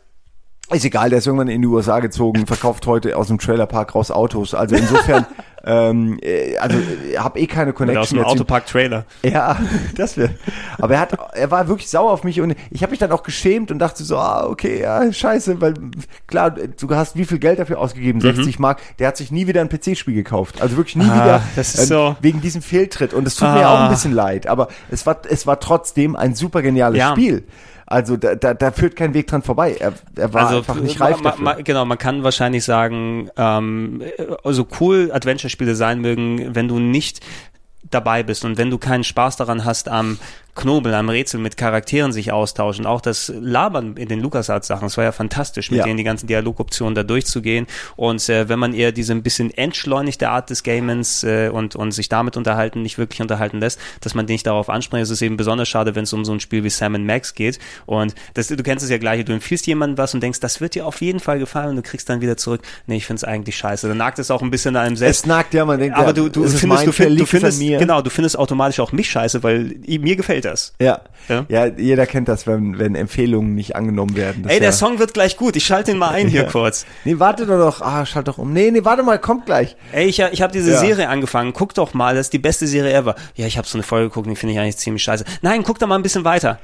[0.72, 4.10] Ist egal, der ist irgendwann in die USA gezogen, verkauft heute aus dem Trailerpark raus
[4.10, 4.54] Autos.
[4.54, 5.26] Also insofern,
[5.64, 8.18] ähm, äh, also äh, hab eh keine Oder aus Connection.
[8.18, 8.24] dem.
[8.26, 9.04] Autopark-Trailer.
[9.22, 9.58] Ja,
[9.96, 10.30] das wäre.
[10.78, 13.22] Aber er hat, er war wirklich sauer auf mich und ich habe mich dann auch
[13.22, 15.74] geschämt und dachte so, ah, okay, ja, scheiße, weil
[16.26, 18.20] klar, du hast wie viel Geld dafür ausgegeben?
[18.20, 18.80] 60 Mark.
[18.98, 20.60] Der hat sich nie wieder ein PC-Spiel gekauft.
[20.62, 21.10] Also wirklich nie Mhm.
[21.10, 21.42] Ah, wieder.
[21.56, 23.12] das ist so- Wegen diesem Fehltritt.
[23.14, 23.84] Und es tut mir auch Ah.
[23.84, 24.46] ein bisschen leid.
[24.46, 27.12] Aber es war, es war trotzdem ein super geniales Ja.
[27.12, 27.44] Spiel.
[27.92, 29.76] Also da, da, da führt kein Weg dran vorbei.
[29.78, 31.44] Er, er war einfach nicht reif ma- dafür.
[31.44, 34.02] ma- genau, man kann wahrscheinlich sagen, ähm,
[34.44, 37.20] so cool Adventure-Spiele sein mögen, wenn du nicht
[37.90, 40.18] dabei bist und wenn du keinen Spaß daran hast am
[40.54, 45.04] Knobeln, am Rätsel mit Charakteren sich austauschen, auch das Labern in den LucasArts-Sachen, es war
[45.04, 45.84] ja fantastisch, mit Ja.
[45.84, 47.66] denen die ganzen Dialogoptionen da durchzugehen
[47.96, 51.92] und äh, wenn man eher diese ein bisschen entschleunigte Art des Gamens äh, und, und
[51.92, 55.22] sich damit unterhalten, nicht wirklich unterhalten lässt, dass man den nicht darauf anspricht, es ist
[55.22, 58.48] eben besonders schade, wenn es um so ein Spiel wie Sam Max geht und das,
[58.48, 61.00] du kennst es ja gleich, du empfiehlst jemandem was und denkst, das wird dir auf
[61.00, 63.88] jeden Fall gefallen und du kriegst dann wieder zurück, nee, ich finde es eigentlich scheiße,
[63.88, 65.20] dann nagt es auch ein bisschen an einem selbst.
[65.20, 67.30] es nagt ja, man denkt, Aber ja, du, du es findest, du, find, du es
[67.30, 67.78] findest, mir.
[67.78, 70.72] genau, du findest automatisch auch mich scheiße, weil mir gefällt das.
[70.80, 71.00] Ja.
[71.28, 71.46] Ja.
[71.48, 71.66] ja.
[71.66, 74.44] jeder kennt das, wenn, wenn Empfehlungen nicht angenommen werden.
[74.48, 76.50] Ey, der ja, Song wird gleich gut, ich schalte ihn mal ein hier Ja.
[76.50, 76.84] kurz.
[77.04, 77.80] Nee, warte doch noch.
[77.80, 78.52] Ah, schalt doch um.
[78.52, 79.76] Nee, nee, warte mal, kommt gleich.
[79.92, 80.78] Ey, ich, ich habe diese.
[80.78, 83.14] Serie angefangen, guck doch mal, das ist die beste Serie ever.
[83.36, 85.24] Ja, ich habe so eine Folge geguckt, die finde ich eigentlich ziemlich scheiße.
[85.42, 86.58] Nein, guck doch mal ein bisschen weiter.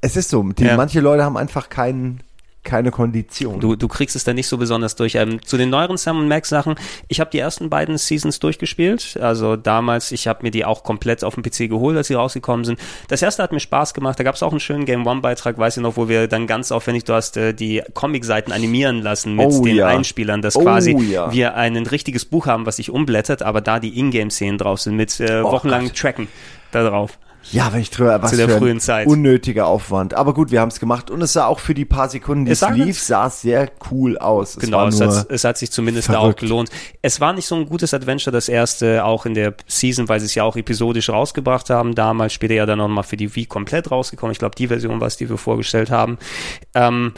[0.00, 2.20] Es ist so, die, manche Leute haben einfach keinen,
[2.68, 3.60] keine Kondition.
[3.60, 5.14] Du, du kriegst es da nicht so besonders durch.
[5.14, 6.74] Ähm, zu den neueren Sam Max Sachen,
[7.08, 9.18] ich habe die ersten beiden Seasons durchgespielt.
[9.20, 12.64] Also damals, ich habe mir die auch komplett auf dem PC geholt, als sie rausgekommen
[12.64, 12.78] sind.
[13.08, 14.18] Das erste hat mir Spaß gemacht.
[14.20, 16.46] Da gab es auch einen schönen Game One Beitrag, weiß ich noch, wo wir dann
[16.46, 19.86] ganz aufwendig, du hast äh, die Comic-Seiten animieren lassen mit Oh den ja.
[19.86, 21.32] Einspielern, dass Oh quasi ja.
[21.32, 25.18] wir ein richtiges Buch haben, was sich umblättert, aber da die Ingame-Szenen drauf sind mit
[25.20, 25.96] äh, Oh wochenlangen Gott.
[25.98, 26.28] Tracken
[26.70, 27.18] da drauf.
[27.50, 29.06] Ja, wenn ich drüber, was Zu der frühen Zeit.
[29.06, 30.14] unnötiger Aufwand.
[30.14, 32.52] Aber gut, wir haben es gemacht und es sah auch für die paar Sekunden, die
[32.52, 34.56] Es es lief, sah es sehr cool aus.
[34.56, 36.40] Es Genau, es hat, es hat sich zumindest da auch verrückt.
[36.40, 36.70] gelohnt.
[37.02, 40.26] Es war nicht so ein gutes Adventure, das erste, auch in der Season, weil sie
[40.26, 41.94] es ja auch episodisch rausgebracht haben.
[41.94, 44.32] Damals später ja dann nochmal für die Wii komplett rausgekommen.
[44.32, 46.18] Ich glaube, die Version war es, die wir vorgestellt haben.
[46.74, 47.12] Ähm,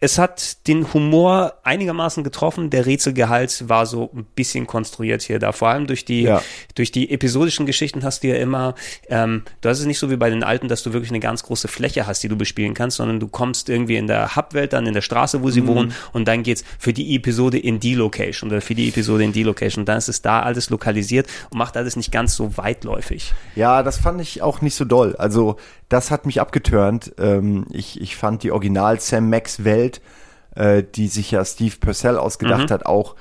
[0.00, 2.70] es hat den Humor einigermaßen getroffen.
[2.70, 5.50] Der Rätselgehalt war so ein bisschen konstruiert hier da.
[5.52, 6.40] Vor allem durch die, Ja.
[6.76, 8.74] durch die episodischen Geschichten hast du ja immer,
[9.08, 11.42] ähm, du hast es nicht so wie bei den alten, dass du wirklich eine ganz
[11.42, 14.86] große Fläche hast, die du bespielen kannst, sondern du kommst irgendwie in der Hubwelt dann,
[14.86, 18.50] in der Straße, wo sie wohnen und dann geht's für die Episode in die Location
[18.50, 19.84] oder für die Episode in die Location.
[19.84, 23.34] Dann ist es da alles lokalisiert und macht alles nicht ganz so weitläufig.
[23.56, 25.16] Ja, das fand ich auch nicht so doll.
[25.16, 25.56] Also
[25.88, 27.12] das hat mich abgeturnt.
[27.18, 30.00] Ähm, ich, ich fand die Original Sam Max Welt,
[30.54, 33.14] äh, die sich ja Steve Purcell ausgedacht hat, auch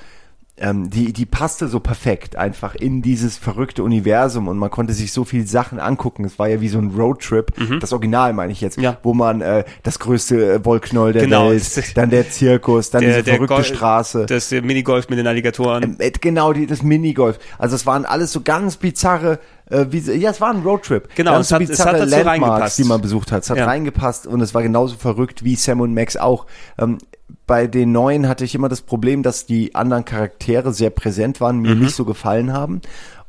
[0.60, 5.14] ähm, die, die passte so perfekt einfach in dieses verrückte Universum und man konnte sich
[5.14, 6.26] so viel Sachen angucken.
[6.26, 8.84] Es war ja wie so ein Roadtrip, das Original meine ich jetzt, Mhm.
[8.84, 8.98] Ja.
[9.04, 11.52] wo man äh, das größte äh, Wollknoll der Genau.
[11.52, 11.64] Welt,
[11.96, 14.26] dann der Zirkus, dann diese verrückte Gol- Straße.
[14.26, 16.00] Das Minigolf mit den Alligatoren.
[16.00, 17.38] Äh, Genau, die, das Minigolf.
[17.60, 19.38] Also es waren alles so ganz bizarre,
[19.70, 21.14] äh, wie, ja, es war ein Roadtrip.
[21.16, 22.78] Genau, ganz es hat- es hat dazu reingepasst.
[22.80, 23.44] die man besucht hat.
[23.44, 23.66] Es hat Ja.
[23.66, 26.46] reingepasst und es war genauso verrückt wie Sam und Max auch.
[26.78, 26.98] Ähm,
[27.46, 31.58] bei den neuen hatte ich immer das Problem, dass die anderen Charaktere sehr präsent waren,
[31.58, 31.62] Mhm.
[31.62, 32.82] mir nicht so gefallen haben.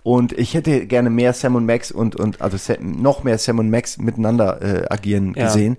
[0.04, 3.58] Und ich hätte gerne mehr Sam und Max und, und also Sam, noch mehr Sam
[3.58, 5.46] und Max miteinander äh, agieren Ja.
[5.46, 5.76] gesehen.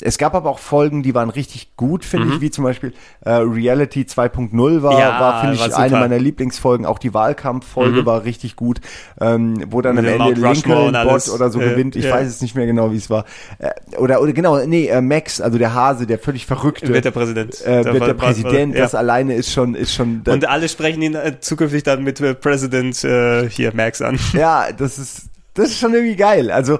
[0.00, 2.92] Es gab aber auch Folgen, die waren richtig gut, finde ich, wie zum Beispiel
[3.24, 4.98] äh, Reality 2.0 war, Mhm.
[4.98, 5.78] Ja, war finde ich, super.
[5.78, 6.86] eine meiner Lieblingsfolgen.
[6.86, 8.80] Auch die Wahlkampffolge war richtig gut,
[9.20, 11.26] ähm, wo dann Mit am Ende Mount Rushmore und Lincoln alles.
[11.26, 11.94] Bot oder so Äh, gewinnt.
[11.96, 12.14] Ich ja.
[12.14, 13.24] weiß es nicht mehr genau, wie es war.
[13.58, 17.10] Äh, oder, oder genau, nee, äh, Max, also der Hase, der völlig verrückte, Wird der
[17.12, 17.64] Präsident.
[17.64, 18.74] äh, wird der Präsident.
[18.74, 18.82] ja.
[18.82, 20.22] Das alleine ist schon, ist schon.
[20.28, 24.18] Und alle sprechen ihn äh, zukünftig dann mit äh, President äh, hier Max an.
[24.32, 26.50] Ja, das ist, das ist schon irgendwie geil.
[26.50, 26.78] Also,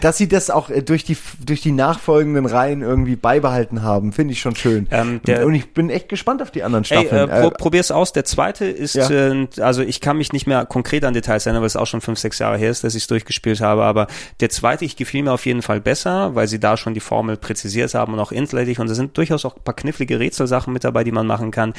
[0.00, 4.32] dass sie das auch äh, durch die, durch die nachfolgenden Reihen irgendwie beibehalten haben, finde
[4.32, 4.86] ich schon schön.
[4.90, 7.28] Ähm, der- Und ich bin echt gespannt auf die anderen Ey, Staffeln.
[7.30, 8.12] äh, pro, Äh, probier's aus.
[8.12, 9.08] Der zweite ist, Ja.
[9.10, 12.00] äh, also ich kann mich nicht mehr konkret an Details erinnern, weil es auch schon
[12.00, 13.84] fünf, sechs Jahre her ist, dass ich es durchgespielt habe.
[13.84, 14.06] Aber
[14.40, 17.36] der zweite, ich gefiel mir auf jeden Fall besser, weil sie da schon die Formel
[17.36, 18.78] präzisiert haben und auch inhaltlich.
[18.80, 21.72] Und da sind durchaus auch ein paar knifflige Rätselsachen mit dabei, die man machen kann.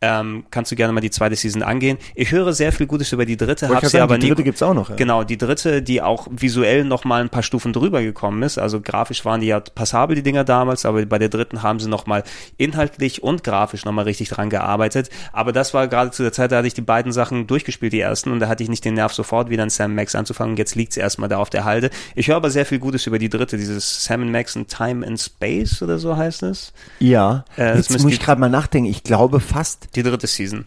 [0.00, 1.98] Ähm, kannst du gerne mal die zweite Season angehen.
[2.14, 4.28] Ich höre sehr viel Gutes über die dritte, habe sie aber die nie.
[4.30, 4.96] dritte gibt's auch noch, ja.
[4.96, 8.58] Genau, die dritte, die auch visuell noch mal ein paar Stufen drüber gekommen ist.
[8.58, 11.88] Also grafisch waren die ja passabel, die Dinger damals, aber bei der dritten haben sie
[11.88, 12.24] noch mal
[12.56, 15.10] inhaltlich und grafisch noch mal richtig dran gearbeitet.
[15.32, 18.00] Aber das war gerade zu der Zeit, da hatte ich die beiden Sachen durchgespielt, die
[18.00, 20.56] ersten, und da hatte ich nicht den Nerv, sofort wieder an Sam Max anzufangen.
[20.56, 21.90] Jetzt liegt's erstmal da auf der Halde.
[22.14, 25.20] Ich höre aber sehr viel Gutes über die dritte, dieses Sam Max in Time and
[25.20, 26.72] Space oder so heißt es.
[26.98, 28.90] ja, äh, jetzt muss ich gerade mal nachdenken.
[28.90, 30.66] Ich glaube fast, Die dritte Season.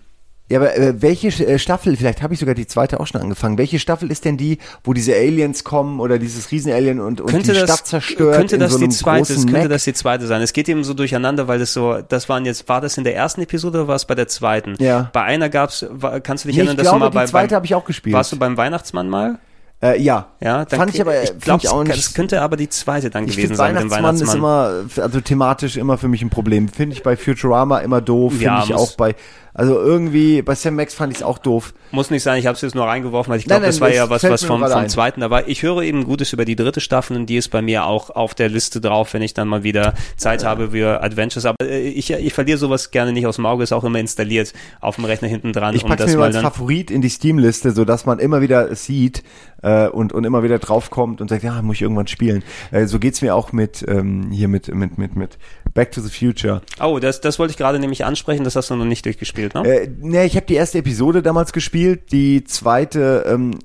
[0.50, 3.58] Ja, aber äh, welche äh, Staffel, vielleicht habe ich sogar die zweite auch schon angefangen,
[3.58, 7.52] welche Staffel ist denn die, wo diese Aliens kommen oder dieses Riesenalien und, und könnte
[7.52, 9.70] die das, Stadt zerstört könnte das so die zweite, könnte Mac?
[9.70, 10.42] das die zweite sein.
[10.42, 13.14] Es geht eben so durcheinander, weil das so, das waren jetzt, war das in der
[13.16, 14.76] ersten Episode oder war es bei der zweiten?
[14.80, 15.10] Ja.
[15.12, 17.50] Bei einer gab's, war, kannst du dich Nee, erinnern, dass du mal die bei, zweite
[17.50, 18.16] beim, habe ich auch gespielt.
[18.16, 19.40] warst du beim Weihnachtsmann mal?
[19.80, 20.28] Äh, ja.
[20.40, 22.68] Ja, dann Fand ich aber, ich find glaube, ich auch nicht- das könnte aber die
[22.70, 24.88] zweite dann Ich gewesen sein dem Weihnachtsmann ist Weihnachtsmann.
[24.96, 26.68] immer, also thematisch immer für mich ein Problem.
[26.68, 29.14] Finde ich bei Futurama immer doof, finde Ja, ich auch bei,
[29.58, 31.74] also irgendwie, bei Sam Max fand ich es auch doof.
[31.90, 34.08] Muss nicht sein, ich habe es jetzt nur reingeworfen, weil ich glaube, das war ja
[34.08, 35.46] was, was vom, vom zweiten dabei.
[35.48, 38.36] Ich höre eben Gutes über die dritte Staffel und die ist bei mir auch auf
[38.36, 41.46] der Liste drauf, wenn ich dann mal wieder Zeit habe für Adventures.
[41.46, 44.54] Aber äh, ich, ich verliere sowas gerne nicht aus dem Auge, ist auch immer installiert
[44.80, 45.74] auf dem Rechner hinten dran.
[45.74, 48.42] Ich um pack's das mir mal als Favorit in die Steam-Liste, so dass man immer
[48.42, 49.24] wieder sieht
[49.64, 52.44] äh, und, und immer wieder draufkommt und sagt, ja, muss ich irgendwann spielen.
[52.72, 55.38] Äh, so geht's mir auch mit ähm, hier mit mit mit mit
[55.74, 56.62] Back to the Future.
[56.82, 59.68] Oh, das, das wollte ich gerade nämlich ansprechen, das hast du noch nicht durchgespielt, ne?
[59.68, 63.60] Äh, ne, ich habe die erste Episode damals gespielt, die zweite ähm,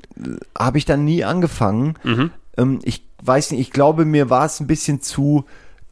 [0.59, 1.95] habe ich dann nie angefangen.
[2.03, 2.31] Mhm.
[2.57, 5.45] Ähm, ich weiß nicht, ich glaube, mir war es ein bisschen zu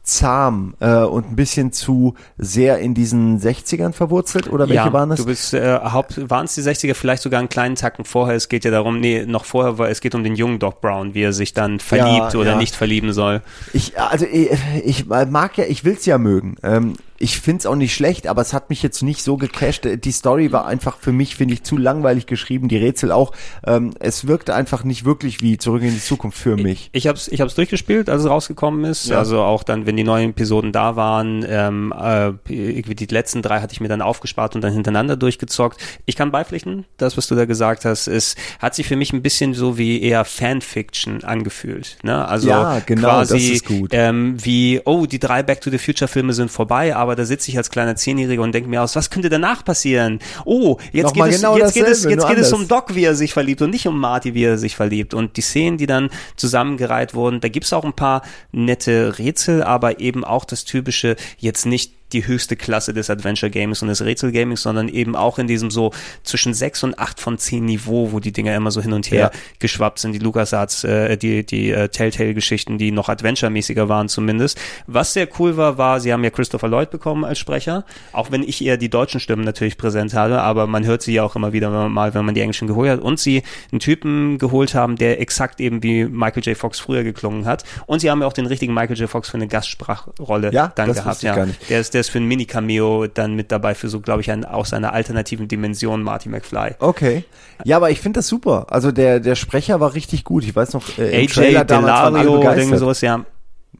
[0.03, 5.09] zahm äh, und ein bisschen zu sehr in diesen 60ern verwurzelt oder welche ja, waren
[5.09, 5.19] das?
[5.19, 8.35] du bist äh, Haupt waren es die 60er, vielleicht sogar einen kleinen Tacken vorher.
[8.35, 11.13] Es geht ja darum, nee, noch vorher, weil es geht um den jungen Doc Brown,
[11.13, 12.57] wie er sich dann verliebt oder ja.
[12.57, 13.41] nicht verlieben soll.
[13.73, 14.49] Ich, also ich,
[14.83, 16.55] ich mag ja, ich will's ja mögen.
[16.63, 19.85] Ähm, ich find's auch nicht schlecht, aber es hat mich jetzt nicht so gecasht.
[19.85, 23.31] Die Story war einfach für mich, finde ich, zu langweilig geschrieben, die Rätsel auch.
[23.65, 26.89] Ähm, es wirkte einfach nicht wirklich wie Zurück in die Zukunft für mich.
[26.93, 29.09] Ich hab's, ich hab's durchgespielt, als es rausgekommen ist.
[29.09, 29.19] Ja.
[29.19, 33.73] Also auch dann, wenn die neuen Episoden da waren, ähm, äh, die letzten drei hatte
[33.73, 35.79] ich mir dann aufgespart und dann hintereinander durchgezockt.
[36.05, 39.21] Ich kann beipflichten, das, was du da gesagt hast, es hat sich für mich ein
[39.21, 41.97] bisschen so wie eher Fanfiction angefühlt.
[42.03, 42.27] Ne?
[42.27, 43.65] Also Ja, genau, quasi ist.
[43.91, 47.25] Ähm, wie, oh, die drei Back to the Future Filme sind vorbei, aber aber da
[47.25, 50.19] sitze ich als kleiner Zehnjähriger und denke mir aus, was könnte danach passieren?
[50.45, 53.03] Oh, jetzt Nochmal geht es, genau jetzt geht es, jetzt geht es um Doc, wie
[53.03, 55.13] er sich verliebt und nicht um Marty, wie er sich verliebt.
[55.13, 58.21] Und die Szenen, die dann zusammengereiht wurden, da gibt's auch ein paar
[58.53, 63.81] nette Rätsel, aber eben auch das typische, jetzt nicht die höchste Klasse des Adventure Games
[63.81, 65.91] und des Rätsel Gamings, sondern eben auch in diesem so
[66.23, 69.31] zwischen sechs und acht von zehn Niveau, wo die Dinger immer so hin und her
[69.33, 69.39] Ja.
[69.59, 74.59] geschwappt sind, die LucasArts, äh, die, die äh, Telltale-Geschichten, die noch Adventure-mäßiger waren zumindest.
[74.87, 78.43] Was sehr cool war, war, sie haben ja Christopher Lloyd bekommen als Sprecher, auch wenn
[78.43, 81.53] ich eher die deutschen Stimmen natürlich präsent habe, aber man hört sie ja auch immer
[81.53, 85.19] wieder mal, wenn man die englischen geholt hat und sie einen Typen geholt haben, der
[85.21, 86.57] exakt eben wie Michael J.
[86.57, 89.09] Fox früher geklungen hat und sie haben ja auch den richtigen Michael J.
[89.09, 91.21] Fox für eine Gastsprachrolle Ja, dann das gehabt.
[91.23, 91.35] ja.
[91.35, 91.69] gar nicht.
[91.69, 94.45] Der ist, der ist für ein Mini-Cameo dann mit dabei für so, glaube ich, ein,
[94.45, 96.75] aus einer alternativen Dimension Marty McFly.
[96.79, 97.23] Okay.
[97.63, 98.67] Ja, aber ich finde das super.
[98.69, 100.43] Also der, der Sprecher war richtig gut.
[100.43, 103.25] Ich weiß noch, äh, AJ Trailer Delario oder irgendwie sowas, ja.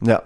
[0.02, 0.24] Ja.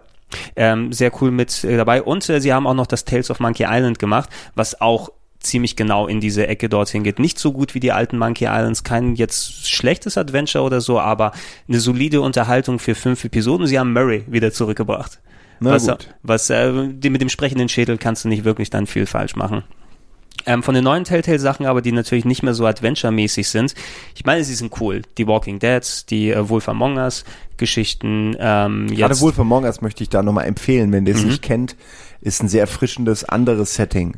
[0.56, 2.02] Ähm, sehr cool mit äh, dabei.
[2.02, 5.10] Und äh, sie haben auch noch das Tales of Monkey Island gemacht, was auch
[5.40, 7.20] ziemlich genau in diese Ecke dorthin geht.
[7.20, 11.32] Nicht so gut wie die alten Monkey Islands, kein jetzt schlechtes Adventure oder so, aber
[11.68, 13.68] eine solide Unterhaltung für fünf Episoden.
[13.68, 15.20] Sie haben Murray wieder zurückgebracht.
[15.60, 16.15] Na was, gut.
[16.23, 19.64] was äh, die, mit dem sprechenden Schädel kannst du nicht wirklich dann viel falsch machen.
[20.45, 23.73] Ähm, von den neuen Telltale-Sachen aber, die natürlich nicht mehr so Adventure-mäßig sind.
[24.15, 25.02] Ich meine, sie sind cool.
[25.18, 27.23] Die Walking Dead, die äh, Wolf Among Us
[27.57, 28.36] Geschichten.
[28.38, 31.22] Ähm, Gerade jetzt, wohl von Among Us möchte ich da nochmal empfehlen, wenn ihr es
[31.23, 31.30] Mhm.
[31.30, 31.76] nicht kennt,
[32.22, 34.18] ist ein sehr erfrischendes anderes Setting.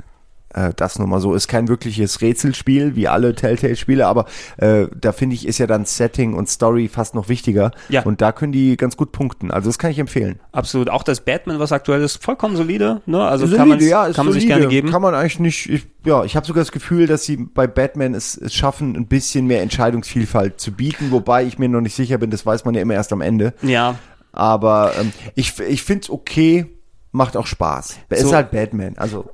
[0.57, 1.35] Äh, das nur mal so.
[1.35, 4.25] Ist kein wirkliches Rätselspiel, wie alle Telltale-Spiele, aber
[4.57, 7.71] äh, da finde ich, ist ja dann Setting und Story fast noch wichtiger.
[7.89, 8.03] Ja.
[8.03, 9.51] Und da können die ganz gut punkten.
[9.51, 10.39] Also das kann ich empfehlen.
[10.51, 10.89] Absolut.
[10.89, 13.01] Auch das Batman, was aktuell ist, vollkommen solide.
[13.05, 13.23] Ne?
[13.23, 14.59] Also Solide, kann, ja, kann man sich solide.
[14.61, 14.89] gerne geben.
[14.91, 18.13] Kann man eigentlich nicht, ich, ja, ich habe sogar das Gefühl, dass sie bei Batman
[18.15, 22.17] es, es schaffen, ein bisschen mehr Entscheidungsvielfalt zu bieten, wobei ich mir noch nicht sicher
[22.17, 23.53] bin, das weiß man ja immer erst am Ende.
[23.61, 23.95] ja,
[24.31, 26.65] Aber ähm, ich, ich finde es okay,
[27.11, 27.97] macht auch Spaß.
[28.09, 29.29] Es So- ist halt Batman, also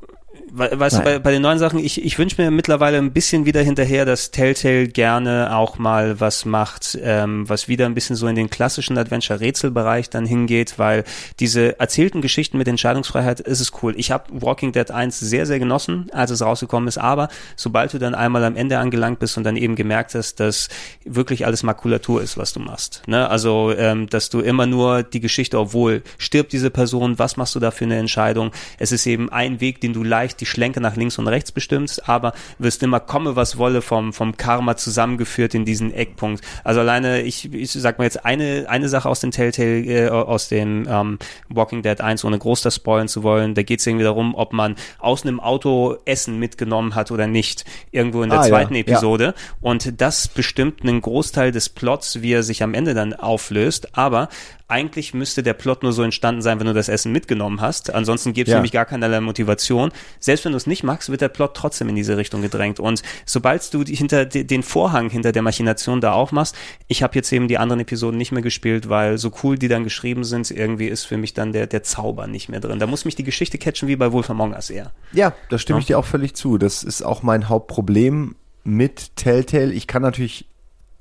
[0.55, 1.05] weißt Nein.
[1.05, 4.05] du, bei, bei den neuen Sachen, ich, ich wünsche mir mittlerweile ein bisschen wieder hinterher,
[4.05, 8.51] dass Telltale gerne auch mal was macht, ähm, was wieder ein bisschen so in den
[8.51, 11.05] klassischen Adventure-Rätselbereich dann hingeht, weil
[11.39, 13.95] diese erzählten Geschichten mit Entscheidungsfreiheit ist es cool.
[13.97, 17.97] Ich habe Walking Dead 1 sehr, sehr genossen, als es rausgekommen ist, aber sobald du
[17.97, 20.69] dann einmal am Ende angelangt bist und dann eben gemerkt hast, dass
[21.03, 23.01] wirklich alles Makulatur ist, was du machst.
[23.07, 23.27] Ne?
[23.27, 27.59] Also, ähm, dass du immer nur die Geschichte, obwohl stirbt diese Person, was machst du
[27.59, 28.51] da für eine Entscheidung?
[28.77, 32.09] Es ist eben ein Weg, den du leicht die Schlenke nach links und rechts bestimmst,
[32.09, 36.43] aber wirst immer komme, was wolle vom, vom Karma zusammengeführt in diesen Eckpunkt.
[36.65, 40.49] Also alleine, ich, ich sag mal jetzt eine, eine Sache aus dem Telltale, äh, aus
[40.49, 41.17] dem ähm,
[41.47, 44.51] Walking Dead 1, ohne groß das spoilen zu wollen, da geht es irgendwie darum, ob
[44.51, 48.73] man aus einem Auto Essen mitgenommen hat oder nicht, irgendwo in der Ah, ja, zweiten
[48.75, 48.81] ja.
[48.81, 49.33] Episode.
[49.61, 53.97] Und das bestimmt einen Großteil des Plots, wie er sich am Ende dann auflöst.
[53.97, 54.27] Aber
[54.73, 57.93] eigentlich müsste der Plot nur so entstanden sein, wenn du das Essen mitgenommen hast.
[57.93, 58.57] Ansonsten gibt es Ja.
[58.57, 59.91] nämlich gar keinerlei Motivation.
[60.19, 62.79] Selbst wenn du es nicht magst, wird der Plot trotzdem in diese Richtung gedrängt.
[62.79, 66.55] Und sobald du hinter de- den Vorhang hinter der Machination da aufmachst,
[66.87, 69.83] ich habe jetzt eben die anderen Episoden nicht mehr gespielt, weil so cool die dann
[69.83, 72.79] geschrieben sind, irgendwie ist für mich dann der, der Zauber nicht mehr drin.
[72.79, 74.91] Da muss mich die Geschichte catchen wie bei Wolf Among Us eher.
[75.11, 75.81] Ja, da stimme Ja.
[75.81, 76.57] ich dir auch völlig zu.
[76.57, 79.71] Das ist auch mein Hauptproblem mit Telltale.
[79.73, 80.47] Ich kann natürlich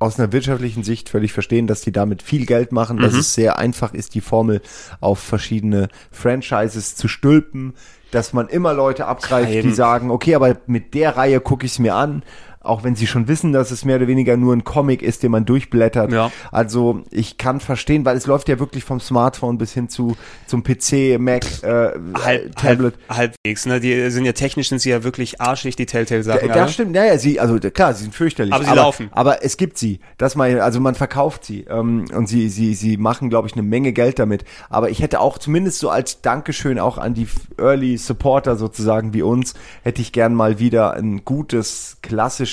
[0.03, 3.59] aus einer wirtschaftlichen Sicht völlig verstehen, dass die damit viel Geld machen, dass es sehr
[3.59, 4.61] einfach ist, die Formel
[5.01, 7.75] auf verschiedene Franchises zu stülpen,
[8.11, 9.69] dass man immer Leute abgreift, eben.
[9.69, 12.23] die sagen, okay, aber mit der Reihe gucke ich es mir an,
[12.65, 15.33] auch wenn sie schon wissen, dass es mehr oder weniger nur ein Comic ist, den
[15.33, 16.13] man durchblättert.
[16.13, 16.31] Ja.
[16.51, 20.17] Also ich kann verstehen, weil es läuft ja wirklich vom Smartphone bis hin zu
[20.47, 22.95] zum PC, Mac, äh, Halb, Tablet.
[23.09, 23.81] halb, halbwegs, ne?
[23.81, 26.51] Die sind ja technisch sind sie ja wirklich arschig, die Telltale-Sachen.
[26.51, 26.61] Alle.
[26.61, 28.55] das stimmt, naja, sie, also klar, sie sind fürchterlich.
[28.55, 29.09] Aber sie laufen.
[29.13, 30.01] Aber es gibt sie.
[30.19, 33.63] Das mal, also man verkauft sie ähm, und sie, sie, sie machen, glaube ich, eine
[33.63, 34.45] Menge Geld damit.
[34.71, 37.27] Aber ich hätte auch zumindest so als Dankeschön auch an die
[37.59, 42.52] Early Supporter sozusagen wie uns, hätte ich gern mal wieder ein gutes, klassisches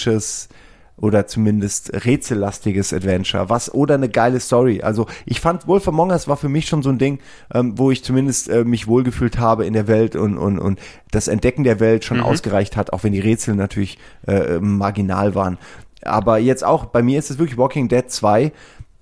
[1.02, 4.82] oder zumindest rätsellastiges Adventure, was oder eine geile Story.
[4.82, 7.20] Also ich fand Wolf Among Us war für mich schon so ein Ding,
[7.54, 10.80] ähm, wo ich zumindest äh, mich wohlgefühlt habe in der Welt und und und
[11.12, 13.98] das Entdecken der Welt schon ausgereicht hat, auch wenn die Rätsel natürlich
[14.28, 15.58] äh, marginal waren.
[16.02, 18.52] Aber jetzt auch bei mir ist es wirklich Walking Dead 2.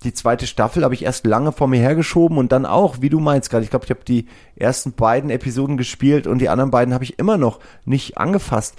[0.04, 3.18] Die zweite Staffel habe ich erst lange vor mir hergeschoben und dann auch, wie du
[3.18, 6.94] meinst gerade, ich glaube, ich habe die ersten beiden Episoden gespielt und die anderen beiden
[6.94, 8.76] habe ich immer noch nicht angefasst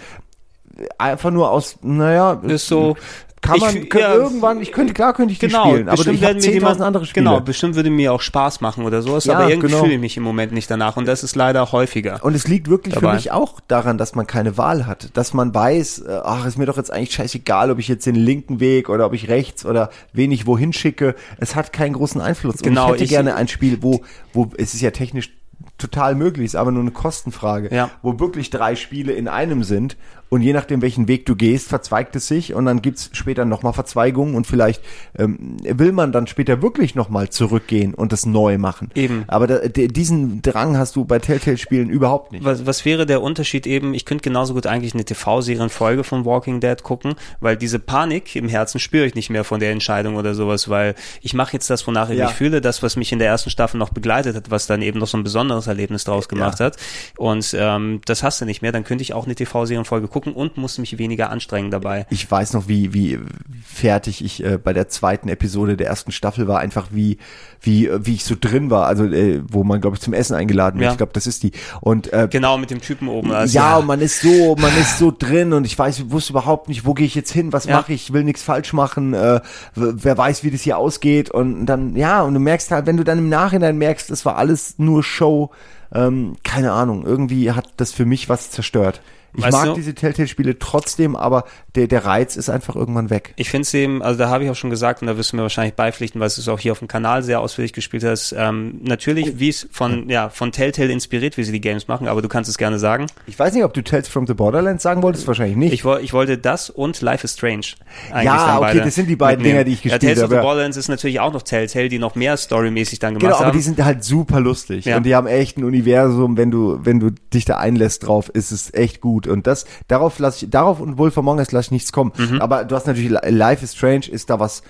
[0.98, 2.96] einfach nur aus, naja, Ist so.
[3.42, 6.02] kann Ich man kann ja, irgendwann, ich könnte, klar könnte ich die Genau, spielen, aber
[6.02, 7.24] ich habe werden mir die 10.000 mal- andere Spiele.
[7.26, 9.80] Genau, bestimmt würde mir auch Spaß machen oder sowas, Ja, aber irgendwie genau.
[9.84, 12.20] fühle ich mich im Moment nicht danach und das ist leider häufiger.
[12.22, 13.12] Und es liegt wirklich Dabei.
[13.12, 15.16] für mich auch daran, dass man keine Wahl hat.
[15.16, 18.16] Dass man weiß, äh, ach, ist mir doch jetzt eigentlich scheißegal, ob ich jetzt den
[18.16, 21.16] linken Weg oder ob ich rechts oder wen ich wohin schicke.
[21.38, 22.58] Es hat keinen großen Einfluss.
[22.58, 24.02] Genau, Und ich hätte ich- gerne ein Spiel, wo,
[24.34, 25.30] wo, es ist ja technisch
[25.78, 27.90] total möglich, ist aber nur eine Kostenfrage, Ja.
[28.02, 29.96] wo wirklich drei Spiele in einem sind
[30.30, 33.74] und je nachdem, welchen Weg du gehst, verzweigt es sich und dann gibt's später nochmal
[33.74, 34.82] Verzweigungen und vielleicht
[35.18, 38.90] ähm, will man dann später wirklich nochmal zurückgehen und das neu machen.
[38.96, 39.24] Eben.
[39.28, 42.46] Aber da, diesen Drang hast du bei Telltale-Spielen überhaupt nicht.
[42.46, 43.94] Was, was wäre der Unterschied eben?
[43.96, 48.50] Ich könnte genauso gut eigentlich eine TV-Serienfolge von Walking Dead gucken, weil diese Panik im
[48.50, 51.88] Herzen spüre ich nicht mehr von der Entscheidung oder sowas, weil ich mache jetzt das,
[51.88, 52.28] wonach ich Ja.
[52.28, 55.00] mich fühle, das, was mich in der ersten Staffel noch begleitet hat, was dann eben
[55.00, 56.78] noch so ein besonderes Erlebnis draus gemacht hat.
[57.18, 58.72] Und ähm, das hast du nicht mehr.
[58.72, 62.06] Dann könnte ich auch eine TV-Serienfolge gucken und muss mich weniger anstrengen dabei.
[62.10, 63.20] ich weiß noch, wie, wie
[63.66, 67.18] fertig ich äh, bei der zweiten Episode der ersten Staffel war, einfach wie,
[67.62, 70.36] wie, äh, wie ich so drin war, also äh, wo man, glaube ich, zum Essen
[70.36, 70.88] eingeladen wird.
[70.88, 70.92] Ja.
[70.92, 71.52] Ich glaube, das ist die.
[71.82, 73.32] Und äh, Genau mit dem Typen oben.
[73.32, 76.68] Also, ja, und man ist so, man ist so drin und ich weiß, wusste überhaupt
[76.70, 77.78] nicht, wo gehe ich jetzt hin, was Ja.
[77.78, 79.40] mache ich, will nichts falsch machen, äh,
[79.76, 83.04] wer weiß, wie das hier ausgeht und dann, ja, und du merkst halt, wenn du
[83.04, 85.52] dann im Nachhinein merkst, es war alles nur Show,
[85.94, 89.02] ähm, keine Ahnung, irgendwie hat das für mich was zerstört.
[89.36, 91.44] Ich Weißt mag du- diese Telltale-Spiele trotzdem, aber
[91.76, 93.34] der, der Reiz ist einfach irgendwann weg.
[93.36, 95.36] Ich finde es eben, also da habe ich auch schon gesagt, und da wirst du
[95.38, 98.34] mir wahrscheinlich beipflichten, weil du es auch hier auf dem Kanal sehr ausführlich gespielt hast.
[98.38, 102.22] Ähm, natürlich, wie es von, ja, von Telltale inspiriert, wie sie die Games machen, aber
[102.22, 103.06] du kannst es gerne sagen.
[103.28, 105.74] Ich weiß nicht, ob du Tales from the Borderlands sagen wolltest, wahrscheinlich nicht.
[105.74, 107.66] Ich, ich wollte das und Life is Strange.
[108.12, 109.64] eigentlich Ja, okay, das sind die beiden mitnehmen.
[109.64, 110.42] Dinger, die ich ja, gespielt Tales of habe, the ja.
[110.42, 113.58] Borderlands ist natürlich auch noch Telltale, die noch mehr storymäßig dann gemacht Genau, aber haben.
[113.58, 114.98] die sind halt super lustig Ja.
[114.98, 118.52] und die haben echt ein Universum, wenn du wenn du dich da einlässt drauf, ist
[118.52, 121.72] es echt gut und das darauf lasse ich darauf und Wolf Among Us lasse ich
[121.72, 122.12] nichts kommen.
[122.18, 122.42] Mhm.
[122.42, 124.62] Aber du hast natürlich Li- Life is Strange ist da was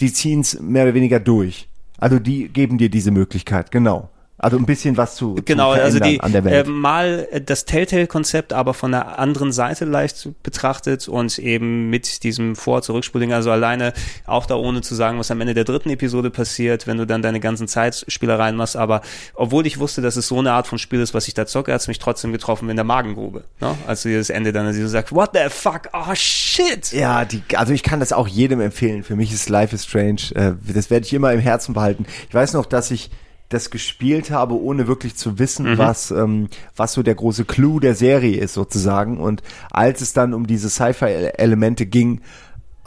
[0.00, 1.68] die ziehen's mehr oder weniger durch.
[1.98, 4.08] Also die geben dir diese Möglichkeit, genau.
[4.42, 6.68] Also ein bisschen was zu, Genau, zu also die an der äh, Welt.
[6.68, 12.56] mal äh, das Telltale-Konzept, aber von der anderen Seite leicht betrachtet und eben mit diesem
[12.56, 13.92] Vor-Zurückspuling, also alleine
[14.26, 17.20] auch da ohne zu sagen, was am Ende der dritten Episode passiert, wenn du dann
[17.20, 19.02] deine ganzen Zeitspielereien machst, aber
[19.34, 21.74] obwohl ich wusste, dass es so eine Art von Spiel ist, was ich da zocke,
[21.74, 23.74] hat es mich trotzdem getroffen in der Magengrube, ne?
[23.86, 26.92] als du dieses Ende dann, als du sagst, what the fuck, oh shit!
[26.92, 29.02] Ja, die, also ich kann das auch jedem empfehlen.
[29.02, 32.06] Für mich ist Life is Strange, äh, das werde ich immer im Herzen behalten.
[32.28, 33.10] Ich weiß noch, dass ich
[33.50, 37.94] das gespielt habe, ohne wirklich zu wissen, was, ähm, was so der große Clou der
[37.94, 39.18] Serie ist sozusagen.
[39.18, 42.20] Und als es dann um diese Sci-Fi-Elemente ging,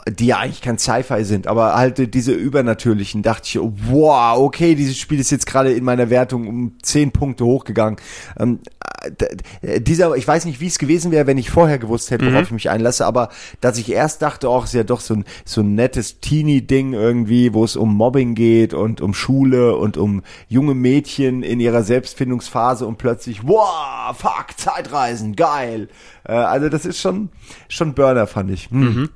[0.08, 4.98] die ja eigentlich kein Sci-Fi sind, aber halt diese übernatürlichen, dachte ich, wow, okay, dieses
[4.98, 7.98] Spiel ist jetzt gerade in meiner Wertung um zehn Punkte hochgegangen.
[8.38, 8.83] Ähm, äh,
[9.78, 12.50] dieser, ich weiß nicht, wie es gewesen wäre, wenn ich vorher gewusst hätte, worauf ich
[12.52, 13.28] mich einlasse, aber
[13.60, 17.52] dass ich erst dachte, auch ist ja doch so ein, so ein nettes Teenie-Ding irgendwie,
[17.54, 22.86] wo es um Mobbing geht und um Schule und um junge Mädchen in ihrer Selbstfindungsphase
[22.86, 25.88] und plötzlich, wow, fuck, Zeitreisen, geil.
[26.26, 27.30] Äh, also das ist schon,
[27.68, 28.70] schon Burner, fand ich.
[28.70, 29.10] Hm.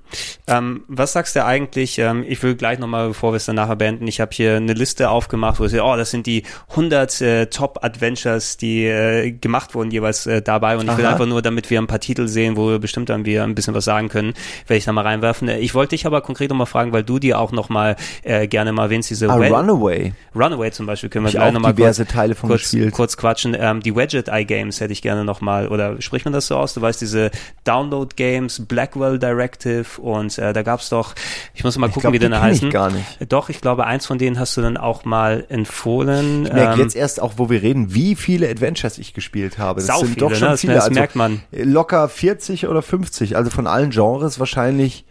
[0.47, 3.77] Ähm, was sagst du eigentlich, ähm, ich will gleich nochmal, bevor wir es dann nachher
[3.77, 7.21] beenden, ich habe hier eine Liste aufgemacht, wo ich sehe, oh, das sind die 100
[7.21, 11.13] äh, Top-Adventures, die äh, gemacht wurden jeweils äh, dabei und ich will Aha.
[11.13, 13.75] einfach nur, damit wir ein paar Titel sehen, wo wir bestimmt dann wir ein bisschen
[13.75, 14.35] was sagen können,
[14.67, 15.49] werde ich da mal reinwerfen.
[15.49, 18.73] Äh, Ich wollte dich aber konkret nochmal fragen, weil du dir auch nochmal äh, gerne
[18.73, 20.13] mal erwähnst, diese Ah, Well- Runaway.
[20.35, 22.93] Runaway zum Beispiel können wir Ich gleich auch nochmal diverse kurz, Teile kurz, gespielt.
[22.95, 23.57] kurz quatschen.
[23.59, 26.75] Ähm, die Wedget Eye Games hätte ich gerne nochmal, oder spricht man das so aus?
[26.75, 27.31] Du weißt, diese
[27.65, 31.15] Download Games, Blackwell Directive und äh, da gab's doch,
[31.55, 32.71] ich muss mal gucken, glaub, wie die die denn kenn ich heißen.
[32.71, 33.05] gar nicht.
[33.29, 36.47] Doch, ich glaube, eins von denen hast du dann auch mal empfohlen.
[36.47, 39.68] Ich merke Ähm, jetzt erst auch, wo wir reden, wie viele Adventures ich gespielt habe.
[39.77, 40.37] Das Sau sind viele, doch ne?
[40.37, 40.75] schon Das- viele.
[40.75, 41.43] das also merkt man.
[41.53, 43.37] Locker 40 oder 50.
[43.37, 45.05] Also von allen Genres wahrscheinlich,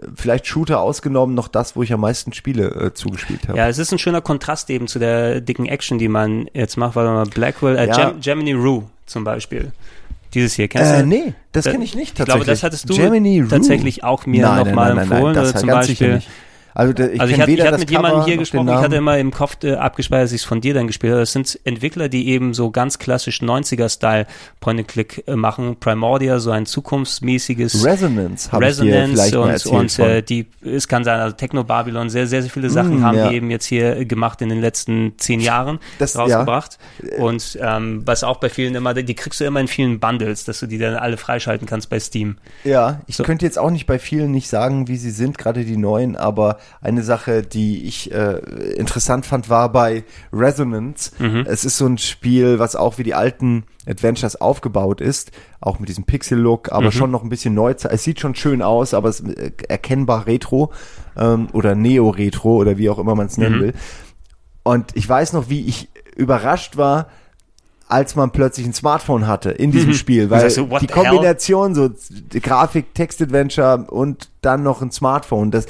[0.00, 3.58] äh, vielleicht Shooter ausgenommen, noch das, wo ich am meisten Spiele äh, zugespielt habe.
[3.58, 6.96] Ja, es ist ein schöner Kontrast eben zu der dicken Action, die man jetzt macht,
[6.96, 8.10] weil man Blackwell, äh, Ja.
[8.10, 9.72] Gem Gemini Rue zum Beispiel.
[10.34, 11.06] Dieses hier, kennst Äh, du?
[11.06, 12.62] nee, das Da- kenne ich nicht Ich glaube, das tatsächlich.
[12.62, 15.34] hattest du Gemini tatsächlich auch mir Nein, nein, nochmal nein, nein, nein, empfohlen.
[15.34, 16.28] das oder zum ganz sicher Beispiel, nicht.
[16.74, 19.18] Also, da, ich also ich hatte, ich hatte mit jemandem hier gesprochen, ich hatte immer
[19.18, 21.20] im Kopf äh, abgespeichert, dass ich es von dir dann gespielt habe.
[21.20, 24.26] Das sind Entwickler, die eben so ganz klassisch 90er-Style
[24.60, 25.76] Point-and-Click äh, machen.
[25.80, 29.36] Primordia, so ein zukunftsmäßiges Resonance Resonance
[29.68, 33.00] und, und äh, die, es kann sein, also Techno Babylon, sehr, sehr, sehr viele Sachen
[33.00, 33.28] Mm, haben ja.
[33.28, 36.78] die eben jetzt hier äh, gemacht in den letzten zehn Jahren Das- rausgebracht.
[37.18, 40.60] Und ähm, was auch bei vielen immer, die kriegst du immer in vielen Bundles, dass
[40.60, 42.36] du die dann alle freischalten kannst bei Steam.
[42.64, 43.24] Ja, ich So.
[43.24, 46.58] könnte jetzt auch nicht bei vielen nicht sagen, wie sie sind, gerade die neuen, aber
[46.80, 48.38] eine Sache, die ich äh,
[48.76, 51.12] interessant fand, war bei Resonance.
[51.18, 51.44] Mhm.
[51.46, 55.88] Es ist so ein Spiel, was auch wie die alten Adventures aufgebaut ist, auch mit
[55.88, 56.92] diesem Pixel-Look, aber Mhm.
[56.92, 57.70] schon noch ein bisschen neu.
[57.72, 60.72] Es sieht schon schön aus, aber es ist äh, erkennbar Retro
[61.16, 63.60] ähm, oder Neo-Retro oder wie auch immer man es nennen Mhm.
[63.62, 63.72] will.
[64.62, 67.08] Und ich weiß noch, wie ich überrascht war,
[67.90, 71.04] als man plötzlich ein Smartphone hatte in diesem Spiel, weil what die the hell?
[71.04, 71.90] Kombination so
[72.40, 75.66] Grafik, Text-Adventure und dann noch ein Smartphone, das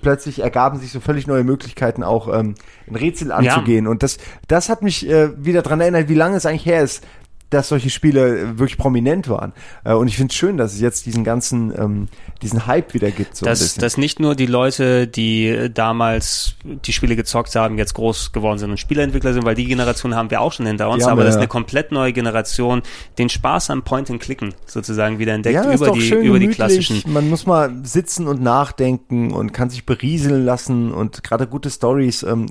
[0.00, 2.54] plötzlich ergaben sich so völlig neue Möglichkeiten auch ähm,
[2.88, 3.86] ein Rätsel anzugehen.
[3.86, 7.04] Und das das hat mich äh, wieder dran erinnert, wie lange es eigentlich her ist,
[7.50, 9.52] dass solche Spiele äh, wirklich prominent waren.
[9.84, 12.08] Äh, und ich finde es schön, dass es jetzt diesen ganzen, ähm,
[12.42, 13.36] diesen Hype wieder gibt.
[13.36, 17.94] So dass, dass nicht nur die Leute, die äh, damals die Spiele gezockt haben, jetzt
[17.94, 21.04] groß geworden sind und Spieleentwickler sind, weil die Generation haben wir auch schon hinter uns,
[21.04, 21.34] aber ja.
[21.34, 22.82] eine komplett neue Generation
[23.18, 27.02] den Spaß am Point-and-Clicken sozusagen wieder entdeckt ja, ist über die, schön über die klassischen.
[27.10, 32.22] Man muss mal sitzen und nachdenken und kann sich berieseln lassen und gerade gute Stories
[32.22, 32.46] ähm,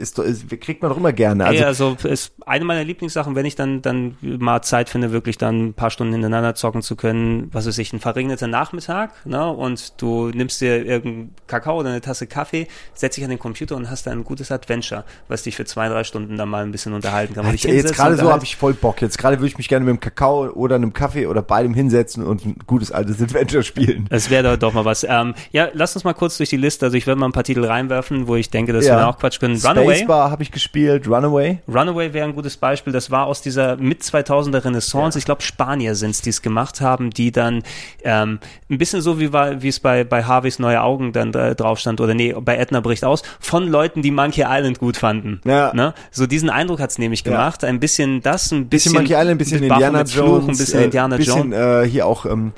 [0.00, 1.44] ist, ist, kriegt man doch immer gerne.
[1.46, 5.38] Also, Also, also ist eine meiner Lieblingssachen, wenn ich dann dann mal Zeit finde, wirklich
[5.38, 9.48] dann ein paar Stunden hintereinander zocken zu können, was weiß ich, ein verregneter Nachmittag, ne?
[9.48, 13.76] Und du nimmst dir irgendeinen Kakao oder eine Tasse Kaffee, setzt dich an den Computer
[13.76, 16.72] und hast dann ein gutes Adventure, was dich für zwei, drei Stunden dann mal ein
[16.72, 17.46] bisschen unterhalten kann.
[17.50, 19.00] jetzt hinsetzt gerade so habe ich voll Bock.
[19.02, 22.24] Jetzt gerade würde ich mich gerne mit einem Kakao oder einem Kaffee oder beidem hinsetzen
[22.24, 24.06] und ein gutes altes Adventure spielen.
[24.10, 25.04] Es wäre doch mal was.
[25.08, 26.86] Ähm, ja, lass uns mal kurz durch die Liste.
[26.86, 28.96] Also ich werde mal ein paar Titel reinwerfen, wo ich denke, dass Ja.
[28.98, 29.56] wir auch Quatsch können.
[29.56, 29.89] Runaway.
[29.94, 31.58] Spacebar habe ich gespielt, Runaway.
[31.68, 32.92] Runaway wäre ein gutes Beispiel.
[32.92, 35.18] Das war aus dieser mit 2000er Renaissance.
[35.18, 37.62] Ich glaube, Spanier sind es, die es gemacht haben, die dann
[38.04, 38.38] ähm,
[38.70, 42.00] ein bisschen so wie wie es bei bei Harveys neue Augen dann äh, drauf stand
[42.00, 45.40] oder nee, bei Edna bricht aus von Leuten, die Monkey Island gut fanden.
[45.44, 45.72] Ja.
[45.74, 45.94] Ne?
[46.10, 47.32] So diesen Eindruck hat's nämlich Ja.
[47.32, 47.64] gemacht.
[47.64, 50.56] Ein bisschen das, ein Bisschen bisschen, Monkey Island, ein bisschen Indiana mit Fluch, Jones, ein
[50.58, 51.86] bisschen äh, Indiana bisschen, Jones.
[51.86, 52.52] äh, hier auch, ähm,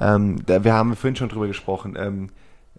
[0.00, 2.28] ähm, da, wir haben vorhin schon drüber gesprochen, ähm,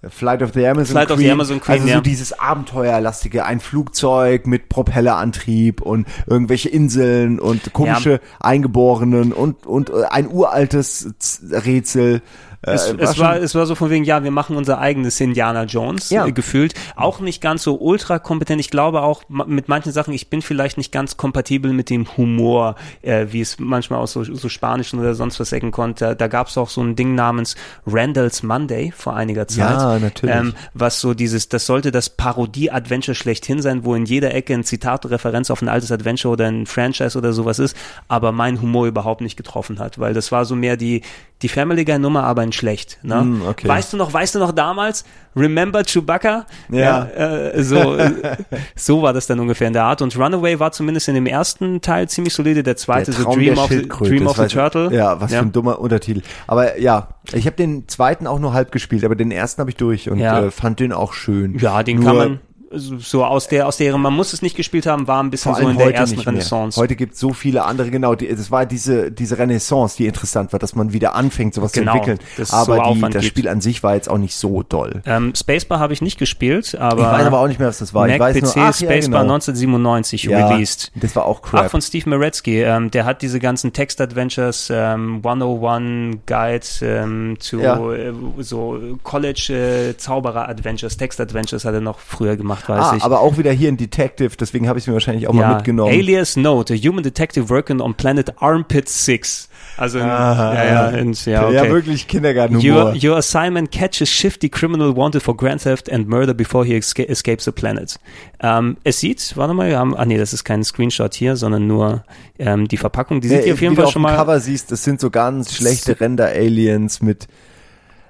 [0.07, 1.13] Flight of the Amazon Flight Queen.
[1.13, 2.01] of the Amazon Queen, also so ja.
[2.01, 10.05] dieses Abenteuerlastige, ein Flugzeug mit Propellerantrieb und irgendwelche Inseln und komische Eingeborenen und, und äh,
[10.09, 11.13] ein uraltes
[11.51, 12.21] Rätsel.
[12.61, 15.19] Äh, Es, es, schon- war, es war so von wegen, ja, wir machen unser eigenes
[15.21, 16.25] Indiana Jones Ja.
[16.25, 16.73] äh, gefühlt.
[16.95, 18.59] Auch nicht ganz so ultra kompetent.
[18.59, 22.75] Ich glaube auch mit manchen Sachen, ich bin vielleicht nicht ganz kompatibel mit dem Humor,
[23.01, 26.15] äh, wie es manchmal aus so, so spanischen oder sonst was Ecken konnte.
[26.15, 27.55] Da gab es auch so ein Ding namens
[27.87, 29.77] Randall's Monday vor einiger Zeit.
[29.79, 30.35] Ja, natürlich.
[30.35, 34.63] Ähm, was so dieses, das sollte das Parodie-Adventure schlechthin sein, wo in jeder Ecke ein
[34.63, 37.75] Zitat Referenz auf ein altes Adventure oder ein Franchise oder sowas ist,
[38.07, 41.01] aber mein Humor überhaupt nicht getroffen hat, weil das war so mehr die,
[41.41, 42.97] die Family Guy Nummer, aber in schlecht.
[43.03, 43.21] Ne?
[43.23, 43.67] Mm, okay.
[43.67, 45.05] Weißt du noch, weißt du noch damals?
[45.35, 46.45] Remember Chewbacca?
[46.69, 47.05] Ja.
[47.05, 48.11] äh, so, äh,
[48.75, 50.01] so war das dann ungefähr in der Art.
[50.01, 53.57] Und Runaway war zumindest in dem ersten Teil ziemlich solide, der zweite, Der so Dream
[53.57, 54.93] of Dream of the Turtle.
[54.93, 56.21] Ja, was für ein dummer Untertitel.
[56.47, 59.77] Aber ja, ich habe den zweiten auch nur halb gespielt, aber den ersten habe ich
[59.77, 60.41] durch und Ja.
[60.45, 61.57] äh, fand den auch schön.
[61.59, 62.39] Ja, den Nur kann man
[62.71, 65.55] so so aus der, aus der, man muss es nicht gespielt haben, war ein bisschen
[65.55, 66.19] so in der ersten.
[66.19, 66.79] Renaissance.
[66.79, 70.51] Heute gibt es so viele andere, genau, die, das war diese, diese Renaissance, die interessant
[70.53, 72.19] war, dass man wieder anfängt, sowas Genau, zu entwickeln.
[72.51, 73.25] Aber so die, das gibt.
[73.25, 75.01] Spiel an sich war jetzt auch nicht so doll.
[75.05, 77.93] Ähm, Spacebar habe ich nicht gespielt, aber Ich weiß aber auch nicht mehr, was das
[77.93, 78.07] war.
[78.07, 79.33] ich Mac weiß PC nur, ach, ja, Spacebar genau.
[79.33, 80.91] 1997 ja, released.
[80.95, 81.71] Das war auch Ach, crap.
[81.71, 82.61] von Steve Meretzky.
[82.61, 87.77] Ähm, der hat diese ganzen Text-Adventures, ähm, 101 Guide ähm, zu Ja.
[87.93, 93.03] äh, so College-Zauberer-Adventures, Text-Adventures hat er noch früher gemacht, weiß ah, ich.
[93.03, 95.93] aber auch wieder hier ein Detective, deswegen habe ich es mir wahrscheinlich auch mal mitgenommen.
[95.93, 99.49] Alias Note, a human detective working on planet Armpit 6.
[99.77, 101.55] Also, Ah, ja, ja, und, ja, okay.
[101.55, 102.93] ja, wirklich Kindergartenhumor.
[102.93, 107.03] Your, your assignment catches shifty criminal wanted for grand theft and murder before he esca
[107.03, 107.97] escapes the planet.
[108.41, 111.67] Ähm, es sieht, warte mal, wir haben, ah nee, das ist kein Screenshot hier, sondern
[111.67, 112.03] nur
[112.39, 113.21] ähm, die Verpackung.
[113.21, 114.21] Die sieht Ja, hier auf jeden du Fall schon auf dem mal.
[114.21, 117.27] Cover siehst, das sind so ganz schlechte Render-Aliens mit,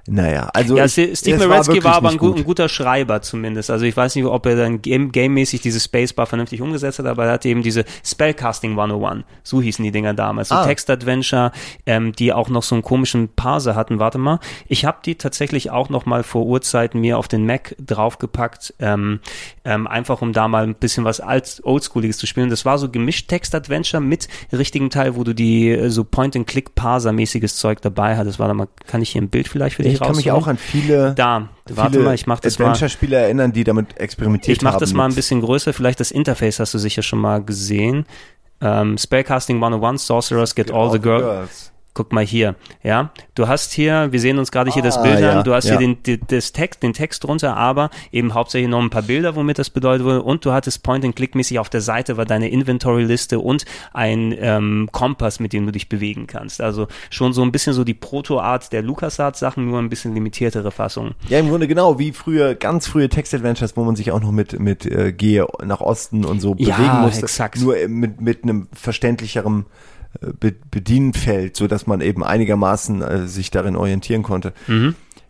[0.10, 2.38] naja, also ja, es- Steve es war war aber ein, gut.
[2.38, 3.69] ein guter Schreiber zumindest.
[3.69, 7.26] Also ich weiß nicht, ob er dann game- game-mäßig diese Spacebar vernünftig umgesetzt hat, aber
[7.26, 10.65] er hat eben diese Spellcasting 101, so hießen die Dinger damals, so Ah.
[10.65, 11.52] Text-Adventure,
[11.86, 13.99] ähm, die auch noch so einen komischen Parser hatten.
[13.99, 17.76] Warte mal, ich habe die tatsächlich auch noch mal vor Urzeiten mir auf den Mac
[17.80, 19.19] draufgepackt, ähm,
[19.65, 22.49] ähm, einfach um da mal ein bisschen was alt Oldschooliges zu spielen.
[22.49, 27.81] Das war so gemischt Text-Adventure mit richtigen Teil, wo du die äh, so Point-and-Click-Parser-mäßiges Zeug
[27.81, 28.40] dabei hattest.
[28.40, 30.58] Warte mal, kann ich hier ein Bild vielleicht für dich Ich kann mich auch an
[30.58, 32.66] viele, Da, warte mal, ich mach das mal.
[32.66, 34.80] Adventure-Spiele erinnern, die damit experimentiert Ich mach haben.
[34.80, 35.74] das mal ein bisschen größer.
[35.74, 38.06] Vielleicht das Interface hast du sicher schon mal gesehen.
[38.62, 41.72] Ähm, Spellcasting 101, Sorcerers get all the girls.
[42.00, 43.12] Guck mal hier, ja.
[43.36, 45.66] Du hast hier, wir sehen uns gerade hier das Ah, Bild ja, an, du hast
[45.66, 45.72] ja.
[45.78, 49.36] hier den, die- das Text, den Text drunter, aber eben hauptsächlich noch ein paar Bilder,
[49.36, 53.66] womit das bedeutet wurde und du hattest Point-and-Click-mäßig auf der Seite war deine Inventory-Liste und
[53.92, 56.62] ein ähm, Kompass, mit dem du dich bewegen kannst.
[56.62, 61.16] Also schon so ein bisschen so die Proto-Art der LucasArts-Sachen, nur ein bisschen limitiertere Fassung.
[61.28, 64.58] Ja, im Grunde genau, wie früher, ganz frühe Text-Adventures, wo man sich auch noch mit,
[64.58, 67.24] mit äh, Gehe nach Osten und so Ja, bewegen musste.
[67.24, 67.60] exakt.
[67.60, 69.66] Nur äh, mit, mit einem verständlicherem
[70.40, 74.53] Be Bedienfeld, so dass man eben einigermaßen äh, sich darin orientieren konnte.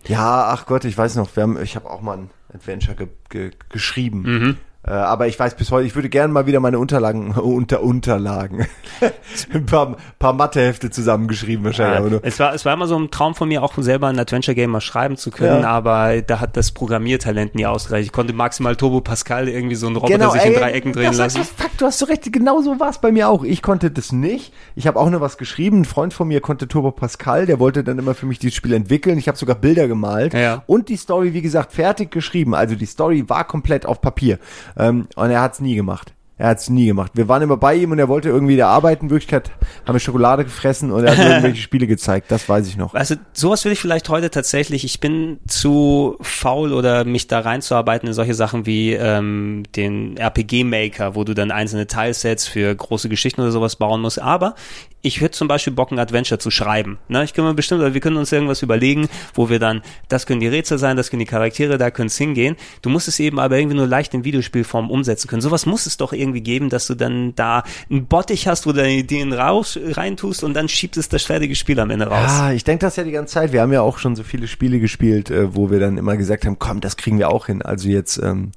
[0.08, 3.08] Ja, ach Gott, ich weiß noch, wir haben, ich habe auch mal ein Adventure ge
[3.30, 4.26] ge geschrieben.
[4.26, 4.56] Äh,
[4.94, 8.68] aber ich weiß bis heute, ich würde gerne mal wieder meine Unterlagen, unter Unterlagen,
[9.54, 12.12] ein paar, paar Mathehefte zusammengeschrieben wahrscheinlich.
[12.12, 12.20] nur.
[12.24, 14.72] Es war, es war immer so ein Traum von mir, auch selber ein Adventure Game
[14.72, 15.70] mal schreiben zu können, Ja.
[15.70, 18.06] aber da hat das Programmiertalent nie ausgereicht.
[18.08, 21.14] Ich konnte maximal Turbo Pascal irgendwie so einen Roboter sich ey, in drei Ecken drehen
[21.14, 21.44] lassen.
[21.44, 23.44] Fuck, du hast so recht, genau so war es bei mir auch.
[23.44, 24.54] Ich konnte das nicht.
[24.76, 25.82] Ich habe auch nur was geschrieben.
[25.82, 28.74] Ein Freund von mir konnte Turbo Pascal, der wollte dann immer für mich dieses Spiel
[28.74, 29.18] entwickeln.
[29.18, 30.64] Ich habe sogar Bilder gemalt Ja.
[30.68, 32.56] und die Story, wie gesagt, fertig geschrieben.
[32.56, 34.40] Also die Story war komplett auf Papier.
[34.80, 36.14] Ähm, und er hat es nie gemacht.
[36.40, 37.12] Er hat es nie gemacht.
[37.16, 39.06] Wir waren immer bei ihm und er wollte irgendwie da arbeiten.
[39.06, 39.52] In Wirklichkeit
[39.86, 42.32] haben wir Schokolade gefressen und er hat irgendwelche Spiele gezeigt.
[42.32, 42.94] Das weiß ich noch.
[42.94, 44.86] Also sowas will ich vielleicht heute tatsächlich.
[44.86, 51.14] Ich bin zu faul oder mich da reinzuarbeiten in solche Sachen wie ähm, den RPG-Maker,
[51.14, 54.22] wo du dann einzelne Teilsets für große Geschichten oder sowas bauen musst.
[54.22, 54.56] Aber
[55.02, 57.00] ich hätte zum Beispiel Bock, ein Adventure zu schreiben.
[57.08, 57.24] Ne?
[57.24, 60.42] Ich kann mir bestimmt, oder wir können uns irgendwas überlegen, wo wir dann, das können
[60.42, 62.58] die Rätsel sein, das können die Charaktere, da können es hingehen.
[62.82, 65.42] Du musst es eben aber irgendwie nur leicht in Videospielform umsetzen können.
[65.42, 68.78] Sowas muss es doch irgendwie geben, dass du dann da einen Bottich hast, wo du
[68.78, 72.30] deine Ideen raus, reintust und dann schiebst es das fertige Spiel am Ende raus.
[72.30, 73.52] Ah, ich denke das ja die ganze Zeit.
[73.52, 76.46] Wir haben ja auch schon so viele Spiele gespielt, äh, wo wir dann immer gesagt
[76.46, 77.62] haben, komm, das kriegen wir auch hin.
[77.62, 78.52] Also jetzt ähm,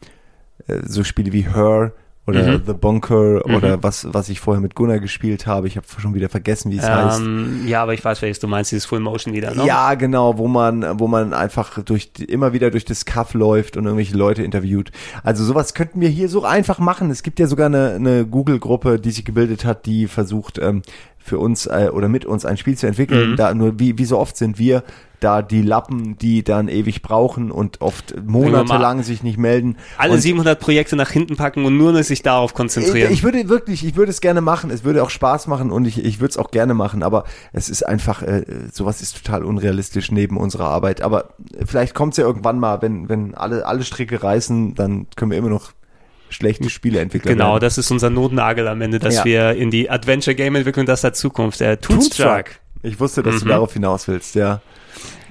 [0.66, 1.92] äh, so Spiele wie Her
[2.26, 2.62] oder Mhm.
[2.66, 5.66] The Bunker oder was, was ich vorher mit Gunnar gespielt habe.
[5.66, 7.20] Ich habe schon wieder vergessen, wie es heißt.
[7.20, 9.66] Ähm, ja, aber ich weiß, welches du meinst, dieses Full Motion wieder, ne?
[9.66, 13.86] Ja, genau, wo man, wo man einfach durch immer wieder durch das Kaff läuft und
[13.86, 14.92] irgendwelche Leute interviewt.
[15.24, 17.10] Also sowas könnten wir hier so einfach machen.
[17.10, 20.82] Es gibt ja sogar eine, eine Google-Gruppe, die sich gebildet hat, die versucht ähm,
[21.24, 23.32] für uns äh, oder mit uns ein Spiel zu entwickeln.
[23.32, 23.36] Mhm.
[23.36, 24.82] Da nur wie, wie so oft sind wir
[25.22, 29.76] da die Lappen, die dann ewig brauchen und oft monatelang sich nicht melden.
[29.96, 33.12] Alle und 700 Projekte nach hinten packen und nur sich darauf konzentrieren.
[33.12, 34.70] ich, ich würde wirklich, ich würde es gerne machen.
[34.70, 37.02] Es würde auch Spaß machen und ich, ich würde es auch gerne machen.
[37.02, 41.02] Aber es ist einfach, äh, sowas ist total unrealistisch neben unserer Arbeit.
[41.02, 41.34] Aber
[41.64, 45.38] vielleicht kommt es ja irgendwann mal, wenn, wenn alle, alle Stricke reißen, dann können wir
[45.38, 45.72] immer noch
[46.32, 47.60] schlechte Spieleentwickler Genau, werden.
[47.60, 49.24] das ist unser Notnagel am Ende, dass Ja.
[49.24, 51.60] wir in die Adventure Game entwickeln, das hat Zukunft.
[51.60, 52.46] Der Toonstruck.
[52.82, 53.50] Ich wusste, dass du Mhm.
[53.50, 54.60] darauf hinaus willst, ja.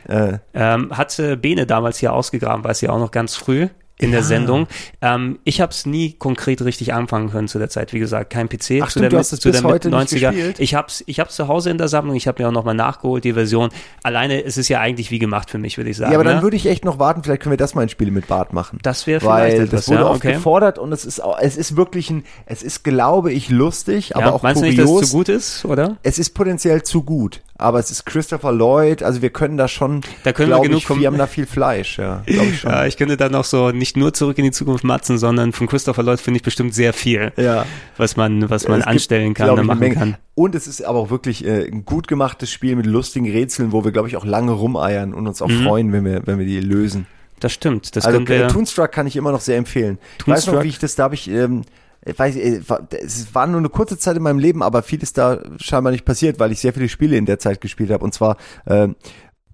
[0.07, 3.68] Äh, Ähm, hat äh, Bene damals hier ausgegraben, weiß sie auch noch ganz früh
[4.02, 4.26] in der Ja.
[4.26, 4.68] Sendung.
[5.02, 7.94] Ähm, ich habe es nie konkret richtig anfangen können zu der Zeit.
[7.94, 10.32] Wie gesagt, kein PC Ach zu stimmt, der, du es zu der heute nicht 90er.
[10.32, 10.60] gespielt?
[10.60, 12.15] Ich hab's, ich hab's zu Hause in der Sammlung.
[12.15, 13.69] Ich habe mir auch nochmal nachgeholt die Version.
[14.03, 16.11] Alleine es ist ja eigentlich wie gemacht für mich, würde ich sagen.
[16.11, 16.44] ja, aber dann ne?
[16.44, 17.23] würde ich echt noch warten.
[17.23, 18.80] Vielleicht können wir das mal ein Spiel mit Bart machen.
[18.82, 20.34] das wäre vielleicht Weil etwas, das wurde ja, oft okay.
[20.34, 24.26] gefordert und es ist auch, es ist wirklich ein, es ist, glaube ich, lustig, aber
[24.26, 24.78] ja, auch meinst du kurios.
[24.80, 25.98] nicht, dass es zu gut ist, oder?
[26.03, 30.02] es ist potenziell zu gut, aber es ist Christopher Lloyd, also wir können da schon,
[30.24, 32.72] Da können wir genug ich, wir haben da viel Fleisch, ja, glaube ich schon.
[32.72, 35.68] Ja, ich könnte dann noch so nicht nur zurück in die Zukunft matzen, sondern von
[35.68, 37.66] Christopher Lloyd finde ich bestimmt sehr viel, Ja.
[37.98, 40.18] was man, was man Es gibt, anstellen kann machen kann.
[40.36, 43.84] Und es ist aber auch wirklich äh, ein gut gemachtes Spiel mit lustigen Rätseln, wo
[43.84, 45.64] wir, glaube ich, auch lange rumeiern und uns auch Mhm.
[45.64, 47.06] freuen, wenn wir, wenn wir die lösen.
[47.40, 47.96] Das stimmt.
[47.96, 48.46] Das also wir.
[48.46, 49.98] äh, Toonstruck kann ich immer noch sehr empfehlen.
[50.20, 50.64] Ich weiß noch, Toonstruck?
[50.64, 51.64] wie ich das, da habe ich, ähm,
[52.06, 55.02] ich weiß, äh, war- es war nur eine kurze Zeit in meinem Leben, aber viel
[55.03, 58.03] ist da scheinbar nicht passiert, weil ich sehr viele Spiele in der Zeit gespielt habe.
[58.03, 58.38] Und zwar,
[58.68, 58.95] ähm,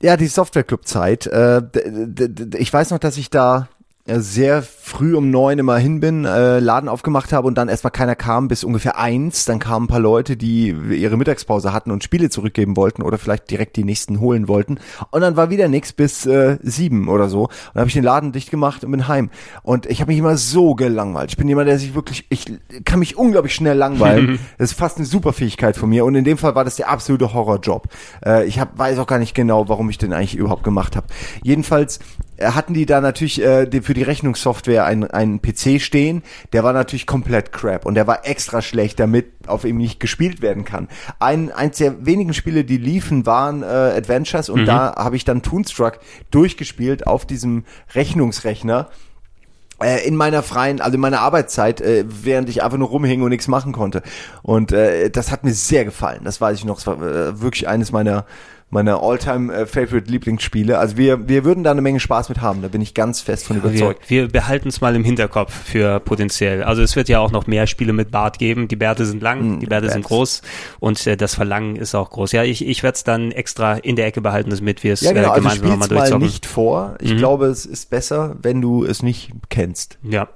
[0.02, 1.26] ja, die Software Club Zeit.
[1.28, 1.62] Äh,
[2.58, 3.77] ich weiß noch, dass ich da äh,
[4.08, 8.16] sehr früh um neun immer hin bin, äh, Laden aufgemacht habe und dann erstmal keiner
[8.16, 9.44] kam bis ungefähr eins.
[9.46, 13.52] Dann kamen ein paar Leute, die ihre Mittagspause hatten und Spiele zurückgeben wollten oder vielleicht
[13.52, 14.80] direkt die nächsten holen wollten.
[15.12, 17.44] Und dann war wieder nichts bis äh, sieben oder so.
[17.44, 19.30] Und dann habe ich den Laden dicht gemacht und bin heim.
[19.62, 21.32] Und ich habe mich immer so gelangweilt.
[21.32, 22.46] Ich bin jemand, der sich wirklich, ich
[22.86, 24.40] kann mich unglaublich schnell langweilen.
[24.58, 26.06] das ist fast eine Superfähigkeit von mir.
[26.06, 27.90] Und in dem Fall war das der absolute Horrorjob.
[28.26, 31.08] Äh, ich hab, weiß auch gar nicht genau, warum ich den eigentlich überhaupt gemacht habe.
[31.44, 32.02] Jedenfalls äh,
[32.40, 36.24] hatten die da natürlich äh, für die Rechnungssoftware einen, einen PC stehen,
[36.54, 40.42] der war natürlich komplett crap und der war extra schlecht, damit auf ihm nicht gespielt
[40.42, 40.88] werden kann.
[41.20, 45.42] Ein, eins der wenigen Spiele, die liefen, waren äh, Adventures und da habe ich dann
[45.42, 46.00] Toonstruck
[46.32, 47.66] durchgespielt auf diesem
[47.96, 48.90] Rechnungsrechner
[49.82, 53.30] äh, in meiner freien, also in meiner Arbeitszeit, äh, während ich einfach nur rumhing und
[53.30, 54.02] nichts machen konnte.
[54.42, 56.22] Und äh, das hat mir sehr gefallen.
[56.24, 56.80] Das weiß ich noch.
[56.80, 58.26] Es war äh, wirklich eines meiner
[58.70, 60.78] meiner Alltime äh, Favorite Lieblingsspiele.
[60.78, 62.62] Also wir wir würden da eine Menge Spaß mit haben.
[62.62, 64.10] Da bin ich ganz fest von Wir, überzeugt.
[64.10, 66.64] wir behalten es mal im Hinterkopf für potenziell.
[66.64, 68.68] Also es wird ja auch noch mehr Spiele mit Bart geben.
[68.68, 70.08] Die Bärte sind lang, Mm, die Bärte sind Bärte.
[70.16, 70.42] groß
[70.82, 72.34] und äh, das Verlangen ist auch groß.
[72.34, 75.14] Ja, ich, ich werde es dann extra in der Ecke behalten, damit wir es Ja
[75.14, 75.28] genau.
[75.28, 76.26] äh, Also gemeinsam spiel's nochmal mal durchzocken.
[76.28, 76.96] nicht vor.
[77.00, 77.18] Ich Mhm.
[77.18, 79.98] glaube, es ist besser, wenn du es nicht kennst.
[80.04, 80.28] Ja.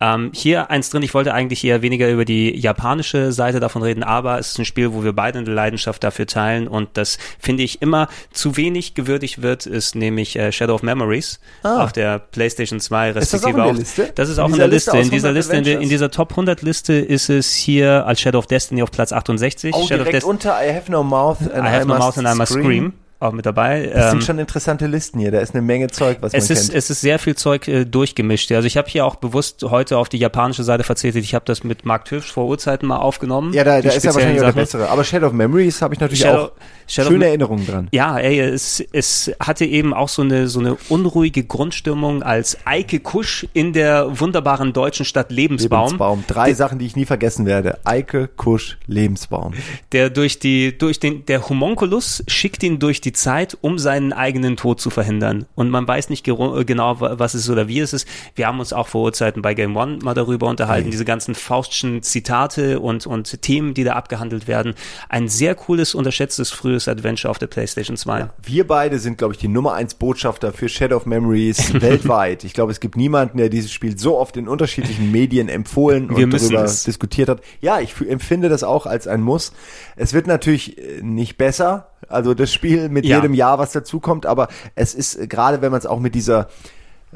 [0.00, 4.02] Ähm, hier eins drin, ich wollte eigentlich eher weniger über die japanische Seite davon reden,
[4.02, 7.62] aber es ist ein Spiel, wo wir beide eine Leidenschaft dafür teilen und das finde
[7.62, 11.84] ich immer zu wenig gewürdigt wird, ist nämlich äh, Shadow of Memories Ah.
[11.84, 13.78] auf der PlayStation 2 Ist das auch respektive in der auch.
[13.78, 14.12] Liste?
[14.14, 16.10] Das ist In auch in dieser der Liste In dieser 100 Liste, in, in dieser
[16.10, 19.74] Top 100 Liste ist es hier als Shadow of Destiny auf Platz 68.
[19.74, 22.34] Oh, Shadow direkt unter I have no mouth and I have no mouth and I
[22.34, 22.92] must scream.
[23.22, 23.86] Auch mit dabei.
[23.92, 25.30] Das Ähm, sind schon interessante Listen hier.
[25.30, 26.78] Da ist eine Menge Zeug, was es man ist, kennt.
[26.78, 28.50] es ist sehr viel Zeug äh, durchgemischt.
[28.52, 31.22] Also ich habe hier auch bewusst heute auf die japanische Seite verzichtet.
[31.24, 33.52] Ich habe das mit Mark Tüfsch vor Urzeiten mal aufgenommen.
[33.54, 34.60] ja, da, die da ist ja wahrscheinlich auch der Sachen.
[34.62, 34.88] bessere.
[34.90, 36.52] Aber Shadow of Memories habe ich natürlich Shadow- auch
[36.86, 37.88] Shadow schöne Erinnerungen dran.
[37.92, 43.00] Ja, ey, es, es hatte eben auch so eine, so eine unruhige Grundstimmung als Eike
[43.00, 46.24] Kusch in der wunderbaren deutschen Stadt Lebensbaum, Lebensbaum.
[46.26, 47.78] Drei Sachen, die ich nie vergessen werde.
[47.84, 49.54] Eike, Kusch, Lebensbaum.
[49.92, 54.56] der durch die, durch den, der Homunculus schickt ihn durch die Zeit, um seinen eigenen
[54.56, 55.46] Tod zu verhindern.
[55.54, 58.06] Und man weiß nicht gero- genau, wa- was es ist oder wie es ist.
[58.34, 62.02] Wir haben uns auch vor Urzeiten bei Game One mal darüber unterhalten, diese ganzen Faustschen
[62.02, 64.74] Zitate und, und Themen, die da abgehandelt werden.
[65.08, 68.30] Ein sehr cooles, unterschätztes frühes Adventure auf der PlayStation 2.
[68.42, 72.44] Wir beide sind, glaube ich, die Nummer eins Botschafter für Shadow of Memories weltweit.
[72.44, 76.16] Ich glaube, es gibt niemanden, der dieses Spiel so oft in unterschiedlichen Medien empfohlen und
[76.16, 76.84] Wir müssen darüber es.
[76.84, 77.40] diskutiert hat.
[77.60, 79.52] Ja, ich empfinde das auch als ein Muss.
[79.96, 83.16] Es wird natürlich äh, nicht besser, also das Spiel mit Ja.
[83.16, 86.48] jedem Jahr, was dazukommt, aber es ist äh, gerade, wenn man es auch mit dieser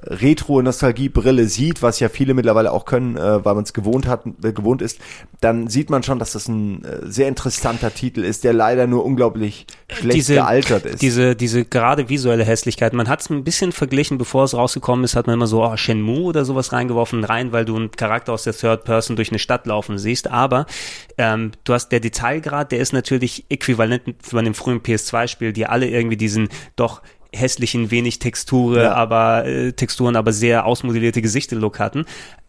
[0.03, 4.53] Retro-Nostalgie-Brille sieht, was ja viele mittlerweile auch können, äh, weil man es gewohnt hat, äh,
[4.53, 4.99] gewohnt ist,
[5.41, 9.05] dann sieht man schon, dass das ein äh, sehr interessanter Titel ist, der leider nur
[9.05, 11.03] unglaublich schlecht gealtert ist.
[11.03, 12.93] Diese, diese gerade visuelle Hässlichkeit.
[12.93, 15.77] Man hat es ein bisschen verglichen, bevor es rausgekommen ist, hat man immer so oh,
[15.77, 19.39] Shenmue oder sowas reingeworfen, rein, weil du einen Charakter aus der Third Person durch eine
[19.39, 20.31] Stadt laufen siehst.
[20.31, 20.67] Aber
[21.17, 25.89] ähm, du hast der Detailgrad, der ist natürlich äquivalent zu einem frühen PS2-Spiel, die alle
[25.89, 27.01] irgendwie diesen doch
[27.37, 28.93] hässlichen, wenig Texture, Ja.
[28.95, 32.05] aber äh, Texturen, aber sehr ausmodellierte Gesichter-Look hatten.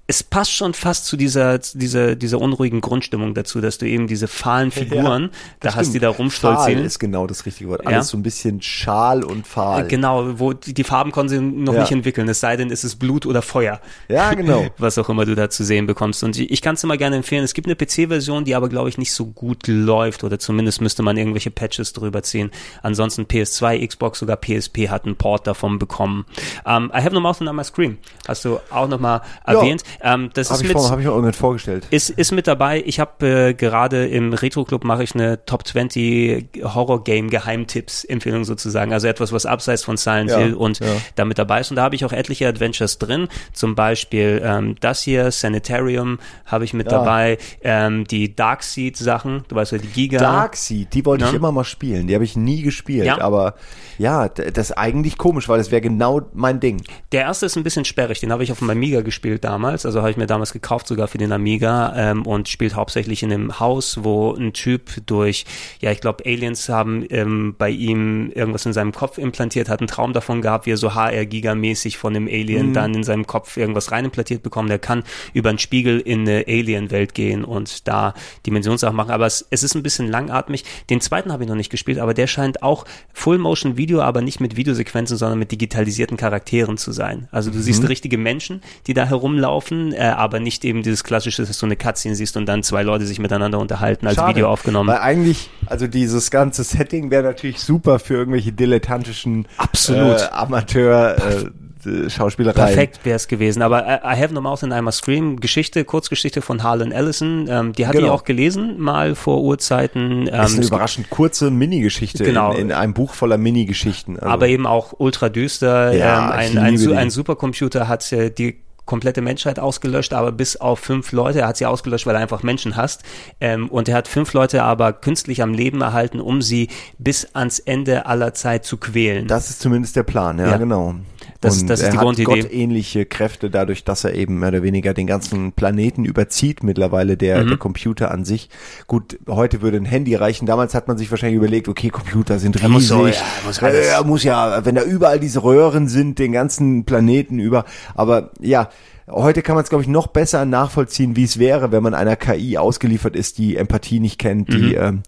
[0.09, 4.29] Es passt schon fast zu dieser, dieser, dieser unruhigen Grundstimmung dazu, dass du eben diese
[4.29, 6.85] fahlen Figuren, da hast, die da rumstolzieren.
[6.85, 7.83] ist genau das richtige Wort.
[7.83, 7.89] Ja.
[7.89, 9.85] Alles so ein bisschen schal und fahl.
[9.87, 11.81] Genau, wo die, die Farben konnten sie noch Ja.
[11.81, 13.81] nicht entwickeln, es sei denn, es ist Blut oder Feuer.
[14.07, 14.67] Ja, genau.
[14.77, 16.23] Was auch immer du da zu sehen bekommst.
[16.23, 17.43] Und ich kann es immer gerne empfehlen.
[17.43, 21.03] Es gibt eine PC-Version, die aber, glaube ich, nicht so gut läuft oder zumindest müsste
[21.03, 22.49] man irgendwelche Patches drüber ziehen.
[22.81, 26.25] Ansonsten PS2, Xbox, sogar PSP hat einen Port davon bekommen.
[26.63, 27.97] Um, I Have No Mouth and I'm a Scream.
[28.25, 29.83] Hast du auch nochmal erwähnt.
[30.01, 31.87] Ähm, das Habe ist ich, mit, vor- hab ich mir irgendwann vorgestellt.
[31.91, 32.83] ist, ist mit dabei.
[32.85, 38.03] Ich habe äh, gerade im Retro Club mache ich eine Top 20 Horror Game Geheimtipps
[38.03, 38.93] Empfehlung sozusagen.
[38.93, 40.87] Also etwas, was abseits von Silent Ja, Hill und ja.
[41.15, 41.71] da mit dabei ist.
[41.71, 43.27] Und da habe ich auch etliche Adventures drin.
[43.53, 46.99] Zum Beispiel ähm, das hier, Sanitarium habe ich mit Ja.
[46.99, 47.37] dabei.
[47.61, 50.19] Ähm, die Darkseid Sachen, du weißt ja, die Giga.
[50.19, 51.37] Darkseid, die wollte ich Ja.
[51.37, 52.07] immer mal spielen.
[52.07, 53.07] Die habe ich nie gespielt.
[53.19, 53.55] Aber
[53.97, 56.81] ja, das ist eigentlich komisch, weil das wäre genau mein Ding.
[57.11, 60.01] Der erste ist ein bisschen sperrig, den habe ich auf dem Amiga gespielt damals, also
[60.01, 63.59] habe ich mir damals gekauft sogar für den Amiga ähm, und spielt hauptsächlich in einem
[63.59, 65.45] Haus, wo ein Typ durch,
[65.81, 69.87] ja ich glaube Aliens haben ähm, bei ihm irgendwas in seinem Kopf implantiert, hat einen
[69.87, 73.91] Traum davon gehabt, wie er so HR-Giga-mäßig von dem Alien dann in seinem Kopf irgendwas
[73.91, 75.03] rein implantiert bekommen, der kann
[75.33, 78.13] über einen Spiegel in eine Alien-Welt gehen und da
[78.45, 80.65] Dimensionssachen machen, aber es, es ist ein bisschen langatmig.
[80.89, 84.57] Den zweiten habe ich noch nicht gespielt, aber der scheint auch Full-Motion-Video, aber nicht mit
[84.57, 87.29] Videosequenzen, sondern mit digitalisierten Charakteren zu sein.
[87.31, 91.57] Also du siehst richtige Menschen, die da herumlaufen, äh, aber nicht eben dieses klassische, dass
[91.57, 94.89] du eine Cutscene siehst und dann zwei Leute sich miteinander unterhalten, als Schade, Video aufgenommen.
[94.89, 100.19] Weil eigentlich, also dieses ganze Setting wäre natürlich super für irgendwelche dilettantischen Absolut.
[100.21, 102.65] äh, Amateur äh, Schauspielereien.
[102.67, 103.61] Perfekt wäre es gewesen.
[103.61, 107.47] Aber I, I Have No Mouth and I'm a Scream, Geschichte, Kurzgeschichte von Harlan Ellison,
[107.49, 108.07] ähm, die hatte Genau.
[108.07, 110.21] ich auch gelesen, mal vor Urzeiten.
[110.21, 112.51] Ähm, Das ist eine überraschend kurze Minigeschichte Genau.
[112.51, 114.17] in, in einem Buch voller Minigeschichten.
[114.19, 115.93] Also, aber eben auch ultra düster.
[115.93, 116.93] Ja, ähm, ein, ein, die.
[116.93, 121.41] ein Supercomputer hat äh, die komplette Menschheit ausgelöscht, aber bis auf fünf Leute.
[121.41, 123.03] Er hat sie ausgelöscht, weil er einfach Menschen hasst.
[123.39, 127.59] Ähm, und er hat fünf Leute aber künstlich am Leben erhalten, um sie bis ans
[127.59, 129.27] Ende aller Zeit zu quälen.
[129.27, 130.57] das ist zumindest der Plan, ja, Ja.
[130.57, 130.95] genau.
[131.41, 132.23] Das- Und das ist er die hat Grundidee.
[132.41, 137.43] gottähnliche Kräfte dadurch, dass er eben mehr oder weniger den ganzen Planeten überzieht mittlerweile, der,
[137.43, 137.47] Mhm.
[137.49, 138.49] der Computer an sich.
[138.87, 140.45] Gut, heute würde ein Handy reichen.
[140.47, 142.69] Damals hat man sich wahrscheinlich überlegt, okay, Computer sind riesig.
[142.69, 143.13] muss so, ja,
[143.45, 147.65] muss er muss ja, wenn da überall diese Röhren sind, den ganzen Planeten über.
[147.95, 148.69] Aber ja,
[149.09, 152.17] Heute kann man es, glaube ich, noch besser nachvollziehen, wie es wäre, wenn man einer
[152.17, 154.77] KI ausgeliefert ist, die Empathie nicht kennt, die, Mhm.
[154.77, 155.03] ähm,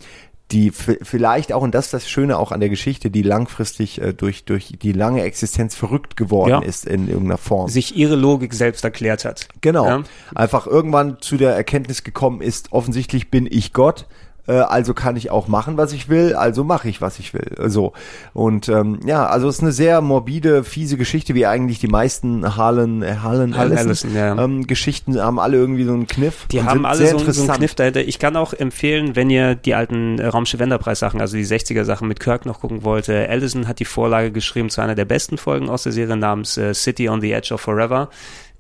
[0.52, 4.14] die vielleicht auch, und das ist das Schöne auch an der Geschichte, die langfristig äh,
[4.14, 6.60] durch, durch die lange Existenz verrückt geworden Ja.
[6.62, 7.70] ist in irgendeiner Form.
[7.70, 9.48] sich ihre Logik selbst erklärt hat.
[9.62, 9.86] Genau.
[9.88, 10.04] Ja.
[10.34, 14.08] Einfach irgendwann zu der Erkenntnis gekommen ist, offensichtlich bin ich Gott,
[14.50, 17.52] äh, also kann ich auch machen, was ich will, also mache ich, was ich will.
[17.70, 17.94] So.
[18.34, 22.58] Und ähm, ja, also es ist eine sehr morbide, fiese Geschichte, wie eigentlich die meisten
[22.58, 24.36] Harlan, äh, Harlan, Harlan Ellison, ja.
[24.44, 26.48] ähm, Geschichten haben alle irgendwie so einen Kniff.
[26.52, 27.52] Die haben alle so, einen- so einen.
[27.54, 28.02] Kniff dahinter.
[28.02, 31.84] Ich kann auch empfehlen, wenn ihr die alten äh, Raumschiff Enterprise Sachen, also die 60er
[31.84, 33.08] Sachen mit Kirk noch gucken wollt.
[33.10, 36.58] äh, Ellison hat die Vorlage geschrieben zu einer der besten Folgen aus der Serie namens
[36.58, 38.10] äh, City on the Edge of Forever.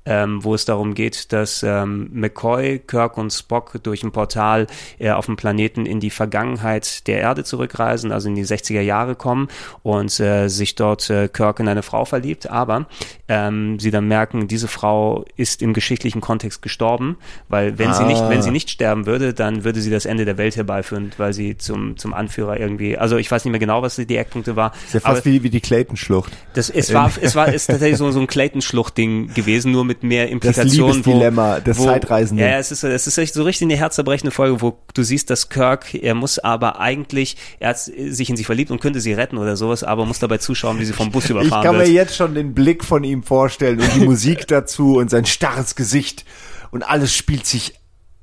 [0.05, 4.67] Ähm, wo es darum geht, dass ähm, McCoy, Kirk und Spock durch ein Portal
[4.97, 9.15] äh, auf dem Planeten in die Vergangenheit der Erde zurückreisen, also in die 60er Jahre
[9.15, 9.49] kommen
[9.83, 12.87] und äh, sich dort äh, Kirk in eine Frau verliebt, aber
[13.29, 18.27] ähm, sie dann merken, diese Frau ist im geschichtlichen Kontext gestorben, weil wenn sie nicht,
[18.27, 21.55] wenn sie nicht sterben würde, dann würde sie das Ende der Welt herbeiführen, weil sie
[21.55, 24.73] zum, zum Anführer irgendwie, also ich weiß nicht mehr genau, was die Eckpunkte war.
[24.87, 26.31] Ist ja fast wie, wie die Clayton-Schlucht.
[26.55, 30.29] das, es war, es war, ist tatsächlich so, so ein Clayton-Schlucht-Ding gewesen, nur mit mehr
[30.29, 30.95] Implikationen.
[30.95, 32.47] Liebesdilemma des Zeitreisenden.
[32.47, 35.49] Ja, es ist, es ist echt so richtig eine herzerbrechende Folge, wo du siehst, dass
[35.49, 39.37] Kirk, er muss aber eigentlich, er hat sich in sie verliebt und könnte sie retten
[39.37, 41.93] oder sowas, aber muss dabei zuschauen, wie sie vom Bus Ich überfahren kann mir wird.
[41.93, 46.25] jetzt schon den Blick von ihm vorstellen und die Musik dazu und sein starres Gesicht
[46.71, 47.73] und alles spielt sich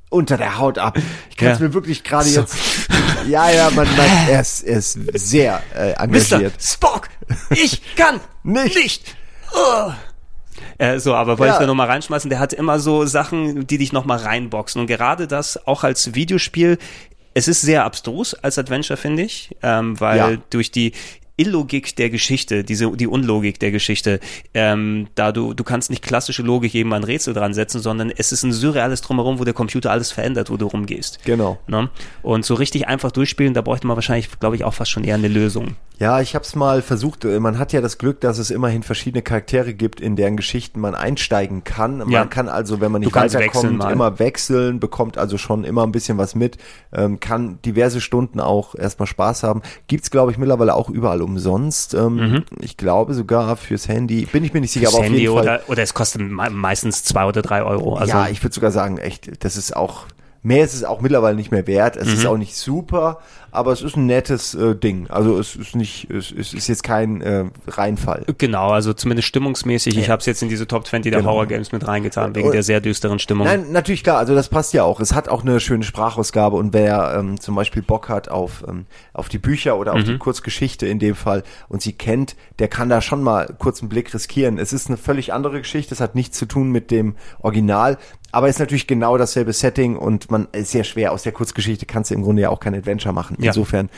[0.09, 0.99] unter der Haut ab.
[1.31, 1.67] Ich kann es Ja.
[1.67, 2.41] mir wirklich gerade So.
[2.41, 2.57] jetzt.
[3.29, 6.01] Ja, ja, man, man er, ist, er ist sehr äh, Mr.
[6.03, 6.53] engagiert.
[6.63, 7.09] Spock,
[7.51, 8.77] ich kann Nicht.
[8.77, 9.17] nicht.
[9.53, 9.91] Oh.
[10.79, 11.55] Äh, so, aber wollte Ja.
[11.55, 14.81] ich da nochmal reinschmeißen, der hat immer so Sachen, die dich nochmal reinboxen.
[14.81, 16.79] Und gerade das auch als Videospiel,
[17.35, 20.37] es ist sehr abstrus als Adventure, finde ich, ähm, weil Ja.
[20.51, 20.93] durch die
[21.37, 24.21] Illogik der Geschichte, diese, die Unlogik der Geschichte,
[24.55, 28.33] ähm, da du, du kannst nicht klassische Logik jedem ein Rätsel dran setzen, sondern es
[28.33, 31.25] ist ein surreales Drumherum, wo der Computer alles verändert, wo du rumgehst.
[31.25, 31.59] Genau.
[31.67, 31.91] Ne?
[32.23, 35.17] Und so richtig einfach durchspielen, da bräuchte man wahrscheinlich, glaube ich, auch fast schon eher
[35.17, 35.77] eine Lösung.
[35.99, 37.25] Ja, ich habe es mal versucht.
[37.25, 40.79] Äh, Man hat ja das Glück, dass es immerhin verschiedene Charaktere gibt, in deren Geschichten
[40.79, 41.99] man einsteigen kann.
[41.99, 42.27] Man Ja.
[42.27, 46.19] kann also, wenn man nicht weiterkommt, wechseln immer wechseln, bekommt also schon immer ein bisschen
[46.19, 46.59] was mit,
[46.93, 49.63] ähm, kann diverse Stunden auch erstmal Spaß haben.
[49.87, 51.93] Gibt's glaube ich, mittlerweile auch überall umsonst.
[51.95, 54.27] Ähm, Ich glaube sogar fürs Handy.
[54.27, 55.05] Bin ich mir nicht sicher, aber auf Mhm.
[55.07, 55.43] Handy jeden Fall.
[55.43, 57.97] oder, oder es kostet me- meistens zwei oder drei Euro.
[57.97, 60.05] Also, ja, ich würde sogar sagen, echt, das ist auch,
[60.43, 61.97] mehr ist es auch mittlerweile nicht mehr wert.
[61.97, 62.13] Es Mhm.
[62.15, 63.19] ist auch nicht super,
[63.57, 65.07] aber es ist ein nettes äh, Ding.
[65.09, 68.25] Also es ist nicht, es, es ist jetzt kein äh, Reinfall.
[68.39, 69.97] Genau, also zumindest stimmungsmäßig.
[69.99, 71.33] Ich habe es jetzt in diese Top 20 der Genau.
[71.33, 73.47] Horror Games mit reingetan, wegen Und- der sehr düsteren Stimmung.
[73.47, 75.01] Nein, natürlich klar, also das passt ja auch.
[75.01, 78.87] Es hat auch eine schöne Sprachausgabe und wer ähm, zum Beispiel Bock hat auf, ähm,
[79.13, 80.05] auf die Bücher oder auf Mhm.
[80.05, 83.89] die Kurzgeschichte in dem Fall und sie kennt, der kann da schon mal kurz einen
[83.89, 84.59] Blick riskieren.
[84.59, 87.99] Es ist eine völlig andere Geschichte, es hat nichts zu tun mit dem Original,
[88.33, 91.13] aber ist natürlich genau dasselbe Setting und man ist sehr schwer.
[91.13, 93.37] Aus der Kurzgeschichte kannst du im Grunde ja auch kein Adventure machen.
[93.47, 93.51] Ja.
[93.53, 93.89] Insofern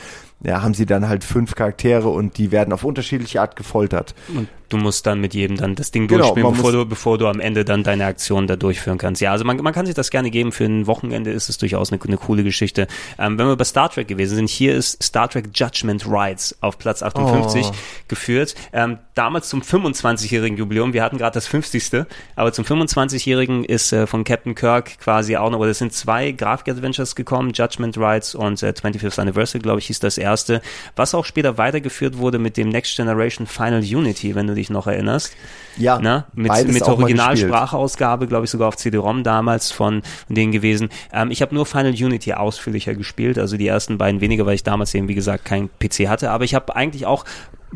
[0.43, 4.15] ja, haben sie dann halt fünf Charaktere und die werden auf unterschiedliche Art gefoltert.
[4.29, 7.27] Und du musst dann mit jedem dann das Ding Genau, durchspielen, bevor du, bevor du
[7.27, 9.21] am Ende dann deine Aktion da durchführen kannst.
[9.21, 10.51] Ja, also man, man kann sich das gerne geben.
[10.51, 12.87] Für ein Wochenende ist es durchaus eine, eine coole Geschichte.
[13.17, 16.77] Ähm, wenn wir bei Star Trek gewesen sind, hier ist Star Trek Judgment Rights auf
[16.77, 17.71] Platz 58 Oh.
[18.07, 18.55] geführt.
[18.73, 20.93] Ähm, damals zum 25-jährigen Jubiläum.
[20.93, 22.05] Wir hatten gerade das 50.
[22.35, 26.31] Aber zum 25-jährigen ist äh, von Captain Kirk quasi auch noch, oder es sind zwei
[26.31, 30.61] Grafik-Adventures gekommen, Judgment Rights und äh, 25th Anniversary, glaube ich, hieß das erste,
[30.95, 34.87] was auch später weitergeführt wurde mit dem Next Generation Final Unity, wenn du dich noch
[34.87, 35.35] erinnerst.
[35.77, 36.25] Ja, Ne?
[36.33, 36.81] Mit, mit.
[36.83, 40.89] Originalsprachausgabe, glaube ich, sogar auf CD-ROM damals von denen gewesen.
[41.13, 44.63] Ähm, ich habe nur Final Unity ausführlicher gespielt, also die ersten beiden weniger, weil ich
[44.63, 46.31] damals eben, wie gesagt, kein PC hatte.
[46.31, 47.25] Aber ich habe eigentlich auch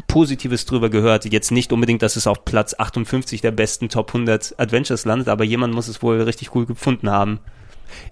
[0.08, 1.26] Positives drüber gehört.
[1.26, 5.44] Jetzt nicht unbedingt, dass es auf Platz 58 der besten Top 100 Adventures landet, aber
[5.44, 7.40] jemand muss es wohl richtig cool gefunden haben.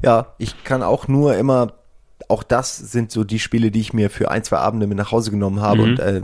[0.03, 1.73] Ja, ich kann auch nur immer,
[2.29, 5.11] auch das sind so die Spiele, die ich mir für ein, zwei Abende mit nach
[5.11, 5.89] Hause genommen habe Mhm.
[5.89, 6.21] und äh,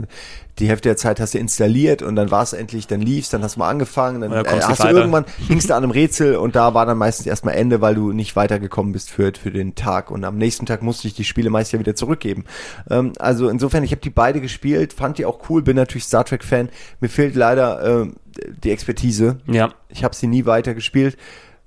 [0.58, 3.44] die Hälfte der Zeit hast du installiert und dann war es endlich, dann lief's, dann
[3.44, 6.34] hast du mal angefangen, dann Oder äh, hast du irgendwann, hingst du an einem Rätsel
[6.36, 9.76] und da war dann meistens erstmal Ende, weil du nicht weitergekommen bist für, für den
[9.76, 12.44] Tag und am nächsten Tag musste ich die Spiele meist ja wieder zurückgeben.
[12.90, 16.24] Ähm, also insofern, ich habe die beide gespielt, fand die auch cool, bin natürlich Star
[16.24, 16.70] Trek Fan,
[17.00, 18.16] mir fehlt leider ähm,
[18.64, 19.36] die Expertise.
[19.46, 19.72] Ja.
[19.90, 21.16] Ich habe sie nie weiter gespielt.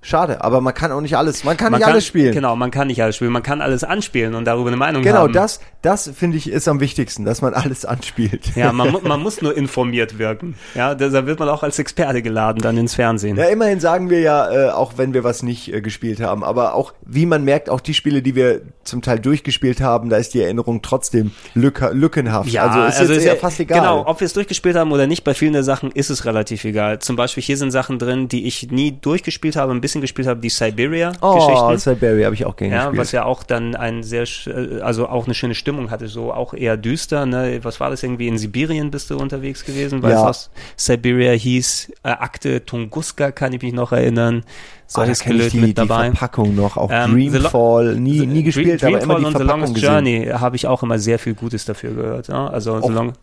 [0.03, 2.33] Schade, aber man kann auch nicht alles, man kann Man nicht kann, alles spielen.
[2.33, 3.31] Genau, man kann nicht alles spielen.
[3.31, 5.33] Man kann alles anspielen und darüber eine Meinung Genau, haben.
[5.33, 8.55] das, das finde ich ist am wichtigsten, dass man alles anspielt.
[8.55, 10.55] Ja, man, man muss nur informiert wirken.
[10.73, 13.37] Ja, da wird man auch als Experte geladen dann ins Fernsehen.
[13.37, 16.73] Ja, immerhin sagen wir ja, äh, auch wenn wir was nicht äh, gespielt haben, aber
[16.73, 20.33] auch, wie man merkt, auch die Spiele, die wir zum Teil durchgespielt haben, da ist
[20.33, 22.49] die Erinnerung trotzdem lücke, lückenhaft.
[22.49, 23.79] Ja, also ist jetzt eher fast egal.
[23.79, 26.65] Genau, ob wir es durchgespielt haben oder nicht, bei vielen der Sachen ist es relativ
[26.65, 26.97] egal.
[26.97, 30.39] Zum Beispiel hier sind Sachen drin, die ich nie durchgespielt habe, ein bisschen gespielt habe,
[30.39, 31.77] die oh, Siberia-Geschichten.
[31.77, 33.01] Siberia habe ich auch gerne Ja, gespielt.
[33.01, 36.53] was ja auch dann ein sehr, äh, also auch eine schöne Stimmung hatte, so auch
[36.53, 37.25] eher düster.
[37.25, 37.59] Ne?
[37.63, 38.27] Was war das irgendwie?
[38.29, 40.21] In Sibirien bist du unterwegs gewesen, weil Ja.
[40.21, 41.91] es aus Siberia hieß.
[42.03, 44.43] Äh, Akte Tunguska kann ich mich noch erinnern.
[44.45, 44.49] Ah,
[44.87, 46.05] Solches kenn ich Gelöt die, mit die dabei.
[46.11, 49.37] Verpackung noch, auch Ähm, Dreamfall, nie, The- nie gespielt, Dream- aber immer die und The
[49.37, 49.89] Verpackung Longest gesehen.
[49.89, 52.27] Journey habe ich auch immer sehr viel Gutes dafür gehört.
[52.27, 52.47] Ja?
[52.47, 53.13] Also Auch Long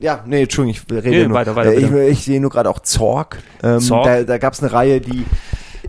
[0.00, 1.34] Ja, nee, Entschuldigung, ich rede Nee, nur.
[1.36, 3.38] weiter, weiter, Äh, ich, ich sehe nur gerade auch Zorg.
[3.62, 4.04] Ähm, Zorg?
[4.04, 5.24] Da, da gab es eine Reihe, die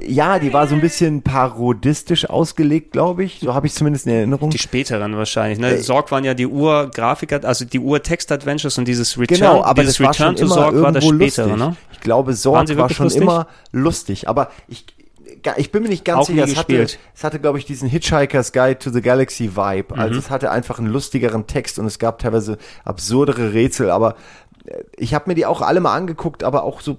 [0.08, 3.40] ja, die war so ein bisschen parodistisch ausgelegt, glaube ich.
[3.42, 4.50] So habe ich zumindest in Erinnerung.
[4.50, 5.60] Die späteren wahrscheinlich.
[5.60, 5.78] Ne?
[5.80, 10.06] Sorg waren ja die Ur-Grafik, also die Ur-Text-Adventures und dieses Return, Genau, aber dieses das
[10.06, 11.68] war Return schon to immer Sorg war das spätere, lustig.
[11.68, 11.76] ne?
[11.92, 13.22] Ich glaube, Sorg war schon lustig?
[13.22, 14.86] immer lustig, aber ich
[15.58, 18.52] ich bin mir nicht ganz Auch sicher, es hatte, es hatte, glaube ich, diesen Hitchhiker's
[18.54, 19.94] Guide to the Galaxy Vibe.
[19.94, 20.00] Mhm.
[20.00, 24.16] Also es hatte einfach einen lustigeren Text und es gab teilweise absurdere Rätsel, aber
[24.66, 26.98] äh, ich habe mir die auch alle mal angeguckt, aber auch so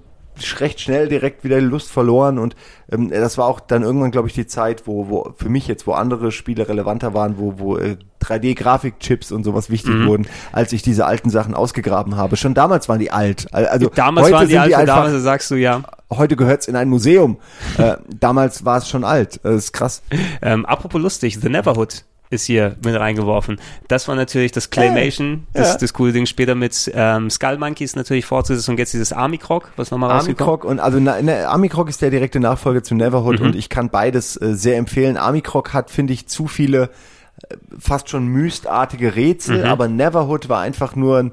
[0.59, 2.55] recht schnell direkt wieder die Lust verloren und
[2.91, 5.85] ähm, das war auch dann irgendwann, glaube ich, die Zeit, wo, wo für mich jetzt,
[5.87, 10.07] wo andere Spiele relevanter waren, wo, wo äh, 3D-Grafikchips und sowas wichtig Mhm.
[10.07, 12.35] wurden, als ich diese alten Sachen ausgegraben habe.
[12.37, 13.47] Schon damals waren die alt.
[13.53, 15.81] Also Damals heute waren die sind alt, die einfach, damals sagst du ja.
[16.11, 17.37] heute gehört's in ein Museum.
[17.77, 19.39] äh, damals war es schon alt.
[19.43, 20.01] Das ist krass.
[20.41, 23.59] Ähm, apropos lustig, The Neverhood ist hier mit reingeworfen.
[23.87, 25.77] Das war natürlich das Claymation, das, ja.
[25.77, 26.25] das coole Ding.
[26.27, 30.49] Später mit ähm, Skull Monkeys natürlich fortgesetzt und jetzt dieses Army Croc, was nochmal rausgekommen
[30.49, 33.45] Army Croc und also na, ne, Army Croc ist der direkte Nachfolger zu Neverhood Mhm.
[33.47, 35.17] und ich kann beides äh, sehr empfehlen.
[35.17, 36.89] Army Croc hat, finde ich, zu viele
[37.49, 39.65] äh, fast schon mystartige Rätsel, Mhm.
[39.65, 41.31] aber Neverhood war einfach nur ein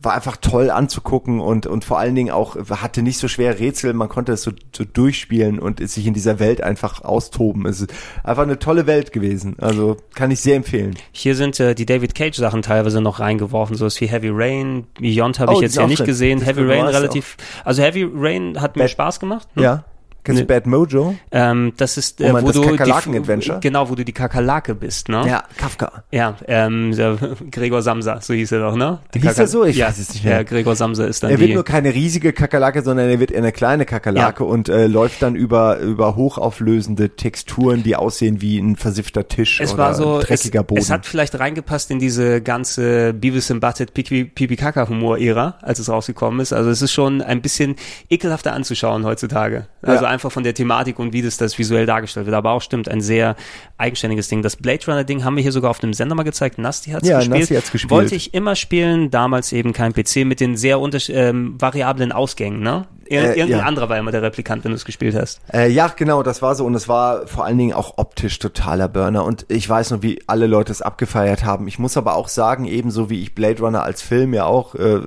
[0.00, 3.92] war einfach toll anzugucken und, und vor allen Dingen auch hatte nicht so schwer Rätsel,
[3.94, 7.66] man konnte es so, so durchspielen und sich in dieser Welt einfach austoben.
[7.66, 7.92] Es ist
[8.22, 9.56] einfach eine tolle Welt gewesen.
[9.58, 10.94] Also kann ich sehr empfehlen.
[11.10, 14.86] Hier sind äh, die David Cage Sachen teilweise noch reingeworfen, so was wie Heavy Rain,
[15.00, 16.06] Beyond habe Oh, ich jetzt ist ja nicht drin.
[16.06, 16.38] gesehen.
[16.38, 19.48] Das Heavy Rain relativ, also Heavy Rain hat mir Spaß gemacht.
[19.56, 19.62] ne?
[19.64, 19.84] Ja.
[20.24, 20.46] Kennst du Nee.
[20.46, 21.14] Bad Mojo?
[21.32, 23.60] Ähm, das ist, Wo äh, man wo das du Kakerlaken-Adventure?
[23.60, 25.24] genau, wo du die Kakerlake bist, ne?
[25.26, 26.04] Ja, Kafka.
[26.10, 26.92] Ja, ähm,
[27.50, 28.98] Gregor Samsa, so hieß er doch, ne?
[29.14, 29.64] Die Hieß er so?
[29.64, 30.36] Ich ja, weiß es nicht mehr.
[30.38, 33.38] Ja, Gregor Samsa ist dann Er wird nur keine riesige Kakerlake, sondern er wird eher
[33.38, 34.50] eine kleine Kakerlake Ja.
[34.50, 39.72] und äh, läuft dann über über hochauflösende Texturen, die aussehen wie ein versiffter Tisch es
[39.74, 40.80] oder war so, ein dreckiger es, Boden.
[40.80, 45.58] es hat vielleicht reingepasst in diese ganze Beavis and Butthead Pipi Pipi Kaka Humor Ära,
[45.62, 46.52] als es rausgekommen ist.
[46.52, 47.76] Also es ist schon ein bisschen
[48.10, 49.66] ekelhafter anzuschauen heutzutage.
[49.82, 50.07] Also Ja.
[50.08, 52.34] Einfach von der Thematik und wie das das visuell dargestellt wird.
[52.36, 53.36] Aber auch stimmt, ein sehr
[53.76, 54.42] eigenständiges Ding.
[54.42, 56.58] Das Blade Runner Ding haben wir hier sogar auf dem Sender mal gezeigt.
[56.58, 57.40] Nasti hat's Ja, gespielt.
[57.40, 57.90] Nasti hat's gespielt.
[57.90, 60.78] Wollte ich immer spielen, damals eben kein PC mit den sehr
[61.08, 62.86] ähm, variablen Ausgängen, ne?
[63.10, 63.64] Ir Äh, Irgendein ja.
[63.64, 65.40] anderer war immer der Replikant, wenn du es gespielt hast.
[65.52, 68.86] Äh, ja, genau, das war so und es war vor allen Dingen auch optisch totaler
[68.88, 71.68] Burner und ich weiß noch, wie alle Leute es abgefeiert haben.
[71.68, 75.00] Ich muss aber auch sagen, ebenso wie ich Blade Runner als Film ja auch äh,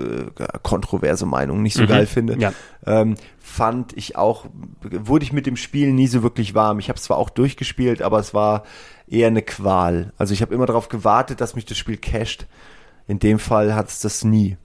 [0.64, 2.54] kontroverse Meinung nicht so geil finde, Ja.
[2.88, 4.46] ähm, fand ich auch,
[4.82, 6.80] wurde ich mit dem Spiel nie so wirklich warm.
[6.80, 8.64] Ich habe es zwar auch durchgespielt, aber es war
[9.08, 10.14] eher eine Qual.
[10.18, 12.46] Also ich habe immer darauf gewartet, dass mich das Spiel casht.
[13.08, 14.58] In dem Fall hat es das nie.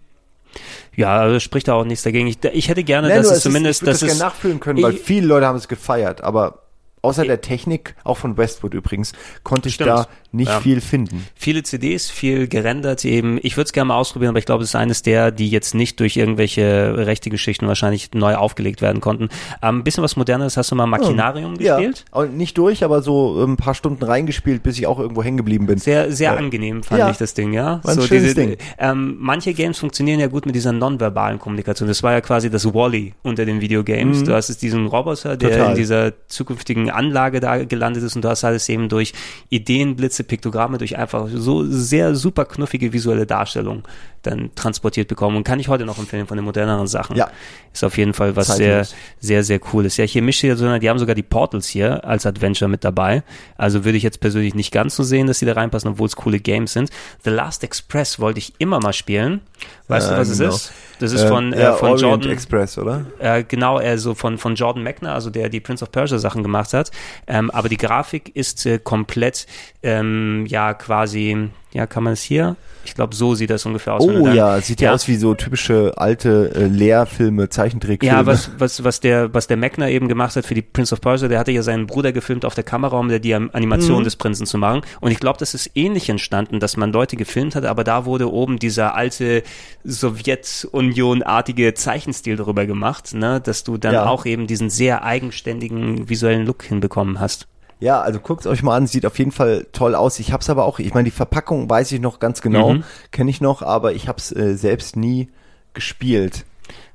[0.94, 2.26] Ja, also spricht da auch nichts dagegen.
[2.28, 4.60] Ich, ich hätte gerne, Nee, dass es ist- zumindest, ich würde das es gerne nachfühlen
[4.60, 6.62] können, weil Ich- viele Leute haben es gefeiert, aber
[7.02, 9.12] außer der Technik, auch von Westwood übrigens,
[9.42, 9.90] konnte ich Stimmt.
[9.90, 10.06] da
[10.36, 10.60] nicht Ja.
[10.60, 11.26] viel finden.
[11.34, 13.38] viele CDs, viel gerendert eben.
[13.42, 15.74] Ich würde es gerne mal ausprobieren, aber ich glaube, es ist eines der, die jetzt
[15.74, 19.28] nicht durch irgendwelche rechte Geschichten wahrscheinlich neu aufgelegt werden konnten.
[19.62, 22.04] Ähm, ein bisschen was Modernes, hast du mal Machinarium gespielt?
[22.12, 25.36] Ja, und nicht durch, aber so ein paar Stunden reingespielt, bis ich auch irgendwo hängen
[25.36, 25.78] geblieben bin.
[25.78, 26.36] Sehr, sehr Ja.
[26.36, 27.10] angenehm fand Ja.
[27.10, 27.80] ich das Ding, ja.
[27.82, 28.56] War ein schönes Ding.
[28.78, 31.88] Ähm, manche Games funktionieren ja gut mit dieser nonverbalen Kommunikation.
[31.88, 34.24] Das war ja quasi das Wally unter den Videogames.
[34.24, 35.52] Du hast jetzt diesen Roboter, der Mhm.
[35.54, 35.70] Total.
[35.70, 39.12] in dieser zukünftigen Anlage da gelandet ist und du hast alles eben durch
[39.50, 43.82] Ideenblitze, Piktogramme, durch einfach so sehr super knuffige visuelle Darstellung
[44.26, 47.16] dann transportiert bekommen und kann ich heute noch empfehlen von den moderneren Sachen.
[47.16, 47.30] Ja.
[47.72, 48.94] Ist auf jeden Fall was sehr, Zeitlos.
[49.20, 49.96] sehr, sehr cool ist.
[49.96, 53.22] Ja, hier mischt sondern die haben sogar die Portals hier als Adventure mit dabei.
[53.56, 56.16] Also würde ich jetzt persönlich nicht ganz so sehen, dass die da reinpassen, obwohl es
[56.16, 56.90] coole Games sind.
[57.24, 59.40] The Last Express wollte ich immer mal spielen.
[59.88, 60.54] Weißt du, Äh, was es genau.
[60.54, 60.72] ist?
[60.98, 62.30] Das ist Äh, von, äh, von Orient Jordan.
[62.30, 63.06] Express, oder?
[63.18, 66.72] Äh, genau, also von, von Jordan Mechner, also der die Prince of Persia Sachen gemacht
[66.72, 66.90] hat.
[67.26, 69.46] Ähm, aber die Grafik ist äh, komplett,
[69.82, 72.56] ähm, ja, quasi, ja, kann man es hier?
[72.84, 74.02] Ich glaube, so sieht das ungefähr aus.
[74.04, 78.16] Oh ja, sieht ja, aus wie so typische alte äh, Lehrfilme, Zeichentrickfilme.
[78.16, 81.00] Ja, was, was, was der, was der Mechner eben gemacht hat für die Prince of
[81.00, 83.50] Persia, der hatte ja seinen Bruder gefilmt auf der Kamera, um der die Mhm.
[83.52, 84.82] Animation des Prinzen zu machen.
[85.00, 88.32] Und ich glaube, das ist ähnlich entstanden, dass man Leute gefilmt hat, aber da wurde
[88.32, 89.42] oben dieser alte
[89.84, 94.06] Sowjetunion-artige Zeichenstil drüber gemacht, ne, dass du dann Ja.
[94.06, 97.46] auch eben diesen sehr eigenständigen visuellen Look hinbekommen hast.
[97.78, 100.18] Ja, also guckt euch mal an, sieht auf jeden Fall toll aus.
[100.18, 102.84] Ich hab's aber auch, ich meine, die Verpackung weiß ich noch ganz genau, mhm.
[103.10, 105.28] kenne ich noch, aber ich hab's äh, selbst nie
[105.74, 106.46] gespielt.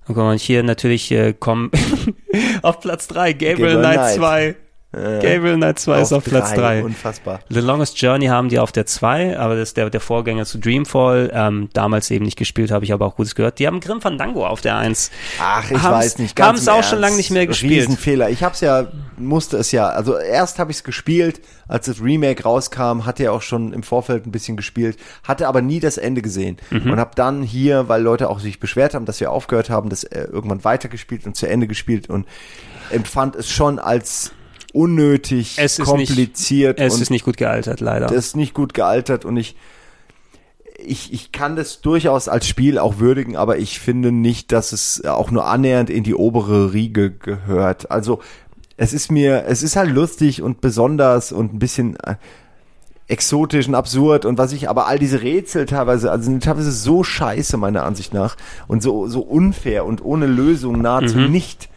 [0.08, 1.72] Okay, und hier natürlich äh, kommen
[2.64, 4.56] auf Platz 3 Gabriel, Gabriel Knight 2.
[4.94, 6.84] Äh, Gabriel Knight 2 ist auf Platz 3.
[6.84, 7.40] Unfassbar.
[7.50, 10.58] The Longest Journey haben die auf der 2, aber das ist der, der Vorgänger zu
[10.58, 11.32] Dreamfall.
[11.34, 13.60] Ähm, damals eben nicht gespielt, habe ich aber auch Gutes gehört.
[13.60, 15.12] Die haben Grim Fandango auf der 1.
[15.40, 16.90] Ach, ich haben's, weiß nicht ganz Haben es auch Ernst.
[16.90, 17.84] schon lange nicht mehr gespielt.
[17.84, 18.30] Riesenfehler.
[18.30, 18.88] Ich hab's ja,
[19.18, 21.40] musste es ja, also erst habe ich es gespielt,
[21.70, 25.62] als das Remake rauskam, hatte er auch schon im Vorfeld ein bisschen gespielt, hatte aber
[25.62, 26.58] nie das Ende gesehen.
[26.70, 26.92] Mhm.
[26.92, 30.04] Und habe dann hier, weil Leute auch sich beschwert haben, dass wir aufgehört haben, das
[30.04, 32.28] äh, irgendwann weitergespielt und zu Ende gespielt und
[32.90, 34.34] empfand es schon als
[34.74, 38.08] unnötig, Es ist kompliziert Nicht, es ist nicht gut gealtert, leider.
[38.08, 39.56] das ist nicht gut gealtert und ich,
[40.84, 45.04] ich, ich kann das durchaus als Spiel auch würdigen, aber ich finde nicht, dass es
[45.06, 47.92] auch nur annähernd in die obere Riege gehört.
[47.92, 48.20] Also
[48.78, 52.16] es ist mir, es ist halt lustig und besonders und ein bisschen äh,
[53.08, 57.04] exotisch und absurd und was ich, aber all diese Rätsel teilweise, also sind teilweise so
[57.04, 58.38] scheiße meiner Ansicht nach
[58.68, 61.32] und so, so unfair und ohne Lösung nahezu Mhm.
[61.32, 61.70] nicht,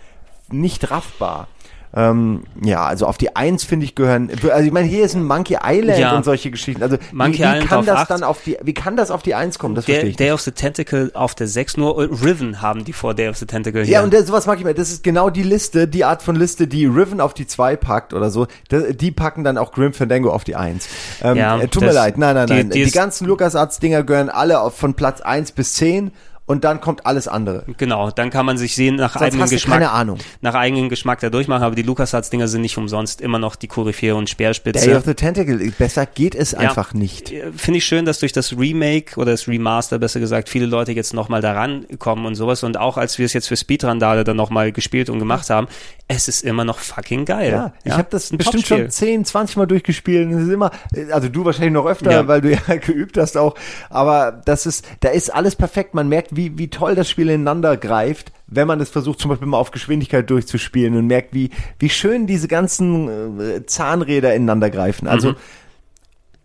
[0.50, 1.48] nicht raffbar.
[1.96, 5.24] Ähm, ja, also auf die Eins finde ich gehören, also ich meine, hier ist ein
[5.24, 6.16] Monkey Island Ja.
[6.16, 6.82] und solche Geschichten.
[6.82, 8.10] Also Monkey wie, wie Island kann das acht.
[8.10, 9.76] dann auf die, wie kann das auf die Eins kommen?
[9.76, 12.92] Das verstehe Day, ich Day of the Tentacle auf der 6, nur Riven haben die
[12.92, 13.92] vor Day of the Tentacle hier.
[13.94, 14.74] Ja, und das, sowas mag ich mir.
[14.74, 18.12] Das ist genau die Liste, die Art von Liste, die Riven auf die 2 packt
[18.12, 18.48] oder so.
[18.72, 20.88] Die, packen dann auch Grim Fandango auf die 1.
[21.22, 22.70] Ähm, Ja, äh, tut mir leid, nein, nein, die- nein.
[22.70, 26.10] die Die, ganzen LucasArts-Dinger gehören alle auf, von Platz 1 bis 10
[26.46, 27.64] und dann kommt alles andere.
[27.78, 29.78] Genau, dann kann man sich sehen nach Sonst eigenem Geschmack.
[29.78, 30.18] keine Ahnung.
[30.42, 34.14] Nach eigenem Geschmack da durchmachen, aber die LucasArts-Dinger sind nicht umsonst immer noch die Koryphäe
[34.14, 34.84] und Speerspitze.
[34.86, 36.58] Day of the Tentacle, besser geht es Ja.
[36.58, 37.32] einfach nicht.
[37.32, 40.92] Äh, Finde ich schön, dass durch das Remake oder das Remaster, besser gesagt, viele Leute
[40.92, 42.62] jetzt nochmal daran kommen und sowas.
[42.62, 45.66] Und auch als wir es jetzt für Speedrandale dann nochmal gespielt und gemacht haben,
[46.08, 47.50] es ist immer noch fucking geil.
[47.52, 50.30] Ja, ich habe das bestimmt schon 10, 20 Mal durchgespielt.
[50.30, 50.70] Es ist immer,
[51.10, 52.28] also du wahrscheinlich noch öfter, Ja.
[52.28, 53.54] weil du ja geübt hast auch.
[53.88, 55.94] Aber das ist, da ist alles perfekt.
[55.94, 59.48] Man merkt, wie, wie toll das Spiel ineinander greift, wenn man es versucht, zum Beispiel
[59.48, 65.08] mal auf Geschwindigkeit durchzuspielen und merkt, wie, wie schön diese ganzen äh, Zahnräder ineinander greifen.
[65.08, 65.36] Also, Mhm.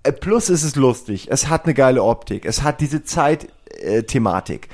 [0.04, 1.28] äh, plus ist es lustig.
[1.30, 2.46] Es hat eine geile Optik.
[2.46, 4.70] Es hat diese Zeit-Thematik.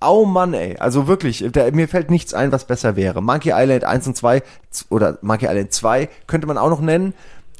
[0.00, 0.76] Au Mann, ey.
[0.76, 3.20] Also wirklich, da, mir fällt nichts ein, was besser wäre.
[3.20, 7.14] Monkey Island 1 und 2 z- oder Monkey Island 2 könnte man auch noch nennen.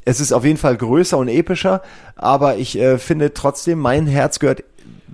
[0.05, 1.83] Es ist auf jeden Fall größer und epischer,
[2.17, 4.63] aber ich äh, finde trotzdem, mein Herz gehört,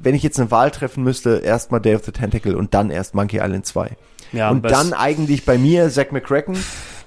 [0.05, 3.14] wenn ich jetzt eine Wahl treffen müsste, erstmal Day of the Tentacle und dann erst
[3.14, 3.90] Monkey Island 2.
[4.32, 6.56] Ja, und dann eigentlich bei mir Zack McCracken.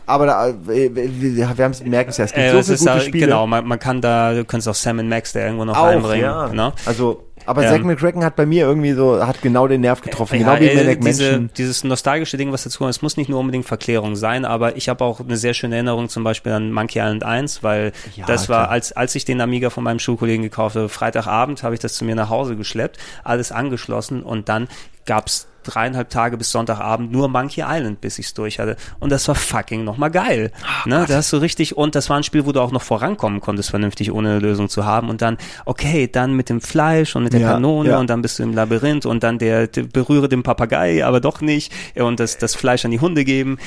[0.05, 2.85] Aber da, äh, wir, haben es merken es ja, es gibt Äh, so viele gute
[2.85, 3.25] da, Spiele.
[3.25, 6.21] Genau, man, man kann da, du kannst auch Sam Max da irgendwo noch auch, reinbringen.
[6.21, 6.47] ja.
[6.47, 6.71] Ne?
[6.85, 10.39] Also, aber Ähm, Zack McCracken hat bei mir irgendwie so, hat genau den Nerv getroffen,
[10.39, 11.49] Ja, genau wie äh, Maniac diese, Mansion.
[11.57, 14.89] dieses nostalgische Ding, was dazu kommt, es muss nicht nur unbedingt Verklärung sein, aber ich
[14.89, 18.49] habe auch eine sehr schöne Erinnerung zum Beispiel an Monkey Island 1, weil Ja, das
[18.49, 18.69] war, klar.
[18.71, 22.05] als, als ich den Amiga von meinem Schulkollegen gekauft habe, Freitagabend habe ich das zu
[22.05, 24.67] mir nach Hause geschleppt, alles angeschlossen und dann
[25.07, 28.77] gab's dreieinhalb Tage bis Sonntagabend nur Monkey Island, bis ich's durch hatte.
[28.99, 30.51] Und das war fucking nochmal geil.
[30.85, 31.05] ne?
[31.07, 33.69] Da hast du richtig, und das war ein Spiel, wo du auch noch vorankommen konntest,
[33.69, 35.09] vernünftig, ohne eine Lösung zu haben.
[35.09, 37.99] Und dann, okay, dann mit dem Fleisch und mit der Ja, Kanone ja.
[37.99, 41.41] und dann bist du im Labyrinth und dann der, der berühre den Papagei, aber doch
[41.41, 43.57] nicht und das, das Fleisch an die Hunde geben.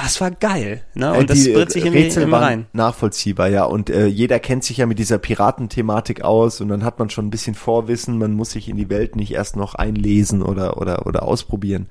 [0.00, 0.82] Das war geil.
[0.94, 1.12] Ne?
[1.12, 2.66] Und das die spritzt sich äh, irgendwie Rätsel immer rein.
[2.72, 3.64] nachvollziehbar, ja.
[3.64, 7.26] Und äh, jeder kennt sich ja mit dieser Piratenthematik aus und dann hat man schon
[7.26, 11.04] ein bisschen Vorwissen, man muss sich in die Welt nicht erst noch einlesen oder oder
[11.06, 11.88] oder ausprobieren.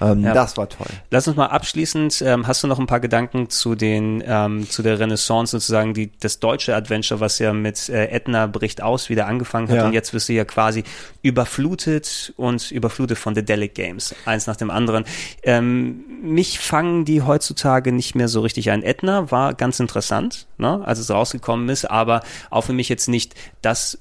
[0.00, 0.34] Ähm, Ja.
[0.34, 0.86] Das war toll.
[1.10, 4.82] Lass uns mal abschließend, ähm, hast du noch ein paar Gedanken zu den, ähm, zu
[4.82, 9.26] der Renaissance sozusagen, die, das deutsche Adventure, was ja mit äh, Edna bricht aus wieder
[9.26, 9.86] angefangen hat Ja.
[9.86, 10.84] und jetzt wirst du ja quasi
[11.22, 15.04] überflutet und überflutet von The Delic Games, eins nach dem anderen.
[15.42, 18.82] Ähm, mich fangen die heutzutage nicht mehr so richtig ein.
[18.82, 23.34] Edna war ganz interessant, ne, als es rausgekommen ist, aber auch für mich jetzt nicht
[23.62, 23.98] das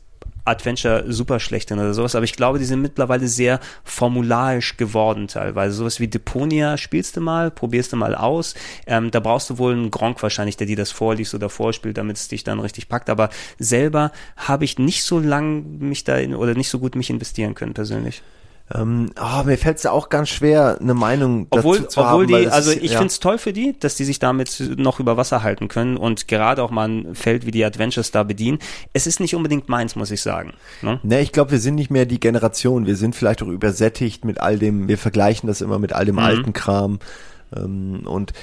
[0.47, 5.75] Adventure super schlecht oder sowas, aber ich glaube, die sind mittlerweile sehr formularisch geworden teilweise.
[5.75, 8.55] Sowas wie Deponia spielst du mal, probierst du mal aus.
[8.85, 12.17] Ähm, da brauchst du wohl einen Gronk wahrscheinlich, der dir das vorliest oder vorspielt, damit
[12.17, 13.09] es dich dann richtig packt.
[13.09, 13.29] Aber
[13.59, 17.53] selber habe ich nicht so lang mich da in, oder nicht so gut mich investieren
[17.55, 18.21] können persönlich.
[18.73, 22.27] Ähm, oh, mir fällt es auch ganz schwer, eine Meinung Obwohl, dazu zu obwohl haben.
[22.27, 22.99] die, es also ist- ich ja.
[22.99, 26.61] find's toll für die, dass die sich damit noch über Wasser halten können und gerade
[26.61, 28.59] auch mal ein Feld wie die Adventures da bedienen.
[28.91, 30.53] Es ist nicht unbedingt meins, muss ich sagen.
[30.81, 30.99] Ne?
[31.03, 32.85] Ne, ich glaube, wir sind nicht mehr die Generation.
[32.85, 36.15] Wir sind vielleicht auch übersättigt mit all dem, wir vergleichen das immer mit all dem
[36.15, 36.21] Mhm.
[36.21, 36.99] alten Kram.
[37.55, 38.33] Ähm, und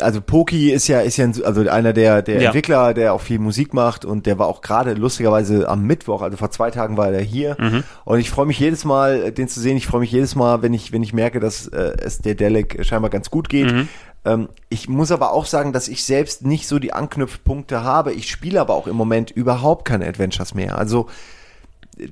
[0.00, 2.46] also Poki ist ja, ist ja also einer der, der Ja.
[2.48, 6.36] Entwickler, der auch viel Musik macht und der war auch gerade lustigerweise am Mittwoch, also
[6.36, 7.56] vor zwei Tagen war er hier.
[7.58, 7.82] Mhm.
[8.04, 9.76] Und ich freue mich jedes Mal, den zu sehen.
[9.76, 12.84] Ich freue mich jedes Mal, wenn ich, wenn ich merke, dass äh, es der Delic
[12.86, 13.72] scheinbar ganz gut geht.
[13.72, 13.88] Mhm.
[14.24, 18.12] Ähm, ich muss aber auch sagen, dass ich selbst nicht so die Anknüpfpunkte habe.
[18.12, 20.78] Ich spiele aber auch im Moment überhaupt keine Adventures mehr.
[20.78, 21.08] Also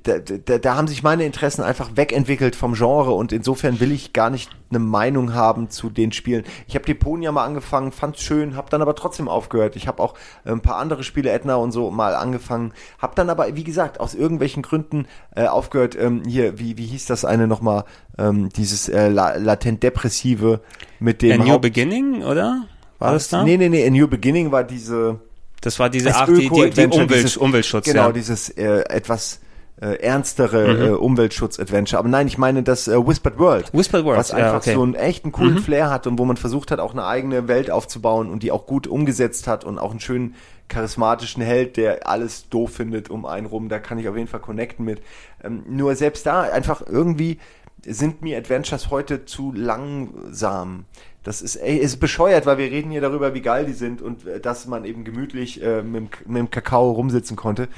[0.02, 4.12] da, da, da haben sich meine Interessen einfach wegentwickelt vom Genre und insofern will ich
[4.12, 6.44] gar nicht eine Meinung haben zu den Spielen.
[6.68, 9.76] Ich habe Deponia mal angefangen, fand's schön, habe dann aber trotzdem aufgehört.
[9.76, 13.30] Ich habe auch äh, ein paar andere Spiele, Edna und so, mal angefangen, habe dann
[13.30, 15.96] aber, wie gesagt, aus irgendwelchen Gründen äh, aufgehört.
[15.98, 17.84] Ähm, hier, wie, wie hieß das eine nochmal,
[18.18, 20.60] ähm, dieses äh, la latent depressive
[21.00, 22.66] mit dem A New Haupt- Beginning, oder?
[22.98, 23.42] War das da?
[23.44, 25.18] Nee, nee, nee, A New Beginning war diese
[25.62, 28.12] Das war diese ach, die, die, die Umwelt, dieses- Umweltschutz, Genau, ja.
[28.12, 29.40] dieses äh, etwas
[29.80, 31.98] äh, ernstere äh, Umweltschutz-Adventure.
[31.98, 33.72] Aber nein, ich meine das äh, Whispered World.
[33.72, 34.74] Whispered World, Was ja, einfach okay.
[34.74, 37.70] so einen echten coolen Flair hat und wo man versucht hat, auch eine eigene Welt
[37.70, 40.34] aufzubauen und die auch gut umgesetzt hat und auch einen schönen
[40.68, 43.68] charismatischen Held, der alles doof findet um einen rum.
[43.68, 45.00] Da kann ich auf jeden Fall connecten mit.
[45.42, 47.38] Ähm, nur selbst da einfach irgendwie
[47.84, 50.84] sind mir Adventures heute zu langsam.
[51.22, 54.26] Das ist, ey, ist bescheuert, weil wir reden hier darüber, wie geil die sind und
[54.26, 57.68] äh, dass man eben gemütlich äh, mit, mit dem Kakao rumsitzen konnte.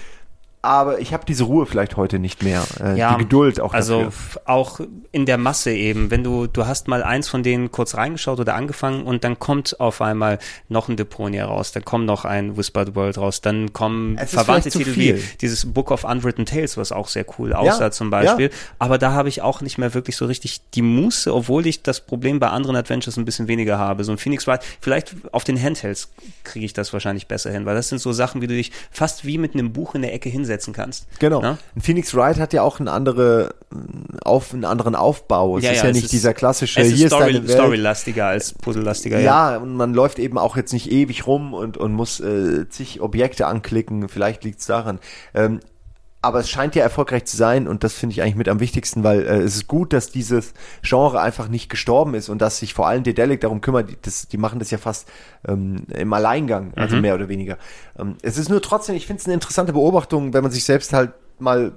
[0.64, 2.62] Aber ich habe diese Ruhe vielleicht heute nicht mehr.
[2.78, 4.08] Äh, die Geduld auch also dafür.
[4.08, 4.80] f- auch
[5.10, 8.54] in der Masse eben, wenn du du hast mal eins von denen kurz reingeschaut oder
[8.54, 12.94] angefangen und dann kommt auf einmal noch ein Deponia raus, dann kommt noch ein Whispered
[12.94, 17.26] World raus, dann kommen verwandte Titel wie dieses Book of Unwritten Tales, was auch sehr
[17.38, 18.56] cool aussah Ja, zum Beispiel, ja.
[18.78, 22.00] aber da habe ich auch nicht mehr wirklich so richtig die Muße, obwohl ich das
[22.06, 24.04] Problem bei anderen Adventures ein bisschen weniger habe.
[24.04, 26.12] So ein Phoenix Wright, vielleicht auf den Handhelds
[26.44, 29.24] kriege ich das wahrscheinlich besser hin, weil das sind so Sachen, wie du dich fast
[29.26, 31.06] wie mit einem Buch in der Ecke hinsetzen kannst.
[31.18, 31.40] Genau.
[31.40, 31.58] Ne?
[31.74, 33.54] Ein Phoenix Wright hat ja auch eine andere,
[34.24, 35.58] auf, einen anderen Aufbau.
[35.58, 37.48] Es Ja, ist ja, ja, es nicht ist- dieser klassische, Es ist hier Story, ist
[37.48, 37.50] Welt.
[37.52, 41.92] Storylastiger als Puzzellastiger, Ja, und man läuft eben auch jetzt nicht ewig rum und, und
[41.92, 44.08] muss äh, zig Objekte anklicken.
[44.08, 44.98] Vielleicht liegt's daran.
[45.34, 45.60] Ähm,
[46.22, 49.02] aber es scheint ja erfolgreich zu sein und das finde ich eigentlich mit am wichtigsten,
[49.02, 52.74] weil äh, es ist gut, dass dieses Genre einfach nicht gestorben ist und dass sich
[52.74, 53.90] vor allem Dedelic darum kümmert.
[53.90, 55.08] Die, das, die machen das ja fast
[55.46, 57.58] ähm, im Alleingang, also mehr oder weniger.
[57.98, 60.92] Ähm, es ist nur trotzdem, ich finde es eine interessante Beobachtung, wenn man sich selbst
[60.92, 61.72] halt mal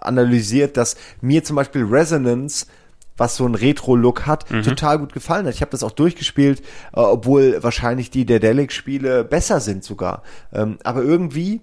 [0.00, 2.66] analysiert, dass mir zum Beispiel Resonance
[3.16, 5.54] was so ein Retro-Look hat, total gut gefallen hat.
[5.54, 6.60] Ich habe das auch durchgespielt,
[6.94, 10.22] äh, obwohl wahrscheinlich die Dedelic-Spiele besser sind sogar.
[10.54, 11.60] Ähm, aber irgendwie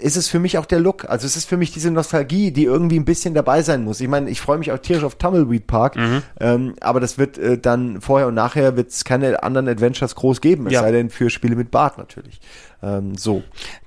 [0.00, 1.08] ist es für mich auch der Look.
[1.08, 4.00] Also es ist für mich diese Nostalgie, die irgendwie ein bisschen dabei sein muss.
[4.00, 6.22] Ich meine, ich freue mich auch tierisch auf Tumbleweed Park, Mhm.
[6.40, 10.40] ähm, aber das wird äh, dann vorher und nachher wird es keine anderen Adventures groß
[10.40, 10.82] geben, es Ja.
[10.82, 12.40] sei denn für Spiele mit Bart natürlich.
[12.80, 13.42] Ähm, so.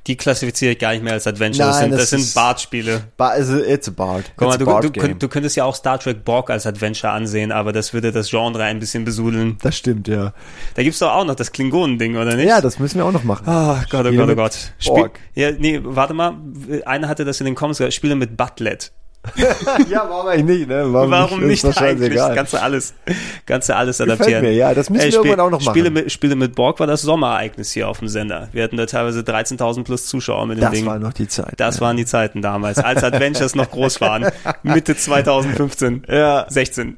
[0.07, 1.67] Die klassifiziere ich gar nicht mehr als Adventure.
[1.67, 3.03] das Nein, sind, das das sind ist- Bart-Spiele.
[3.15, 4.25] Ba also, it's a Bart.
[4.35, 7.51] Guck mal, du, Bart du, du könntest ja auch Star Trek Borg als Adventure ansehen,
[7.53, 9.57] aber das würde das Genre ein bisschen besudeln.
[9.61, 10.33] das stimmt, ja.
[10.75, 12.47] Da gibt's doch auch noch das Klingonen-Ding, oder nicht?
[12.49, 13.45] Ja, das müssen wir auch noch machen.
[13.47, 14.57] Oh Gott, oh Spiele Gott, oh Gott.
[14.79, 15.19] Spiel, Borg.
[15.35, 16.35] ja, nee, warte mal.
[16.85, 17.93] Einer hatte das in den Comments gesagt.
[17.93, 18.91] Spiele mit Butlet.
[19.89, 20.83] ja, warum eigentlich nicht, ne?
[20.91, 22.07] Warum, Warum nicht, Ist doch eigentlich?
[22.13, 22.35] scheißegal.
[22.35, 22.93] Kannst du alles,
[23.45, 24.43] kannst du alles Gefällt adaptieren.
[24.43, 25.73] mir, ja, das müssen wir irgendwann auch noch machen.
[25.75, 28.49] Spiele mit, Spiele mit Borg war das Sommerereignis hier auf dem Sender.
[28.51, 30.85] Wir hatten da teilweise 13.000 plus Zuschauer mit dem Das Ding.
[30.87, 31.53] war noch die Zeit.
[31.57, 34.25] Das waren die Zeiten damals, als Adventures noch groß waren.
[34.63, 36.03] Mitte 2015.
[36.09, 36.45] Ja.
[36.49, 36.97] 16.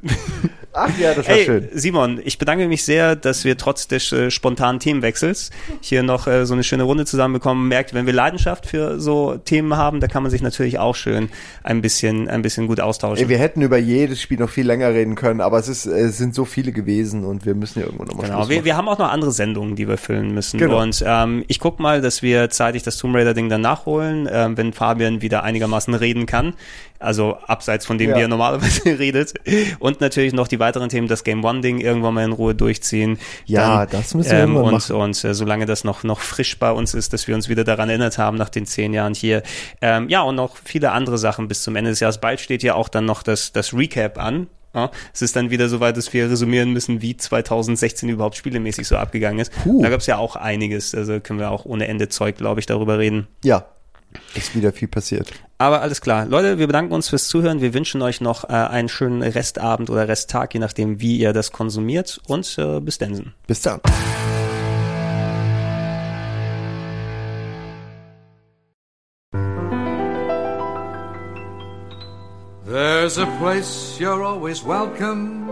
[0.73, 1.69] Ach ja, das war Hey, schön.
[1.73, 5.51] Simon, ich bedanke mich sehr, dass wir trotz des äh, spontanen Themenwechsels
[5.81, 7.67] hier noch äh, so eine schöne Runde zusammenbekommen.
[7.67, 11.29] Merkt, wenn wir Leidenschaft für so Themen haben, da kann man sich natürlich auch schön
[11.63, 13.23] ein bisschen, ein bisschen gut austauschen.
[13.23, 16.17] Ey, wir hätten über jedes Spiel noch viel länger reden können, aber es, ist, es
[16.17, 18.97] sind so viele gewesen und wir müssen ja irgendwann nochmal Genau, wir, wir haben auch
[18.97, 20.57] noch andere Sendungen, die wir füllen müssen.
[20.59, 20.81] Genau.
[20.81, 24.73] Und ähm, ich guck mal, dass wir zeitig das Tomb Raider-Ding dann nachholen, ähm, wenn
[24.73, 26.53] Fabian wieder einigermaßen reden kann.
[27.03, 28.17] Also abseits von dem, Ja.
[28.17, 29.34] wie er normalerweise redet.
[29.80, 33.19] Und natürlich noch die weiteren Themen, das Game One-Ding irgendwann mal in Ruhe durchziehen.
[33.45, 34.95] Ja, das müssen wir ähm, und, machen.
[34.95, 37.89] Und äh, solange das noch, noch frisch bei uns ist, dass wir uns wieder daran
[37.89, 39.43] erinnert haben nach den zehn Jahren hier.
[39.81, 42.19] Ähm, ja, und noch viele andere Sachen bis zum Ende des Jahres.
[42.19, 44.47] Bald steht ja auch dann noch das, das Recap an.
[44.75, 48.97] Ja, es ist dann wieder soweit, dass wir resümieren müssen, wie 2016 überhaupt spielemäßig so
[48.97, 49.51] abgegangen ist.
[49.63, 49.84] Puh.
[49.84, 52.65] Da gab es ja auch einiges, also können wir auch ohne Ende Zeug, glaube ich,
[52.65, 53.27] darüber reden.
[53.43, 53.67] Ja,
[54.35, 55.31] ist wieder viel passiert.
[55.57, 56.26] Aber alles klar.
[56.26, 57.61] Leute, wir bedanken uns fürs Zuhören.
[57.61, 61.52] Wir wünschen euch noch äh, einen schönen Restabend oder Resttag, je nachdem, wie ihr das
[61.52, 62.19] konsumiert.
[62.27, 63.34] Und äh, bis dann.
[63.48, 63.80] Bis dann.
[72.65, 75.48] There's a place you're always welcome.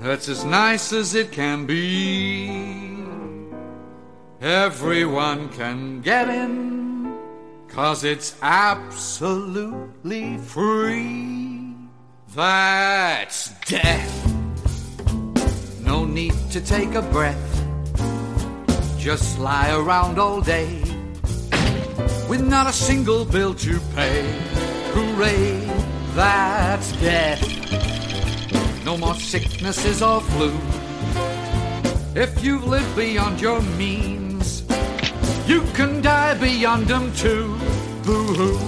[0.00, 2.96] That's as nice as it can be.
[4.40, 6.95] Everyone can get in,
[7.76, 11.74] cause it's absolutely free.
[12.34, 14.32] That's death.
[15.84, 17.52] No need to take a breath.
[18.98, 20.80] Just lie around all day
[22.30, 24.24] with not a single bill to pay.
[24.94, 25.60] Hooray,
[26.14, 27.42] that's death.
[28.86, 30.50] No more sicknesses or flu.
[32.14, 34.25] If you've lived beyond your means,
[35.46, 37.56] you can die beyond them too.
[38.04, 38.58] Boo hoo.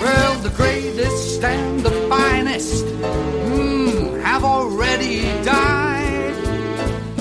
[0.00, 6.34] Well, the greatest and the finest mm, have already died.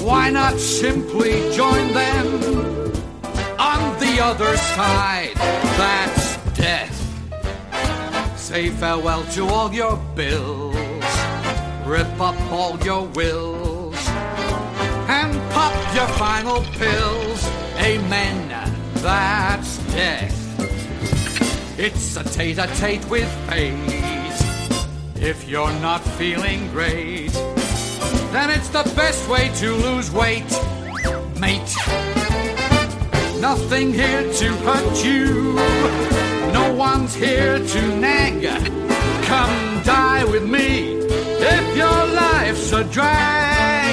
[0.01, 2.27] Why not simply join them
[3.57, 5.35] on the other side?
[5.81, 6.95] That's death.
[8.37, 10.75] Say farewell to all your bills,
[11.85, 13.97] rip up all your wills,
[15.07, 17.64] and pop your final pills.
[17.79, 18.49] Amen.
[18.95, 21.79] That's death.
[21.79, 23.75] It's a tete-a-tete with fate.
[25.15, 27.31] If you're not feeling great,
[28.31, 30.49] then it's the best way to lose weight,
[31.39, 31.75] mate.
[33.39, 35.53] Nothing here to hurt you.
[36.53, 38.43] No one's here to nag.
[39.25, 40.99] Come die with me
[41.53, 43.84] if your life's a drag.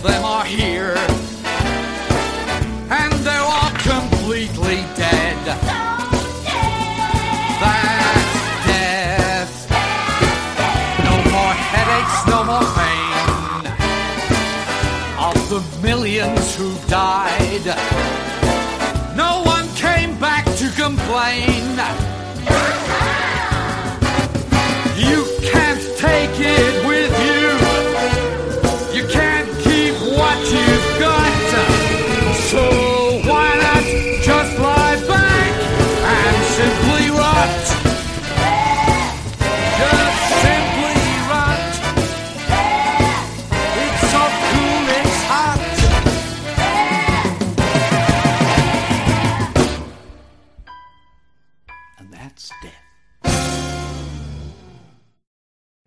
[0.00, 0.94] Of them are here.
[2.90, 5.38] And they're all completely dead.
[7.60, 8.34] That's
[8.66, 9.54] death.
[11.04, 13.64] No more headaches, no more pain.
[15.18, 17.66] Of the millions who died,